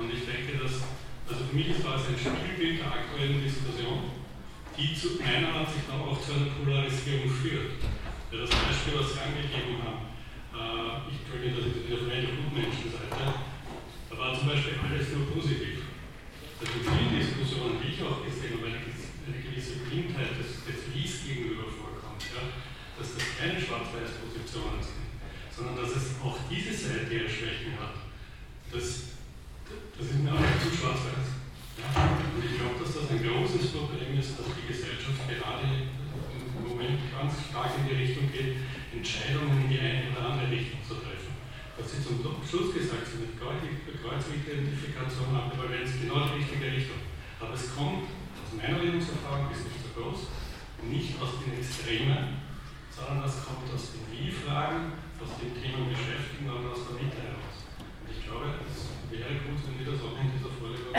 Und 0.00 0.08
ich 0.08 0.24
denke, 0.24 0.56
dass, 0.56 0.88
also 1.28 1.44
für 1.44 1.52
mich 1.52 1.76
ist 1.76 1.84
das 1.84 2.08
ein 2.08 2.16
Spielbild 2.16 2.80
der 2.80 2.88
aktuellen 2.88 3.44
Diskussion, 3.44 4.16
die 4.80 4.96
zu 4.96 5.20
meiner 5.20 5.60
Ansicht 5.60 5.84
auch 5.92 6.16
zu 6.16 6.32
einer 6.32 6.56
Polarisierung 6.56 7.28
führt. 7.28 7.76
Ja, 8.32 8.40
das 8.40 8.48
Beispiel, 8.48 8.96
was 8.96 9.12
Sie 9.12 9.20
angegeben 9.20 9.76
haben, 9.84 10.08
äh, 10.56 11.12
ich 11.12 11.20
ich 11.20 11.52
das 11.52 11.68
wieder 11.68 12.00
von 12.00 12.08
einer 12.08 12.32
Gutmenschenseite, 12.32 13.44
da 14.08 14.14
war 14.16 14.32
zum 14.32 14.48
Beispiel 14.48 14.80
alles 14.80 15.04
nur 15.12 15.28
positiv. 15.36 15.84
Also 16.64 16.76
viele 16.80 17.12
Diskussionen, 17.12 17.76
die 17.76 17.92
ich 17.92 18.00
auch 18.00 18.24
gesehen 18.24 18.56
habe, 18.56 18.89
eine, 19.30 19.42
gewisse 19.42 19.86
Blindheit 19.86 20.34
des, 20.34 20.66
des 20.66 20.90
Lies 20.90 21.22
gegenüber 21.22 21.70
vorkommt. 21.70 22.22
Ja, 22.34 22.42
dass 22.98 23.14
das 23.14 23.24
keine 23.38 23.56
Schwarz-Weiß-Positionen 23.56 24.82
sind, 24.82 25.08
sondern 25.54 25.78
dass 25.78 25.94
es 25.94 26.18
auch 26.20 26.36
diese 26.50 26.74
Seite 26.74 27.08
ihre 27.08 27.30
Schwächen 27.30 27.78
hat. 27.78 27.96
Das, 28.74 29.16
das 29.96 30.04
ist 30.06 30.20
mir 30.20 30.34
auch 30.34 30.54
zu 30.58 30.70
schwarz-weiß. 30.74 31.26
Ja? 31.78 32.18
Und 32.34 32.42
ich 32.44 32.58
glaube, 32.58 32.76
dass 32.82 32.92
das 32.92 33.06
ein 33.08 33.22
großes 33.22 33.72
Problem 33.72 34.18
ist, 34.18 34.36
dass 34.36 34.50
die 34.52 34.68
Gesellschaft 34.68 35.22
gerade 35.24 35.64
im 35.64 36.64
Moment 36.66 37.08
ganz 37.08 37.32
stark 37.48 37.72
in 37.80 37.88
die 37.88 37.98
Richtung 38.02 38.28
geht, 38.28 38.60
Entscheidungen 38.92 39.64
in 39.64 39.70
die 39.70 39.80
eine 39.80 40.10
oder 40.12 40.34
andere 40.34 40.50
Richtung 40.50 40.82
zu 40.84 41.00
treffen. 41.00 41.32
Was 41.78 41.88
Sie 41.88 42.04
zum 42.04 42.20
Schluss 42.44 42.74
gesagt 42.74 43.08
haben, 43.08 43.24
mit 43.24 43.96
Kreuzidentifikation, 44.02 45.32
Ambivalenz, 45.32 45.96
genau 45.96 46.28
die 46.28 46.44
richtige 46.44 46.68
Richtung. 46.68 47.00
Aber 47.40 47.54
es 47.54 47.72
kommt, 47.74 48.04
meiner 48.56 48.78
Lebenserfahrung 48.78 49.50
ist 49.52 49.66
nicht 49.68 49.82
so 49.82 49.90
groß, 49.94 50.20
nicht 50.88 51.20
aus 51.20 51.42
den 51.44 51.58
Extremen, 51.58 52.40
sondern 52.90 53.22
das 53.22 53.44
kommt 53.44 53.68
aus 53.70 53.94
den 53.94 54.04
Wie-Fragen, 54.10 54.98
aus 55.20 55.36
den 55.38 55.54
Themen 55.54 55.90
beschäftigen 55.92 56.50
und 56.50 56.66
aus 56.70 56.88
der 56.88 56.96
Mitte 56.98 57.20
heraus. 57.20 57.68
Und 58.02 58.08
ich 58.10 58.24
glaube, 58.24 58.58
es 58.66 58.90
wäre 59.12 59.38
gut, 59.46 59.58
wenn 59.62 59.76
wir 59.78 59.86
das 59.92 60.00
auch 60.02 60.16
in 60.18 60.32
dieser 60.34 60.52
Vorlesung 60.56 60.94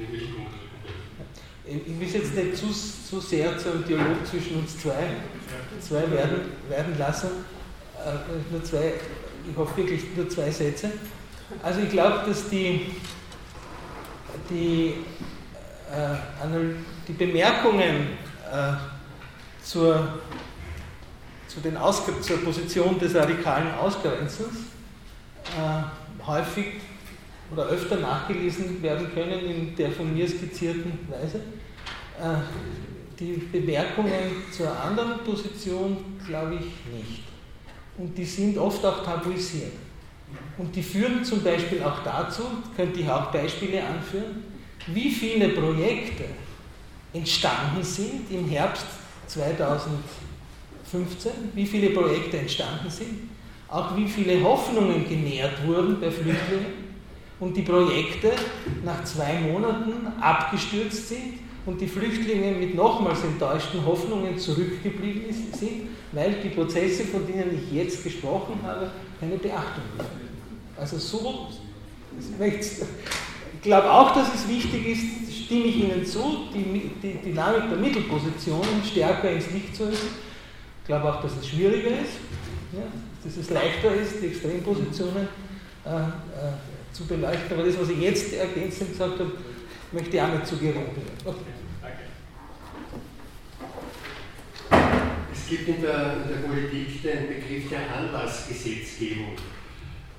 in 0.00 0.10
den. 0.10 0.50
Ich 1.70 2.00
will 2.00 2.08
jetzt 2.08 2.34
nicht 2.34 2.56
zu, 2.56 2.66
zu 2.72 3.20
sehr 3.20 3.56
zu 3.56 3.70
einem 3.70 3.84
Dialog 3.84 4.26
zwischen 4.28 4.56
uns 4.56 4.76
zwei, 4.78 5.06
zwei 5.80 6.10
werden, 6.10 6.40
werden 6.68 6.98
lassen. 6.98 7.28
Äh, 8.04 8.50
nur 8.50 8.64
zwei, 8.64 8.94
ich 9.48 9.56
hoffe 9.56 9.76
wirklich 9.76 10.02
nur 10.16 10.28
zwei 10.28 10.50
Sätze. 10.50 10.90
Also 11.62 11.80
ich 11.80 11.90
glaube, 11.90 12.26
dass 12.26 12.48
die, 12.48 12.86
die, 14.48 14.94
die 17.08 17.12
Bemerkungen 17.12 18.08
äh, 18.50 18.72
zur 19.62 20.20
zu 21.50 21.58
den 21.60 21.76
zur 22.20 22.44
Position 22.44 22.96
des 22.98 23.12
radikalen 23.14 23.74
Ausgrenzens 23.74 24.54
äh, 25.58 26.24
häufig 26.24 26.66
oder 27.52 27.64
öfter 27.64 27.96
nachgelesen 27.96 28.80
werden 28.80 29.12
können 29.12 29.40
in 29.40 29.74
der 29.74 29.90
von 29.90 30.14
mir 30.14 30.28
skizzierten 30.28 30.92
Weise. 31.08 31.38
Äh, 32.20 32.36
die 33.18 33.32
Bemerkungen 33.52 34.44
zur 34.52 34.70
anderen 34.80 35.18
Position 35.24 36.20
glaube 36.24 36.54
ich 36.54 36.96
nicht. 36.96 37.24
Und 37.98 38.16
die 38.16 38.24
sind 38.24 38.56
oft 38.56 38.84
auch 38.84 39.04
tabuisiert. 39.04 39.72
Und 40.56 40.74
die 40.76 40.82
führen 40.82 41.24
zum 41.24 41.42
Beispiel 41.42 41.82
auch 41.82 42.04
dazu, 42.04 42.44
könnte 42.76 43.00
ich 43.00 43.10
auch 43.10 43.32
Beispiele 43.32 43.82
anführen, 43.84 44.44
wie 44.88 45.10
viele 45.10 45.50
Projekte 45.50 46.24
entstanden 47.12 47.82
sind 47.82 48.30
im 48.30 48.48
Herbst 48.48 48.86
2000. 49.26 49.98
15, 50.90 51.30
wie 51.54 51.66
viele 51.66 51.90
Projekte 51.90 52.38
entstanden 52.38 52.90
sind, 52.90 53.30
auch 53.68 53.96
wie 53.96 54.08
viele 54.08 54.42
Hoffnungen 54.42 55.08
genährt 55.08 55.64
wurden 55.66 56.00
bei 56.00 56.10
Flüchtlingen 56.10 56.90
und 57.38 57.56
die 57.56 57.62
Projekte 57.62 58.32
nach 58.84 59.04
zwei 59.04 59.38
Monaten 59.38 59.92
abgestürzt 60.20 61.08
sind 61.08 61.38
und 61.64 61.80
die 61.80 61.86
Flüchtlinge 61.86 62.52
mit 62.52 62.74
nochmals 62.74 63.22
enttäuschten 63.22 63.84
Hoffnungen 63.84 64.36
zurückgeblieben 64.36 65.32
sind, 65.52 65.88
weil 66.12 66.34
die 66.42 66.48
Prozesse, 66.48 67.04
von 67.04 67.24
denen 67.26 67.54
ich 67.54 67.72
jetzt 67.72 68.02
gesprochen 68.02 68.58
habe, 68.64 68.90
keine 69.20 69.36
Beachtung 69.36 69.84
finden. 69.96 70.28
Also 70.76 70.98
so, 70.98 71.48
ich 72.18 72.38
glaube 73.62 73.90
auch, 73.90 74.14
dass 74.14 74.34
es 74.34 74.48
wichtig 74.48 74.86
ist, 74.86 75.44
stimme 75.44 75.64
ich 75.64 75.76
Ihnen 75.76 76.06
zu, 76.06 76.48
die, 76.54 76.90
die 77.02 77.30
Dynamik 77.30 77.68
der 77.68 77.78
Mittelpositionen 77.78 78.82
stärker 78.84 79.30
ins 79.30 79.50
Licht 79.50 79.76
zu 79.76 79.84
rücken 79.84 80.30
glaube 80.90 81.12
auch, 81.12 81.22
dass 81.22 81.36
es 81.36 81.48
schwieriger 81.48 81.90
ist, 81.90 82.18
ja, 82.72 82.82
dass 83.22 83.36
es 83.36 83.50
leichter 83.50 83.94
ist, 83.94 84.20
die 84.20 84.26
Extrempositionen 84.26 85.28
äh, 85.84 85.88
äh, 85.88 86.92
zu 86.92 87.06
beleuchten. 87.06 87.52
Aber 87.52 87.64
das, 87.64 87.78
was 87.78 87.90
ich 87.90 88.00
jetzt 88.00 88.32
ergänzend 88.32 88.90
gesagt 88.90 89.20
habe, 89.20 89.30
möchte 89.92 90.16
ich 90.16 90.22
auch 90.22 90.34
nicht 90.34 90.46
zu. 90.48 90.56
Es 95.32 95.48
gibt 95.48 95.68
in 95.68 95.82
der, 95.82 96.16
in 96.16 96.28
der 96.28 96.48
Politik 96.48 97.02
den 97.02 97.28
Begriff 97.28 97.68
der 97.68 97.96
Anlassgesetzgebung, 97.96 99.36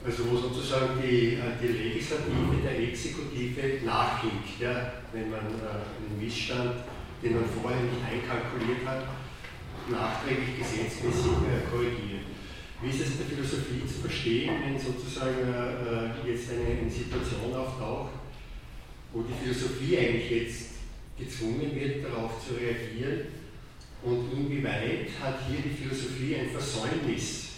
also 0.03 0.31
wo 0.31 0.37
sozusagen 0.37 0.99
die, 1.01 1.35
äh, 1.35 1.53
die 1.61 1.67
Legislative 1.67 2.57
der 2.63 2.79
Exekutive 2.79 3.85
nachhinkt, 3.85 4.59
ja, 4.59 4.93
wenn 5.13 5.29
man 5.29 5.45
äh, 5.61 5.85
einen 5.85 6.19
Missstand, 6.19 6.85
den 7.21 7.33
man 7.35 7.45
vorher 7.45 7.81
nicht 7.81 8.01
einkalkuliert 8.01 8.85
hat, 8.85 9.05
nachträglich 9.89 10.57
gesetzmäßig 10.57 11.45
äh, 11.45 11.69
korrigieren. 11.69 12.25
Wie 12.81 12.89
ist 12.89 13.01
es 13.01 13.11
in 13.11 13.17
der 13.19 13.27
Philosophie 13.27 13.85
zu 13.85 14.01
verstehen, 14.01 14.55
wenn 14.65 14.79
sozusagen 14.79 15.37
jetzt 16.25 16.49
eine, 16.49 16.81
eine 16.81 16.89
Situation 16.89 17.53
auftaucht, 17.53 18.13
wo 19.13 19.21
die 19.21 19.37
Philosophie 19.37 19.99
eigentlich 19.99 20.31
jetzt 20.31 20.69
gezwungen 21.15 21.69
wird, 21.75 22.03
darauf 22.03 22.43
zu 22.43 22.55
reagieren? 22.55 23.27
Und 24.01 24.33
inwieweit 24.33 25.09
hat 25.21 25.41
hier 25.47 25.59
die 25.61 25.77
Philosophie 25.77 26.37
ein 26.37 26.49
Versäumnis 26.49 27.50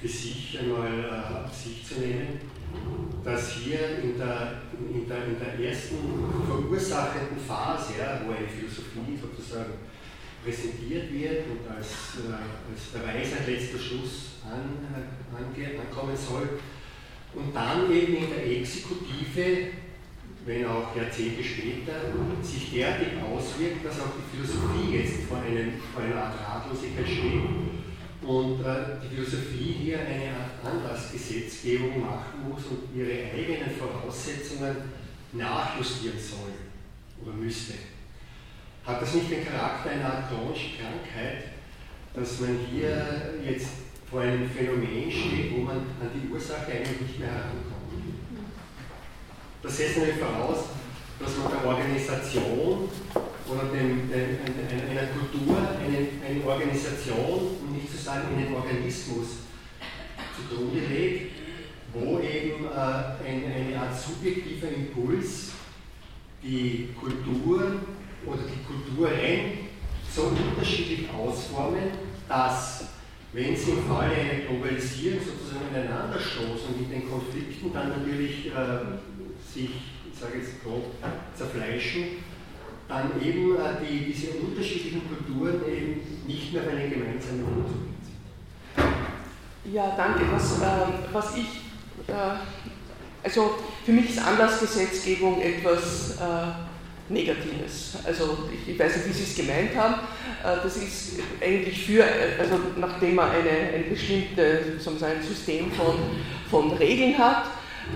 für 0.00 0.08
sich 0.08 0.58
einmal 0.60 0.88
äh, 0.88 1.44
auf 1.44 1.52
sich 1.52 1.84
zu 1.84 2.00
nehmen, 2.00 2.38
dass 3.24 3.52
hier 3.52 3.98
in 4.02 4.16
der, 4.16 4.62
in 4.78 5.08
der, 5.08 5.24
in 5.26 5.38
der 5.38 5.68
ersten 5.68 5.96
verursachenden 6.46 7.38
Phase, 7.46 7.94
ja, 7.98 8.20
wo 8.24 8.32
eine 8.32 8.46
Philosophie 8.46 9.18
sozusagen 9.20 9.72
präsentiert 10.44 11.12
wird 11.12 11.46
und 11.50 11.68
als, 11.74 12.22
äh, 12.22 12.30
als 12.30 12.92
der 12.94 13.06
Weisheit 13.06 13.48
letzter 13.48 13.78
Schluss 13.78 14.38
an, 14.44 14.86
an, 14.94 15.44
ankommen 15.80 16.16
soll. 16.16 16.48
Und 17.34 17.54
dann 17.54 17.90
eben 17.92 18.16
in 18.16 18.30
der 18.30 18.46
Exekutive, 18.46 19.74
wenn 20.46 20.64
auch 20.64 20.94
Jahrzehnte 20.96 21.42
später, 21.42 21.92
sich 22.40 22.70
derartig 22.72 23.08
auswirkt, 23.20 23.84
dass 23.84 24.00
auch 24.00 24.14
die 24.16 24.36
Philosophie 24.36 24.96
jetzt 24.96 25.24
vor, 25.28 25.38
einem, 25.38 25.72
vor 25.92 26.02
einer 26.04 26.22
Art 26.22 26.34
Ratlosigkeit 26.40 27.06
steht 27.06 27.77
und 28.28 28.60
äh, 28.60 29.00
die 29.02 29.14
Philosophie 29.14 29.74
hier 29.84 30.00
eine 30.00 30.28
Art 30.36 30.60
Anlassgesetzgebung 30.62 31.98
machen 32.02 32.50
muss 32.50 32.62
und 32.66 32.94
ihre 32.94 33.32
eigenen 33.32 33.70
Voraussetzungen 33.70 34.76
nachjustieren 35.32 36.18
soll 36.18 36.52
oder 37.22 37.32
müsste. 37.34 37.74
Hat 38.84 39.00
das 39.00 39.14
nicht 39.14 39.30
den 39.30 39.46
Charakter 39.46 39.90
einer 39.90 40.28
chronischen 40.28 40.72
Krankheit, 40.76 41.44
dass 42.12 42.40
man 42.40 42.58
hier 42.70 43.34
jetzt 43.42 43.68
vor 44.10 44.20
einem 44.20 44.48
Phänomen 44.50 45.10
steht, 45.10 45.56
wo 45.56 45.62
man 45.62 45.76
an 45.76 46.10
die 46.14 46.28
Ursache 46.30 46.70
eigentlich 46.70 47.00
nicht 47.00 47.18
mehr 47.20 47.30
herankommt? 47.30 47.64
Das 49.62 49.76
setzt 49.76 49.98
nämlich 49.98 50.16
voraus, 50.16 50.64
dass 51.18 51.36
man 51.38 51.50
der 51.50 51.66
Organisation 51.66 52.90
oder 53.50 53.64
dem, 53.72 54.10
dem, 54.10 54.38
einer 54.90 55.08
Kultur 55.08 55.56
eine, 55.56 56.08
eine 56.26 56.44
Organisation, 56.44 57.56
um 57.62 57.74
nicht 57.74 57.90
zu 57.90 57.96
sagen 57.96 58.28
einen 58.36 58.54
Organismus, 58.54 59.48
zugrunde 60.36 60.80
legt, 60.80 61.32
wo 61.92 62.20
eben 62.20 62.64
äh, 62.64 62.68
eine, 62.68 63.54
eine 63.54 63.80
Art 63.80 63.98
subjektiver 63.98 64.68
Impuls 64.68 65.52
die 66.42 66.90
Kultur 66.98 67.72
oder 68.24 68.42
die 68.42 68.62
Kulturen 68.64 69.68
so 70.14 70.24
unterschiedlich 70.24 71.08
ausformen, 71.10 71.90
dass, 72.28 72.84
wenn 73.32 73.56
sie 73.56 73.72
im 73.72 73.84
Falle 73.84 74.14
einer 74.14 74.44
Globalisierung 74.46 75.20
sozusagen 75.20 75.68
ineinander 75.70 76.18
stoßen 76.18 76.68
und 76.68 76.80
mit 76.80 76.92
den 76.92 77.10
Konflikten 77.10 77.72
dann 77.72 77.88
natürlich 77.88 78.46
äh, 78.46 78.98
sich, 79.52 79.70
ich 80.12 80.18
sage 80.18 80.38
jetzt 80.38 80.62
grob, 80.62 80.94
zerfleischen, 81.34 82.22
dann 82.88 83.10
eben 83.22 83.54
äh, 83.56 83.60
die, 83.82 84.12
diese 84.12 84.30
unterschiedlichen 84.38 85.02
Kulturen 85.06 85.60
eben 85.70 86.00
nicht 86.26 86.52
mehr 86.52 86.62
auf 86.62 86.68
einen 86.68 86.90
gemeinsamen 86.90 87.44
Grund 87.44 87.68
sind. 87.68 87.88
Ja, 89.74 89.94
danke. 89.96 90.24
Was, 90.32 90.62
äh, 90.62 90.66
was 91.12 91.36
ich, 91.36 91.60
äh, 92.08 92.12
also 93.22 93.56
für 93.84 93.92
mich 93.92 94.08
ist 94.10 94.26
Anlassgesetzgebung 94.26 95.40
etwas 95.42 96.12
äh, 96.12 97.12
Negatives. 97.12 97.98
Also 98.04 98.48
ich, 98.52 98.68
ich, 98.72 98.78
weiß 98.78 98.96
nicht, 98.96 99.08
wie 99.08 99.12
Sie 99.12 99.24
es 99.24 99.36
gemeint 99.36 99.76
haben. 99.76 99.96
Äh, 100.42 100.56
das 100.62 100.78
ist 100.78 101.18
eigentlich 101.42 101.84
für, 101.84 102.04
also 102.38 102.58
nachdem 102.78 103.16
man 103.16 103.30
eine, 103.30 103.74
ein 103.74 103.90
bestimmtes 103.90 104.82
System 105.26 105.70
von, 105.72 105.96
von 106.50 106.72
Regeln 106.78 107.18
hat, 107.18 107.44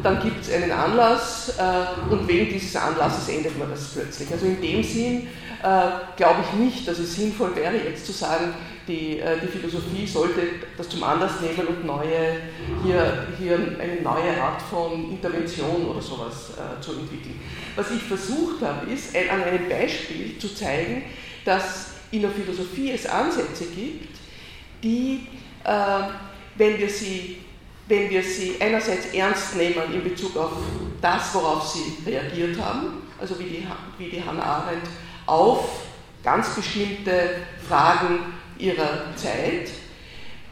dann 0.03 0.21
gibt 0.23 0.43
es 0.43 0.53
einen 0.53 0.71
Anlass 0.71 1.55
äh, 1.59 2.11
und 2.13 2.27
wegen 2.27 2.53
dieses 2.53 2.75
Anlasses 2.77 3.29
ändert 3.29 3.59
man 3.59 3.71
das 3.71 3.89
plötzlich. 3.89 4.31
Also 4.33 4.47
in 4.47 4.61
dem 4.61 4.83
Sinn 4.83 5.29
äh, 5.63 5.91
glaube 6.17 6.41
ich 6.43 6.59
nicht, 6.59 6.89
dass 6.89 6.99
es 6.99 7.15
sinnvoll 7.15 7.55
wäre, 7.55 7.77
jetzt 7.77 8.07
zu 8.07 8.13
sagen, 8.13 8.55
die, 8.89 9.21
äh, 9.21 9.39
die 9.41 9.47
Philosophie 9.47 10.07
sollte 10.07 10.41
das 10.77 10.89
zum 10.89 11.05
Anlass 11.05 11.41
nehmen 11.41 11.69
und 11.69 11.87
neue, 11.87 12.37
hier, 12.85 13.27
hier 13.39 13.55
eine 13.55 14.03
neue 14.03 14.43
Art 14.43 14.61
von 14.63 15.11
Intervention 15.11 15.87
oder 15.87 16.03
sowas 16.03 16.53
äh, 16.57 16.81
zu 16.81 16.93
entwickeln. 16.93 17.41
Was 17.77 17.91
ich 17.91 18.03
versucht 18.03 18.63
habe, 18.63 18.91
ist 18.91 19.15
ein, 19.15 19.31
an 19.31 19.45
einem 19.45 19.69
Beispiel 19.69 20.37
zu 20.39 20.53
zeigen, 20.55 21.05
dass 21.45 21.93
in 22.11 22.23
der 22.23 22.31
Philosophie 22.31 22.91
es 22.93 23.07
Ansätze 23.07 23.67
gibt, 23.67 24.17
die, 24.83 25.27
äh, 25.65 25.71
wenn 26.57 26.79
wir 26.79 26.89
sie 26.89 27.39
wenn 27.89 28.11
wir 28.11 28.23
sie 28.23 28.57
einerseits 28.61 29.13
ernst 29.13 29.57
nehmen 29.57 29.93
in 29.93 30.05
Bezug 30.05 30.37
auf 30.37 30.53
das, 31.01 31.35
worauf 31.35 31.69
sie 31.69 32.09
reagiert 32.09 32.59
haben, 32.61 33.03
also 33.21 33.39
wie 33.39 33.45
die, 33.45 33.67
wie 33.99 34.11
die 34.11 34.23
Hannah 34.23 34.43
Arendt 34.43 34.87
auf 35.27 35.83
ganz 36.23 36.55
bestimmte 36.55 37.37
Fragen 37.69 38.21
ihrer 38.59 39.15
Zeit, 39.17 39.71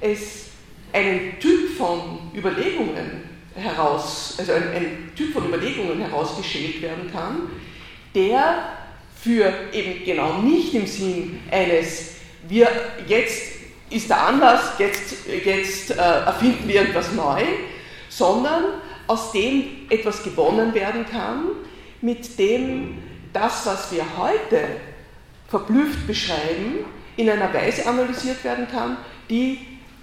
es 0.01 0.47
einen 0.93 1.39
Typ 1.39 1.77
von 1.77 2.31
Überlegungen 2.35 3.28
heraus, 3.55 4.35
also 4.39 4.52
ein, 4.52 4.69
ein 4.74 5.12
Typ 5.15 5.32
von 5.32 5.47
Überlegungen 5.47 6.01
herausgeschält 6.01 6.82
werden 6.82 7.11
kann, 7.12 7.51
der 8.15 8.73
für 9.23 9.52
eben 9.73 10.05
genau 10.05 10.39
nicht 10.39 10.74
im 10.74 10.86
Sinn 10.86 11.40
eines 11.51 12.15
wir 12.48 12.69
jetzt 13.07 13.60
ist 13.91 14.09
der 14.09 14.27
Anlass, 14.27 14.73
jetzt, 14.79 15.15
jetzt 15.45 15.91
äh, 15.91 15.95
erfinden 15.95 16.67
wir 16.67 16.83
etwas 16.83 17.12
neu, 17.12 17.43
sondern 18.09 18.65
aus 19.07 19.33
dem 19.33 19.65
etwas 19.91 20.23
gewonnen 20.23 20.73
werden 20.75 21.05
kann, 21.11 21.47
mit 22.01 22.39
dem 22.39 22.99
das, 23.33 23.67
was 23.67 23.93
wir 23.93 24.05
heute 24.17 24.67
verblüfft 25.49 26.07
beschreiben, 26.07 26.85
in 27.17 27.29
einer 27.29 27.53
Weise 27.53 27.87
analysiert 27.87 28.43
werden 28.45 28.69
kann, 28.71 28.97
die 29.29 29.59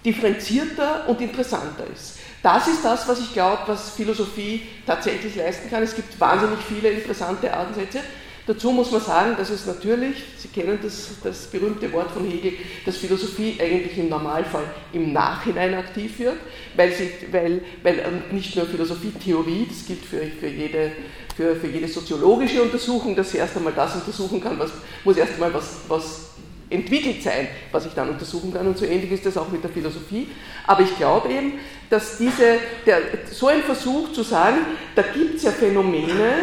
differenzierter 0.05 1.07
und 1.07 1.19
interessanter 1.21 1.85
ist. 1.91 2.19
Das 2.43 2.67
ist 2.67 2.83
das, 2.85 3.07
was 3.07 3.19
ich 3.19 3.33
glaube, 3.33 3.63
was 3.67 3.91
Philosophie 3.91 4.61
tatsächlich 4.85 5.35
leisten 5.35 5.69
kann. 5.69 5.83
Es 5.83 5.95
gibt 5.95 6.19
wahnsinnig 6.19 6.59
viele 6.67 6.89
interessante 6.89 7.51
Ansätze, 7.51 8.01
Dazu 8.47 8.71
muss 8.71 8.91
man 8.91 9.01
sagen, 9.01 9.35
dass 9.37 9.49
es 9.49 9.65
natürlich, 9.65 10.23
Sie 10.37 10.47
kennen 10.47 10.79
das, 10.81 11.09
das 11.21 11.47
berühmte 11.47 11.91
Wort 11.91 12.11
von 12.11 12.25
Hegel, 12.25 12.53
dass 12.85 12.95
Philosophie 12.95 13.57
eigentlich 13.59 13.97
im 13.97 14.07
Normalfall 14.07 14.63
im 14.93 15.11
Nachhinein 15.11 15.73
aktiv 15.73 16.17
wird, 16.19 16.37
weil, 16.77 16.93
sie, 16.93 17.09
weil, 17.29 17.61
weil 17.83 18.01
nicht 18.31 18.55
nur 18.55 18.65
Philosophie-Theorie, 18.65 19.67
das 19.67 19.85
gilt 19.85 20.05
für, 20.05 20.21
für, 20.39 20.47
jede, 20.47 20.93
für, 21.35 21.57
für 21.57 21.67
jede 21.67 21.89
soziologische 21.89 22.63
Untersuchung, 22.63 23.17
dass 23.17 23.31
sie 23.31 23.37
erst 23.37 23.57
einmal 23.57 23.73
das 23.73 23.95
untersuchen 23.95 24.41
kann, 24.41 24.57
was 24.57 24.71
muss 25.03 25.17
erst 25.17 25.33
einmal 25.33 25.53
was, 25.53 25.79
was 25.89 26.29
entwickelt 26.69 27.21
sein, 27.21 27.49
was 27.73 27.85
ich 27.85 27.93
dann 27.93 28.09
untersuchen 28.09 28.53
kann. 28.53 28.65
Und 28.65 28.77
so 28.77 28.85
ähnlich 28.85 29.11
ist 29.11 29.25
das 29.25 29.35
auch 29.37 29.49
mit 29.49 29.61
der 29.61 29.71
Philosophie. 29.71 30.29
Aber 30.65 30.81
ich 30.83 30.95
glaube 30.95 31.29
eben, 31.29 31.53
dass 31.89 32.17
diese, 32.17 32.59
der, 32.85 32.99
so 33.29 33.47
ein 33.47 33.61
Versuch 33.61 34.13
zu 34.13 34.23
sagen, 34.23 34.59
da 34.95 35.01
gibt 35.01 35.35
es 35.35 35.43
ja 35.43 35.51
Phänomene, 35.51 36.33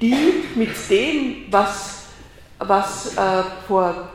die 0.00 0.44
mit 0.54 0.70
dem, 0.90 1.44
was, 1.50 2.06
was 2.58 3.16
äh, 3.16 3.42
vor 3.66 4.10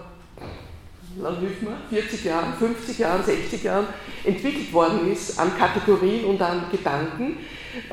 40 1.90 2.24
Jahren, 2.24 2.53
50 2.58 2.99
Jahren, 2.99 3.24
60 3.24 3.64
Jahren 3.64 3.88
entwickelt 4.24 4.72
worden 4.72 5.12
ist 5.12 5.40
an 5.40 5.58
Kategorien 5.58 6.26
und 6.26 6.41
an 6.41 6.66
Gedanken, 6.72 7.38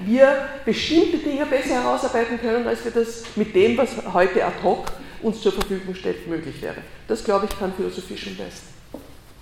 wir 0.05 0.49
bestimmte 0.65 1.19
Dinge 1.19 1.47
besser 1.47 1.83
herausarbeiten 1.83 2.41
können, 2.41 2.67
als 2.67 2.85
wir 2.85 2.93
das 2.93 3.25
mit 3.37 3.55
dem, 3.55 3.77
was 3.77 3.91
heute 4.13 4.45
ad 4.45 4.57
hoc 4.63 4.87
uns 5.23 5.41
zur 5.41 5.53
Verfügung 5.53 5.95
steht, 5.95 6.27
möglich 6.29 6.61
wäre. 6.63 6.77
Das, 7.07 7.25
glaube 7.25 7.47
ich, 7.47 7.59
kann 7.59 7.73
Philosophie 7.73 8.17
schon 8.17 8.37
leisten. 8.39 8.69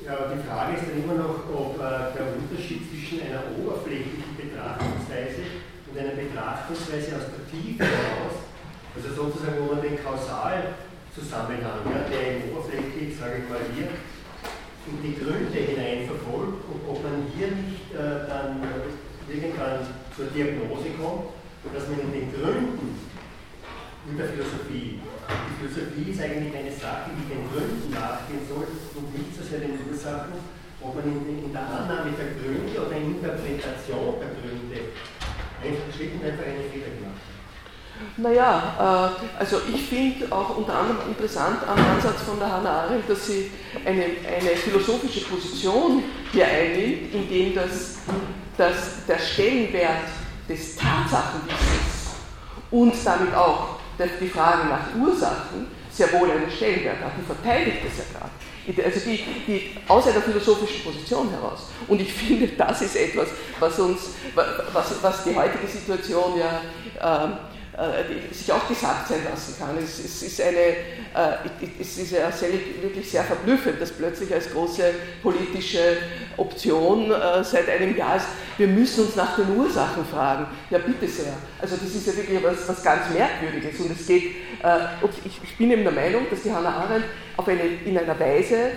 Ja, 0.04 0.16
die 0.32 0.46
Frage 0.46 0.76
ist 0.76 0.84
dann 0.88 1.02
immer 1.02 1.14
noch, 1.14 1.40
ob 1.52 1.76
äh, 1.76 2.14
der 2.16 2.36
Unterschied 2.36 2.82
zwischen 2.88 3.20
einer 3.22 3.42
oberflächlichen 3.58 4.36
Betrachtungsweise 4.36 5.65
und 5.96 6.04
einer 6.04 6.12
Betrachtungsweise 6.12 7.16
aus 7.16 7.32
der 7.32 7.44
Tiefe 7.48 7.84
heraus, 7.84 8.44
also 8.92 9.08
sozusagen, 9.16 9.64
wo 9.64 9.72
man 9.72 9.80
den 9.80 9.96
Kausalzusammenhang, 9.96 11.88
ja, 11.88 12.04
der 12.04 12.36
im 12.36 12.52
oberflächlich, 12.52 13.16
sage 13.16 13.40
ich 13.40 13.48
mal 13.48 13.64
hier, 13.72 13.88
in 14.86 14.96
die 15.00 15.16
Gründe 15.16 15.56
hinein 15.56 16.04
verfolgt 16.04 16.62
und 16.68 16.80
ob 16.84 17.00
man 17.02 17.32
hier 17.32 17.48
nicht 17.48 17.90
äh, 17.96 18.28
dann 18.28 18.60
irgendwann 19.26 19.88
zur 20.14 20.28
Diagnose 20.36 20.94
kommt, 21.00 21.32
dass 21.72 21.88
man 21.88 21.98
in 21.98 22.12
den 22.12 22.28
Gründen 22.30 22.94
in 24.06 24.16
der 24.16 24.28
Philosophie, 24.30 25.02
die 25.02 25.54
Philosophie 25.58 26.14
ist 26.14 26.22
eigentlich 26.22 26.54
eine 26.54 26.70
Sache, 26.70 27.10
die 27.10 27.26
den 27.26 27.42
Gründen 27.50 27.90
nachgehen 27.90 28.46
soll 28.46 28.70
und 28.94 29.10
nicht 29.10 29.34
so 29.34 29.42
sehr 29.42 29.58
den 29.58 29.74
Ursachen, 29.90 30.38
ob 30.78 30.94
man 30.94 31.10
in, 31.10 31.50
in 31.50 31.50
der 31.50 31.66
Annahme 31.66 32.14
der 32.14 32.38
Gründe 32.38 32.70
oder 32.78 32.94
in 32.94 33.18
der 33.18 33.34
Interpretation 33.34 34.22
der 34.22 34.30
Gründe 34.38 34.94
schlicht 35.94 36.14
und 36.14 36.24
einfach 36.24 36.44
eine 36.44 36.62
Fehler 36.70 36.86
gemacht. 36.86 37.20
Naja, 38.18 39.14
äh, 39.18 39.38
also 39.38 39.60
ich 39.72 39.82
finde 39.82 40.30
auch 40.30 40.56
unter 40.56 40.74
anderem 40.74 41.08
interessant 41.08 41.58
am 41.66 41.78
Ansatz 41.78 42.22
von 42.22 42.38
der 42.38 42.50
Hannah 42.50 42.82
Arendt, 42.82 43.08
dass 43.08 43.26
sie 43.26 43.50
eine, 43.84 44.04
eine 44.04 44.50
philosophische 44.56 45.24
Position 45.24 46.02
hier 46.32 46.46
einnimmt, 46.46 47.14
in 47.14 47.28
dem 47.28 47.54
das, 47.54 47.98
das, 48.56 49.06
der 49.06 49.18
Stellenwert 49.18 50.08
des 50.48 50.76
Tatsachenwissens 50.76 52.16
und 52.70 52.94
damit 53.04 53.34
auch 53.34 53.76
die 53.98 54.28
Frage 54.28 54.68
nach 54.68 54.94
Ursachen 55.00 55.68
sehr 55.90 56.12
wohl 56.12 56.30
einen 56.30 56.50
Stellenwert 56.50 57.00
hat. 57.00 57.12
Die 57.18 57.24
verteidigt 57.24 57.78
das 57.84 57.98
ja 57.98 58.18
gerade. 58.18 58.32
Also 58.84 59.00
die, 59.00 59.24
die, 59.46 59.70
aus 59.86 60.06
einer 60.06 60.20
philosophischen 60.20 60.82
Position 60.82 61.30
heraus. 61.30 61.68
Und 61.86 62.00
ich 62.00 62.12
finde, 62.14 62.48
das 62.48 62.82
ist 62.82 62.96
etwas, 62.96 63.28
was 63.60 63.78
uns, 63.78 64.00
was, 64.34 65.02
was 65.02 65.24
die 65.24 65.34
heutige 65.34 65.66
Situation 65.66 66.38
ja 66.38 66.60
äh, 67.76 68.34
sich 68.34 68.50
auch 68.50 68.66
gesagt 68.66 69.08
sein 69.08 69.20
lassen 69.30 69.54
kann. 69.58 69.76
Es, 69.76 69.98
es 69.98 70.22
ist, 70.22 70.40
eine, 70.40 70.58
äh, 70.58 71.36
es 71.78 71.98
ist 71.98 72.10
ja 72.10 72.32
sehr, 72.32 72.48
wirklich 72.80 73.10
sehr 73.10 73.22
verblüffend, 73.22 73.80
dass 73.80 73.92
plötzlich 73.92 74.32
als 74.32 74.50
große 74.50 74.94
politische 75.22 75.98
Option 76.38 77.10
äh, 77.10 77.44
seit 77.44 77.68
einem 77.68 77.94
Jahr 77.94 78.16
ist, 78.16 78.26
wir 78.56 78.68
müssen 78.68 79.04
uns 79.04 79.16
nach 79.16 79.36
den 79.36 79.54
Ursachen 79.56 80.06
fragen. 80.06 80.46
Ja, 80.70 80.78
bitte 80.78 81.06
sehr. 81.06 81.34
Also 81.60 81.76
das 81.76 81.94
ist 81.94 82.06
ja 82.06 82.16
wirklich 82.16 82.42
was, 82.42 82.66
was 82.66 82.82
ganz 82.82 83.10
Merkwürdiges. 83.10 83.78
Und 83.80 83.90
es 83.90 84.06
geht, 84.06 84.36
ich, 85.24 85.40
ich 85.42 85.58
bin 85.58 85.70
eben 85.70 85.84
der 85.84 85.92
Meinung, 85.92 86.26
dass 86.30 86.42
die 86.42 86.52
Hannah 86.52 86.74
Arendt 86.74 87.04
auf 87.36 87.46
eine, 87.46 87.62
in 87.62 87.96
einer 87.96 88.18
Weise 88.18 88.72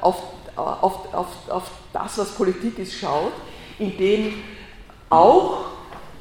auf 0.00 0.22
auf, 0.58 1.14
auf, 1.14 1.48
auf 1.48 1.70
das, 1.92 2.18
was 2.18 2.30
Politik 2.32 2.78
ist, 2.78 2.98
schaut, 2.98 3.32
indem 3.78 4.42
auch, 5.08 5.66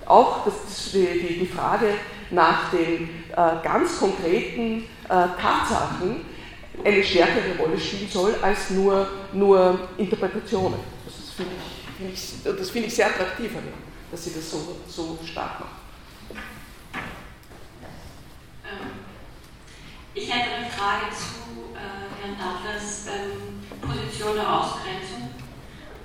auch 0.05 0.45
das, 0.45 0.91
die, 0.91 1.39
die 1.39 1.47
Frage 1.47 1.93
nach 2.30 2.72
den 2.72 3.23
äh, 3.31 3.64
ganz 3.64 3.99
konkreten 3.99 4.84
äh, 5.05 5.07
Tatsachen 5.09 6.26
eine 6.84 7.03
stärkere 7.03 7.57
Rolle 7.59 7.80
spielen 7.80 8.09
soll 8.09 8.35
als 8.41 8.69
nur, 8.69 9.07
nur 9.34 9.80
Interpretationen. 9.97 10.80
Das 11.05 11.15
finde 11.35 11.53
ich, 11.57 12.43
find 12.43 12.59
ich, 12.61 12.72
find 12.72 12.85
ich 12.88 12.95
sehr 12.95 13.07
attraktiv 13.07 13.51
an 13.55 13.88
dass 14.09 14.23
sie 14.23 14.31
das 14.34 14.49
so, 14.49 14.77
so 14.88 15.19
stark 15.26 15.59
macht. 15.59 15.86
Ich 20.18 20.34
hätte 20.34 20.49
eine 20.56 20.69
Frage 20.69 21.14
zu 21.14 21.77
äh, 21.77 22.10
Herrn 22.18 22.38
Datlers 22.41 23.06
ähm, 23.06 23.61
Position 23.80 24.35
der 24.35 24.49
Ausgrenzung 24.49 25.30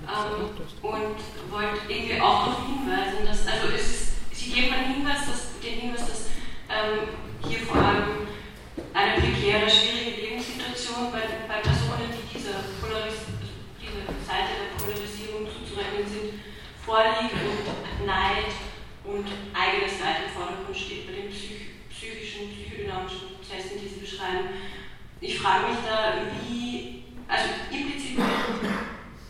ähm, 0.04 0.52
und 0.82 1.50
wollte 1.50 1.80
irgendwie 1.88 2.20
auch 2.20 2.44
darauf 2.44 2.66
hinweisen, 2.66 3.24
dass, 3.24 3.46
also 3.48 3.68
ist, 3.72 4.12
Sie 4.32 4.52
geben 4.52 4.74
einen 4.74 4.94
Hinweis, 5.00 5.24
dass, 5.24 5.58
den 5.60 5.80
Hinweis, 5.80 6.00
dass 6.00 6.20
ähm, 6.68 7.08
hier 7.48 7.60
vor 7.60 7.80
allem 7.80 8.28
eine 8.92 9.20
prekäre, 9.20 9.70
schwierige 9.70 10.20
Lebenssituation 10.20 11.08
bei, 11.12 11.24
bei 11.48 11.60
Personen, 11.64 12.12
die 12.12 12.36
dieser, 12.36 12.68
diese 13.80 14.02
Seite 14.28 14.52
der 14.60 14.76
Polarisierung 14.76 15.48
zuzurechnen 15.48 16.04
sind, 16.04 16.42
vorliegt 16.84 17.32
und 17.32 18.06
Neid 18.06 18.52
und 19.04 19.24
eigenes 19.56 20.00
Leid 20.00 20.28
im 20.28 20.32
Vordergrund 20.36 20.76
steht 20.76 21.06
bei 21.06 21.12
den 21.12 21.30
psych 21.30 21.71
psychischen, 22.02 22.50
psychodynamischen 22.50 23.38
Prozessen, 23.38 23.78
die 23.78 23.86
Sie 23.86 24.00
beschreiben. 24.00 24.50
Ich 25.20 25.38
frage 25.38 25.68
mich 25.70 25.78
da, 25.86 26.26
wie, 26.42 27.04
also 27.28 27.46
implizit 27.70 28.18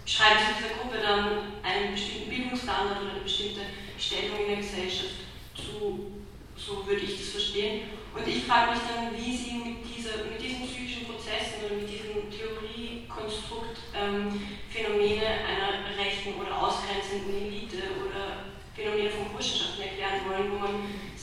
schreibt 0.06 0.40
sich 0.40 0.56
dieser 0.56 0.80
Gruppe 0.80 0.96
dann 1.04 1.60
einen 1.62 1.92
bestimmten 1.92 2.30
Bildungsstandard 2.30 3.02
oder 3.02 3.12
eine 3.12 3.20
bestimmte 3.20 3.60
Stellung 3.98 4.40
in 4.40 4.48
der 4.48 4.56
Gesellschaft 4.56 5.20
zu, 5.54 6.16
so 6.56 6.86
würde 6.86 7.02
ich 7.02 7.20
das 7.20 7.28
verstehen. 7.36 7.92
Und 8.16 8.26
ich 8.26 8.44
frage 8.44 8.72
mich 8.72 8.80
dann, 8.88 9.12
wie 9.12 9.36
Sie 9.36 9.52
mit, 9.52 9.84
dieser, 9.84 10.24
mit 10.24 10.40
diesen 10.40 10.64
psychischen 10.64 11.04
Prozessen 11.04 11.68
oder 11.68 11.76
mit 11.76 11.88
diesem 11.88 12.28
Theoriekonstrukt 12.32 13.76
ähm, 13.92 14.32
Phänomene 14.72 15.44
einer 15.44 15.92
rechten 15.92 16.40
oder 16.40 16.56
ausgrenzenden 16.56 17.36
Elite 17.36 18.00
oder 18.00 18.48
Phänomene 18.74 19.10
von 19.10 19.28
Burschenschaften 19.32 19.84
erklären 19.84 20.24
wollen, 20.24 20.52
wo 20.52 20.58
man 20.58 20.74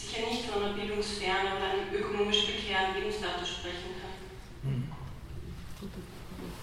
sicher 0.10 0.27
nicht 0.27 0.45
von 0.45 0.64
einer 0.64 0.73
Bildungsferne 0.73 1.57
oder 1.57 1.69
einem 1.69 1.94
ökonomisch 1.94 2.45
prekären 2.45 2.95
Lebensstatus 2.95 3.49
sprechen 3.49 3.94
kann. 3.99 4.15
Hm. 4.64 4.91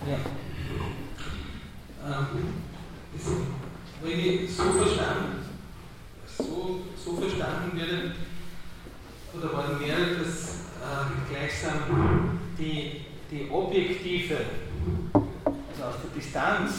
Ja. 0.07 0.19
Ähm, 2.07 2.55
wenn 4.03 4.21
ich 4.21 4.55
so 4.55 4.73
verstanden, 4.73 5.49
so, 6.27 6.81
so 6.97 7.17
verstanden 7.17 7.79
werde, 7.79 8.15
oder 9.35 9.53
worden 9.53 9.81
wäre, 9.81 10.17
dass 10.17 10.49
äh, 10.81 11.31
gleichsam 11.31 12.39
die, 12.59 13.03
die 13.31 13.51
objektive, 13.51 14.37
also 15.13 15.85
aus 15.85 15.95
der 16.03 16.11
Distanz 16.15 16.73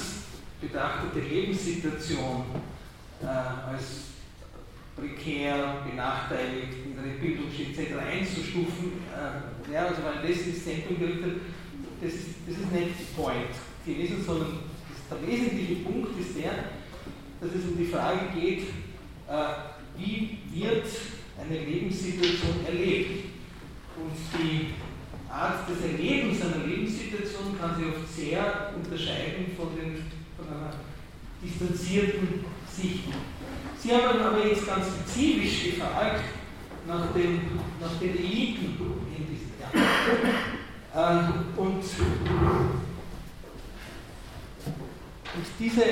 betrachtete 0.62 1.20
Lebenssituation 1.20 2.46
äh, 3.22 3.26
als 3.26 4.17
prekär, 4.98 5.86
benachteiligt, 5.90 6.74
in 6.86 6.96
der 6.98 7.22
Bildung 7.22 7.46
etc. 7.48 7.94
einzustufen, 8.02 8.94
äh, 9.14 9.74
ja, 9.74 9.86
also 9.88 10.02
weil 10.04 10.28
das 10.28 10.48
ins 10.48 10.64
Zentrum 10.64 10.98
das 12.02 12.14
ist, 12.14 12.28
das 12.48 12.58
ist 12.58 12.72
nicht 12.72 13.16
Point 13.16 13.54
gewesen, 13.86 14.24
sondern 14.26 14.60
das, 14.90 15.20
der 15.20 15.28
wesentliche 15.28 15.76
Punkt 15.84 16.20
ist 16.20 16.38
der, 16.38 16.52
dass 17.40 17.56
es 17.56 17.66
um 17.66 17.78
die 17.78 17.86
Frage 17.86 18.20
geht, 18.34 18.64
äh, 19.30 19.98
wie 19.98 20.40
wird 20.52 20.86
eine 21.40 21.60
Lebenssituation 21.60 22.66
erlebt. 22.66 23.26
Und 23.98 24.14
die 24.40 24.74
Art 25.30 25.68
des 25.70 25.82
Erlebens 25.82 26.42
einer 26.42 26.66
Lebenssituation 26.66 27.58
kann 27.60 27.76
sich 27.76 27.88
oft 27.88 28.16
sehr 28.16 28.74
unterscheiden 28.76 29.48
von, 29.58 29.70
den, 29.76 30.06
von 30.38 30.48
einer 30.48 30.74
distanzierten 31.44 32.46
Sicht. 32.72 33.06
Sie 33.82 33.94
haben 33.94 34.20
aber 34.20 34.46
jetzt 34.46 34.66
ganz 34.66 34.86
spezifisch 34.88 35.76
gefragt 35.76 36.24
nach 36.88 37.12
den, 37.14 37.42
nach 37.80 38.00
den 38.00 38.18
Eliten 38.18 38.78
in 39.16 39.28
diesem 39.28 39.52
Jahr. 39.60 39.72
Ähm, 40.96 41.34
und, 41.56 41.76
und 41.76 41.84
diese 45.60 45.84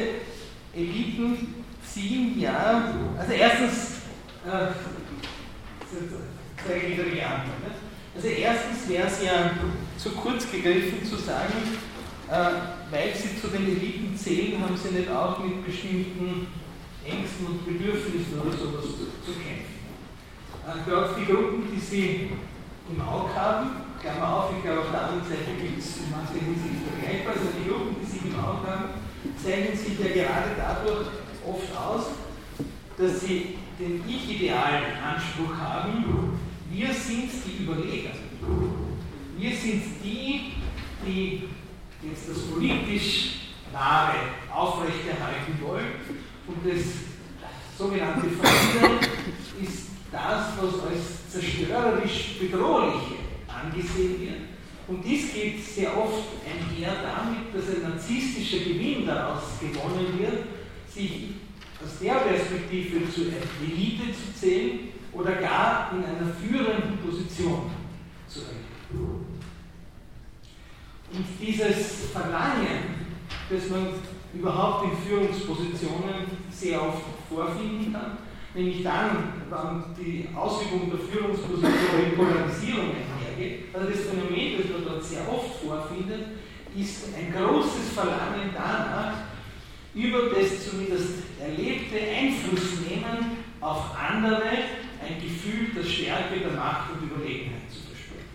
Eliten 0.74 1.64
ziehen 1.84 2.40
ja, 2.40 2.94
also 3.20 3.32
erstens, 3.32 3.98
äh, 4.45 4.74
zwei 6.66 6.98
Varianten. 6.98 7.52
Also 8.16 8.28
erstens 8.28 8.90
wäre 8.90 9.07
es 9.07 9.24
ja 9.24 9.52
zu 9.98 10.12
kurz 10.12 10.49
gegriffen 10.49 11.06
zu 11.06 11.18
sagen, 11.18 11.53
äh, 12.30 12.34
weil 12.91 13.14
sie 13.14 13.40
zu 13.40 13.48
den 13.49 13.68
Eliten 13.68 14.18
zählen, 14.18 14.62
haben 14.62 14.76
sie 14.78 14.98
nicht 14.98 15.10
auch 15.10 15.40
mit 15.44 15.66
bestimmten 15.66 16.48
Ängsten 17.06 17.45
und 17.45 17.65
Bedürfnissen 17.65 18.41
oder 18.41 18.52
sowas 18.52 18.86
zu, 19.23 19.32
kämpfen. 19.38 19.77
Äh, 20.65 20.90
gerade 20.90 21.15
die 21.19 21.26
Gruppen, 21.26 21.69
die 21.72 21.80
sie 21.80 22.32
im 22.90 23.02
Auge 23.02 23.34
haben, 23.34 23.86
Klammer 24.02 24.38
auf, 24.38 24.52
ich 24.57 24.64
glaube 24.64 24.82
auf 24.82 24.91
der 24.91 25.02
anderen 25.02 25.26
Seite 25.26 25.57
gibt 25.61 25.80
es 25.80 25.98
in 25.98 26.11
mancher 26.11 26.41
Hinsicht 26.41 26.82
vergleichbar, 26.86 27.34
also 27.34 27.49
die 27.57 27.69
Gruppen, 27.69 27.95
die 28.02 28.06
sie 28.06 28.27
im 28.30 28.38
Auge 28.38 28.65
haben, 28.65 28.90
zeichnen 29.41 29.77
sich 29.77 29.98
ja 29.98 30.14
gerade 30.14 30.53
dadurch 30.57 31.07
oft 31.45 31.69
aus, 31.77 32.06
dass 32.98 33.22
sie 33.22 33.57
den 33.80 34.03
ich-idealen 34.07 34.98
Anspruch 35.03 35.53
haben, 35.57 36.40
wir 36.72 36.94
sind 36.94 37.30
die 37.45 37.64
Überleger. 37.64 38.11
Wir 39.38 39.56
sind 39.56 39.84
die, 40.03 40.53
die 41.06 41.44
jetzt 42.02 42.30
das 42.30 42.40
politisch 42.48 43.36
Wahre 43.72 44.15
aufrechterhalten 44.53 45.60
wollen. 45.61 46.25
Und 46.48 46.58
das 46.66 46.84
sogenannte 47.78 48.28
Verändern 48.30 49.00
ist 49.62 49.88
das, 50.12 50.54
was 50.62 50.84
als 50.84 51.32
zerstörerisch 51.32 52.38
bedrohliche 52.40 53.16
angesehen 53.48 54.22
wird. 54.22 54.56
Und 54.88 55.04
dies 55.04 55.34
geht 55.34 55.64
sehr 55.64 55.98
oft 55.98 56.24
einher 56.46 56.94
damit, 57.02 57.54
dass 57.54 57.76
ein 57.76 57.82
narzisstischer 57.90 58.60
Gewinn 58.60 59.08
daraus 59.08 59.60
gewonnen 59.60 60.20
wird, 60.20 60.44
sich 60.88 61.32
aus 61.84 62.00
der 62.00 62.14
Perspektive 62.14 63.10
zur 63.12 63.26
Elite 63.26 64.14
zu 64.14 64.40
zählen 64.40 64.80
oder 65.12 65.34
gar 65.34 65.92
in 65.94 66.04
einer 66.04 66.32
führenden 66.34 66.98
Position 67.00 67.72
zu 68.28 68.42
erleben. 68.42 69.26
Und 71.12 71.26
dieses 71.42 72.12
Verlangen, 72.12 73.08
das 73.50 73.70
man 73.70 73.88
überhaupt 74.36 74.86
in 74.86 74.98
Führungspositionen 74.98 76.28
sehr 76.52 76.82
oft 76.82 77.03
vorfinden 77.30 77.94
kann, 77.94 78.18
nämlich 78.53 78.84
dann, 78.84 79.34
wann 79.49 79.95
die 79.98 80.28
Ausübung 80.36 80.91
der 80.91 80.99
Führungsposition 80.99 82.06
in 82.06 82.16
Polarisierung 82.16 82.91
einhergeht, 82.91 83.74
also 83.74 83.90
das 83.90 84.02
Phänomen, 84.02 84.57
das 84.57 84.72
man 84.72 84.86
dort 84.86 85.03
sehr 85.03 85.22
oft 85.32 85.56
vorfindet, 85.64 86.28
ist 86.76 87.06
ein 87.16 87.34
großes 87.34 87.94
Verlangen 87.94 88.52
danach, 88.53 89.14
über 89.94 90.30
das 90.30 90.70
zumindest 90.70 91.24
erlebte 91.40 91.95
Einfluss 91.95 92.82
nehmen 92.82 93.45
auf 93.62 93.95
andere, 93.98 94.44
ein 94.99 95.22
Gefühl 95.22 95.70
der 95.76 95.84
Stärke, 95.84 96.40
der 96.40 96.52
Macht 96.52 96.91
und 96.91 97.10
Überlegenheit 97.10 97.70
zu 97.70 97.80
verspüren. 97.88 98.26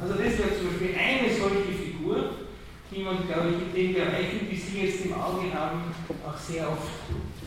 Also 0.00 0.14
das 0.14 0.38
wäre 0.38 0.58
zum 0.58 0.68
Beispiel 0.68 0.94
eine 0.94 1.32
solche 1.32 1.72
Figur, 1.72 2.45
die 2.90 3.02
man, 3.02 3.26
glaube 3.26 3.50
ich, 3.50 3.80
in 3.80 3.86
den 3.86 3.94
Bereichen, 3.94 4.48
die 4.50 4.56
Sie 4.56 4.82
jetzt 4.82 5.04
im 5.04 5.14
Auge 5.14 5.52
haben, 5.52 5.82
auch 6.26 6.38
sehr 6.38 6.70
oft 6.70 6.90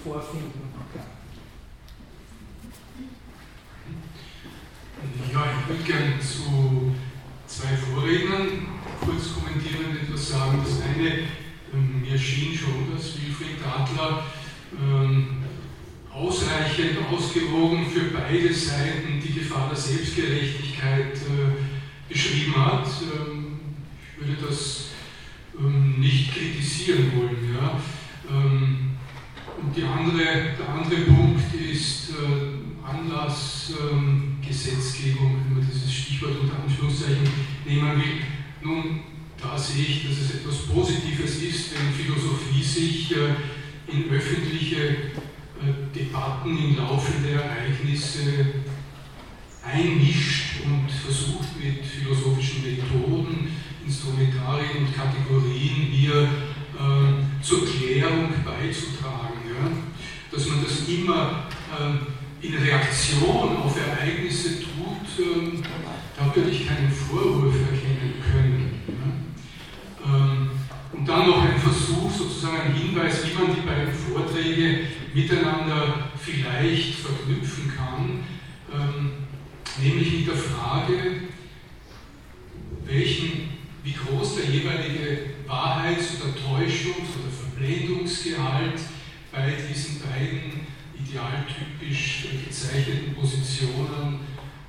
vorfinden 0.04 0.52
kann. 0.94 1.06
Ja, 5.32 5.46
ich 5.46 5.70
würde 5.70 5.84
gerne 5.84 6.20
zu 6.20 6.94
zwei 7.48 7.76
Vorrednern 7.76 8.68
kurz 9.00 9.34
kommentieren 9.34 9.92
und 9.92 9.98
etwas 9.98 10.30
sagen. 10.30 10.62
Das 10.64 10.82
eine 10.82 11.20
ähm, 11.74 12.02
mir 12.02 12.18
schien 12.18 12.58
schon, 12.58 12.92
dass 12.94 13.16
Wilfried 13.16 13.64
Adler 13.66 14.26
ähm, 14.74 15.44
ausreichend 16.12 16.98
ausgewogen 17.12 17.86
für 17.90 18.06
beide 18.12 18.54
Seiten 18.54 19.22
die 19.24 19.34
Gefahr 19.34 19.70
der 19.70 19.78
Selbstgerechtigkeit 19.78 21.16
äh, 21.16 22.12
beschrieben 22.12 22.56
hat. 22.56 22.88
Ähm, 23.02 23.60
ich 24.12 24.28
würde 24.28 24.48
das 24.48 24.89
ähm, 25.60 26.00
nicht 26.00 26.34
kritisieren 26.34 27.12
wollen. 27.16 27.54
Ja. 27.54 27.80
Ähm, 28.30 28.90
und 29.62 29.76
andere, 29.84 30.56
der 30.58 30.70
andere 30.70 31.02
Punkt 31.02 31.54
ist 31.54 32.12
äh, 32.12 32.14
Anlassgesetzgebung, 32.88 35.44
wenn 35.44 35.58
man 35.58 35.68
dieses 35.70 35.94
Stichwort 35.94 36.40
unter 36.40 36.64
Anführungszeichen 36.64 37.28
nehmen 37.66 37.98
will. 37.98 38.22
Nun, 38.62 39.02
da 39.42 39.58
sehe 39.58 39.86
ich, 39.86 40.08
dass 40.08 40.18
es 40.18 40.36
etwas 40.36 40.68
Positives 40.68 41.42
ist, 41.42 41.74
wenn 41.74 41.94
Philosophie 41.94 42.64
sich 42.64 43.12
äh, 43.12 43.36
in 43.92 44.10
öffentliche 44.10 44.88
äh, 44.88 44.94
Debatten 45.94 46.58
im 46.58 46.78
Laufe 46.78 47.12
der 47.22 47.44
Ereignisse 47.44 48.64
einmischt 49.64 50.62
und 50.64 50.90
versucht 50.90 51.62
mit 51.62 51.86
philosophischen 51.86 52.64
Methoden, 52.64 53.50
Instrumentarien 53.90 54.86
und 54.86 54.96
Kategorien 54.96 55.90
hier 55.90 56.22
äh, 56.22 57.42
zur 57.44 57.66
Klärung 57.66 58.30
beizutragen. 58.46 59.42
Ja? 59.50 59.72
Dass 60.32 60.48
man 60.48 60.64
das 60.64 60.88
immer 60.88 61.46
äh, 61.74 62.46
in 62.46 62.56
Reaktion 62.56 63.58
auf 63.58 63.76
Ereignisse 63.76 64.62
tut, 64.62 65.26
äh, 65.26 65.64
da 66.16 66.36
würde 66.36 66.52
ich 66.52 66.68
keinen 66.68 66.92
Vorwurf 66.92 67.56
erkennen 67.56 68.14
können. 68.32 68.82
Ja? 68.88 70.14
Ähm, 70.14 70.50
und 70.94 71.10
dann 71.10 71.28
noch 71.28 71.42
ein 71.42 71.60
Versuch, 71.60 72.12
sozusagen 72.12 72.62
ein 72.62 72.74
Hinweis, 72.74 73.26
wie 73.26 73.34
man 73.34 73.56
die 73.56 73.62
beiden 73.62 73.92
Vorträge 73.92 74.82
miteinander 75.16 76.12
vielleicht 76.20 76.96
verknüpfen 76.96 77.74
kann, 77.76 78.20
ähm, 78.72 79.12
nämlich 79.82 80.14
mit 80.14 80.28
der 80.28 80.36
Frage, 80.36 80.94
welchen, 82.86 83.59
wie 83.90 83.96
groß 83.96 84.36
der 84.36 84.46
jeweilige 84.46 85.22
Wahrheits- 85.48 86.22
oder 86.22 86.34
Täuschungs- 86.34 87.18
oder 87.18 87.32
Verblendungsgehalt 87.32 88.80
bei 89.32 89.54
diesen 89.68 90.00
beiden 90.02 90.68
idealtypisch 90.94 92.28
gezeichneten 92.46 93.16
Positionen 93.16 94.20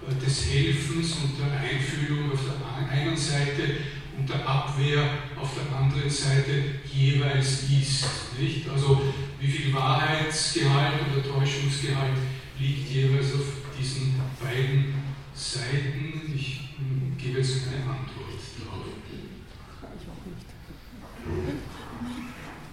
äh, 0.08 0.24
des 0.24 0.46
Helfens 0.50 1.16
und 1.22 1.38
der 1.38 1.60
Einfühlung 1.60 2.32
auf 2.32 2.40
der 2.44 2.88
einen 2.90 3.16
Seite 3.16 3.76
und 4.16 4.28
der 4.28 4.48
Abwehr 4.48 5.02
auf 5.38 5.50
der 5.54 5.76
anderen 5.76 6.08
Seite 6.08 6.80
jeweils 6.90 7.64
ist. 7.64 8.06
Nicht? 8.38 8.68
Also 8.70 9.02
wie 9.38 9.48
viel 9.48 9.74
Wahrheitsgehalt 9.74 10.94
oder 11.12 11.22
Täuschungsgehalt 11.22 12.16
liegt 12.58 12.90
jeweils 12.90 13.34
auf 13.34 13.68
diesen 13.78 14.14
beiden 14.42 14.94
Seiten. 15.34 16.32
Ich 16.34 16.70
hm, 16.78 17.16
gebe 17.18 17.38
jetzt 17.38 17.64
keine 17.64 17.82
Antwort 17.82 18.30
darauf. 18.64 18.90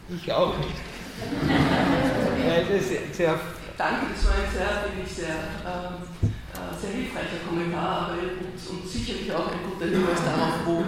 Ich 0.10 0.32
auch 0.32 0.58
nicht. 0.58 0.70
Weil 2.48 2.66
das 2.66 3.18
sehr 3.18 3.40
Danke, 3.78 4.08
das 4.14 4.26
war 4.26 4.34
ein 4.34 4.52
sehr, 4.52 4.90
finde 4.90 5.06
ich, 5.06 5.14
sehr, 5.14 5.38
ähm, 5.62 6.02
äh, 6.24 6.74
sehr 6.80 6.90
hilfreicher 6.92 7.46
Kommentar 7.48 8.10
aber 8.10 8.14
und, 8.14 8.58
und 8.58 8.90
sicherlich 8.90 9.32
auch 9.32 9.52
ein 9.52 9.60
guter 9.70 9.86
Hinweis 9.86 10.24
darauf, 10.26 10.66
wo 10.66 10.84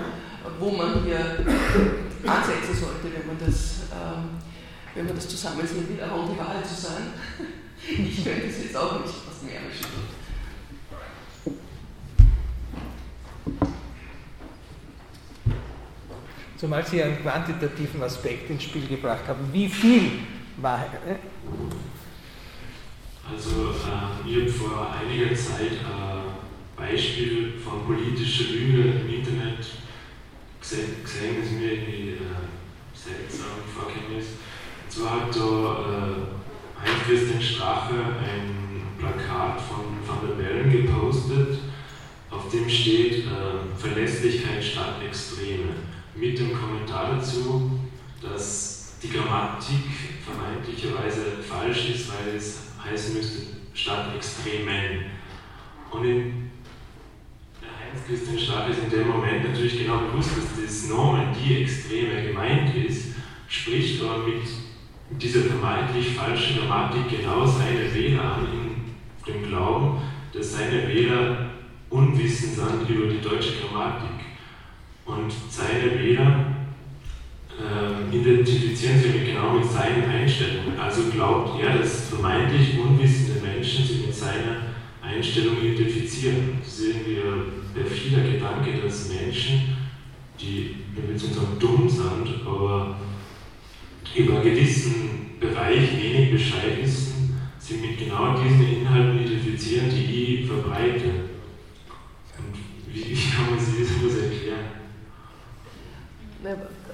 wo 0.60 0.72
man 0.72 1.04
hier 1.04 1.20
ansetzen 2.26 2.76
sollte, 2.76 3.14
wenn 3.14 3.28
man 3.28 3.38
das, 3.40 3.88
ähm, 3.91 4.40
wenn 4.96 5.06
man 5.06 5.16
das 5.16 5.28
zusammensehen 5.28 5.88
will, 5.90 6.02
aber 6.04 6.24
um 6.24 6.32
die 6.32 6.38
Wahrheit 6.38 6.66
zu 6.66 6.76
sein. 6.76 7.14
Ich 7.82 8.26
könnte 8.26 8.48
es 8.48 8.62
jetzt 8.62 8.76
auch 8.76 9.00
nicht 9.00 9.08
aus 9.08 9.40
dem 9.40 9.50
Ärmel 9.50 9.72
schütteln. 9.72 10.19
Zumal 16.60 16.86
Sie 16.86 17.02
einen 17.02 17.22
quantitativen 17.22 18.03
Aspekt 18.03 18.49
ins 18.49 18.64
Spiel 18.64 18.86
gebracht 18.86 19.26
haben. 19.30 19.48
Wie 19.53 19.69
viel 19.69 20.11
Wahrheit? 20.57 20.90
Äh? 21.07 21.15
Also, 23.31 23.69
äh, 23.69 24.30
ich 24.30 24.41
habe 24.41 24.52
vor 24.52 24.94
einiger 24.94 25.34
Zeit 25.34 25.72
ein 25.72 26.22
Beispiel 26.76 27.53
von 27.64 27.86
politischer 27.86 28.52
Lüge 28.52 28.90
im 28.90 29.10
Internet 29.10 29.60
gesehen, 30.60 31.41
ist 31.41 31.53
mir 31.53 31.72
irgendwie 31.72 32.10
äh, 32.10 32.18
seltsam 32.94 33.64
vorgekommen 33.73 34.19
ist. 34.19 34.31
Und 34.84 34.91
zwar 34.91 35.22
hat 35.22 35.34
da 35.34 36.10
äh, 36.10 36.86
Heinz-Christian 36.86 37.41
Strache 37.41 37.95
ein 37.95 38.81
Plakat 38.98 39.61
von 39.61 39.95
Van 40.06 40.27
der 40.27 40.36
Bellen 40.36 40.69
gepostet, 40.69 41.60
auf 42.30 42.49
dem 42.52 42.68
steht 42.68 43.27
äh, 43.27 43.77
Verlässlichkeit 43.77 44.61
statt 44.61 44.95
Extreme. 45.07 45.98
Mit 46.20 46.38
dem 46.38 46.54
Kommentar 46.54 47.16
dazu, 47.16 47.80
dass 48.22 48.96
die 49.02 49.10
Grammatik 49.10 49.86
vermeintlicherweise 50.26 51.38
falsch 51.48 51.91
ist, 51.91 52.10
weil 52.10 52.36
es 52.36 52.58
heißen 52.84 53.16
müsste 53.16 53.41
statt 53.74 54.14
Extremen. 54.14 55.06
Und 55.91 56.04
in 56.04 56.52
Heinz-Christian 57.62 58.38
Stark 58.38 58.70
ist 58.70 58.84
in 58.84 58.90
dem 58.90 59.08
Moment 59.08 59.46
natürlich 59.46 59.80
genau 59.80 60.00
bewusst, 60.00 60.32
dass 60.36 60.62
das 60.62 60.90
Nomen 60.90 61.28
die 61.34 61.64
Extreme 61.64 62.28
gemeint 62.28 62.76
ist, 62.76 63.16
spricht 63.48 64.04
aber 64.04 64.28
mit 64.28 64.41
dieser 65.22 65.41
vermeintlich 65.41 66.16
falschen 66.16 66.60
Grammatik 66.60 67.18
genau 67.18 67.46
seine 67.46 67.94
Wähler 67.94 68.36
an, 68.36 68.48
in 68.52 69.34
dem 69.34 69.48
Glauben, 69.48 70.02
dass 70.34 70.52
seine 70.54 70.86
Wähler 70.88 71.52
unwissend 71.90 72.56
sind 72.56 72.90
über 72.90 73.08
die 73.08 73.22
deutsche 73.22 73.54
Grammatik. 73.62 74.19
Und 75.10 75.34
seine 75.49 75.99
Wähler 75.99 76.45
äh, 77.57 78.15
identifizieren 78.15 79.02
sich 79.02 79.26
genau 79.26 79.53
mit 79.53 79.65
seinen 79.65 80.06
Einstellungen. 80.06 80.80
Also 80.80 81.10
glaubt 81.11 81.61
er, 81.61 81.80
dass 81.80 82.10
vermeintlich 82.10 82.80
unwissende 82.80 83.41
Menschen 83.41 83.86
sich 83.86 84.06
mit 84.06 84.15
seiner 84.15 84.69
Einstellung 85.02 85.57
identifizieren. 85.61 86.60
Das 86.60 86.80
ist 86.80 86.88
irgendwie 86.88 87.18
ein 87.18 87.44
perfider 87.73 88.22
Gedanke, 88.22 88.81
dass 88.84 89.10
Menschen, 89.10 89.76
die, 90.40 90.76
ich 90.95 91.03
will 91.03 91.11
jetzt 91.11 91.34
sagen, 91.34 91.57
dumm 91.60 91.90
sind, 91.90 92.45
aber 92.45 92.99
über 94.15 94.41
einen 94.41 94.44
gewissen 94.44 95.31
Bereich 95.40 95.98
wenig 96.02 96.31
Bescheid 96.31 96.81
wissen, 96.81 97.40
sich 97.57 97.81
mit 97.81 97.98
genau 97.98 98.36
diesen 98.38 98.81
Inhalten 98.81 99.26
identifizieren, 99.26 99.90
die 99.90 100.36
ich 100.36 100.48
verbreite. 100.48 101.10
Und 102.38 102.56
wie, 102.94 103.02
kann 103.36 103.49
man 103.52 103.60
sich 103.60 103.80
das? 103.80 103.98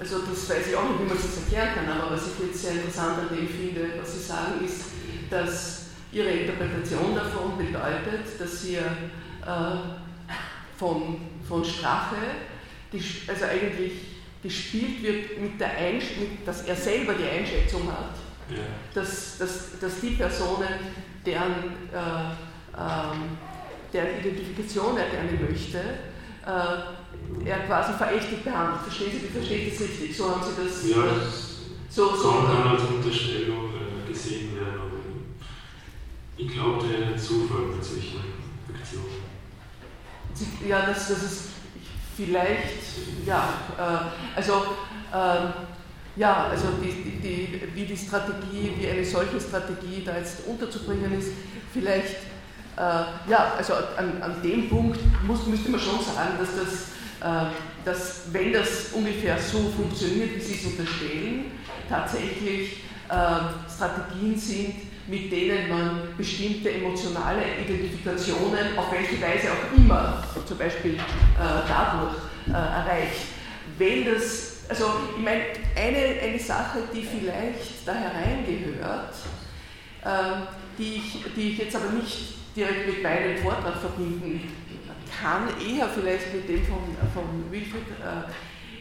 Also 0.00 0.18
das 0.20 0.50
weiß 0.50 0.68
ich 0.68 0.76
auch 0.76 0.88
nicht, 0.88 1.00
wie 1.00 1.04
man 1.04 1.16
das 1.16 1.36
erklären 1.36 1.68
kann, 1.74 1.88
aber 1.88 2.12
was 2.12 2.22
ich 2.26 2.46
jetzt 2.46 2.62
sehr 2.62 2.72
interessant 2.72 3.18
an 3.18 3.36
dem 3.36 3.48
finde, 3.48 4.00
was 4.00 4.14
Sie 4.14 4.20
sagen, 4.20 4.64
ist, 4.64 4.86
dass 5.30 5.86
Ihre 6.10 6.30
Interpretation 6.30 7.14
davon 7.14 7.56
bedeutet, 7.56 8.40
dass 8.40 8.62
hier 8.62 8.80
äh, 8.80 9.76
von, 10.76 11.20
von 11.48 11.64
Strache, 11.64 12.16
die, 12.92 13.02
also 13.28 13.44
eigentlich 13.44 13.92
gespielt 14.42 15.02
wird 15.02 15.40
mit 15.40 15.60
der 15.60 15.76
Einschätzung, 15.76 16.38
dass 16.44 16.62
er 16.62 16.76
selber 16.76 17.14
die 17.14 17.28
Einschätzung 17.28 17.90
hat, 17.90 18.14
ja. 18.50 18.62
dass, 18.94 19.38
dass, 19.38 19.78
dass 19.80 20.00
die 20.00 20.10
Personen, 20.10 20.68
deren, 21.24 21.52
äh, 21.92 22.76
äh, 22.76 23.16
deren 23.92 24.20
Identifikation 24.20 24.96
er 24.96 25.08
gerne 25.08 25.32
möchte, 25.32 25.78
äh, 25.78 27.05
er 27.44 27.58
quasi 27.60 27.92
verächtlich 27.92 28.42
behandelt. 28.42 28.82
Verstehen 28.82 29.12
Sie, 29.12 29.28
versteht 29.28 29.72
das 29.72 29.80
richtig? 29.80 30.16
So 30.16 30.30
haben 30.30 30.42
Sie 30.42 30.62
das. 30.62 30.88
Ja, 30.88 31.04
so, 31.88 32.14
so, 32.14 32.30
kann 32.30 32.64
man 32.64 32.68
als 32.76 32.82
Unterstellung 32.82 33.70
äh, 33.74 34.08
gesehen 34.08 34.54
werden. 34.56 34.86
Ich 36.36 36.52
glaube, 36.52 36.86
der 36.86 37.16
Zufall 37.16 37.66
mit 37.74 37.82
solchen 37.82 38.20
Aktionen. 38.68 39.26
Ja, 40.68 40.84
das, 40.86 41.08
das 41.08 41.22
ist 41.22 41.42
vielleicht, 42.16 43.26
ja, 43.26 43.48
äh, 43.78 44.36
also, 44.36 44.52
äh, 45.12 46.18
ja, 46.18 46.48
also 46.50 46.68
die, 46.82 47.20
die, 47.20 47.62
wie 47.74 47.84
die 47.84 47.96
Strategie, 47.96 48.72
wie 48.78 48.88
eine 48.88 49.04
solche 49.04 49.40
Strategie 49.40 50.02
da 50.04 50.16
jetzt 50.16 50.46
unterzubringen 50.46 51.18
ist, 51.18 51.28
vielleicht, 51.72 52.16
äh, 52.76 53.30
ja, 53.30 53.54
also 53.56 53.74
an, 53.96 54.20
an 54.20 54.42
dem 54.42 54.68
Punkt 54.68 54.98
muss, 55.26 55.46
müsste 55.46 55.70
man 55.70 55.80
schon 55.80 56.00
sagen, 56.00 56.36
dass 56.38 56.56
das, 56.56 56.95
dass 57.84 58.22
wenn 58.32 58.52
das 58.52 58.92
ungefähr 58.92 59.38
so 59.38 59.70
funktioniert, 59.70 60.36
wie 60.36 60.40
Sie 60.40 60.54
es 60.54 60.66
unterstellen, 60.66 61.52
tatsächlich 61.88 62.82
äh, 63.08 63.72
Strategien 63.72 64.38
sind, 64.38 64.74
mit 65.08 65.30
denen 65.30 65.68
man 65.68 66.00
bestimmte 66.16 66.72
emotionale 66.72 67.42
Identifikationen, 67.64 68.76
auf 68.76 68.90
welche 68.90 69.20
Weise 69.22 69.48
auch 69.52 69.76
immer, 69.76 70.24
zum 70.44 70.58
Beispiel 70.58 70.94
äh, 70.94 70.98
dadurch 71.38 72.16
äh, 72.48 72.52
erreicht. 72.52 73.26
Wenn 73.78 74.04
das, 74.04 74.64
also 74.68 74.86
ich 75.16 75.22
meine, 75.22 75.42
eine, 75.76 76.20
eine 76.20 76.38
Sache, 76.38 76.80
die 76.92 77.02
vielleicht 77.02 77.86
da 77.86 77.94
hereingehört, 77.94 79.14
äh, 80.04 80.08
die, 80.76 80.96
ich, 80.96 81.24
die 81.36 81.50
ich 81.52 81.58
jetzt 81.58 81.76
aber 81.76 81.90
nicht 81.92 82.34
direkt 82.56 82.86
mit 82.86 83.02
meinem 83.02 83.36
Vortrag 83.38 83.76
verbinden 83.78 84.50
kann, 85.20 85.48
eher 85.60 85.88
vielleicht 85.88 86.34
mit 86.34 86.48
dem 86.48 86.64
von, 86.66 86.96
von 87.14 87.50
Wilfried, 87.50 87.88
äh, 88.00 88.30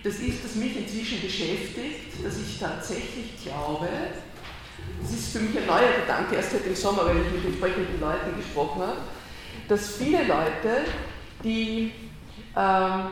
das 0.03 0.15
ist, 0.15 0.43
dass 0.43 0.55
mich 0.55 0.77
inzwischen 0.77 1.21
beschäftigt, 1.21 2.23
dass 2.23 2.37
ich 2.37 2.59
tatsächlich 2.59 3.43
glaube, 3.43 3.87
das 5.01 5.11
ist 5.11 5.33
für 5.33 5.39
mich 5.39 5.57
ein 5.57 5.65
neuer 5.65 6.01
Gedanke, 6.01 6.35
erst 6.35 6.51
seit 6.51 6.65
dem 6.65 6.75
Sommer, 6.75 7.05
weil 7.07 7.17
ich 7.17 7.31
mit 7.31 7.45
entsprechenden 7.45 7.99
Leuten 7.99 8.35
gesprochen 8.37 8.81
habe, 8.81 8.97
dass 9.67 9.95
viele 9.95 10.19
Leute, 10.19 10.85
die 11.43 11.91
ähm, 12.55 13.07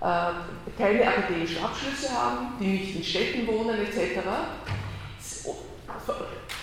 äh, 0.00 0.78
keine 0.78 1.08
akademischen 1.08 1.64
Abschlüsse 1.64 2.12
haben, 2.12 2.54
die 2.60 2.66
nicht 2.66 2.96
in 2.96 3.04
Städten 3.04 3.46
wohnen 3.46 3.78
etc. 3.78 4.20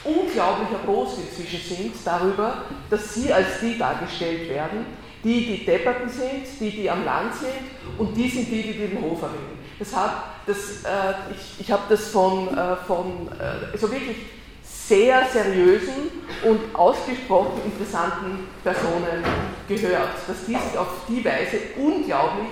Unglaublich 0.06 0.70
erbost 0.72 1.18
inzwischen 1.18 1.76
sind 1.76 1.96
darüber, 2.06 2.64
dass 2.90 3.14
sie 3.14 3.32
als 3.34 3.60
die 3.62 3.78
dargestellt 3.78 4.50
werden, 4.50 4.86
die 5.24 5.46
die 5.46 5.66
Depperten 5.66 6.10
sind, 6.10 6.46
die 6.60 6.72
die 6.72 6.90
am 6.90 7.06
Land 7.06 7.34
sind 7.36 7.52
und 7.98 8.16
die 8.16 8.30
sind 8.30 8.50
die, 8.50 8.62
die 8.62 8.74
den 8.74 9.02
Hof 9.02 9.22
erwähnen. 9.22 9.60
Das 9.80 9.96
hat, 9.96 10.24
das, 10.46 10.84
äh, 10.84 11.14
ich 11.32 11.62
ich 11.62 11.72
habe 11.72 11.84
das 11.90 12.10
von, 12.10 12.50
äh, 12.50 12.76
von 12.88 13.30
äh, 13.40 13.78
so 13.78 13.92
wirklich 13.92 14.18
sehr 14.62 15.26
seriösen 15.32 16.12
und 16.44 16.76
ausgesprochen 16.76 17.62
interessanten 17.66 18.48
Personen 18.64 19.24
gehört, 19.68 20.10
dass 20.28 20.46
die 20.46 20.54
sich 20.54 20.78
auf 20.78 21.06
die 21.08 21.24
Weise 21.24 21.58
unglaublich 21.78 22.50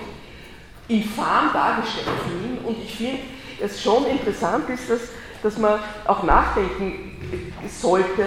infam 0.88 1.52
dargestellt 1.52 2.06
fühlen. 2.26 2.58
Und 2.64 2.78
ich 2.82 2.96
finde, 2.96 3.18
es 3.60 3.82
schon 3.82 4.06
interessant 4.06 4.68
ist, 4.70 4.88
dass, 4.88 5.00
dass 5.42 5.58
man 5.58 5.78
auch 6.06 6.22
nachdenken 6.22 7.16
sollte 7.68 8.26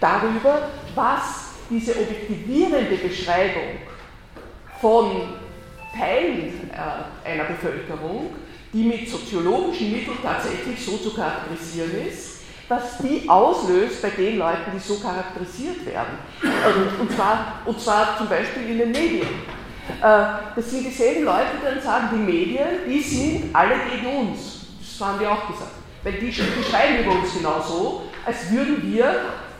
darüber, 0.00 0.68
was 0.94 1.43
diese 1.70 1.92
objektivierende 1.92 2.96
Beschreibung 2.96 3.78
von 4.80 5.28
Teilen 5.96 6.70
äh, 6.70 7.28
einer 7.28 7.44
Bevölkerung, 7.44 8.34
die 8.72 8.82
mit 8.82 9.08
soziologischen 9.08 9.92
Mitteln 9.92 10.18
tatsächlich 10.22 10.84
so 10.84 10.96
zu 10.96 11.14
charakterisieren 11.14 12.06
ist, 12.08 12.40
was 12.68 12.98
die 12.98 13.28
auslöst 13.28 14.02
bei 14.02 14.10
den 14.10 14.38
Leuten, 14.38 14.72
die 14.74 14.78
so 14.78 14.98
charakterisiert 14.98 15.86
werden. 15.86 16.18
Ähm, 16.42 17.00
und 17.00 17.12
zwar, 17.12 17.60
und 17.64 17.80
zwar 17.80 18.18
zum 18.18 18.28
Beispiel 18.28 18.70
in 18.70 18.78
den 18.78 18.90
Medien. 18.90 19.28
Äh, 20.00 20.26
das 20.56 20.70
sind 20.70 20.84
dieselben 20.84 21.24
Leute, 21.24 21.46
die 21.60 21.74
dann 21.74 21.82
sagen, 21.82 22.08
die 22.12 22.32
Medien, 22.32 22.68
die 22.88 23.00
sind 23.00 23.54
alle 23.54 23.74
gegen 23.90 24.30
uns. 24.30 24.66
Das 24.80 25.08
haben 25.08 25.20
wir 25.20 25.30
auch 25.30 25.46
gesagt. 25.46 25.72
Weil 26.02 26.14
die, 26.14 26.26
die 26.26 26.32
schreiben 26.32 27.04
über 27.04 27.12
uns 27.12 27.34
genauso, 27.34 28.02
als 28.26 28.50
würden 28.50 28.82
wir 28.82 29.14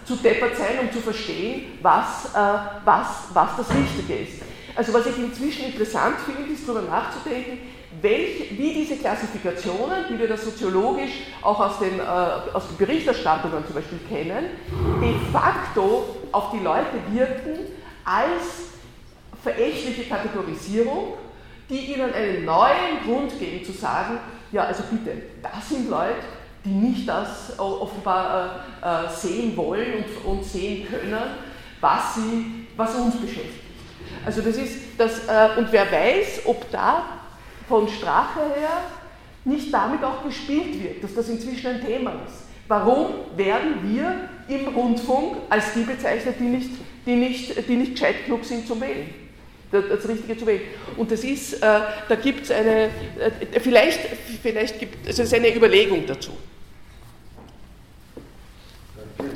zu 0.04 0.16
deppert 0.16 0.56
sein, 0.56 0.80
um 0.80 0.92
zu 0.92 1.00
verstehen, 1.00 1.78
was, 1.82 2.26
äh, 2.34 2.38
was, 2.84 3.06
was 3.32 3.56
das 3.56 3.70
Richtige 3.70 4.22
ist. 4.22 4.42
Also 4.76 4.92
was 4.92 5.06
ich 5.06 5.16
inzwischen 5.18 5.66
interessant 5.66 6.16
finde, 6.26 6.52
ist 6.52 6.68
darüber 6.68 6.82
nachzudenken, 6.82 7.58
welch, 8.02 8.58
wie 8.58 8.74
diese 8.74 8.96
Klassifikationen, 8.96 10.04
die 10.10 10.18
wir 10.18 10.28
da 10.28 10.36
soziologisch 10.36 11.12
auch 11.42 11.60
aus 11.60 11.78
den, 11.78 12.00
äh, 12.00 12.02
aus 12.02 12.66
den 12.68 12.76
Berichterstattungen 12.76 13.64
zum 13.64 13.74
Beispiel 13.74 14.00
kennen, 14.08 14.46
de 15.00 15.14
facto 15.32 16.16
auf 16.32 16.50
die 16.50 16.58
Leute 16.58 16.98
wirken 17.12 17.58
als 18.04 18.72
verächtliche 19.42 20.04
Kategorisierung, 20.04 21.14
die 21.70 21.92
ihnen 21.92 22.12
einen 22.12 22.44
neuen 22.44 23.00
Grund 23.04 23.38
geben 23.38 23.64
zu 23.64 23.72
sagen, 23.72 24.18
ja 24.52 24.64
also 24.64 24.82
bitte, 24.90 25.22
das 25.42 25.68
sind 25.68 25.88
Leute, 25.88 26.14
die 26.64 26.70
nicht 26.70 27.08
das 27.08 27.58
offenbar 27.58 28.64
äh, 28.82 28.86
äh, 28.86 29.10
sehen 29.10 29.56
wollen 29.56 30.04
und, 30.24 30.44
sehen 30.44 30.86
können, 30.88 31.18
was, 31.80 32.14
sie, 32.14 32.66
was 32.76 32.94
uns 32.94 33.16
beschäftigt. 33.16 33.64
Also 34.24 34.40
das 34.40 34.56
ist 34.56 34.78
das, 34.96 35.28
äh, 35.28 35.58
und 35.58 35.70
wer 35.70 35.90
weiß, 35.90 36.42
ob 36.46 36.70
da 36.70 37.04
von 37.68 37.88
Strache 37.88 38.40
her 38.56 38.82
nicht 39.44 39.72
damit 39.72 40.02
auch 40.02 40.24
gespielt 40.24 40.82
wird, 40.82 41.04
dass 41.04 41.14
das 41.14 41.28
inzwischen 41.28 41.66
ein 41.66 41.84
Thema 41.84 42.12
ist. 42.26 42.44
Warum 42.66 43.08
werden 43.36 43.74
wir 43.82 44.28
im 44.48 44.74
Rundfunk 44.74 45.36
als 45.50 45.74
die 45.74 45.82
bezeichnet, 45.82 46.36
die 46.38 46.44
nicht, 46.44 46.70
die 47.04 47.16
nicht, 47.16 47.68
die 47.68 47.76
nicht 47.76 47.92
gescheit 47.92 48.24
genug 48.24 48.44
sind 48.44 48.66
zum 48.66 48.80
Wählen? 48.80 49.22
Das 49.70 50.08
Richtige 50.08 50.36
zu 50.36 50.46
wählen. 50.46 50.60
Und 50.96 51.10
das 51.10 51.24
ist, 51.24 51.54
äh, 51.54 51.58
da 52.08 52.14
gibt 52.14 52.44
es 52.44 52.52
eine, 52.52 52.84
äh, 53.18 53.60
vielleicht, 53.60 53.98
vielleicht 54.40 54.78
gibt 54.78 55.08
es 55.08 55.18
also 55.18 55.34
eine 55.34 55.52
Überlegung 55.52 56.06
dazu. 56.06 56.30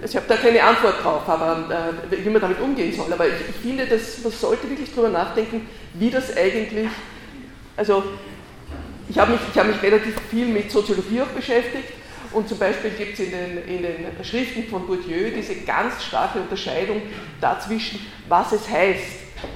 Ich 0.09 0.16
habe 0.16 0.26
da 0.26 0.36
keine 0.36 0.62
Antwort 0.62 1.05
drauf, 1.05 1.28
aber 1.28 1.93
äh, 2.10 2.24
wie 2.24 2.30
man 2.30 2.40
damit 2.40 2.60
umgehen 2.60 2.94
soll. 2.94 3.12
Aber 3.12 3.26
ich, 3.26 3.35
ich 3.51 3.56
finde, 3.56 3.86
dass 3.86 4.22
man 4.22 4.32
sollte 4.32 4.68
wirklich 4.68 4.90
darüber 4.90 5.10
nachdenken, 5.10 5.68
wie 5.94 6.10
das 6.10 6.35
eigentlich, 6.35 6.89
also 7.76 8.02
ich 9.09 9.18
habe 9.18 9.32
mich, 9.32 9.40
hab 9.55 9.66
mich 9.66 9.82
relativ 9.82 10.14
viel 10.30 10.47
mit 10.47 10.70
Soziologie 10.70 11.20
auch 11.20 11.26
beschäftigt 11.26 11.93
und 12.32 12.48
zum 12.48 12.59
Beispiel 12.59 12.90
gibt 12.90 13.14
es 13.14 13.20
in 13.20 13.30
den, 13.30 13.59
in 13.66 13.82
den 13.82 14.24
Schriften 14.24 14.64
von 14.64 14.86
Bourdieu 14.86 15.30
diese 15.35 15.56
ganz 15.56 16.02
starke 16.05 16.39
Unterscheidung 16.39 17.02
dazwischen, 17.40 18.01
was 18.28 18.52
es 18.52 18.68
heißt, 18.68 19.05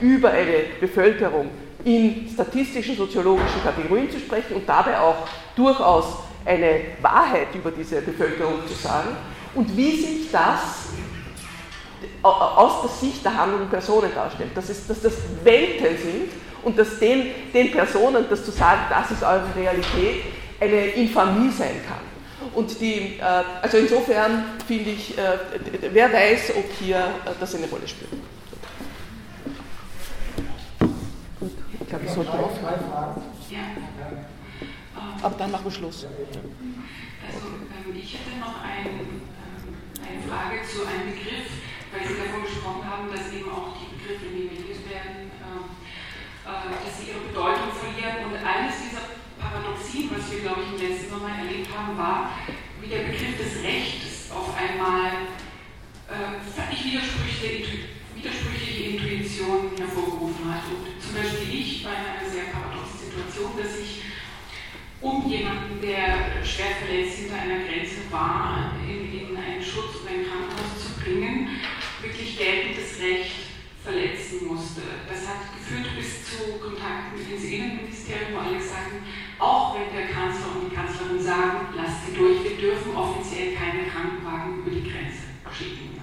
über 0.01 0.31
eine 0.31 0.65
Bevölkerung 0.81 1.51
in 1.85 2.29
statistischen, 2.33 2.97
soziologischen 2.97 3.63
Kategorien 3.65 4.11
zu 4.11 4.19
sprechen 4.19 4.55
und 4.55 4.69
dabei 4.69 4.99
auch 5.01 5.27
durchaus 5.57 6.19
eine 6.45 6.81
Wahrheit 7.01 7.49
über 7.55 7.71
diese 7.71 8.01
Bevölkerung 8.01 8.67
zu 8.67 8.75
sagen 8.75 9.17
und 9.55 9.77
wie 9.77 10.01
sich 10.01 10.31
das 10.31 10.89
aus 12.23 12.83
der 12.83 12.91
Sicht 12.91 13.25
der 13.25 13.37
handelnden 13.37 13.69
Personen 13.69 14.15
darstellt. 14.15 14.57
Dass, 14.57 14.69
es, 14.69 14.87
dass 14.87 15.03
das 15.03 15.15
Welten 15.43 15.99
sind 15.99 16.31
und 16.63 16.79
dass 16.79 16.99
den, 16.99 17.27
den 17.53 17.73
Personen 17.73 18.27
das 18.29 18.45
zu 18.45 18.51
sagen, 18.51 18.83
das 18.89 19.11
ist 19.11 19.23
eure 19.23 19.55
Realität, 19.57 20.23
eine 20.61 20.87
Infamie 20.87 21.51
sein 21.51 21.81
kann. 21.87 22.13
Und 22.55 22.81
die, 22.81 23.19
äh, 23.19 23.23
also 23.63 23.79
insofern 23.79 24.45
finde 24.67 24.91
ich, 24.91 25.17
äh, 25.17 25.39
wer 25.93 26.13
weiß, 26.13 26.53
ob 26.57 26.65
hier 26.79 26.99
äh, 26.99 27.31
das 27.41 27.55
eine 27.55 27.67
Rolle 27.67 27.89
spielt. 27.89 28.11
Gut, 31.41 31.51
ich 31.81 31.89
glaube, 31.89 32.05
ich 32.05 32.11
sollte 32.11 32.33
aufhören. 32.33 32.81
Aber 35.23 35.35
dann 35.39 35.51
machen 35.51 35.65
wir 35.65 35.71
Schluss. 35.71 36.05
Also, 36.05 37.39
ähm, 37.39 37.97
ich 37.97 38.15
hätte 38.15 38.39
noch 38.41 38.61
ein 38.63 39.23
eine 40.13 40.21
Frage 40.29 40.61
zu 40.61 40.85
einem 40.85 41.09
Begriff, 41.09 41.49
weil 41.89 42.05
Sie 42.05 42.21
davon 42.21 42.45
gesprochen 42.45 42.85
haben, 42.85 43.09
dass 43.09 43.33
eben 43.33 43.49
auch 43.49 43.73
die 43.81 43.97
Begriffe 43.97 44.29
nivelliert 44.29 44.85
werden, 44.85 45.33
äh, 45.33 45.65
äh, 46.45 46.69
dass 46.69 46.93
sie 47.01 47.17
ihre 47.17 47.25
Bedeutung 47.33 47.73
verlieren. 47.73 48.29
Und 48.29 48.37
eines 48.37 48.77
dieser 48.77 49.09
Paradoxien, 49.41 50.13
was 50.13 50.29
wir, 50.29 50.45
glaube 50.45 50.69
ich, 50.69 50.77
im 50.77 50.81
letzten 50.85 51.09
Sommer 51.09 51.33
erlebt 51.33 51.73
haben, 51.73 51.97
war, 51.97 52.37
wie 52.81 52.93
der 52.93 53.09
Begriff 53.09 53.41
des 53.41 53.65
Rechts 53.65 54.29
auf 54.29 54.53
einmal 54.53 55.33
äh, 56.13 56.37
völlig 56.45 56.81
widersprüchliche, 56.85 57.89
widersprüchliche 58.13 58.83
Intuitionen 58.93 59.73
hervorgerufen 59.81 60.45
hat. 60.53 60.69
Und 60.69 60.93
zum 61.01 61.13
Beispiel 61.17 61.49
ich 61.49 61.85
war 61.85 61.97
in 61.97 62.05
einer 62.05 62.29
sehr 62.29 62.53
paradoxen 62.53 63.01
Situation, 63.09 63.57
dass 63.57 63.81
ich 63.81 64.12
um 65.03 65.29
jemanden, 65.29 65.81
der 65.83 66.45
schwer 66.45 66.79
verletzt 66.79 67.19
hinter 67.19 67.43
einer 67.43 67.67
Grenze 67.67 68.07
war, 68.11 68.73
in, 68.87 69.13
in 69.13 69.37
einen 69.37 69.63
Schutz 69.63 70.01
oder 70.01 70.15
ein 70.15 70.25
Krankenhaus 70.25 70.79
zu 70.79 71.01
bringen, 71.03 71.49
wirklich 72.01 72.39
geltendes 72.39 73.01
Recht 73.03 73.51
verletzen 73.83 74.47
musste. 74.47 74.83
Das 75.11 75.27
hat 75.27 75.59
geführt 75.59 75.91
bis 75.99 76.31
zu 76.31 76.59
Kontakten 76.63 77.19
dem 77.19 77.35
Innenministerium, 77.35 78.35
wo 78.35 78.39
alle 78.39 78.63
sagen, 78.63 79.03
auch 79.39 79.75
wenn 79.75 79.91
der 79.91 80.07
Kanzler 80.07 80.55
und 80.55 80.71
die 80.71 80.75
Kanzlerin 80.75 81.21
sagen, 81.21 81.75
lasst 81.75 82.07
sie 82.07 82.15
durch, 82.15 82.45
wir 82.45 82.57
dürfen 82.57 82.95
offiziell 82.95 83.55
keine 83.55 83.91
Krankenwagen 83.91 84.63
über 84.63 84.71
die 84.71 84.89
Grenze 84.89 85.35
schicken. 85.51 85.99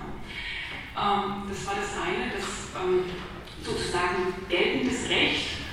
Ähm, 1.00 1.48
das 1.48 1.66
war 1.66 1.76
das 1.80 1.96
eine, 1.96 2.28
das 2.36 2.76
ähm, 2.76 3.08
sozusagen 3.64 4.36
geltendes 4.50 5.08
Recht 5.10 5.69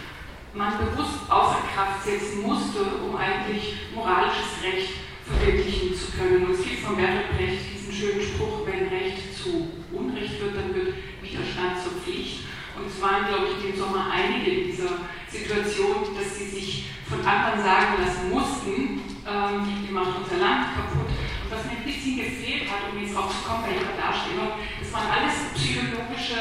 man 0.56 0.78
bewusst 0.78 1.28
außer 1.28 1.60
Kraft 1.74 2.04
setzen 2.04 2.42
musste, 2.42 2.80
um 3.04 3.14
eigentlich 3.16 3.76
moralisches 3.94 4.62
Recht 4.62 4.92
verwirklichen 5.24 5.94
zu 5.94 6.12
können. 6.12 6.46
Und 6.46 6.52
es 6.52 6.64
gibt 6.64 6.80
von 6.80 6.96
Bertolt 6.96 7.36
Brecht 7.36 7.60
diesen 7.74 7.92
schönen 7.92 8.22
Spruch, 8.22 8.64
wenn 8.64 8.88
Recht 8.88 9.36
zu 9.36 9.68
Unrecht 9.92 10.40
wird, 10.40 10.56
dann 10.56 10.74
wird 10.74 10.94
Widerstand 11.20 11.82
zur 11.82 12.00
Pflicht. 12.00 12.46
Und 12.76 12.86
es 12.88 13.00
waren, 13.00 13.26
glaube 13.28 13.48
ich, 13.52 13.62
dem 13.62 13.76
Sommer 13.76 14.08
einige 14.10 14.50
in 14.50 14.66
dieser 14.68 15.04
Situation, 15.28 16.16
dass 16.16 16.38
sie 16.38 16.48
sich 16.48 16.90
von 17.08 17.20
anderen 17.24 17.62
sagen 17.62 18.00
lassen 18.00 18.30
mussten, 18.30 19.00
ähm, 19.26 19.84
die 19.86 19.92
macht 19.92 20.18
unser 20.22 20.38
Land 20.38 20.74
kaputt. 20.74 21.08
Und 21.08 21.50
was 21.50 21.64
mir 21.64 21.78
ein 21.78 21.84
bisschen 21.84 22.16
gefehlt 22.16 22.70
hat, 22.70 22.92
um 22.92 23.00
jetzt 23.00 23.16
auch 23.16 23.28
zu 23.28 23.44
kommen 23.44 23.64
bei 23.64 23.76
ihrer 23.76 23.96
Darstellung, 23.96 24.60
das 24.80 24.92
waren 24.92 25.08
alles 25.10 25.52
psychologische 25.54 26.40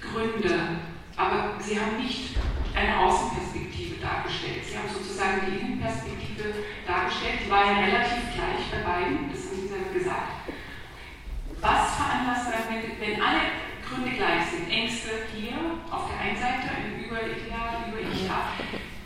Gründe. 0.00 0.91
Aber 1.22 1.54
sie 1.60 1.78
haben 1.78 2.02
nicht 2.02 2.34
eine 2.74 2.98
Außenperspektive 2.98 4.02
dargestellt. 4.02 4.66
Sie 4.66 4.76
haben 4.76 4.90
sozusagen 4.90 5.46
die 5.46 5.62
Innenperspektive 5.62 6.66
dargestellt, 6.84 7.46
die 7.46 7.50
war 7.50 7.62
ja 7.62 7.78
relativ 7.78 8.34
gleich 8.34 8.66
bei 8.74 8.82
beiden, 8.82 9.30
das 9.30 9.46
haben 9.46 9.62
Sie 9.62 9.98
gesagt. 9.98 10.50
Was 11.60 11.94
veranlasst 11.94 12.50
dann, 12.50 12.74
wenn, 12.74 12.98
wenn 12.98 13.22
alle 13.22 13.62
Gründe 13.86 14.10
gleich 14.16 14.50
sind? 14.50 14.68
Ängste 14.68 15.30
hier 15.30 15.54
auf 15.90 16.10
der 16.10 16.18
einen 16.18 16.36
Seite, 16.36 16.74
ein 16.74 16.98
Überideal, 16.98 17.86
Über-Ich 17.86 18.26
da. 18.26 18.58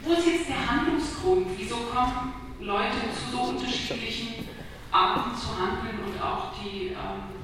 Wo 0.03 0.13
ist 0.15 0.27
jetzt 0.27 0.49
der 0.49 0.65
Handlungsgrund? 0.65 1.49
Wieso 1.59 1.77
kommen 1.93 2.33
Leute 2.61 3.13
zu 3.13 3.37
so 3.37 3.43
unterschiedlichen 3.53 4.49
Arten 4.91 5.37
zu 5.37 5.49
handeln 5.53 6.01
und 6.01 6.23
auch 6.23 6.53
die 6.57 6.97
ähm, 6.97 7.37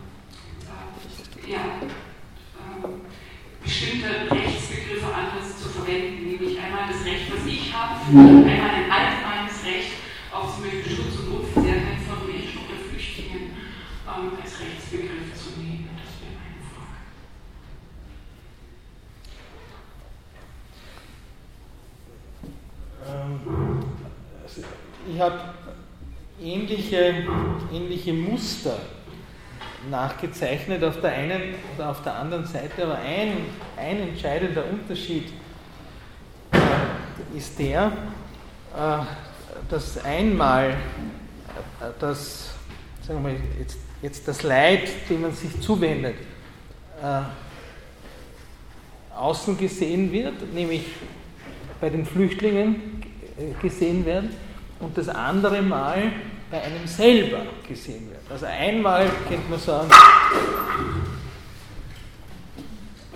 äh, 0.65 1.53
ja, 1.53 1.61
ähm, 1.61 3.03
bestimmte 3.63 4.09
Rechtsbegriffe 4.31 5.07
anders 5.07 5.59
zu 5.63 5.69
verwenden, 5.69 6.27
nämlich 6.31 6.59
einmal 6.59 6.89
das 6.91 7.05
Recht, 7.05 7.33
was 7.33 7.47
ich 7.47 7.73
habe, 7.73 8.01
einmal 8.07 8.71
ein 8.71 8.91
allgemeines 8.91 9.65
Recht 9.65 9.93
auf 10.33 10.55
zum 10.55 10.65
Beispiel 10.65 10.97
Schutz 10.97 11.21
und 11.21 11.33
Unversehrtheit 11.41 12.01
von 12.09 12.27
Menschen 12.27 12.59
oder 12.67 12.79
Flüchtlingen 12.89 13.53
ähm, 14.07 14.33
als 14.43 14.61
Rechtsbegriff 14.61 15.35
zu 15.35 15.61
nehmen. 15.61 15.91
Das 15.97 16.13
wäre 16.21 16.35
meine 16.43 16.63
Frage. 16.73 16.99
Ähm, 23.09 23.85
ich 25.13 25.21
habe 25.21 25.55
ähnliche, 26.41 27.27
ähnliche 27.73 28.13
Muster 28.13 28.79
nachgezeichnet. 29.91 30.83
Auf 30.85 31.01
der 31.01 31.13
einen 31.13 31.55
oder 31.77 31.91
auf 31.91 32.03
der 32.03 32.15
anderen 32.15 32.47
Seite, 32.47 32.85
aber 32.85 32.99
ein, 32.99 33.33
ein 33.77 34.09
entscheidender 34.09 34.65
Unterschied 34.65 35.33
äh, 36.53 37.37
ist 37.37 37.59
der, 37.59 37.93
äh, 38.77 38.99
dass 39.69 40.05
einmal 40.05 40.71
äh, 40.71 40.75
das, 41.99 42.51
sagen 43.07 43.25
wir 43.25 43.35
jetzt, 43.59 43.79
jetzt 44.03 44.29
das 44.29 44.43
Leid, 44.43 44.89
dem 45.09 45.23
man 45.23 45.33
sich 45.33 45.61
zuwendet, 45.61 46.17
außen 49.17 49.59
gesehen 49.59 50.13
wird, 50.13 50.55
nämlich 50.55 50.85
bei 51.81 51.91
den 51.91 52.07
Flüchtlingen 52.07 53.03
gesehen 53.61 54.07
werden, 54.07 54.31
und 54.79 54.97
das 54.99 55.09
andere 55.09 55.63
Mal 55.63 56.13
bei 56.53 56.61
einem 56.61 56.87
selber 56.87 57.47
gesehen 57.67 58.11
wird. 58.11 58.21
Also 58.31 58.45
einmal 58.45 59.07
könnte 59.27 59.49
man 59.49 59.59
sagen, 59.59 59.89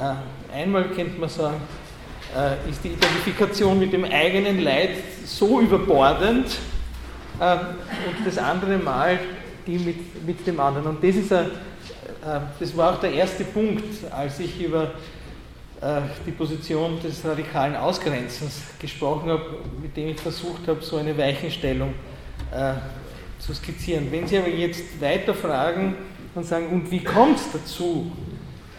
äh, 0.01 0.55
einmal 0.55 0.85
könnte 0.85 1.21
man 1.21 1.29
sagen, 1.29 1.61
äh, 2.35 2.71
ist 2.71 2.83
die 2.83 2.89
Identifikation 2.89 3.79
mit 3.79 3.93
dem 3.93 4.05
eigenen 4.05 4.61
Leid 4.61 4.97
so 5.27 5.61
überbordend 5.61 6.47
äh, 7.39 7.57
und 7.57 8.27
das 8.27 8.39
andere 8.39 8.79
Mal 8.79 9.19
die 9.67 9.79
mit, 9.81 10.27
mit 10.27 10.47
dem 10.47 10.59
anderen. 10.59 10.87
Und 10.87 11.05
das, 11.05 11.17
ist 11.17 11.33
ein, 11.33 11.51
das 12.59 12.77
war 12.77 12.95
auch 12.95 13.01
der 13.01 13.13
erste 13.13 13.45
Punkt, 13.45 13.83
als 14.13 14.39
ich 14.39 14.63
über 14.63 14.93
die 16.25 16.31
Position 16.31 17.01
des 17.03 17.25
radikalen 17.25 17.75
Ausgrenzens 17.75 18.63
gesprochen 18.81 19.29
habe, 19.29 19.57
mit 19.83 19.95
dem 19.97 20.11
ich 20.11 20.21
versucht 20.21 20.69
habe, 20.69 20.81
so 20.83 20.97
eine 20.97 21.19
Weichenstellung 21.19 21.93
äh, 22.53 22.75
zu 23.39 23.55
skizzieren. 23.55 24.09
Wenn 24.11 24.27
Sie 24.27 24.39
aber 24.39 24.49
jetzt 24.49 25.01
weiter 25.01 25.35
fragen 25.35 25.95
und 26.35 26.45
sagen, 26.45 26.69
und 26.69 26.91
wie 26.91 27.03
kommt 27.03 27.39
es 27.39 27.53
dazu, 27.53 28.13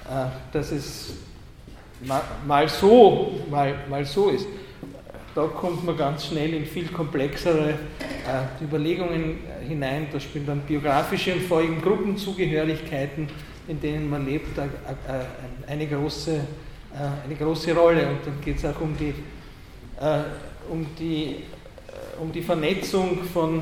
äh, 0.06 0.28
dass 0.52 0.72
es 0.72 1.14
mal 2.46 2.70
so, 2.70 3.40
mal, 3.50 3.76
mal 3.90 4.06
so 4.06 4.30
ist, 4.30 4.48
da 5.34 5.44
kommt 5.48 5.86
man 5.86 5.98
ganz 5.98 6.28
schnell 6.28 6.54
in 6.54 6.66
viel 6.66 6.88
komplexere 6.88 7.70
äh, 7.72 8.64
Überlegungen 8.64 9.40
hinein. 9.68 10.08
Da 10.12 10.20
spielen 10.20 10.46
dann 10.46 10.62
biografische 10.62 11.34
und 11.34 11.44
vor 11.44 11.60
allem 11.60 11.82
Gruppenzugehörigkeiten, 11.82 13.28
in 13.68 13.80
denen 13.80 14.10
man 14.10 14.26
lebt, 14.26 14.58
eine 15.68 15.88
große, 15.88 16.40
eine 17.26 17.36
große 17.36 17.76
Rolle. 17.76 18.08
Und 18.08 18.26
dann 18.26 18.42
geht 18.44 18.58
es 18.58 18.66
auch 18.66 18.80
um 18.82 18.96
die, 18.98 19.14
um, 20.70 20.88
die, 20.98 21.44
um 22.20 22.32
die 22.32 22.42
Vernetzung 22.42 23.24
von 23.26 23.62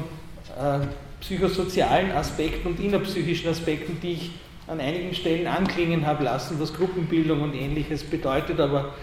psychosozialen 1.20 2.12
Aspekten 2.12 2.68
und 2.70 2.80
innerpsychischen 2.80 3.50
Aspekten, 3.50 3.98
die 4.02 4.14
ich 4.14 4.32
an 4.68 4.80
einigen 4.80 5.14
Stellen 5.14 5.48
anklingen 5.48 6.06
habe 6.06 6.24
lassen, 6.24 6.60
was 6.60 6.74
Gruppenbildung 6.74 7.42
und 7.42 7.54
ähnliches 7.54 8.04
bedeutet, 8.04 8.60
aber 8.60 8.94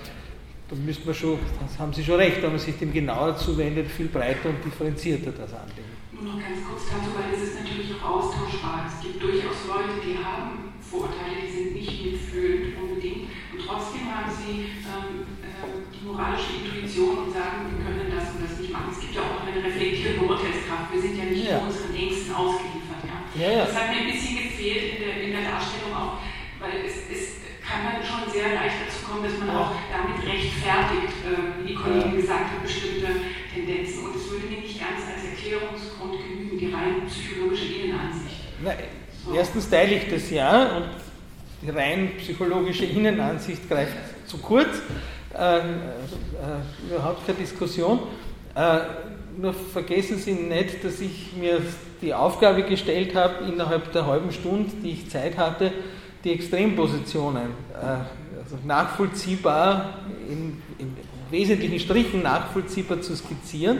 da 0.69 0.77
müsste 0.77 1.07
man 1.07 1.15
schon, 1.15 1.39
das 1.61 1.79
haben 1.79 1.93
Sie 1.93 2.03
schon 2.03 2.17
recht, 2.17 2.43
wenn 2.43 2.51
man 2.51 2.59
sich 2.59 2.79
dem 2.79 2.93
genauer 2.93 3.37
zuwendet, 3.37 3.91
viel 3.91 4.07
breiter 4.07 4.49
und 4.49 4.65
differenzierter 4.65 5.31
das 5.31 5.53
anlegen. 5.53 5.93
Nur 6.13 6.35
noch 6.35 6.41
ganz 6.41 6.65
kurz 6.67 6.89
dazu, 6.89 7.13
weil 7.13 7.35
es 7.35 7.51
ist 7.51 7.61
natürlich 7.61 7.93
auch 8.01 8.25
austauschbar. 8.25 8.89
Es 8.89 9.03
gibt 9.05 9.23
durchaus 9.23 9.69
Leute, 9.69 10.01
die 10.01 10.17
haben 10.17 10.73
Vorurteile, 10.81 11.45
die 11.45 11.53
sind 11.53 11.75
nicht 11.75 12.05
mitfühlend 12.05 12.79
unbedingt 12.81 13.29
und 13.53 13.61
trotzdem 13.61 14.09
haben 14.09 14.31
sie 14.33 14.73
ähm, 14.81 15.29
äh, 15.45 15.67
die 15.93 16.07
moralische 16.07 16.63
Intuition 16.63 17.27
und 17.27 17.31
sagen, 17.33 17.69
wir 17.69 17.85
können 17.85 18.09
das 18.09 18.33
und 18.35 18.41
das 18.43 18.59
nicht 18.59 18.73
machen. 18.73 18.91
Es 18.93 19.01
gibt 19.01 19.15
ja 19.15 19.23
auch 19.23 19.45
eine 19.45 19.61
reflektierende 19.61 20.25
Urteilskraft. 20.25 20.52
Sind 21.43 21.51
ja 21.51 21.59
unseren 21.59 21.95
Ängsten 21.95 22.35
ausgeliefert. 22.35 23.03
Ja? 23.35 23.51
Ja. 23.51 23.65
Das 23.67 23.75
hat 23.75 23.91
mir 23.91 24.07
ein 24.07 24.13
bisschen 24.13 24.37
gefehlt 24.39 24.95
in 24.95 24.99
der, 25.03 25.15
in 25.27 25.31
der 25.35 25.45
Darstellung 25.51 25.91
auch, 25.91 26.23
weil 26.63 26.87
es, 26.87 27.11
es 27.11 27.43
kann 27.67 27.83
dann 27.83 27.99
schon 27.99 28.31
sehr 28.31 28.55
leicht 28.55 28.87
dazu 28.87 29.03
kommen, 29.03 29.27
dass 29.27 29.35
man 29.39 29.51
auch 29.51 29.75
damit 29.91 30.23
rechtfertigt, 30.23 31.19
äh, 31.27 31.63
wie 31.63 31.69
die 31.69 31.75
Kollegin 31.75 32.17
gesagt 32.17 32.55
hat, 32.55 32.63
bestimmte 32.63 33.11
Tendenzen. 33.51 34.07
Und 34.07 34.15
es 34.15 34.31
würde 34.31 34.47
mir 34.47 34.61
nicht 34.63 34.79
ganz 34.79 35.03
als 35.03 35.27
Erklärungsgrund 35.27 36.15
genügen, 36.23 36.59
die 36.59 36.71
rein 36.71 37.03
psychologische 37.11 37.67
Innenansicht. 37.75 38.39
Na, 38.63 38.73
so. 39.25 39.35
Erstens 39.35 39.71
teile 39.71 39.95
ich 39.97 40.09
das 40.09 40.31
ja 40.31 40.77
und 40.77 40.91
die 41.63 41.71
rein 41.71 42.13
psychologische 42.19 42.85
Innenansicht 42.85 43.69
greift 43.69 43.97
zu 44.27 44.39
kurz. 44.39 44.79
Äh, 45.35 45.59
äh, 45.59 45.63
überhaupt 46.91 47.27
keine 47.27 47.39
Diskussion. 47.39 48.01
Äh, 48.55 48.81
nur 49.37 49.53
vergessen 49.55 50.19
Sie 50.19 50.33
nicht, 50.33 50.85
dass 50.85 51.01
ich 51.01 51.33
mir 51.39 51.61
die 52.01 52.13
Aufgabe 52.13 52.63
gestellt 52.63 53.15
habe, 53.15 53.45
innerhalb 53.45 53.93
der 53.93 54.07
halben 54.07 54.33
Stunde, 54.33 54.71
die 54.83 54.91
ich 54.91 55.11
Zeit 55.11 55.39
hatte, 55.39 55.73
die 56.25 56.33
Extrempositionen 56.33 57.51
äh, 57.73 58.41
also 58.43 58.59
nachvollziehbar, 58.65 59.99
in, 60.29 60.63
in, 60.79 60.97
wesentlichen 61.31 61.79
Strichen 61.79 62.23
nachvollziehbar 62.23 63.01
zu 63.01 63.17
skizzieren. 63.17 63.79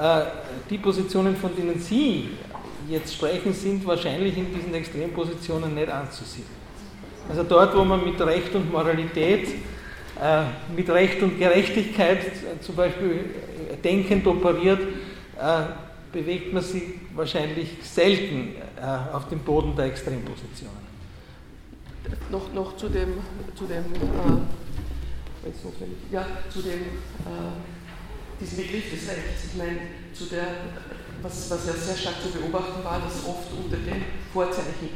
Äh, 0.00 0.22
die 0.70 0.78
Positionen, 0.78 1.36
von 1.36 1.54
denen 1.54 1.78
Sie 1.78 2.30
jetzt 2.88 3.14
sprechen, 3.14 3.52
sind 3.52 3.86
wahrscheinlich 3.86 4.36
in 4.36 4.54
diesen 4.54 4.74
Extrempositionen 4.74 5.74
nicht 5.74 5.90
anzusehen. 5.90 6.46
Also 7.28 7.42
dort, 7.42 7.76
wo 7.76 7.84
man 7.84 8.02
mit 8.04 8.18
Recht 8.20 8.54
und 8.54 8.72
Moralität 8.72 9.48
äh, 10.20 10.44
mit 10.74 10.88
Recht 10.88 11.22
und 11.22 11.38
Gerechtigkeit 11.38 12.20
zum 12.60 12.74
Beispiel 12.74 13.26
denkend 13.82 14.26
operiert, 14.26 14.80
äh, 15.38 15.62
bewegt 16.12 16.52
man 16.52 16.62
sich 16.62 16.82
wahrscheinlich 17.14 17.70
selten 17.82 18.54
äh, 18.76 19.14
auf 19.14 19.28
dem 19.28 19.40
Boden 19.40 19.74
der 19.76 19.86
Extrempositionen. 19.86 20.88
Noch, 22.30 22.52
noch 22.54 22.76
zu 22.76 22.88
dem, 22.88 23.14
zu 23.54 23.64
dem, 23.66 23.84
äh, 23.84 25.52
ja, 26.12 26.26
zu 26.50 26.62
dem, 26.62 26.80
äh, 26.80 26.80
diesem 28.40 28.58
Begriff 28.58 28.90
des 28.90 29.08
Rechts. 29.08 29.44
Ich 29.52 29.58
meine, 29.58 29.78
zu 30.14 30.24
der, 30.26 30.46
was, 31.22 31.50
was 31.50 31.66
ja 31.66 31.72
sehr 31.72 31.96
stark 31.96 32.16
zu 32.22 32.30
beobachten 32.30 32.82
war, 32.84 33.00
dass 33.00 33.26
oft 33.26 33.52
unter 33.52 33.76
dem 33.76 34.02
Vorzeichen 34.32 34.88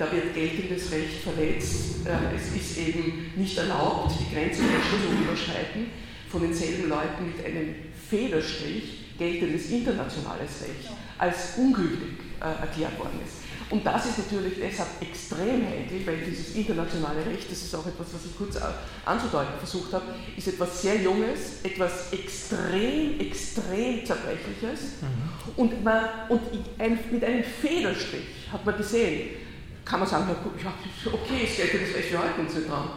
da 0.00 0.10
wird 0.10 0.34
geltendes 0.34 0.90
Recht 0.92 1.22
verletzt. 1.22 2.06
Äh, 2.06 2.34
es 2.34 2.56
ist 2.56 2.78
eben 2.78 3.32
nicht 3.36 3.58
erlaubt, 3.58 4.12
die 4.18 4.34
Grenze 4.34 4.62
der 4.62 4.76
Entschließung 4.76 5.22
überschreiten, 5.24 5.86
von 6.30 6.40
denselben 6.40 6.88
Leuten 6.88 7.26
mit 7.26 7.44
einem 7.44 7.74
Federstrich 8.10 9.16
geltendes 9.18 9.70
internationales 9.70 10.62
Recht 10.62 10.90
als 11.18 11.56
ungültig 11.56 12.18
äh, 12.40 12.60
erklärt 12.60 12.98
worden 12.98 13.20
ist. 13.24 13.40
Und 13.70 13.86
das 13.86 14.04
ist 14.06 14.18
natürlich 14.18 14.54
deshalb 14.60 14.88
extrem 15.00 15.64
heikel, 15.64 16.04
weil 16.04 16.16
dieses 16.28 16.56
internationale 16.56 17.24
Recht, 17.24 17.48
das 17.48 17.62
ist 17.62 17.74
auch 17.74 17.86
etwas, 17.86 18.08
was 18.12 18.24
ich 18.24 18.36
kurz 18.36 18.56
äh, 18.56 18.60
anzudeuten 19.04 19.54
versucht 19.58 19.92
habe, 19.92 20.06
ist 20.36 20.48
etwas 20.48 20.82
sehr 20.82 20.96
Junges, 20.96 21.62
etwas 21.62 22.12
extrem, 22.12 23.20
extrem 23.20 24.04
Zerbrechliches. 24.04 25.02
Mhm. 25.02 25.52
Und, 25.56 25.84
man, 25.84 26.04
und 26.30 26.40
ein, 26.78 26.98
mit 27.12 27.22
einem 27.22 27.44
Federstrich 27.44 28.48
hat 28.50 28.66
man 28.66 28.76
gesehen, 28.76 29.36
kann 29.84 30.00
man 30.00 30.08
sagen, 30.08 30.28
ja, 30.28 30.72
okay, 31.12 31.46
es 31.48 31.56
geltendes 31.56 31.94
Recht, 31.94 32.10
wir 32.10 32.18
halten 32.18 32.40
uns 32.40 32.54
nicht 32.54 32.68
dran. 32.68 32.90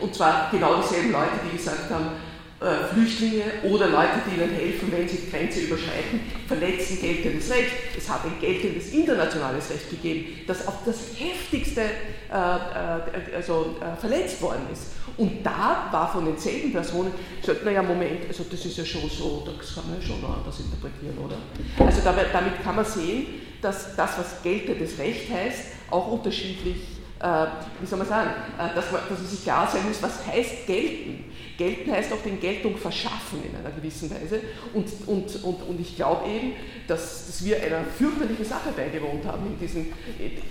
Und 0.00 0.14
zwar 0.14 0.50
genau 0.52 0.80
dieselben 0.80 1.10
Leute, 1.10 1.40
die 1.50 1.56
gesagt 1.56 1.90
haben, 1.90 2.10
äh, 2.58 2.94
Flüchtlinge 2.94 3.44
oder 3.64 3.88
Leute, 3.88 4.22
die 4.26 4.40
ihnen 4.40 4.54
helfen, 4.54 4.90
wenn 4.90 5.06
sie 5.06 5.18
die 5.18 5.30
Grenze 5.30 5.60
überschreiten, 5.60 6.20
verletzen 6.48 6.98
geltendes 7.00 7.50
Recht. 7.50 7.70
Es 7.96 8.08
hat 8.08 8.24
ein 8.24 8.40
geltendes 8.40 8.92
internationales 8.92 9.68
Recht 9.68 9.90
gegeben, 9.90 10.26
das 10.46 10.66
auf 10.66 10.78
das 10.86 10.96
heftigste 11.18 11.82
äh, 11.82 12.34
äh, 12.34 13.36
also, 13.36 13.76
äh, 13.80 14.00
verletzt 14.00 14.40
worden 14.40 14.62
ist. 14.72 14.92
Und 15.18 15.44
da 15.44 15.88
war 15.90 16.10
von 16.10 16.24
denselben 16.24 16.72
Personen 16.72 17.12
gesagt, 17.40 17.62
naja, 17.64 17.82
Moment, 17.82 18.26
also 18.26 18.44
das 18.50 18.64
ist 18.64 18.78
ja 18.78 18.84
schon 18.84 19.08
so, 19.10 19.46
das 19.46 19.74
kann 19.74 19.90
man 19.90 20.00
ja 20.00 20.06
schon 20.06 20.24
anders 20.24 20.58
interpretieren, 20.58 21.18
oder? 21.18 21.36
Also 21.84 22.00
damit 22.02 22.62
kann 22.62 22.76
man 22.76 22.84
sehen, 22.84 23.26
dass 23.60 23.94
das, 23.96 24.18
was 24.18 24.42
geltendes 24.42 24.98
Recht 24.98 25.30
heißt, 25.30 25.60
auch 25.90 26.10
unterschiedlich, 26.10 26.76
äh, 27.20 27.46
wie 27.80 27.86
soll 27.86 27.98
man 27.98 28.08
sagen, 28.08 28.30
dass, 28.74 28.90
man, 28.90 29.02
dass 29.08 29.18
man 29.18 29.28
sich 29.28 29.42
klar 29.42 29.68
sein 29.70 29.82
muss, 29.86 30.02
was 30.02 30.26
heißt 30.26 30.66
gelten. 30.66 31.24
Gelten 31.56 31.90
heißt 31.90 32.12
auch 32.12 32.22
den 32.22 32.40
Geltung 32.40 32.76
verschaffen 32.76 33.40
in 33.48 33.56
einer 33.56 33.74
gewissen 33.74 34.10
Weise. 34.10 34.40
Und, 34.74 34.86
und, 35.06 35.44
und, 35.44 35.62
und 35.62 35.80
ich 35.80 35.96
glaube 35.96 36.28
eben, 36.28 36.52
dass, 36.86 37.26
dass 37.26 37.44
wir 37.44 37.62
einer 37.62 37.84
fürchterlichen 37.84 38.44
Sache 38.44 38.70
beigewohnt 38.76 39.24
haben 39.24 39.46
in, 39.46 39.58
diesen, 39.58 39.92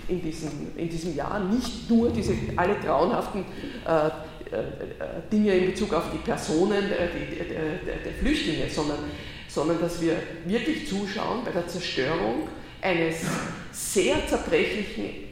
in, 0.08 0.22
diesen, 0.22 0.76
in 0.76 0.88
diesem 0.88 1.14
Jahr. 1.14 1.40
Nicht 1.40 1.88
nur 1.88 2.10
diese 2.10 2.34
alle 2.56 2.74
grauenhaften 2.76 3.44
äh, 3.86 4.10
Dinge 5.32 5.54
in 5.54 5.66
Bezug 5.66 5.92
auf 5.92 6.04
die 6.12 6.18
Personen 6.18 6.88
der, 6.88 7.08
der, 7.08 7.96
der 8.04 8.12
Flüchtlinge, 8.20 8.68
sondern, 8.70 8.98
sondern 9.48 9.80
dass 9.80 10.00
wir 10.00 10.16
wirklich 10.44 10.88
zuschauen 10.88 11.44
bei 11.44 11.50
der 11.50 11.66
Zerstörung 11.66 12.48
eines 12.80 13.16
sehr 13.72 14.26
zerbrechlichen 14.26 15.26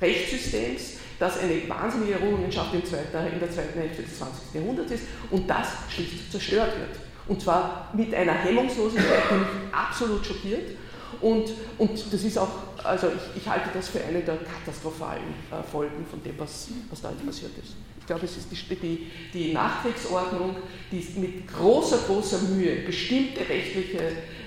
Rechtssystems, 0.00 0.98
das 1.18 1.38
eine 1.38 1.68
wahnsinnige 1.68 2.14
Errungenschaft 2.14 2.74
in, 2.74 2.84
zweiter, 2.84 3.30
in 3.30 3.38
der 3.38 3.50
zweiten 3.50 3.78
Hälfte 3.78 4.02
des 4.02 4.18
20. 4.18 4.54
Jahrhunderts 4.54 4.92
ist 4.92 5.04
und 5.30 5.48
das 5.48 5.68
schlicht 5.88 6.30
zerstört 6.30 6.72
wird. 6.78 6.98
Und 7.26 7.40
zwar 7.40 7.90
mit 7.94 8.14
einer 8.14 8.32
Hemmungslosigkeit, 8.32 9.22
die 9.30 9.34
mich 9.34 9.74
absolut 9.74 10.24
schockiert. 10.26 10.76
Und, 11.20 11.52
und 11.78 12.12
das 12.12 12.22
ist 12.22 12.36
auch, 12.36 12.48
also 12.82 13.06
ich, 13.08 13.42
ich 13.42 13.48
halte 13.48 13.70
das 13.72 13.88
für 13.88 14.02
eine 14.04 14.20
der 14.20 14.36
katastrophalen 14.36 15.22
äh, 15.50 15.62
Folgen 15.62 16.04
von 16.10 16.22
dem, 16.22 16.38
was, 16.38 16.68
was 16.90 17.00
da 17.00 17.10
passiert 17.24 17.52
ist. 17.62 17.74
Ich 17.98 18.06
glaube, 18.06 18.26
es 18.26 18.36
ist 18.36 18.48
die, 18.50 18.74
die, 18.74 19.06
die 19.32 19.52
Nachkriegsordnung, 19.54 20.56
die 20.92 21.06
mit 21.18 21.48
großer, 21.48 21.98
großer 22.06 22.38
Mühe 22.48 22.82
bestimmte 22.84 23.48
rechtliche 23.48 23.98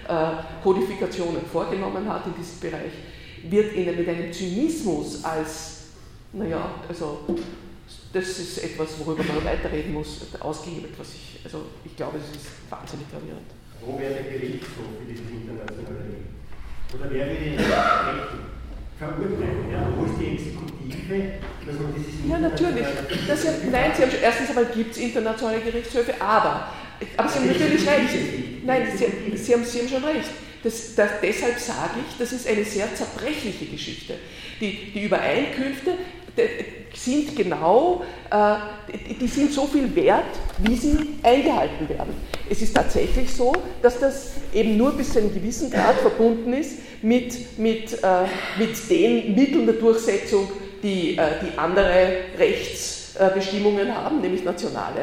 äh, 0.07 0.61
Kodifikationen 0.61 1.41
vorgenommen 1.51 2.07
hat 2.07 2.27
in 2.27 2.35
diesem 2.35 2.59
Bereich, 2.59 2.91
wird 3.49 3.73
in, 3.73 3.85
mit 3.97 4.07
einem 4.07 4.31
Zynismus 4.31 5.23
als, 5.23 5.76
naja, 6.37 6.71
also 6.87 7.19
das 8.13 8.39
ist 8.39 8.63
etwas, 8.63 8.99
worüber 8.99 9.23
man 9.23 9.43
weiterreden 9.43 9.93
muss, 9.93 10.21
ausgehebelt, 10.39 10.93
was 10.97 11.13
ich, 11.13 11.39
also 11.43 11.63
ich 11.85 11.95
glaube, 11.95 12.17
es 12.17 12.35
ist 12.35 12.47
wahnsinnig 12.69 13.09
gravierend. 13.11 13.47
Wo 13.81 13.99
wäre 13.99 14.13
der 14.13 14.23
Gerichtshof 14.23 14.97
für 14.99 15.05
dieses 15.09 15.29
internationale 15.29 16.03
Recht? 16.07 16.37
Oder 16.93 17.11
wer 17.11 17.27
würde 17.27 17.45
Recht 17.45 17.59
verurteilen? 18.97 19.71
Ja? 19.71 19.87
Wo 19.95 20.05
ist 20.05 20.19
die 20.19 20.33
Exekutive? 20.33 21.39
Dass 21.65 21.75
man 21.79 21.93
dieses 21.95 22.29
ja, 22.29 22.39
natürlich. 22.39 22.85
Das 23.27 23.43
ja, 23.43 23.51
nein, 23.71 23.91
Sie 23.95 24.01
haben, 24.03 24.11
erstens 24.21 24.49
einmal 24.49 24.65
gibt 24.65 24.91
es 24.91 24.97
internationale 24.97 25.61
Gerichtshöfe, 25.61 26.19
aber, 26.19 26.69
aber 27.17 27.29
Sie 27.29 27.39
haben 27.39 27.47
natürlich 27.47 27.87
recht. 27.87 28.65
Nein, 28.65 28.87
Sie, 28.91 29.37
Sie, 29.37 29.53
haben, 29.53 29.63
Sie 29.63 29.79
haben 29.79 29.87
schon 29.87 30.03
recht. 30.03 30.29
Das, 30.63 30.95
das, 30.95 31.09
deshalb 31.21 31.59
sage 31.59 31.99
ich, 32.07 32.17
das 32.17 32.33
ist 32.33 32.47
eine 32.47 32.63
sehr 32.65 32.93
zerbrechliche 32.95 33.65
Geschichte. 33.65 34.15
Die, 34.59 34.91
die 34.91 35.03
Übereinkünfte 35.03 35.93
sind 36.93 37.35
genau, 37.35 38.03
äh, 38.31 38.55
die 39.19 39.27
sind 39.27 39.53
so 39.53 39.65
viel 39.65 39.93
wert, 39.95 40.25
wie 40.59 40.75
sie 40.75 40.97
eingehalten 41.23 41.87
werden. 41.89 42.13
Es 42.49 42.61
ist 42.61 42.75
tatsächlich 42.75 43.33
so, 43.33 43.53
dass 43.81 43.99
das 43.99 44.31
eben 44.53 44.77
nur 44.77 44.91
bis 44.93 45.13
zu 45.13 45.19
einem 45.19 45.33
gewissen 45.33 45.69
Grad 45.69 45.95
verbunden 45.95 46.53
ist 46.53 46.77
mit, 47.01 47.57
mit, 47.59 47.93
äh, 47.93 48.25
mit 48.57 48.89
den 48.89 49.35
Mitteln 49.35 49.65
der 49.65 49.75
Durchsetzung, 49.75 50.49
die, 50.81 51.17
äh, 51.17 51.21
die 51.41 51.57
andere 51.57 52.09
Rechtsbestimmungen 52.37 53.93
haben, 53.93 54.21
nämlich 54.21 54.43
nationale. 54.43 55.01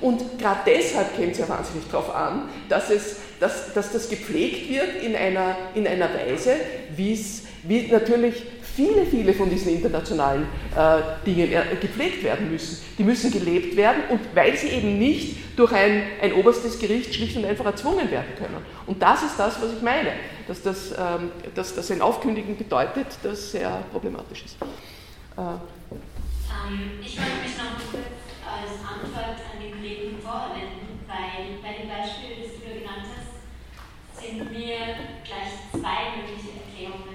Und 0.00 0.38
gerade 0.38 0.60
deshalb 0.66 1.16
käme 1.16 1.32
es 1.32 1.38
ja 1.38 1.48
wahnsinnig 1.48 1.84
darauf 1.90 2.14
an, 2.14 2.48
dass, 2.68 2.90
es, 2.90 3.16
dass, 3.40 3.72
dass 3.72 3.92
das 3.92 4.08
gepflegt 4.08 4.70
wird 4.70 5.02
in 5.02 5.14
einer, 5.14 5.56
in 5.74 5.86
einer 5.86 6.08
Weise, 6.14 6.56
wie 6.96 7.12
es 7.12 7.42
natürlich 7.90 8.42
viele, 8.74 9.04
viele 9.06 9.34
von 9.34 9.50
diesen 9.50 9.72
internationalen 9.72 10.46
äh, 10.76 11.24
Dingen 11.26 11.52
äh, 11.52 11.76
gepflegt 11.80 12.22
werden 12.22 12.50
müssen. 12.50 12.78
Die 12.98 13.04
müssen 13.04 13.30
gelebt 13.30 13.76
werden 13.76 14.02
und 14.08 14.20
weil 14.34 14.56
sie 14.56 14.68
eben 14.68 14.98
nicht 14.98 15.58
durch 15.58 15.72
ein, 15.72 16.04
ein 16.20 16.32
oberstes 16.32 16.78
Gericht 16.78 17.14
schlicht 17.14 17.36
und 17.36 17.44
einfach 17.44 17.66
erzwungen 17.66 18.10
werden 18.10 18.34
können. 18.36 18.64
Und 18.86 19.02
das 19.02 19.22
ist 19.22 19.38
das, 19.38 19.60
was 19.60 19.72
ich 19.72 19.82
meine, 19.82 20.12
dass 20.48 20.62
das, 20.62 20.92
ähm, 20.92 21.30
dass 21.54 21.74
das 21.74 21.90
ein 21.90 22.00
Aufkündigen 22.00 22.56
bedeutet, 22.56 23.06
das 23.22 23.52
sehr 23.52 23.82
problematisch 23.92 24.44
ist. 24.44 24.56
Äh. 24.62 25.40
Ähm, 25.40 27.00
ich 27.00 27.16
wollte 27.18 27.42
mich 27.42 27.56
noch 27.56 27.76
kurz 27.90 28.22
als 28.44 28.80
Antwort 28.80 29.36
an 29.52 29.60
den 29.60 29.72
Kollegen 29.72 30.18
vorwenden, 30.20 31.04
weil 31.06 31.60
bei 31.60 31.80
dem 31.80 31.88
Beispiel, 31.88 32.42
das 32.42 32.56
du 32.56 32.80
genannt 32.80 33.08
hast, 33.12 34.22
sind 34.22 34.50
mir 34.50 34.78
gleich 35.24 35.68
zwei 35.70 36.16
mögliche 36.16 36.56
Erklärungen 36.56 37.11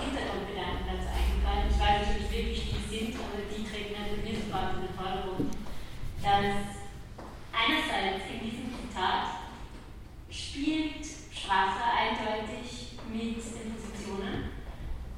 Hintergrundgedanken 0.00 0.86
dazu 0.88 1.08
eingefallen. 1.12 1.68
Ich 1.68 1.78
weiß 1.80 1.98
nicht, 2.00 2.16
ob 2.16 2.24
es 2.24 2.32
wirklich 2.32 2.62
die 2.72 2.84
sind, 2.88 3.14
aber 3.20 3.44
die 3.44 3.64
treten 3.64 3.94
natürlich 3.96 4.44
sofort 4.44 4.76
in 4.76 4.88
den 4.88 4.96
Vordergrund. 4.96 5.52
Dass 6.20 6.80
einerseits 7.52 8.24
in 8.32 8.40
diesem 8.44 8.68
Zitat 8.72 9.48
spielt 10.30 11.04
Strafe 11.30 11.82
eindeutig 11.82 13.00
mit 13.08 13.40
den 13.40 13.74
Positionen 13.74 14.60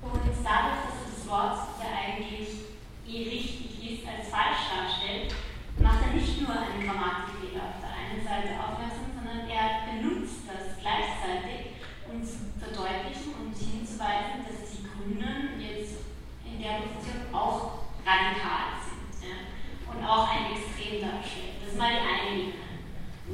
und 0.00 0.22
dadurch, 0.42 0.82
dass 0.86 0.98
das 1.10 1.28
Wort, 1.28 1.59
der 1.78 1.92
eigentlich 1.92 2.72
eh 3.06 3.28
richtig 3.28 3.72
ist, 3.82 4.09
als 4.09 4.28
falsch 4.28 4.70
darstellt, 4.70 5.34
macht 5.78 6.06
er 6.06 6.14
nicht 6.14 6.40
nur 6.40 6.50
einen 6.50 6.82
Grammatikfehler 6.82 7.74
auf 7.74 7.78
der 7.82 7.92
einen 7.92 8.22
Seite 8.22 8.56
aufmerksam, 8.56 9.12
sondern 9.14 9.48
er 9.48 9.92
benutzt 9.92 10.48
das 10.48 10.80
gleichzeitig, 10.80 11.71
zu 12.20 12.52
verdeutlichen 12.60 13.32
und 13.40 13.56
hinzuweisen, 13.56 14.44
dass 14.44 14.62
Grünen 15.02 15.59
jetzt 15.59 16.05
in 16.44 16.60
der 16.60 16.84
Position 16.84 17.32
auch 17.32 17.89
radikal 18.05 18.76
sind 18.84 19.10
ja, 19.24 19.48
und 19.89 20.05
auch 20.05 20.28
ein 20.28 20.52
Extrem 20.52 21.01
darstellen. 21.01 21.56
Das 21.59 21.72
ist 21.72 21.78
mal 21.78 21.90
die 21.90 22.05
eine 22.05 22.28
Ebene. 22.39 22.84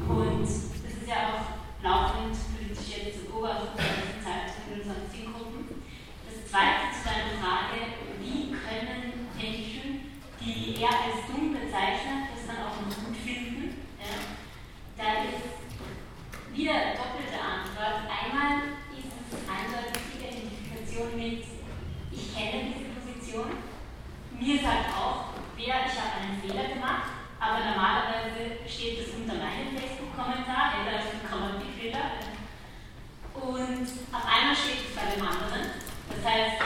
Und 0.07 0.43
das 0.43 0.95
ist 0.95 1.09
ja 1.09 1.35
auch 1.35 1.59
laufend 1.83 2.39
politisch 2.55 2.97
jetzt 2.97 3.21
zu 3.21 3.33
beobachten 3.33 3.77
in 3.77 4.23
Zeit 4.23 4.55
in 4.65 4.81
unseren 4.81 5.11
Zielgruppen. 5.11 5.83
Das 6.25 6.47
zweite 6.47 6.95
zu 6.95 7.03
deiner 7.05 7.37
Frage, 7.43 7.99
wie 8.23 8.55
können 8.55 9.29
Menschen, 9.35 10.23
die 10.41 10.81
er 10.81 10.89
als 10.89 11.27
dumm 11.27 11.53
bezeichnet, 11.53 12.31
das 12.33 12.47
dann 12.47 12.65
auch 12.65 12.79
noch 12.81 12.95
gut 12.95 13.17
finden? 13.17 13.91
Ja, 13.99 14.39
da 14.97 15.25
ist 15.29 15.58
wieder 16.59 16.99
doppelte 16.99 17.39
Antwort. 17.39 18.11
Einmal 18.11 18.83
ist 18.91 19.15
es 19.15 19.47
eindeutig 19.47 20.03
die 20.11 20.19
Identifikation 20.19 21.15
mit 21.15 21.47
ich 22.11 22.35
kenne 22.35 22.75
diese 22.75 22.91
Position. 22.99 23.63
Mir 24.35 24.59
sagt 24.59 24.91
auch, 24.91 25.39
wer, 25.55 25.87
ich 25.87 25.95
habe 25.95 26.19
einen 26.19 26.43
Fehler 26.43 26.75
gemacht, 26.75 27.15
aber 27.39 27.63
normalerweise 27.63 28.59
steht 28.67 28.99
das 28.99 29.15
unter 29.15 29.39
meinem 29.39 29.71
Facebook-Kommentar, 29.79 30.83
er 30.83 30.99
ist 30.99 31.15
ein 31.15 31.23
Grammatikfehler. 31.23 32.27
Und 33.39 33.87
auf 34.11 34.27
einmal 34.27 34.57
steht 34.59 34.83
es 34.83 34.99
bei 34.99 35.15
dem 35.15 35.23
anderen. 35.23 35.79
Das 36.11 36.23
heißt, 36.27 36.59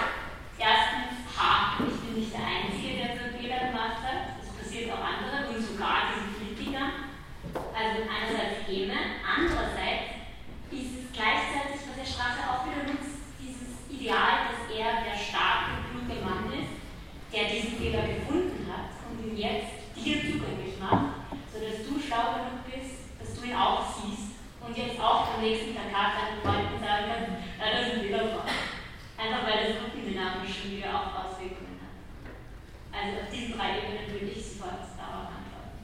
erstens, 0.56 1.20
ha, 1.36 1.76
ich 1.84 2.00
bin 2.00 2.16
nicht 2.16 2.32
der 2.32 2.48
Einzige, 2.48 2.96
der 2.96 3.12
so 3.12 3.28
einen 3.28 3.36
Fehler 3.36 3.68
gemacht 3.68 4.00
hat. 4.00 4.40
Das 4.40 4.56
passiert 4.56 4.88
auch 4.88 5.04
anderen 5.04 5.52
und 5.52 5.60
sogar 5.60 6.16
diesen 6.16 6.32
Kritikern. 6.32 7.11
Also 7.52 8.08
einerseits 8.08 8.64
Häme, 8.68 9.20
andererseits 9.20 10.24
ist 10.72 10.92
es 10.96 11.04
gleichzeitig, 11.12 11.84
was 11.84 11.96
der 12.00 12.08
Straße 12.08 12.40
auch 12.48 12.64
wieder 12.64 12.88
nutzt, 12.88 13.28
dieses 13.40 13.84
Ideal, 13.92 14.48
dass 14.48 14.68
er 14.72 15.04
der 15.04 15.18
starke, 15.18 15.84
kluge 15.92 16.20
Mann 16.24 16.48
ist, 16.52 16.80
der 17.32 17.52
diesen 17.52 17.76
Fehler 17.76 18.08
gefunden 18.08 18.64
hat 18.68 18.96
und 19.08 19.20
ihn 19.20 19.36
jetzt 19.36 19.92
dir 19.96 20.20
zugänglich 20.20 20.80
macht, 20.80 21.28
sodass 21.52 21.84
du 21.84 22.00
schlau 22.00 22.40
genug 22.40 22.64
bist, 22.68 23.12
dass 23.20 23.36
du 23.36 23.46
ihn 23.46 23.56
auch 23.56 23.84
siehst 23.84 24.32
und 24.60 24.76
jetzt 24.76 25.00
auch 25.00 25.34
am 25.34 25.42
nächsten 25.42 25.74
Plakat 25.74 26.12
deinen 26.16 26.40
Freunden 26.40 26.80
sagen 26.80 27.06
kannst, 27.08 27.30
ja, 27.60 27.66
das 27.68 27.88
ist 27.88 27.94
ein 27.94 28.00
Fehler 28.00 28.42
Einfach 29.22 29.46
weil 29.46 29.68
das 29.68 29.78
Gruppendynamik 29.78 30.50
schon 30.50 30.72
wieder 30.72 30.90
auch 30.90 31.14
Auswirkungen 31.14 31.78
hat. 31.78 31.94
Also 32.90 33.22
auf 33.22 33.30
diesen 33.30 33.54
drei 33.54 33.78
Ebenen 33.78 34.10
würde 34.10 34.34
ich 34.34 34.42
sofort 34.42 34.82
darauf 34.98 35.30
antworten. 35.30 35.78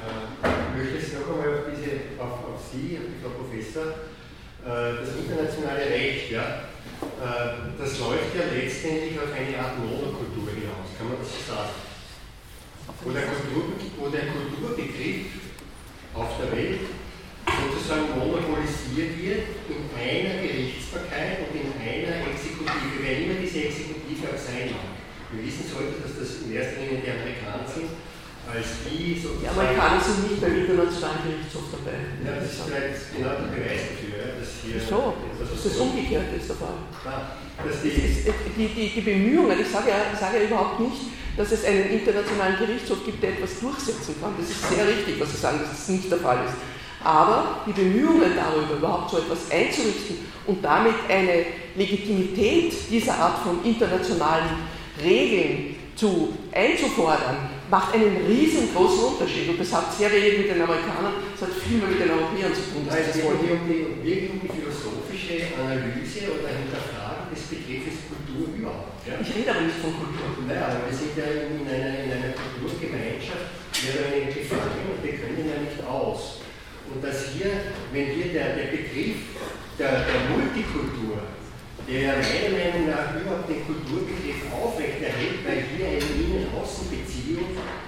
Äh, 0.00 0.40
ich 0.40 0.76
möchte 0.76 0.96
jetzt 0.96 1.12
noch 1.20 1.28
einmal 1.28 1.58
auf, 1.58 1.64
diese, 1.68 2.16
auf, 2.16 2.40
auf 2.40 2.59
Sie, 2.70 2.94
die 3.02 3.18
Frau 3.18 3.34
Professor, 3.34 4.06
äh, 4.62 5.02
das 5.02 5.10
internationale 5.18 5.90
Recht, 5.90 6.30
ja, 6.30 6.70
äh, 7.18 7.74
das 7.74 7.98
läuft 7.98 8.30
ja 8.38 8.46
letztendlich 8.46 9.18
auf 9.18 9.34
eine 9.34 9.58
Art 9.58 9.74
Monokultur 9.82 10.54
hinaus, 10.54 10.94
kann 10.94 11.10
man 11.10 11.18
das 11.18 11.34
so 11.34 11.42
sagen? 11.50 11.74
Wo 13.02 13.10
der, 13.10 13.26
Kultur, 13.26 13.74
wo 13.98 14.06
der 14.08 14.30
Kulturbegriff 14.30 15.50
auf 16.14 16.30
der 16.38 16.52
Welt 16.54 16.86
sozusagen 17.42 18.14
monopolisiert 18.14 19.18
wird 19.18 19.46
in 19.66 19.90
einer 19.90 20.38
Gerichtsbarkeit 20.38 21.42
und 21.42 21.54
in 21.58 21.74
einer 21.74 22.30
Exekutive, 22.30 23.02
wer 23.02 23.18
immer 23.18 23.38
diese 23.42 23.66
Exekutive 23.66 24.30
auch 24.30 24.38
sein 24.38 24.70
mag. 24.70 24.94
Wir 25.32 25.46
wissen 25.46 25.66
heute, 25.74 26.02
dass 26.02 26.18
das 26.18 26.46
in 26.46 26.54
erster 26.54 26.82
Linie 26.82 27.02
die 27.02 27.10
Amerikaner 27.10 27.66
sind, 27.66 27.90
als 28.46 28.86
die 28.86 29.18
sozusagen. 29.18 29.42
Die 29.42 29.48
Amerikaner 29.48 30.00
sind 30.00 30.30
nicht 30.30 30.40
beim 30.40 30.56
Internationalen 30.56 31.20
Gerichtshof 31.26 31.66
dabei. 31.74 31.98
Ja, 32.24 32.38
das 32.38 32.54
ist 32.54 32.62
vielleicht 32.64 33.02
genau 33.12 33.34
der 33.36 33.50
Beweis 33.52 33.82
dafür, 33.92 34.38
dass 34.38 34.50
hier. 34.62 34.80
Wieso? 34.80 35.18
Das 35.36 35.48
ist 35.50 35.64
das 35.66 35.76
Umgekehrte 35.76 36.32
ist 36.36 36.48
der 36.48 36.56
Fall. 36.56 36.78
Ah, 37.04 37.36
dass 37.60 37.82
die, 37.82 37.92
die, 37.92 38.68
die, 38.68 38.88
die 38.96 39.04
Bemühungen, 39.04 39.60
ich 39.60 39.68
sage, 39.68 39.90
ja, 39.90 40.16
sage 40.16 40.38
ja 40.40 40.48
überhaupt 40.48 40.80
nicht, 40.80 41.12
dass 41.36 41.52
es 41.52 41.64
einen 41.64 41.90
internationalen 41.90 42.56
Gerichtshof 42.58 43.04
gibt, 43.04 43.22
der 43.22 43.36
etwas 43.36 43.60
durchsetzen 43.60 44.16
kann. 44.20 44.34
Das 44.38 44.50
ist 44.50 44.60
sehr 44.68 44.86
richtig, 44.86 45.20
was 45.20 45.30
Sie 45.30 45.38
sagen, 45.38 45.60
dass 45.60 45.72
es 45.72 45.86
das 45.86 45.88
nicht 45.88 46.10
der 46.10 46.18
Fall 46.18 46.44
ist. 46.44 46.56
Aber 47.02 47.62
die 47.66 47.72
Bemühungen 47.72 48.32
darüber, 48.36 48.76
überhaupt 48.76 49.10
so 49.10 49.18
etwas 49.18 49.50
einzurichten 49.50 50.18
und 50.46 50.62
damit 50.62 50.94
eine 51.08 51.46
Legitimität 51.76 52.74
dieser 52.90 53.14
Art 53.16 53.38
von 53.38 53.64
internationalen 53.64 54.68
Regeln 55.02 55.76
zu, 55.96 56.34
einzufordern, 56.52 57.49
macht 57.70 57.94
einen 57.94 58.26
riesengroßen 58.26 59.14
Unterschied. 59.14 59.48
Und 59.48 59.60
das 59.60 59.72
hat 59.72 59.94
sehr 59.94 60.10
wenig 60.10 60.38
mit 60.44 60.48
den 60.50 60.62
Amerikanern, 60.62 61.22
das 61.32 61.48
hat 61.48 61.54
viel 61.56 61.78
mehr 61.78 61.88
mit 61.88 62.00
den 62.02 62.10
Europäern 62.10 62.52
zu 62.52 62.66
tun. 62.74 62.82
Nein, 62.90 63.06
es 63.06 63.14
geht 63.14 63.22
hier 63.22 63.54
um 63.54 63.64
die, 63.64 63.86
wirklich 64.02 64.30
um 64.34 64.40
die 64.42 64.50
philosophische 64.50 65.54
Analyse 65.54 66.34
oder 66.34 66.50
Hinterfragen 66.50 67.30
des 67.30 67.46
Begriffes 67.46 68.10
Kultur 68.10 68.50
überhaupt. 68.50 69.06
Ja? 69.06 69.22
Ich 69.22 69.30
rede 69.30 69.54
aber 69.54 69.62
nicht 69.62 69.78
von 69.78 69.94
Kultur. 69.94 70.34
Naja, 70.50 70.74
aber 70.74 70.90
wir 70.90 70.96
sind 70.98 71.14
ja 71.14 71.26
in 71.30 71.62
einer, 71.62 71.94
in 72.02 72.10
einer 72.10 72.34
Kulturgemeinschaft, 72.34 73.54
wir 73.80 73.96
haben 74.02 74.28
gefangen 74.34 74.84
und 74.90 75.00
wir 75.00 75.14
können 75.14 75.46
ja 75.46 75.56
nicht 75.62 75.80
aus. 75.86 76.42
Und 76.90 76.98
dass 77.06 77.38
hier, 77.38 77.70
wenn 77.94 78.06
hier 78.18 78.34
der, 78.34 78.58
der 78.58 78.68
Begriff 78.74 79.30
der, 79.78 80.04
der 80.04 80.20
Multikultur, 80.28 81.22
der 81.88 82.18
meiner 82.18 82.50
Meinung 82.52 82.86
nach 82.90 83.14
überhaupt 83.16 83.48
den 83.48 83.64
Kulturbegriff 83.66 84.46
aufrechterhält, 84.52 85.40
weil 85.46 85.64
hier 85.74 85.86
eine 85.86 85.98
Innen-Außen-Beziehung, 85.98 87.09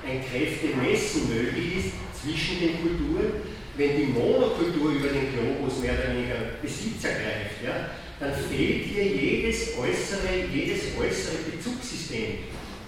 ein 0.07 0.25
Kräftemessen 0.25 1.29
möglich 1.29 1.77
ist 1.79 1.93
zwischen 2.21 2.61
den 2.61 2.83
Kulturen. 2.83 3.43
Wenn 3.77 3.97
die 3.97 4.13
Monokultur 4.13 4.93
über 4.93 5.09
den 5.09 5.33
Globus 5.33 5.81
mehr 5.81 5.95
oder 5.95 6.15
weniger 6.15 6.61
Besitz 6.61 7.03
ergreift, 7.05 7.65
ja, 7.65 7.91
dann 8.21 8.35
fehlt 8.35 8.85
hier 8.85 9.05
jedes 9.05 9.79
äußere, 9.79 10.45
jedes 10.53 10.93
äußere 10.99 11.51
Bezugssystem. 11.51 12.45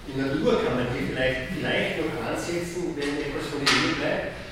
Die 0.07 0.21
Natur 0.21 0.63
kann 0.63 0.75
man 0.75 0.87
hier 0.93 1.09
vielleicht, 1.09 1.57
vielleicht 1.57 1.97
noch 1.97 2.21
ansetzen, 2.21 2.93
wenn 2.95 3.17
etwas 3.17 3.49
von 3.49 3.61
ihr 3.61 3.95
bleibt. 3.97 4.44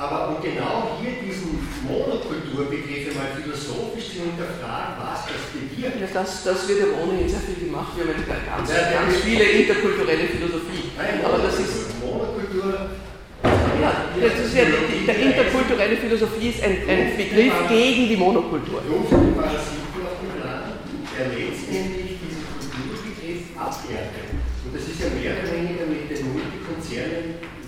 Aber 0.00 0.32
um 0.32 0.40
genau 0.40 0.96
hier 0.96 1.20
diesen 1.20 1.60
Monokulturbegriff 1.84 3.12
einmal 3.12 3.36
philosophisch 3.36 4.16
zu 4.16 4.24
hinterfragen, 4.24 4.96
was 4.96 5.28
das 5.28 5.52
bewirkt. 5.52 6.00
Ja, 6.00 6.08
das, 6.08 6.40
das 6.40 6.64
wird 6.64 6.80
ja 6.80 6.88
ohnehin 6.96 7.28
sehr 7.28 7.44
viel 7.44 7.68
gemacht. 7.68 7.92
Wir 7.92 8.08
haben 8.08 8.16
ja 8.16 8.32
ganz, 8.32 8.72
ja, 8.72 8.96
ganz 8.96 9.20
viele 9.20 9.44
interkulturelle 9.44 10.24
Philosophie. 10.24 10.96
Nein, 10.96 11.20
Aber 11.20 11.44
das 11.44 11.60
ist. 11.60 12.00
Monokultur. 12.00 12.96
Ja, 13.44 14.08
das 14.16 14.40
ist 14.40 14.56
ja, 14.56 14.64
die, 14.72 15.04
der 15.04 15.16
interkulturelle 15.20 15.96
Philosophie 15.96 16.48
ist 16.48 16.64
ein, 16.64 16.80
ein 16.88 17.16
Begriff 17.20 17.52
gegen 17.68 18.08
die 18.08 18.16
Monokultur. 18.16 18.80
Parasiten 18.80 20.00
auf 20.00 20.16
dem 20.16 20.32
Plan, 20.40 20.80
der 21.12 21.28
letztendlich 21.28 22.16
diesen 22.24 22.44
Kulturbegriff 22.48 23.52
abwertet. 23.52 24.32
Und 24.64 24.72
das 24.72 24.80
ist 24.80 24.96
ja 24.96 25.12
mehr 25.12 25.36
oder 25.36 25.52
weniger 25.52 25.84
mit 25.84 26.08
den 26.08 26.24
Multikonzernen 26.32 27.60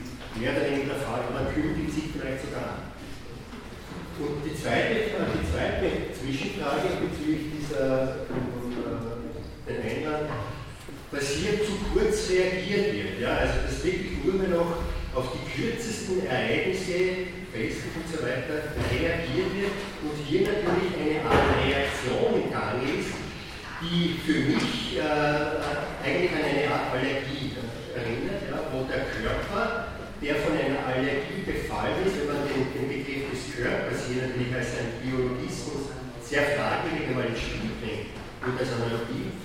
mehr 0.43 0.53
oder 0.53 0.67
weniger 0.67 0.95
der 0.95 1.03
Fall. 1.03 1.23
Man 1.33 1.55
kündigt 1.55 1.95
sich 1.95 2.05
vielleicht 2.13 2.45
sogar 2.45 2.63
an. 2.63 2.83
Und 4.19 4.45
die 4.45 4.55
zweite, 4.55 5.09
die 5.09 5.47
zweite 5.49 6.13
Zwischenfrage 6.13 7.01
bezüglich 7.01 7.49
dieser 7.59 8.27
äh, 8.29 9.13
den 9.67 9.81
Einwand, 9.81 10.29
dass 11.11 11.29
hier 11.29 11.65
zu 11.65 11.73
kurz 11.93 12.29
reagiert 12.31 12.93
wird. 12.93 13.21
Ja? 13.21 13.37
Also 13.37 13.65
dass 13.67 13.85
wirklich 13.85 14.25
nur 14.25 14.35
mehr 14.35 14.49
noch 14.49 14.77
auf 15.15 15.33
die 15.33 15.45
kürzesten 15.49 16.27
Ereignisse, 16.27 17.33
Facebook 17.53 18.05
und 18.05 18.09
so 18.09 18.19
weiter, 18.25 18.73
reagiert 18.93 19.49
wird 19.57 19.77
und 20.05 20.17
hier 20.25 20.41
natürlich 20.49 20.93
eine 20.97 21.21
Art 21.25 21.57
Reaktion 21.65 22.37
im 22.37 22.49
Gang 22.53 22.81
ist, 22.85 23.17
die 23.81 24.17
für 24.25 24.41
mich 24.53 24.97
äh, 24.97 25.61
eigentlich 26.05 26.33
an 26.33 26.45
eine 26.45 26.65
Art 26.69 26.93
Allergie 26.97 27.57
erinnert, 27.97 28.45
ja, 28.49 28.61
wo 28.73 28.85
der 28.85 29.05
Körper 29.09 29.93
der 30.23 30.37
von 30.37 30.55
einer 30.55 30.87
Allergie 30.87 31.43
befallen 31.45 32.07
ist, 32.07 32.15
wenn 32.23 32.31
man 32.31 32.47
den, 32.47 32.71
den 32.71 32.87
Begriff 32.89 33.27
des 33.35 33.59
Körpers 33.59 34.07
hier 34.07 34.31
natürlich 34.31 34.55
als 34.55 34.79
ein 34.79 35.03
Biologismus 35.03 35.91
sehr 36.33 36.57
fragwürdig 36.57 37.13
einmal 37.13 37.29
ins 37.29 37.45
Spiel 37.45 37.77
bringt 37.77 38.09
und 38.41 38.57
als 38.57 38.73
Analogie, 38.73 39.37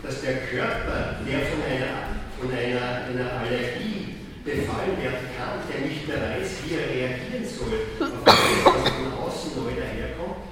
dass 0.00 0.24
der 0.24 0.48
Körper, 0.48 1.20
der 1.28 1.44
von 1.44 1.60
einer, 1.60 2.24
von 2.40 2.48
einer, 2.48 3.04
einer 3.04 3.28
Allergie 3.36 4.16
befallen 4.40 4.96
werden 4.96 5.28
kann, 5.36 5.60
der 5.68 5.84
nicht 5.84 6.08
mehr 6.08 6.16
weiß, 6.16 6.64
wie 6.64 6.80
er 6.80 6.88
reagieren 6.88 7.44
soll 7.44 7.76
auf 8.00 8.24
alles, 8.24 8.64
was 8.64 8.96
von 8.96 9.12
außen 9.12 9.60
neu 9.60 9.76
daherkommt, 9.76 10.48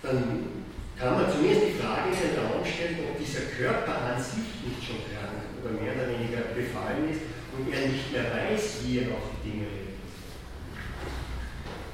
dann 0.00 0.64
kann 0.96 1.20
man 1.20 1.28
zumindest 1.28 1.76
die 1.76 1.76
Frage 1.76 2.08
in 2.08 2.16
den 2.16 2.34
Raum 2.48 2.64
stellen, 2.64 3.12
ob 3.12 3.20
dieser 3.20 3.52
Körper 3.52 4.08
an 4.08 4.16
sich 4.16 4.64
nicht 4.64 4.80
schon 4.80 5.04
krank 5.12 5.44
oder 5.60 5.76
mehr 5.76 5.92
oder 5.92 6.08
weniger 6.08 6.56
befallen 6.56 7.04
ist 7.12 7.28
und 7.52 7.68
er 7.68 7.84
nicht 7.84 8.08
mehr 8.16 8.32
weiß, 8.32 8.80
wie 8.80 9.04
er 9.04 9.12
auf 9.12 9.28
die 9.28 9.44
Dinge 9.44 9.68
reagiert. 9.68 10.00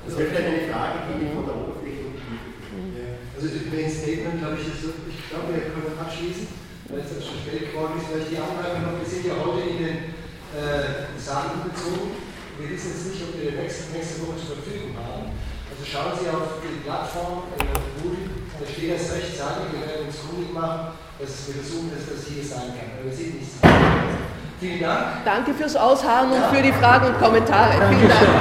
Das 0.07 0.15
wäre 0.23 0.31
vielleicht 0.31 0.51
eine 0.55 0.71
Frage, 0.71 1.19
die 1.19 1.35
von 1.35 1.45
der 1.51 1.59
Oberfläche 1.59 1.84
Also 3.45 3.61
mein 3.69 3.93
Statement, 3.93 4.41
glaube 4.41 4.57
ich, 4.57 4.73
ist 4.73 4.89
ich 4.89 5.21
glaube, 5.29 5.53
wir 5.53 5.69
können 5.69 5.93
abschließen, 6.01 6.49
weil 6.89 7.05
es 7.05 7.13
schon 7.13 7.45
spät 7.45 7.77
geworden 7.77 8.01
ist, 8.01 8.09
weil 8.09 8.25
ich 8.25 8.33
die 8.33 8.41
Anmerkung 8.41 8.89
noch, 8.89 8.97
wir 8.97 9.05
sind 9.05 9.21
ja 9.29 9.37
heute 9.37 9.69
in 9.69 9.79
den 9.85 9.99
äh, 10.57 11.13
Saal 11.21 11.53
bezogen. 11.61 12.25
Wir 12.57 12.73
wissen 12.73 12.97
jetzt 12.97 13.05
nicht, 13.13 13.21
ob 13.21 13.37
wir 13.37 13.53
den 13.53 13.61
nächste, 13.61 13.93
nächste 13.93 14.25
Woche 14.25 14.41
zur 14.41 14.65
Verfügung 14.65 14.97
haben. 14.97 15.37
Also 15.69 15.85
schauen 15.85 16.17
Sie 16.17 16.25
auf 16.33 16.57
die 16.65 16.81
Plattform, 16.89 17.53
äh, 17.61 17.69
Moodle, 18.01 18.33
da 18.33 18.65
steht 18.65 18.97
das 18.97 19.13
recht, 19.13 19.37
sagen, 19.37 19.69
wir 19.77 19.85
werden 19.93 20.09
uns 20.09 20.25
kundig 20.25 20.49
machen, 20.49 20.97
dass 21.21 21.45
wir 21.45 21.61
versuchen, 21.61 21.93
dass 21.93 22.09
das 22.09 22.25
hier 22.25 22.41
sein 22.41 22.73
kann. 22.73 22.97
Aber 22.97 23.05
wir 23.05 23.13
sind 23.13 23.45
nicht 23.45 23.61
Vielen 23.61 24.81
Dank. 24.81 25.21
Danke 25.29 25.53
fürs 25.53 25.77
Ausharren 25.77 26.33
und 26.33 26.49
für 26.49 26.65
die 26.65 26.73
Fragen 26.73 27.13
und 27.13 27.21
Kommentare. 27.21 27.77
Vielen 27.93 28.09
Dank. 28.09 28.33